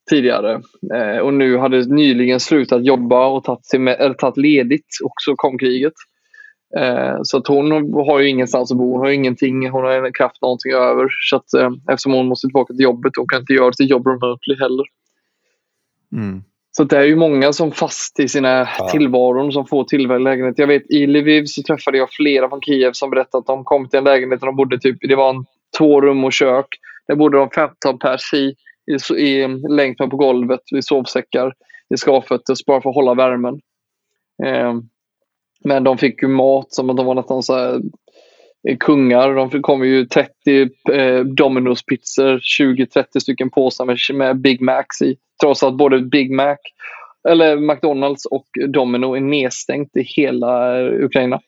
tidigare 0.09 0.61
eh, 0.93 1.17
och 1.17 1.34
nu 1.34 1.57
hade 1.57 1.95
nyligen 1.95 2.39
slutat 2.39 2.86
jobba 2.86 3.28
och 3.28 3.43
tagit, 3.43 3.65
sig 3.65 3.80
med, 3.80 3.95
eller 3.99 4.13
tagit 4.13 4.38
ledigt 4.38 4.88
och 5.03 5.13
så 5.21 5.36
kom 5.36 5.57
kriget. 5.57 5.93
Eh, 6.78 7.17
så 7.23 7.38
att 7.38 7.47
hon 7.47 7.71
har 7.93 8.19
ju 8.19 8.30
ingenstans 8.30 8.71
att 8.71 8.78
bo, 8.78 8.91
hon 8.91 8.99
har 8.99 9.09
ingenting, 9.09 9.69
hon 9.69 9.84
har 9.84 10.13
kraft 10.13 10.41
någonting 10.41 10.71
över. 10.71 11.07
Så 11.30 11.36
att, 11.36 11.53
eh, 11.53 11.69
eftersom 11.89 12.13
hon 12.13 12.28
måste 12.28 12.47
tillbaka 12.47 12.73
till 12.73 12.84
jobbet 12.84 13.13
hon 13.17 13.28
kan 13.28 13.39
inte 13.39 13.53
göra 13.53 13.73
sitt 13.73 13.89
jobb 13.89 14.07
remotely 14.07 14.55
heller. 14.59 14.86
Mm. 16.11 16.43
Så 16.78 16.84
det 16.84 16.97
är 16.97 17.03
ju 17.03 17.15
många 17.15 17.53
som 17.53 17.71
fast 17.71 18.19
i 18.19 18.28
sina 18.28 18.69
Ja. 18.80 18.89
tillvaron 18.91 19.51
som 19.51 19.65
får 19.65 19.84
tillfällig 19.84 20.23
lägenhet. 20.23 20.59
Jag 20.59 20.67
vet 20.67 20.91
i 20.91 21.07
Lviv 21.07 21.45
så 21.45 21.63
träffade 21.63 21.97
jag 21.97 22.11
flera 22.11 22.49
från 22.49 22.61
Kiev 22.61 22.91
som 22.93 23.09
berättade 23.09 23.39
att 23.39 23.45
de 23.45 23.63
kom 23.63 23.89
till 23.89 23.97
en 23.97 24.03
lägenhet 24.03 24.41
och 24.41 24.45
de 24.45 24.55
bodde 24.55 24.80
typ, 24.80 24.97
det 25.01 25.15
var 25.15 25.30
en 25.30 25.45
två 25.78 26.01
rum 26.01 26.23
och 26.23 26.34
kök. 26.34 26.67
Där 27.07 27.15
bodde 27.15 27.38
de 27.38 27.49
15 27.49 27.99
pers 27.99 28.34
i, 28.34 28.55
i, 28.91 29.21
i 29.21 29.47
längs 29.69 29.99
med 29.99 30.09
på 30.09 30.17
golvet 30.17 30.59
i 30.76 30.82
sovsäckar, 30.82 31.53
i 31.93 31.97
skavfötter 31.97 32.55
bara 32.67 32.82
för 32.82 32.89
att 32.89 32.95
hålla 32.95 33.13
värmen. 33.13 33.59
Eh, 34.43 34.73
men 35.63 35.84
de 35.84 35.97
fick 35.97 36.21
ju 36.21 36.28
mat 36.28 36.73
som 36.73 36.89
att 36.89 36.97
de 36.97 37.05
var 37.05 37.15
nästan 37.15 37.43
så 37.43 37.53
här, 37.57 37.82
eh, 38.69 38.78
kungar. 38.78 39.36
De 39.36 39.61
kom 39.61 39.86
ju 39.86 40.05
30 40.05 40.30
eh, 40.91 41.23
Domino's 41.23 41.86
pizzor, 41.88 42.39
20-30 42.59 43.19
stycken 43.19 43.49
påsar 43.49 43.86
med, 43.86 43.97
med 44.13 44.41
Big 44.41 44.61
Macs 44.61 45.01
i. 45.01 45.15
Trots 45.41 45.63
att 45.63 45.77
både 45.77 46.01
Big 46.01 46.31
Mac, 46.31 46.57
eller 47.29 47.57
McDonalds 47.57 48.25
och 48.25 48.45
Domino 48.67 49.15
är 49.15 49.21
nedstängt 49.21 49.95
i 49.95 50.01
hela 50.01 50.79
eh, 50.79 51.03
Ukraina. 51.05 51.39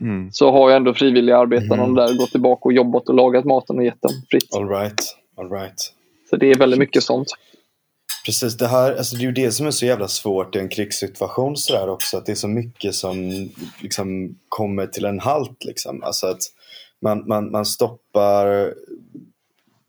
Mm. 0.00 0.32
Så 0.32 0.50
har 0.50 0.70
ju 0.70 0.76
ändå 0.76 0.94
frivilliga 0.94 1.38
arbetarna 1.38 1.86
Mhm. 1.86 1.94
där 1.94 2.18
gått 2.18 2.30
tillbaka 2.30 2.60
och 2.64 2.72
jobbat 2.72 3.08
och 3.08 3.14
lagat 3.14 3.44
maten 3.44 3.78
och 3.78 3.84
gett 3.84 4.02
den 4.02 4.12
fritt. 4.30 4.54
All 4.56 4.68
right. 4.68 5.02
All 5.36 5.50
right. 5.50 5.92
Så 6.30 6.36
det 6.36 6.50
är 6.50 6.54
väldigt 6.58 6.78
mycket 6.78 7.02
sånt. 7.02 7.28
Precis, 8.26 8.56
det 8.56 8.66
här, 8.66 8.92
alltså 8.96 9.16
det 9.16 9.22
är 9.22 9.26
ju 9.26 9.32
det 9.32 9.52
som 9.52 9.66
är 9.66 9.70
så 9.70 9.86
jävla 9.86 10.08
svårt 10.08 10.56
i 10.56 10.58
en 10.58 10.68
krigssituation 10.68 11.56
sådär 11.56 11.88
också. 11.88 12.16
Att 12.16 12.26
det 12.26 12.32
är 12.32 12.36
så 12.36 12.48
mycket 12.48 12.94
som 12.94 13.48
liksom 13.82 14.38
kommer 14.48 14.86
till 14.86 15.04
en 15.04 15.20
halt 15.20 15.64
liksom. 15.64 16.02
Alltså 16.02 16.26
att 16.26 16.40
man, 17.00 17.24
man, 17.28 17.50
man 17.50 17.64
stoppar 17.66 18.74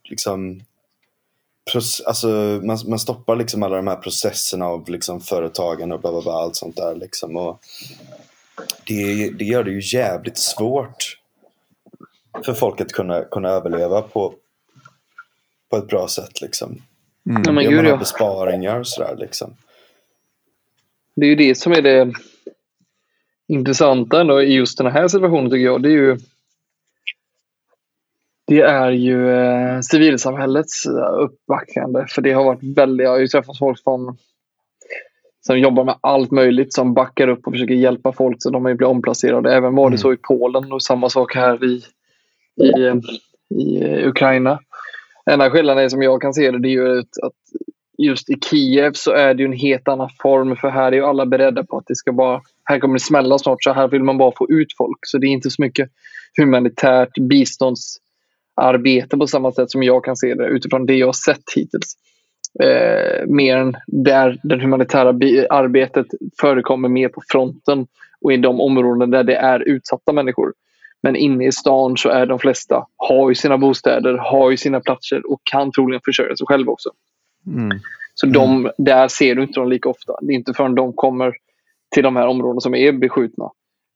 liksom 0.09 0.59
Alltså 2.05 2.27
man, 2.63 2.77
man 2.87 2.99
stoppar 2.99 3.35
liksom 3.35 3.63
alla 3.63 3.75
de 3.75 3.87
här 3.87 3.95
processerna 3.95 4.65
av 4.65 4.89
liksom 4.89 5.21
företagen 5.21 5.91
och 5.91 5.99
bla 5.99 6.11
bla 6.11 6.21
bla, 6.21 6.31
allt 6.31 6.55
sånt 6.55 6.75
där 6.75 6.95
liksom. 6.95 7.37
Och 7.37 7.59
det, 8.87 9.29
det 9.29 9.45
gör 9.45 9.63
det 9.63 9.71
ju 9.71 9.97
jävligt 9.97 10.37
svårt 10.37 11.17
för 12.45 12.53
folk 12.53 12.81
att 12.81 12.91
kunna, 12.91 13.23
kunna 13.23 13.49
överleva 13.49 14.01
på, 14.01 14.33
på 15.69 15.77
ett 15.77 15.87
bra 15.87 16.07
sätt 16.07 16.41
liksom. 16.41 16.81
Mm. 17.29 17.43
Ja, 17.45 17.51
men 17.51 17.63
Gör 17.63 17.83
man 17.83 17.85
har 17.85 17.97
besparingar 17.97 18.79
och 18.79 18.87
sådär 18.87 19.15
liksom. 19.17 19.55
Det 21.15 21.25
är 21.25 21.29
ju 21.29 21.35
det 21.35 21.55
som 21.55 21.71
är 21.71 21.81
det 21.81 22.13
intressanta 23.47 24.21
ändå 24.21 24.41
i 24.41 24.53
just 24.53 24.77
den 24.77 24.87
här 24.87 25.07
situationen 25.07 25.51
tycker 25.51 25.65
jag. 25.65 25.83
Det 25.83 25.89
är 25.89 25.91
ju, 25.91 26.17
det 28.47 28.61
är 28.61 28.91
ju 28.91 29.31
eh, 29.31 29.79
civilsamhällets 29.81 30.85
eh, 30.85 31.23
uppbackande. 31.23 32.05
För 32.09 32.21
det 32.21 32.31
har 32.31 32.43
varit 32.43 32.77
väldigt, 32.77 33.03
jag 33.05 33.11
har 33.11 33.19
ju 33.19 33.27
träffat 33.27 33.57
folk 33.57 33.83
från, 33.83 34.17
som 35.45 35.59
jobbar 35.59 35.83
med 35.83 35.95
allt 36.01 36.31
möjligt 36.31 36.73
som 36.73 36.93
backar 36.93 37.27
upp 37.27 37.47
och 37.47 37.53
försöker 37.53 37.73
hjälpa 37.73 38.11
folk 38.11 38.37
så 38.39 38.49
de 38.49 38.65
har 38.65 38.73
blivit 38.73 38.91
omplacerade. 38.91 39.53
Även 39.55 39.75
var 39.75 39.89
det 39.89 39.93
Mm. 39.93 39.97
så 39.97 40.13
i 40.13 40.17
Polen 40.17 40.71
och 40.71 40.81
samma 40.81 41.09
sak 41.09 41.35
här 41.35 41.63
i, 41.63 41.81
i, 42.63 43.01
i 43.61 43.83
eh, 43.83 44.07
Ukraina. 44.07 44.59
Enda 45.31 45.49
skillnaden 45.49 45.83
är 45.83 45.89
som 45.89 46.01
jag 46.01 46.21
kan 46.21 46.33
se 46.33 46.51
det, 46.51 46.59
det 46.59 46.67
är 46.67 46.71
ju 46.71 46.99
att, 46.99 47.33
just 47.97 48.29
i 48.29 48.35
Kiev 48.49 48.91
så 48.93 49.11
är 49.11 49.33
det 49.33 49.43
ju 49.43 49.45
en 49.45 49.53
helt 49.57 49.87
annan 49.87 50.09
form 50.21 50.55
för 50.55 50.69
här 50.69 50.91
är 50.91 50.95
ju 50.95 51.05
alla 51.05 51.25
beredda 51.25 51.63
på 51.63 51.77
att 51.77 51.87
det 51.87 51.95
ska 51.95 52.11
bara, 52.11 52.41
här 52.63 52.79
kommer 52.79 52.93
det 52.93 52.99
smälla 52.99 53.37
snart 53.37 53.63
så 53.63 53.73
här 53.73 53.87
vill 53.87 54.03
man 54.03 54.17
bara 54.17 54.31
få 54.37 54.49
ut 54.49 54.73
folk. 54.77 54.99
Så 55.01 55.17
det 55.17 55.27
är 55.27 55.29
inte 55.29 55.49
så 55.49 55.61
mycket 55.61 55.89
humanitärt 56.37 57.17
biståndsarbete 58.57 59.17
på 59.17 59.27
samma 59.27 59.51
sätt 59.51 59.71
som 59.71 59.83
jag 59.83 60.03
kan 60.03 60.15
se 60.15 60.35
det 60.35 60.47
utifrån 60.47 60.85
det 60.85 60.95
jag 60.95 61.07
har 61.07 61.13
sett 61.13 61.43
hittills. 61.55 61.95
Eh, 62.59 63.27
mer 63.27 63.57
än 63.57 63.75
där 63.87 64.39
det 64.43 64.61
humanitära 64.61 65.09
arbetet 65.49 66.07
förekommer 66.41 66.89
mer 66.89 67.09
på 67.09 67.21
fronten 67.27 67.87
och 68.21 68.33
i 68.33 68.37
de 68.37 68.61
områden 68.61 69.11
där 69.11 69.23
det 69.23 69.35
är 69.35 69.59
utsatta 69.59 70.13
människor. 70.13 70.53
Men 71.03 71.15
inne 71.15 71.47
i 71.47 71.51
stan 71.51 71.97
så 71.97 72.09
är 72.09 72.25
de 72.25 72.39
flesta, 72.39 72.85
har 72.97 73.29
ju 73.29 73.35
sina 73.35 73.57
bostäder, 73.57 74.13
har 74.13 74.51
ju 74.51 74.57
sina 74.57 74.79
platser 74.79 75.31
och 75.31 75.41
kan 75.43 75.71
troligen 75.71 76.01
försörja 76.05 76.35
sig 76.35 76.47
själva 76.47 76.71
också. 76.71 76.89
Mm. 77.47 77.79
Så 78.13 78.27
de, 78.27 78.71
där 78.77 79.07
ser 79.07 79.35
du 79.35 79.41
inte 79.41 79.59
dem 79.59 79.69
lika 79.69 79.89
ofta. 79.89 80.13
Det 80.21 80.33
är 80.33 80.35
inte 80.35 80.53
förrän 80.53 80.75
de 80.75 80.93
kommer 80.93 81.33
till 81.93 82.03
de 82.03 82.15
här 82.15 82.27
områdena 82.27 82.61
som 82.61 82.75
är 82.75 82.91
beskjutna. 82.91 83.49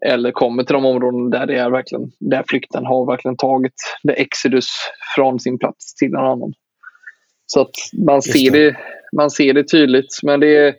Eller 0.06 0.32
kommer 0.32 0.64
till 0.64 0.74
de 0.74 0.86
områden 0.86 1.30
där, 1.30 1.46
det 1.46 1.56
är 1.56 1.70
verkligen, 1.70 2.12
där 2.20 2.44
flykten 2.48 2.86
har 2.86 3.06
verkligen 3.06 3.38
tagit 3.38 3.74
det 4.04 4.14
exodus 4.14 4.68
från 5.16 5.40
sin 5.40 5.60
plats 5.60 5.96
till 5.96 6.08
en 6.08 6.16
annan. 6.16 6.54
Så 7.46 7.62
att 7.62 7.76
man 8.06 8.22
ser 8.22 8.52
det. 8.52 8.72
det. 8.72 8.78
man 9.18 9.32
ser 9.32 9.54
det 9.54 9.64
tydligt. 9.64 10.20
Men 10.24 10.40
det 10.40 10.56
är, 10.58 10.76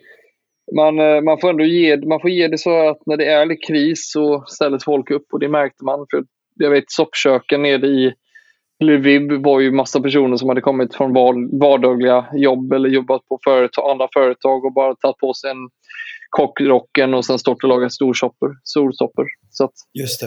man, 0.77 0.99
eh, 0.99 1.21
man 1.21 1.39
får 1.41 1.51
ändå 1.51 1.65
ge, 1.65 1.97
man 1.97 2.21
får 2.21 2.31
ge 2.31 2.49
det 2.49 2.59
så 2.59 2.89
att 2.89 2.99
när 3.07 3.17
det 3.17 3.33
är 3.33 3.47
lite 3.47 3.67
kris 3.67 4.11
så 4.13 4.45
ställer 4.47 4.79
folk 4.85 5.11
upp 5.11 5.27
och 5.33 5.41
det 5.41 5.49
märkte 5.49 5.85
man. 5.85 6.07
För 6.11 6.25
jag 6.55 6.71
vet 6.71 6.85
soppköken 6.87 7.63
nere 7.63 7.87
i 7.87 8.13
Lviv 8.83 9.33
var 9.33 9.61
ju 9.61 9.73
massa 9.73 10.01
personer 10.01 10.37
som 10.37 10.49
hade 10.49 10.61
kommit 10.61 10.95
från 10.95 11.13
var- 11.13 11.59
vardagliga 11.61 12.27
jobb 12.35 12.73
eller 12.73 12.89
jobbat 12.89 13.29
på 13.29 13.39
företag, 13.45 13.91
andra 13.91 14.09
företag 14.15 14.65
och 14.65 14.73
bara 14.73 14.95
tagit 14.95 15.19
på 15.19 15.35
sig 15.35 15.51
en 15.51 15.69
kockrocken 16.37 17.15
och 17.15 17.25
sen 17.25 17.39
stått 17.39 17.63
och 17.63 17.69
lagat 17.69 17.93
storsoppor. 17.93 18.57
Solsoppor. 18.65 19.27
Så 19.51 19.65
att 19.65 19.73
Just 19.93 20.21
det. 20.21 20.27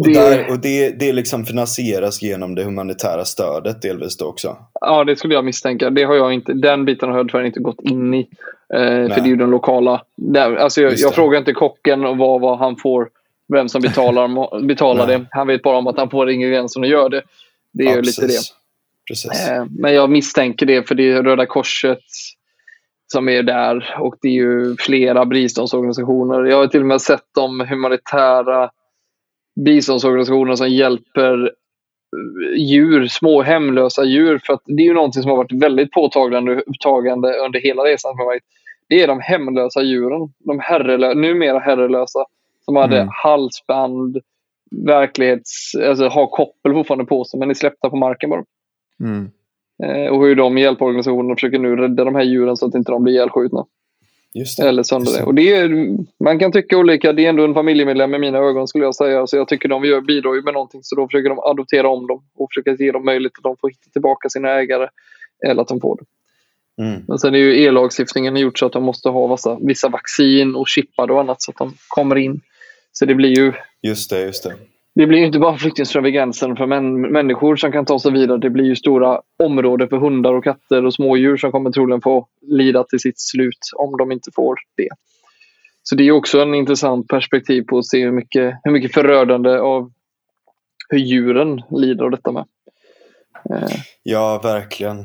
Och, 0.00 0.06
Det- 0.08 0.14
där, 0.14 0.50
och 0.50 0.58
det, 0.58 0.90
det 0.98 1.12
liksom 1.12 1.44
finansieras 1.46 2.22
genom 2.22 2.54
det 2.54 2.64
humanitära 2.64 3.24
stödet 3.24 3.82
delvis 3.82 4.16
då 4.16 4.24
också. 4.26 4.56
Ja, 4.80 5.04
det 5.04 5.16
skulle 5.16 5.34
jag 5.34 5.44
misstänka. 5.44 5.90
Det 5.90 6.02
har 6.04 6.14
jag 6.14 6.32
inte, 6.32 6.52
den 6.52 6.84
biten 6.84 7.08
har 7.10 7.16
jag 7.16 7.28
tyvärr 7.30 7.44
inte 7.44 7.60
gått 7.60 7.80
in 7.80 8.14
i. 8.14 8.28
Eh, 8.74 8.78
för 8.78 9.08
det 9.08 9.14
är 9.20 9.26
ju 9.26 9.36
den 9.36 9.50
lokala. 9.50 10.02
Där, 10.16 10.56
alltså 10.56 10.80
jag, 10.82 10.92
jag 10.96 11.14
frågar 11.14 11.38
inte 11.38 11.52
kocken 11.52 12.04
och 12.04 12.16
vad, 12.16 12.40
vad 12.40 12.58
han 12.58 12.76
får, 12.76 13.08
vem 13.48 13.68
som 13.68 13.82
betalar, 13.82 14.60
betalar 14.66 15.06
det. 15.06 15.24
Han 15.30 15.46
vet 15.46 15.62
bara 15.62 15.76
om 15.78 15.86
att 15.86 15.96
han 15.98 16.10
får 16.10 16.30
ingredienserna 16.30 16.86
och 16.86 16.90
gör 16.90 17.08
det. 17.08 17.22
Det 17.72 17.84
är 17.84 17.88
Ja, 17.90 17.96
ju 17.96 18.02
lite 18.02 18.20
det. 18.20 18.26
precis. 18.26 18.54
Precis. 19.08 19.48
Eh, 19.48 19.64
Men 19.70 19.94
jag 19.94 20.10
misstänker 20.10 20.66
det 20.66 20.88
för 20.88 20.94
det 20.94 21.10
är 21.12 21.22
Röda 21.22 21.46
Korset 21.46 21.98
som 23.12 23.28
är 23.28 23.42
där 23.42 23.94
och 23.98 24.14
det 24.22 24.28
är 24.28 24.32
ju 24.32 24.76
flera 24.78 25.24
biståndsorganisationer. 25.24 26.44
Jag 26.44 26.56
har 26.56 26.66
till 26.66 26.80
och 26.80 26.86
med 26.86 27.00
sett 27.00 27.24
de 27.34 27.60
humanitära 27.60 28.70
biståndsorganisationer 29.64 30.54
som 30.54 30.68
hjälper 30.68 31.42
eh, 31.44 32.62
djur, 32.62 33.06
små 33.06 33.42
hemlösa 33.42 34.04
djur. 34.04 34.40
För 34.46 34.52
att 34.52 34.62
det 34.64 34.82
är 34.82 34.86
ju 34.86 34.94
någonting 34.94 35.22
som 35.22 35.30
har 35.30 35.36
varit 35.36 35.62
väldigt 35.62 35.90
påtagande 35.92 36.62
under 37.44 37.60
hela 37.60 37.82
resan 37.82 38.16
för 38.16 38.26
mig. 38.26 38.40
Det 38.88 39.02
är 39.02 39.06
de 39.06 39.20
hemlösa 39.20 39.82
djuren, 39.82 40.32
de 40.38 40.60
herrelö- 40.60 41.14
numera 41.14 41.58
herrelösa, 41.58 42.24
som 42.64 42.76
hade 42.76 42.96
Mm. 42.96 43.08
halsband, 43.12 44.18
verklighets, 44.86 45.74
alltså 45.74 46.08
har 46.08 46.26
koppel 46.26 46.72
fortfarande 46.72 47.04
på 47.04 47.24
sig 47.24 47.40
men 47.40 47.50
är 47.50 47.54
släppta 47.54 47.90
på 47.90 47.96
marken 47.96 48.30
bara. 48.30 48.44
Mm. 49.00 49.30
Eh, 49.82 50.12
och 50.12 50.26
hur 50.26 50.34
de 50.34 50.58
hjälporganisationerna 50.58 51.34
försöker 51.34 51.58
nu 51.58 51.76
rädda 51.76 52.04
de 52.04 52.14
här 52.14 52.22
djuren 52.22 52.56
så 52.56 52.66
att 52.66 52.74
inte 52.74 52.92
de 52.92 53.02
blir 53.02 53.12
ihjälskjutna. 53.12 53.64
Just 54.34 54.58
det. 54.58 54.68
Eller 54.68 54.82
sönder 54.82 55.12
det. 55.12 55.24
Och 55.24 55.34
det 55.34 55.54
är, 55.54 55.96
man 56.24 56.38
kan 56.38 56.52
tycka 56.52 56.78
olika. 56.78 57.12
Det 57.12 57.24
är 57.24 57.28
ändå 57.28 57.44
en 57.44 57.54
familjemedlem 57.54 58.14
i 58.14 58.18
mina 58.18 58.38
ögon 58.38 58.68
skulle 58.68 58.84
jag 58.84 58.94
säga. 58.94 59.26
Så 59.26 59.36
jag 59.36 59.48
tycker 59.48 59.68
de 59.68 59.84
gör, 59.84 60.00
bidrar 60.00 60.34
ju 60.34 60.42
med 60.42 60.54
någonting. 60.54 60.80
Så 60.82 60.96
då 60.96 61.08
försöker 61.08 61.28
de 61.28 61.38
adoptera 61.38 61.88
om 61.88 62.06
dem 62.06 62.22
och 62.36 62.48
försöka 62.50 62.84
ge 62.84 62.92
dem 62.92 63.04
möjlighet 63.04 63.32
att 63.38 63.42
de 63.42 63.56
får 63.56 63.68
hitta 63.68 63.90
tillbaka 63.92 64.28
sina 64.28 64.48
ägare. 64.48 64.88
Eller 65.46 65.62
att 65.62 65.68
de 65.68 65.80
får 65.80 65.96
det. 65.96 66.04
Mm. 66.82 67.02
Men 67.08 67.18
sen 67.18 67.34
är 67.34 67.38
ju 67.38 67.62
e-lagstiftningen 67.64 68.36
gjort 68.36 68.58
så 68.58 68.66
att 68.66 68.72
de 68.72 68.82
måste 68.82 69.08
ha 69.08 69.26
vissa, 69.26 69.58
vissa 69.60 69.88
vaccin 69.88 70.54
och 70.54 70.68
chippade 70.68 71.12
och 71.12 71.20
annat 71.20 71.42
så 71.42 71.50
att 71.50 71.58
de 71.58 71.74
kommer 71.88 72.16
in. 72.16 72.40
Så 72.92 73.04
det 73.04 73.14
blir 73.14 73.38
ju 73.38 73.52
Just 73.82 74.10
det, 74.10 74.20
just 74.20 74.44
det. 74.44 74.54
Det 74.94 75.06
blir 75.06 75.18
ju 75.18 75.26
inte 75.26 75.38
bara 75.38 75.56
flyktingström 75.58 76.04
vid 76.04 76.14
gränsen 76.14 76.56
för 76.56 76.66
män, 76.66 77.00
människor 77.00 77.56
som 77.56 77.72
kan 77.72 77.84
ta 77.84 77.98
sig 77.98 78.12
vidare. 78.12 78.38
Det 78.38 78.50
blir 78.50 78.64
ju 78.64 78.76
stora 78.76 79.20
områden 79.42 79.88
för 79.88 79.96
hundar 79.96 80.34
och 80.34 80.44
katter 80.44 80.84
och 80.86 80.94
smådjur 80.94 81.36
som 81.36 81.52
kommer 81.52 81.70
troligen 81.70 82.00
få 82.00 82.26
lida 82.42 82.84
till 82.84 83.00
sitt 83.00 83.20
slut 83.20 83.58
om 83.76 83.96
de 83.96 84.12
inte 84.12 84.30
får 84.34 84.54
det. 84.76 84.88
Så 85.82 85.94
det 85.94 86.04
är 86.08 86.12
också 86.12 86.40
en 86.42 86.54
intressant 86.54 87.08
perspektiv 87.08 87.62
på 87.62 87.78
att 87.78 87.86
se 87.86 88.04
hur 88.04 88.12
mycket, 88.12 88.54
hur 88.64 88.72
mycket 88.72 88.94
förödande 88.94 89.50
av 89.50 89.92
hur 90.88 90.98
djuren 90.98 91.62
lider 91.70 92.04
av 92.04 92.10
detta 92.10 92.32
med. 92.32 92.44
Eh, 93.50 93.68
Ja, 94.02 94.40
verkligen. 94.42 94.98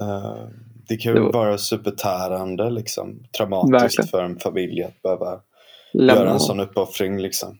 Eh, 0.00 0.36
det 0.88 0.96
kan 0.96 1.12
ju 1.12 1.18
Det 1.18 1.24
var- 1.24 1.32
vara 1.32 1.58
supertärande, 1.58 2.70
liksom. 2.70 3.22
Traumatiskt 3.38 3.72
Verkligen. 3.82 4.08
för 4.08 4.24
en 4.24 4.38
familj 4.38 4.82
att 4.82 5.02
behöva 5.02 5.40
lämna 5.92 6.14
göra 6.22 6.30
en 6.30 6.40
sån 6.40 6.60
uppoffring. 6.60 7.18
Liksom. 7.18 7.58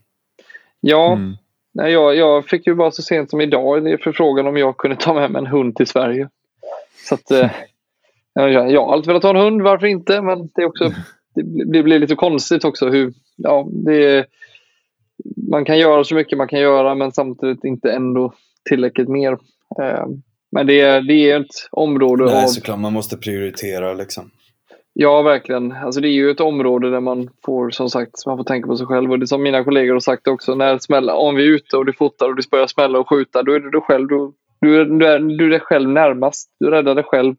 Ja, 0.80 1.12
Mm. 1.12 1.36
Nej, 1.72 1.92
jag, 1.92 2.16
jag 2.16 2.46
fick 2.46 2.66
ju 2.66 2.74
bara 2.74 2.90
så 2.90 3.02
sent 3.02 3.30
som 3.30 3.40
idag 3.40 3.86
en 3.86 3.98
förfrågan 3.98 4.46
om 4.46 4.56
jag 4.56 4.76
kunde 4.76 4.96
ta 4.96 5.14
med 5.14 5.30
mig 5.30 5.40
en 5.40 5.46
hund 5.46 5.76
till 5.76 5.86
Sverige. 5.86 6.28
Så 7.08 7.14
att, 7.14 7.30
eh, 7.30 7.50
jag, 8.34 8.70
jag 8.70 8.86
har 8.86 8.92
alltid 8.92 9.06
velat 9.06 9.22
ha 9.22 9.30
en 9.30 9.36
hund, 9.36 9.62
varför 9.62 9.86
inte? 9.86 10.22
Men 10.22 10.50
det, 10.54 10.62
är 10.62 10.66
också, 10.66 10.92
det, 11.34 11.82
blir- 11.82 11.98
lite 11.98 12.14
konstigt 12.14 12.64
också. 12.64 12.88
Hur, 12.88 13.12
ja, 13.36 13.68
det, 13.70 14.26
man 15.50 15.64
kan 15.64 15.78
göra 15.78 16.04
så 16.04 16.14
mycket 16.14 16.38
man 16.38 16.48
kan 16.48 16.60
göra 16.60 16.94
men 16.94 17.12
samtidigt 17.12 17.64
inte 17.64 17.92
ändå 17.92 18.32
tillräckligt 18.68 19.08
mer. 19.08 19.32
Eh, 19.80 20.06
men 20.50 20.66
det 20.66 20.80
är, 20.80 21.00
det 21.00 21.30
är 21.30 21.40
ett 21.40 21.68
område 21.70 22.24
Nej, 22.24 22.44
av... 22.44 22.48
såklart. 22.48 22.78
Man 22.78 22.92
måste 22.92 23.16
prioritera 23.16 23.92
liksom. 23.94 24.30
Ja, 24.94 25.22
verkligen. 25.22 25.72
Alltså, 25.72 26.00
det 26.00 26.08
är 26.08 26.12
ju 26.12 26.30
ett 26.30 26.40
område 26.40 26.90
där 26.90 27.00
man 27.00 27.28
får 27.44 27.70
som 27.70 27.90
sagt 27.90 28.26
man 28.26 28.36
får 28.36 28.44
tänka 28.44 28.66
på 28.66 28.76
sig 28.76 28.86
själv. 28.86 29.10
Och 29.10 29.18
det 29.18 29.26
som 29.26 29.42
mina 29.42 29.64
kollegor 29.64 29.92
har 29.92 30.00
sagt 30.00 30.28
också, 30.28 30.54
när 30.54 30.72
det 30.72 30.82
smäller, 30.82 31.14
om 31.14 31.34
vi 31.34 31.42
är 31.42 31.48
ute 31.48 31.76
och 31.76 31.86
du 31.86 31.92
fotar 31.92 32.28
och 32.28 32.36
det 32.36 32.50
börjar 32.50 32.66
smälla 32.66 32.98
och 32.98 33.08
skjuta, 33.08 33.42
då 33.42 33.52
är 33.52 33.60
det 33.60 33.70
du 33.70 33.80
själv. 33.80 34.08
Du, 34.08 34.32
du, 34.60 34.80
är, 34.80 34.84
du, 34.84 35.06
är, 35.06 35.18
du 35.18 35.46
är 35.46 35.50
dig 35.50 35.60
själv 35.60 35.88
närmast. 35.88 36.50
Du 36.60 36.70
räddar 36.70 36.94
dig 36.94 37.04
själv 37.04 37.34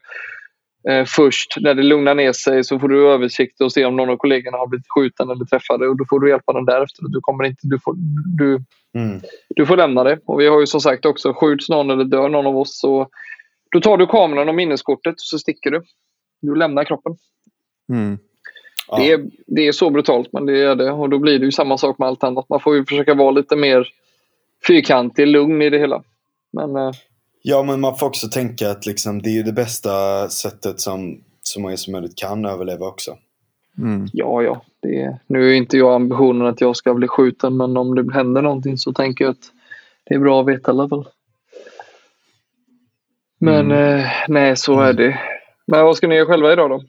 eh, 0.90 1.06
först. 1.06 1.58
När 1.62 1.74
det 1.74 1.84
lugnar 1.84 2.16
ner 2.16 2.32
sig 2.32 2.64
så 2.64 2.80
får 2.80 2.88
du 2.88 3.08
översikt 3.08 3.62
och 3.62 3.72
se 3.72 3.86
om 3.86 3.96
någon 3.96 4.10
av 4.10 4.18
kollegorna 4.18 4.58
har 4.58 4.68
blivit 4.68 4.90
skjuten 4.90 5.30
eller 5.30 5.46
träffade 5.46 5.88
och 5.88 5.98
då 5.98 6.06
får 6.10 6.20
du 6.20 6.30
hjälpa 6.30 6.54
den 6.54 6.66
därefter. 6.66 7.04
Du, 7.08 7.20
kommer 7.22 7.44
inte, 7.44 7.62
du, 7.64 7.80
får, 7.80 7.94
du, 8.38 8.60
Mm. 8.96 9.22
du 9.50 9.66
får 9.66 9.78
lämna 9.78 10.04
det. 10.04 10.20
Och 10.26 10.40
vi 10.40 10.48
har 10.48 10.60
ju 10.60 10.68
som 10.68 10.82
sagt 10.82 11.06
också, 11.06 11.34
skjuts 11.34 11.70
någon 11.70 11.90
eller 11.90 12.04
dör 12.04 12.30
någon 12.30 12.48
av 12.48 12.58
oss 12.58 12.80
så 12.80 13.08
då 13.72 13.82
tar 13.82 13.98
du 13.98 14.08
kameran 14.08 14.50
och 14.50 14.56
minneskortet 14.56 15.14
och 15.14 15.20
så 15.20 15.40
sticker 15.40 15.72
du. 15.72 15.82
Du 16.42 16.56
lämnar 16.56 16.84
kroppen. 16.84 17.16
Mm. 17.90 18.18
Ja. 18.88 18.98
Det, 18.98 19.12
är, 19.12 19.26
det 19.48 19.68
är 19.68 19.72
så 19.72 19.90
brutalt, 19.90 20.34
men 20.34 20.46
det 20.46 20.60
är 20.60 20.76
det. 20.76 20.92
Och 20.92 21.10
då 21.10 21.20
blir 21.20 21.40
det 21.40 21.46
ju 21.46 21.52
samma 21.52 21.78
sak 21.78 21.98
med 21.98 22.08
allt 22.08 22.24
annat. 22.24 22.50
Man 22.50 22.60
får 22.60 22.76
ju 22.76 22.86
försöka 22.86 23.14
vara 23.14 23.32
lite 23.32 23.56
mer 23.56 23.88
fyrkantig, 24.68 25.28
lugn 25.28 25.62
i 25.62 25.70
det 25.70 25.80
hela. 25.80 26.04
Men 26.52 26.76
eh, 26.76 26.92
Ja, 27.46 27.64
men 27.64 27.82
man 27.82 27.96
får 27.96 28.08
också 28.08 28.28
tänka 28.28 28.72
att 28.72 28.86
liksom, 28.86 29.22
det 29.22 29.40
är 29.40 29.44
det 29.44 29.52
bästa 29.52 30.30
sättet 30.30 30.80
som 30.80 31.22
så 31.42 31.60
många 31.60 31.78
som 31.78 31.92
möjligt 31.92 32.16
kan 32.16 32.46
överleva 32.46 32.88
också. 32.88 33.18
Mm. 33.78 34.08
ja, 34.14 34.42
ja. 34.44 34.62
Är, 34.82 35.18
nu 35.28 35.50
är 35.50 35.54
inte 35.54 35.78
jag 35.78 35.94
ambitionen 35.94 36.48
att 36.48 36.62
jag 36.62 36.76
ska 36.76 36.94
bli 36.94 37.08
skjuten, 37.08 37.58
men 37.58 37.78
om 37.78 37.96
det 37.96 38.14
händer 38.14 38.42
någonting 38.42 38.78
så 38.78 38.94
tänker 38.94 39.26
jag 39.26 39.32
att 39.32 39.52
det 40.04 40.16
är 40.16 40.20
bra 40.20 40.42
att 40.42 40.48
veta 40.48 40.72
i 40.72 40.74
alla 40.74 40.90
fall. 40.90 41.08
Men 43.38 43.72
eh, 43.72 44.06
nej, 44.28 44.56
så 44.56 44.80
är 44.80 44.94
det. 44.94 45.20
Men 45.66 45.86
vad 45.86 45.98
ska 45.98 46.08
ni 46.08 46.16
göra 46.16 46.26
själva 46.26 46.54
idag 46.54 46.70
då? 46.70 46.84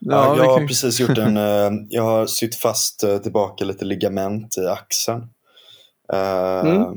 Ja, 0.00 0.36
jag 0.36 0.44
har 0.44 0.58
kan- 0.58 0.66
precis 0.66 1.00
gjort 1.00 1.18
en, 1.18 1.36
eh, 1.36 1.70
jag 1.88 2.02
har 2.02 2.26
sytt 2.26 2.54
fast 2.56 3.02
eh, 3.04 3.18
tillbaka 3.18 3.64
lite 3.64 3.84
ligament 3.84 4.58
i 4.58 4.66
axeln. 4.66 5.22
Eh, 6.12 6.60
Mm. 6.66 6.94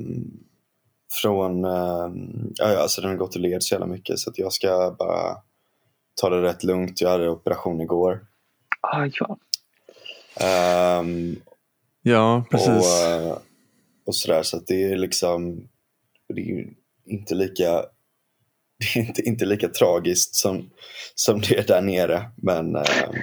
Från, 1.21 1.65
eh, 1.65 2.11
ja, 2.55 2.71
ja, 2.73 2.77
alltså 2.79 3.01
den 3.01 3.09
har 3.09 3.17
gått 3.17 3.35
och 3.35 3.41
led 3.41 3.63
så 3.63 3.73
jävla 3.73 3.85
mycket 3.87 4.19
så 4.19 4.31
jag 4.35 4.53
ska 4.53 4.95
bara 4.99 5.37
ta 6.21 6.29
det 6.29 6.41
rätt 6.41 6.63
lugnt. 6.63 7.01
Jag 7.01 7.09
hade 7.09 7.29
operation 7.29 7.81
igår. 7.81 8.25
Aj, 8.81 9.11
ja. 9.19 9.37
Ehm, 10.45 11.35
Ja, 12.01 12.43
precis. 12.51 12.69
och, 12.69 13.09
eh, 13.09 13.37
och 14.05 14.15
sådär. 14.15 14.43
Så 14.43 14.57
att 14.57 14.67
det 14.67 14.83
är 14.83 14.97
liksom 14.97 15.67
det 16.33 16.41
är 16.41 16.45
ju 16.45 16.67
inte 17.05 17.35
lika 17.35 17.85
det 18.93 18.99
är 18.99 19.03
inte, 19.07 19.21
inte 19.21 19.45
lika 19.45 19.67
tragiskt 19.67 20.35
som, 20.35 20.69
som 21.15 21.41
det 21.41 21.57
är 21.59 21.63
där 21.67 21.81
nere. 21.81 22.29
Men 22.35 22.75
ehm, 22.75 23.15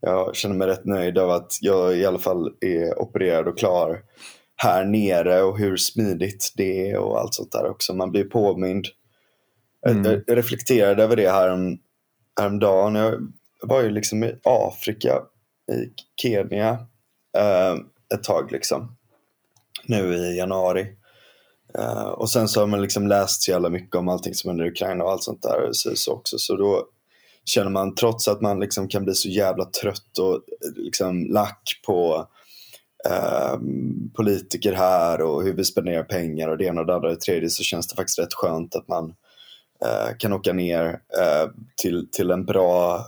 jag 0.00 0.36
känner 0.36 0.54
mig 0.54 0.68
rätt 0.68 0.84
nöjd 0.84 1.18
av 1.18 1.30
att 1.30 1.58
jag 1.60 1.96
i 1.96 2.06
alla 2.06 2.18
fall 2.18 2.52
är 2.60 2.98
opererad 3.00 3.48
och 3.48 3.58
klar 3.58 4.02
här 4.56 4.84
nere 4.84 5.42
och 5.42 5.58
hur 5.58 5.76
smidigt 5.76 6.52
det 6.56 6.90
är 6.90 6.96
och 6.96 7.20
allt 7.20 7.34
sånt 7.34 7.52
där 7.52 7.70
också. 7.70 7.94
Man 7.94 8.10
blir 8.10 8.24
påmind. 8.24 8.86
Jag- 9.80 9.96
Mm. 9.96 10.22
Jag 10.26 10.38
reflekterade 10.38 11.02
över 11.02 11.16
det 11.16 11.30
här 11.30 11.48
om, 11.52 11.78
häromdagen. 12.40 12.94
Jag 13.60 13.68
var 13.68 13.82
ju 13.82 13.90
liksom 13.90 14.24
i 14.24 14.34
Afrika, 14.44 15.22
i 15.72 15.90
Kenya 16.22 16.70
eh, 17.38 17.72
ett 18.14 18.22
tag 18.24 18.52
liksom. 18.52 18.96
Nu 19.84 20.14
i 20.14 20.36
januari. 20.38 20.86
Uh, 21.78 22.08
och 22.08 22.30
sen 22.30 22.48
så 22.48 22.60
har 22.60 22.66
man 22.66 22.82
liksom 22.82 23.08
läst 23.08 23.42
så 23.42 23.50
jävla 23.50 23.68
mycket 23.68 23.96
om 23.96 24.08
allting 24.08 24.34
som 24.34 24.50
händer 24.50 24.64
i 24.64 24.70
Ukraina 24.70 25.04
och 25.04 25.10
allt 25.10 25.22
sånt 25.22 25.42
där. 25.42 25.68
Så, 25.72 25.96
så 25.96 26.12
också. 26.12 26.38
Så 26.38 26.56
då 26.56 26.86
känner 27.44 27.70
man, 27.70 27.94
trots 27.94 28.28
att 28.28 28.40
man 28.40 28.60
liksom 28.60 28.88
kan 28.88 29.04
bli 29.04 29.14
så 29.14 29.28
jävla 29.28 29.64
trött 29.64 30.18
och 30.18 30.34
eh, 30.34 30.72
liksom 30.76 31.26
lack 31.26 31.80
på 31.86 32.26
uh, 33.08 33.58
politiker 34.14 34.72
här 34.72 35.22
och 35.22 35.42
hur 35.42 35.52
vi 35.52 35.64
spenderar 35.64 36.02
pengar 36.02 36.48
och 36.48 36.58
det 36.58 36.64
ena 36.64 36.80
och 36.80 36.86
det 36.86 36.94
andra 36.94 37.08
och 37.08 37.14
det 37.14 37.20
tredje 37.20 37.50
så 37.50 37.62
känns 37.62 37.88
det 37.88 37.96
faktiskt 37.96 38.18
rätt 38.18 38.34
skönt 38.34 38.76
att 38.76 38.88
man 38.88 39.04
uh, 39.84 40.16
kan 40.18 40.32
åka 40.32 40.52
ner 40.52 41.00
till, 41.76 42.08
till 42.12 42.30
en 42.30 42.44
bra 42.44 43.04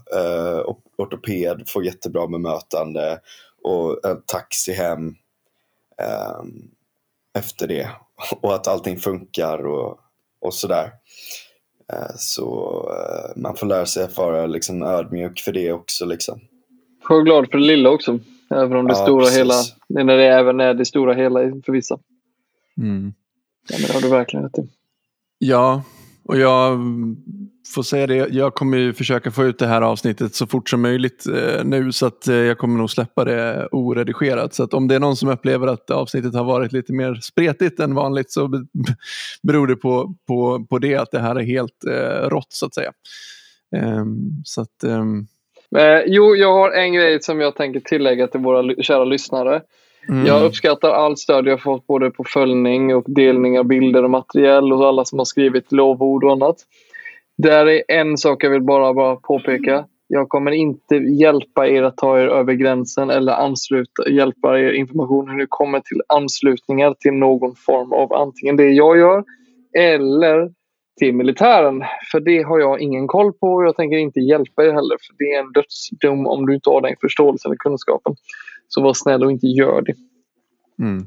ortoped, 0.99 1.69
få 1.69 1.83
jättebra 1.83 2.27
bemötande 2.27 3.21
och 3.63 4.07
en 4.07 4.23
taxi 4.27 4.73
hem 4.73 5.15
ehm, 5.99 6.71
efter 7.39 7.69
det. 7.69 7.91
Och 8.41 8.55
att 8.55 8.69
allting 8.69 8.99
funkar 8.99 9.67
och, 9.67 9.99
och 10.41 10.55
sådär. 10.55 10.91
Eh, 11.93 12.15
så 12.17 12.81
eh, 12.91 13.41
man 13.43 13.57
får 13.57 13.67
lära 13.67 13.87
sig 13.87 14.05
att 14.05 14.17
vara 14.17 14.47
liksom 14.47 14.83
ödmjuk 14.83 15.41
för 15.41 15.53
det 15.53 15.73
också. 15.73 16.05
Liksom. 16.05 16.41
Jag 17.09 17.19
är 17.19 17.23
glad 17.23 17.51
för 17.51 17.59
det 17.59 17.65
lilla 17.65 17.91
också. 17.91 18.19
Även 18.51 18.77
om 18.77 18.87
det 18.87 18.93
Ja, 18.95 19.05
stora 19.05 19.25
precis. 19.25 19.39
hela, 19.39 19.55
när 20.05 20.17
det 20.17 20.29
även 20.29 20.61
är 20.61 20.75
det 20.75 20.85
stora 20.85 21.15
hela 21.15 21.41
för 21.41 21.73
vissa. 21.73 21.99
Mm. 22.77 23.15
Ja, 23.69 23.77
men 23.79 23.87
det 23.87 23.93
har 23.95 24.01
du 24.01 24.09
verkligen 24.09 24.45
rätt 24.45 24.59
i. 24.59 24.69
Ja, 25.39 25.83
och 26.25 26.39
jag 26.39 26.79
får 27.75 27.83
säga 27.83 28.07
det. 28.07 28.29
Jag 28.31 28.55
kommer 28.55 28.79
ju 28.79 28.93
försöka 28.93 29.31
få 29.31 29.45
ut 29.45 29.59
det 29.59 29.67
här 29.67 29.83
avsnittet 29.83 30.35
så 30.35 30.47
fort 30.47 30.69
som 30.69 30.83
möjligt 30.83 31.27
eh, 31.27 31.65
nu 31.65 31.93
så 31.93 32.07
att 32.07 32.29
eh, 32.29 32.35
jag 32.35 32.59
kommer 32.59 32.79
nog 32.79 32.91
släppa 32.91 33.25
det 33.25 33.69
oredigerat. 33.73 34.55
Så 34.55 34.63
att 34.63 34.75
om 34.75 34.89
det 34.89 34.95
är 34.95 35.01
någon 35.01 35.17
som 35.17 35.29
upplever 35.29 35.67
att 35.67 35.91
avsnittet 35.91 36.35
har 36.35 36.45
varit 36.45 36.73
lite 36.73 36.93
mer 36.93 37.15
spretigt 37.15 37.81
än 37.81 37.95
vanligt 37.95 38.31
så 38.33 38.49
be- 38.49 38.59
beror 39.43 39.67
det 39.67 39.77
på, 39.77 40.15
på, 40.29 40.67
på 40.71 40.79
det 40.79 40.97
att 40.97 41.11
det 41.11 41.19
här 41.21 41.37
är 41.37 41.43
helt 41.45 41.85
eh, 41.91 42.29
rått 42.29 42.53
så 42.53 42.67
att 42.67 42.75
säga. 42.75 42.93
Ehm, 43.77 44.17
så 44.45 44.61
att, 44.61 44.85
ehm, 44.85 45.27
Eh, 45.77 46.01
jo, 46.07 46.37
jag 46.37 46.53
har 46.53 46.71
en 46.71 46.93
grej 46.93 47.23
som 47.23 47.41
jag 47.41 47.57
tänker 47.57 47.81
tillägga 47.81 48.27
till 48.27 48.41
våra 48.41 48.83
kära 48.83 49.05
lyssnare. 49.05 49.61
mm, 50.09 50.27
Jag 50.27 50.43
uppskattar 50.45 50.91
allt 50.91 51.19
stöd 51.19 51.47
jag 51.47 51.63
fått 51.63 51.87
både 51.87 52.11
på 52.11 52.25
följning 52.25 52.95
och 52.95 53.05
delning 53.07 53.59
av 53.59 53.65
bilder 53.65 54.05
och 54.05 54.11
material 54.11 54.73
och 54.73 54.87
alla 54.87 55.05
som 55.05 55.19
har 55.19 55.25
skrivit 55.25 55.73
lovord 55.73 56.25
och 56.25 56.33
annat. 56.33 56.57
Där 57.39 57.67
är 57.67 57.83
en 57.89 58.19
sak 58.19 58.45
jag 58.45 58.51
vill 58.51 58.63
bara, 58.63 58.95
bara 58.95 59.17
påpeka. 59.17 59.87
Jag 60.07 60.29
kommer 60.29 60.51
inte 60.51 60.95
hjälpa 60.95 61.69
er 61.69 61.83
att 61.83 61.97
ta 61.97 62.21
er 62.21 62.27
över 62.27 62.53
gränsen 62.53 63.11
eller 63.11 63.33
ansluta, 63.33 64.09
hjälpa 64.09 64.59
er 64.59 64.73
information 64.73 65.31
hur 65.31 65.39
det 65.39 65.47
kommer 65.49 65.81
till 65.81 66.03
anslutningar 66.09 66.95
till 66.99 67.13
någon 67.13 67.55
form 67.57 67.93
av 67.93 68.13
antingen 68.13 68.57
det 68.57 68.71
jag 68.71 68.99
gör 68.99 69.25
eller 69.79 70.53
till 70.99 71.15
militären. 71.15 71.83
För 72.13 72.21
det 72.21 72.43
har 72.43 72.59
jag 72.59 72.81
ingen 72.81 73.07
koll 73.07 73.33
på 73.33 73.47
och 73.53 73.65
jag 73.65 73.77
tänker 73.77 73.97
inte 73.97 74.21
hjälpa 74.21 74.65
er 74.65 74.73
heller. 74.73 74.97
För 75.01 75.15
Det 75.19 75.25
är 75.25 75.41
en 75.41 75.53
dödsdom 75.53 76.27
om 76.27 76.47
du 76.47 76.55
inte 76.55 76.71
har 76.71 76.81
den 76.81 76.97
förståelsen 77.01 77.49
eller 77.49 77.57
kunskapen. 77.57 78.17
Så 78.69 78.83
var 78.83 78.95
snäll 78.95 79.25
och 79.25 79.33
inte 79.33 79.47
gör 79.47 79.83
det. 79.83 79.95
mm. 80.85 81.07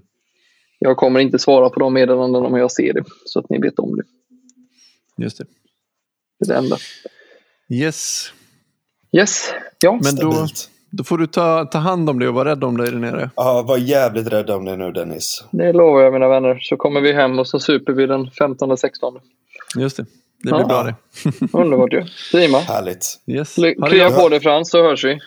Jag 0.79 0.97
kommer 0.97 1.19
inte 1.19 1.39
svara 1.39 1.69
på 1.69 1.79
de 1.79 1.93
meddelandena 1.93 2.45
om 2.45 2.57
jag 2.57 2.71
ser 2.71 2.93
det. 2.93 3.03
Så 3.25 3.39
att 3.39 3.49
ni 3.49 3.57
vet 3.59 3.79
om 3.79 3.95
det. 3.95 4.03
Just 5.23 5.37
det. 5.37 5.45
Det 6.39 6.45
är 6.45 6.53
det 6.53 6.57
enda. 6.57 6.77
Yes, 7.69 8.31
Yes. 9.17 9.53
Ja. 9.79 9.99
men 10.03 10.15
då, 10.15 10.47
då 10.91 11.03
får 11.03 11.17
du 11.17 11.27
ta, 11.27 11.65
ta 11.65 11.77
hand 11.77 12.09
om 12.09 12.19
det 12.19 12.27
och 12.27 12.33
vara 12.33 12.49
rädd 12.49 12.63
om 12.63 12.77
dig 12.77 12.91
där 12.91 12.97
nere. 12.97 13.29
Ja, 13.35 13.61
var 13.61 13.77
jävligt 13.77 14.27
rädd 14.27 14.49
om 14.49 14.65
det 14.65 14.75
nu 14.77 14.91
Dennis. 14.91 15.43
Det 15.51 15.73
lovar 15.73 16.01
jag 16.01 16.13
mina 16.13 16.27
vänner. 16.27 16.59
Så 16.61 16.77
kommer 16.77 17.01
vi 17.01 17.13
hem 17.13 17.39
och 17.39 17.47
så 17.47 17.59
super 17.59 17.93
vi 17.93 18.05
den 18.07 18.25
15-16. 18.29 19.19
Just 19.77 19.97
det, 19.97 20.03
det 20.43 20.49
blir 20.51 20.59
Ja. 20.59 20.67
bra 20.67 20.83
det. 20.83 20.95
Underbart 21.53 21.93
ju. 21.93 22.03
Prima. 22.31 22.57
Härligt. 22.59 23.05
Yes. 23.27 23.55
Krya 23.89 24.09
på 24.11 24.29
dig 24.29 24.39
Frans 24.39 24.69
så 24.71 24.83
hörs 24.83 25.03
vi. 25.05 25.19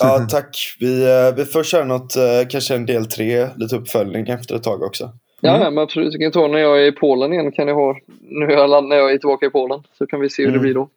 Ja, 0.00 0.26
tack. 0.30 0.76
Vi, 0.80 1.02
eh, 1.04 1.34
vi 1.36 1.44
får 1.44 1.62
köra 1.62 1.84
något, 1.84 2.16
eh, 2.16 2.22
kanske 2.50 2.74
en 2.74 2.86
del 2.86 3.06
tre, 3.06 3.48
lite 3.56 3.76
uppföljning 3.76 4.28
efter 4.28 4.54
ett 4.56 4.62
tag 4.62 4.82
också. 4.82 5.10
Ja, 5.46 5.56
Mm. 5.56 5.74
men 5.74 5.82
absolut. 5.84 6.12
Jag 6.12 6.20
kan 6.22 6.42
ta 6.42 6.48
när 6.48 6.58
jag 6.58 6.80
är 6.82 6.86
i 6.86 6.92
Polen 6.92 7.32
igen. 7.32 7.52
Kan 7.52 7.68
jag 7.68 7.74
ha, 7.74 7.96
nu 8.20 8.44
är 8.46 8.50
jag, 8.50 8.70
land- 8.70 8.88
när 8.88 8.96
jag 8.96 9.12
är 9.12 9.18
tillbaka 9.18 9.46
i 9.46 9.50
Polen. 9.50 9.82
Så 9.98 10.06
kan 10.06 10.20
vi 10.20 10.30
se 10.30 10.42
hur 10.42 10.48
det 10.50 10.52
Mm. 10.58 10.62
blir 10.62 10.74
då. 10.74 10.88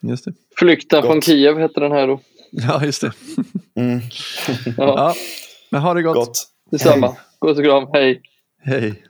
Just 0.00 0.24
det. 0.24 0.32
Flykten 0.58 1.00
Gott. 1.00 1.10
från 1.10 1.20
Kiev 1.20 1.58
hette 1.58 1.80
den 1.80 1.92
här 1.92 2.06
då. 2.06 2.20
Ja, 2.50 2.84
just 2.84 3.00
det. 3.00 3.12
Mm, 3.80 4.00
Ja, 4.66 4.72
Ja, 4.76 5.14
men 5.70 5.80
ha 5.82 5.94
det 5.94 6.02
gott. 6.02 6.14
gott. 6.16 6.44
detsamma. 6.70 7.16
Puss 7.40 7.58
och 7.58 7.64
kram. 7.64 7.86
Hej. 7.92 8.20
Hej. 8.64 9.02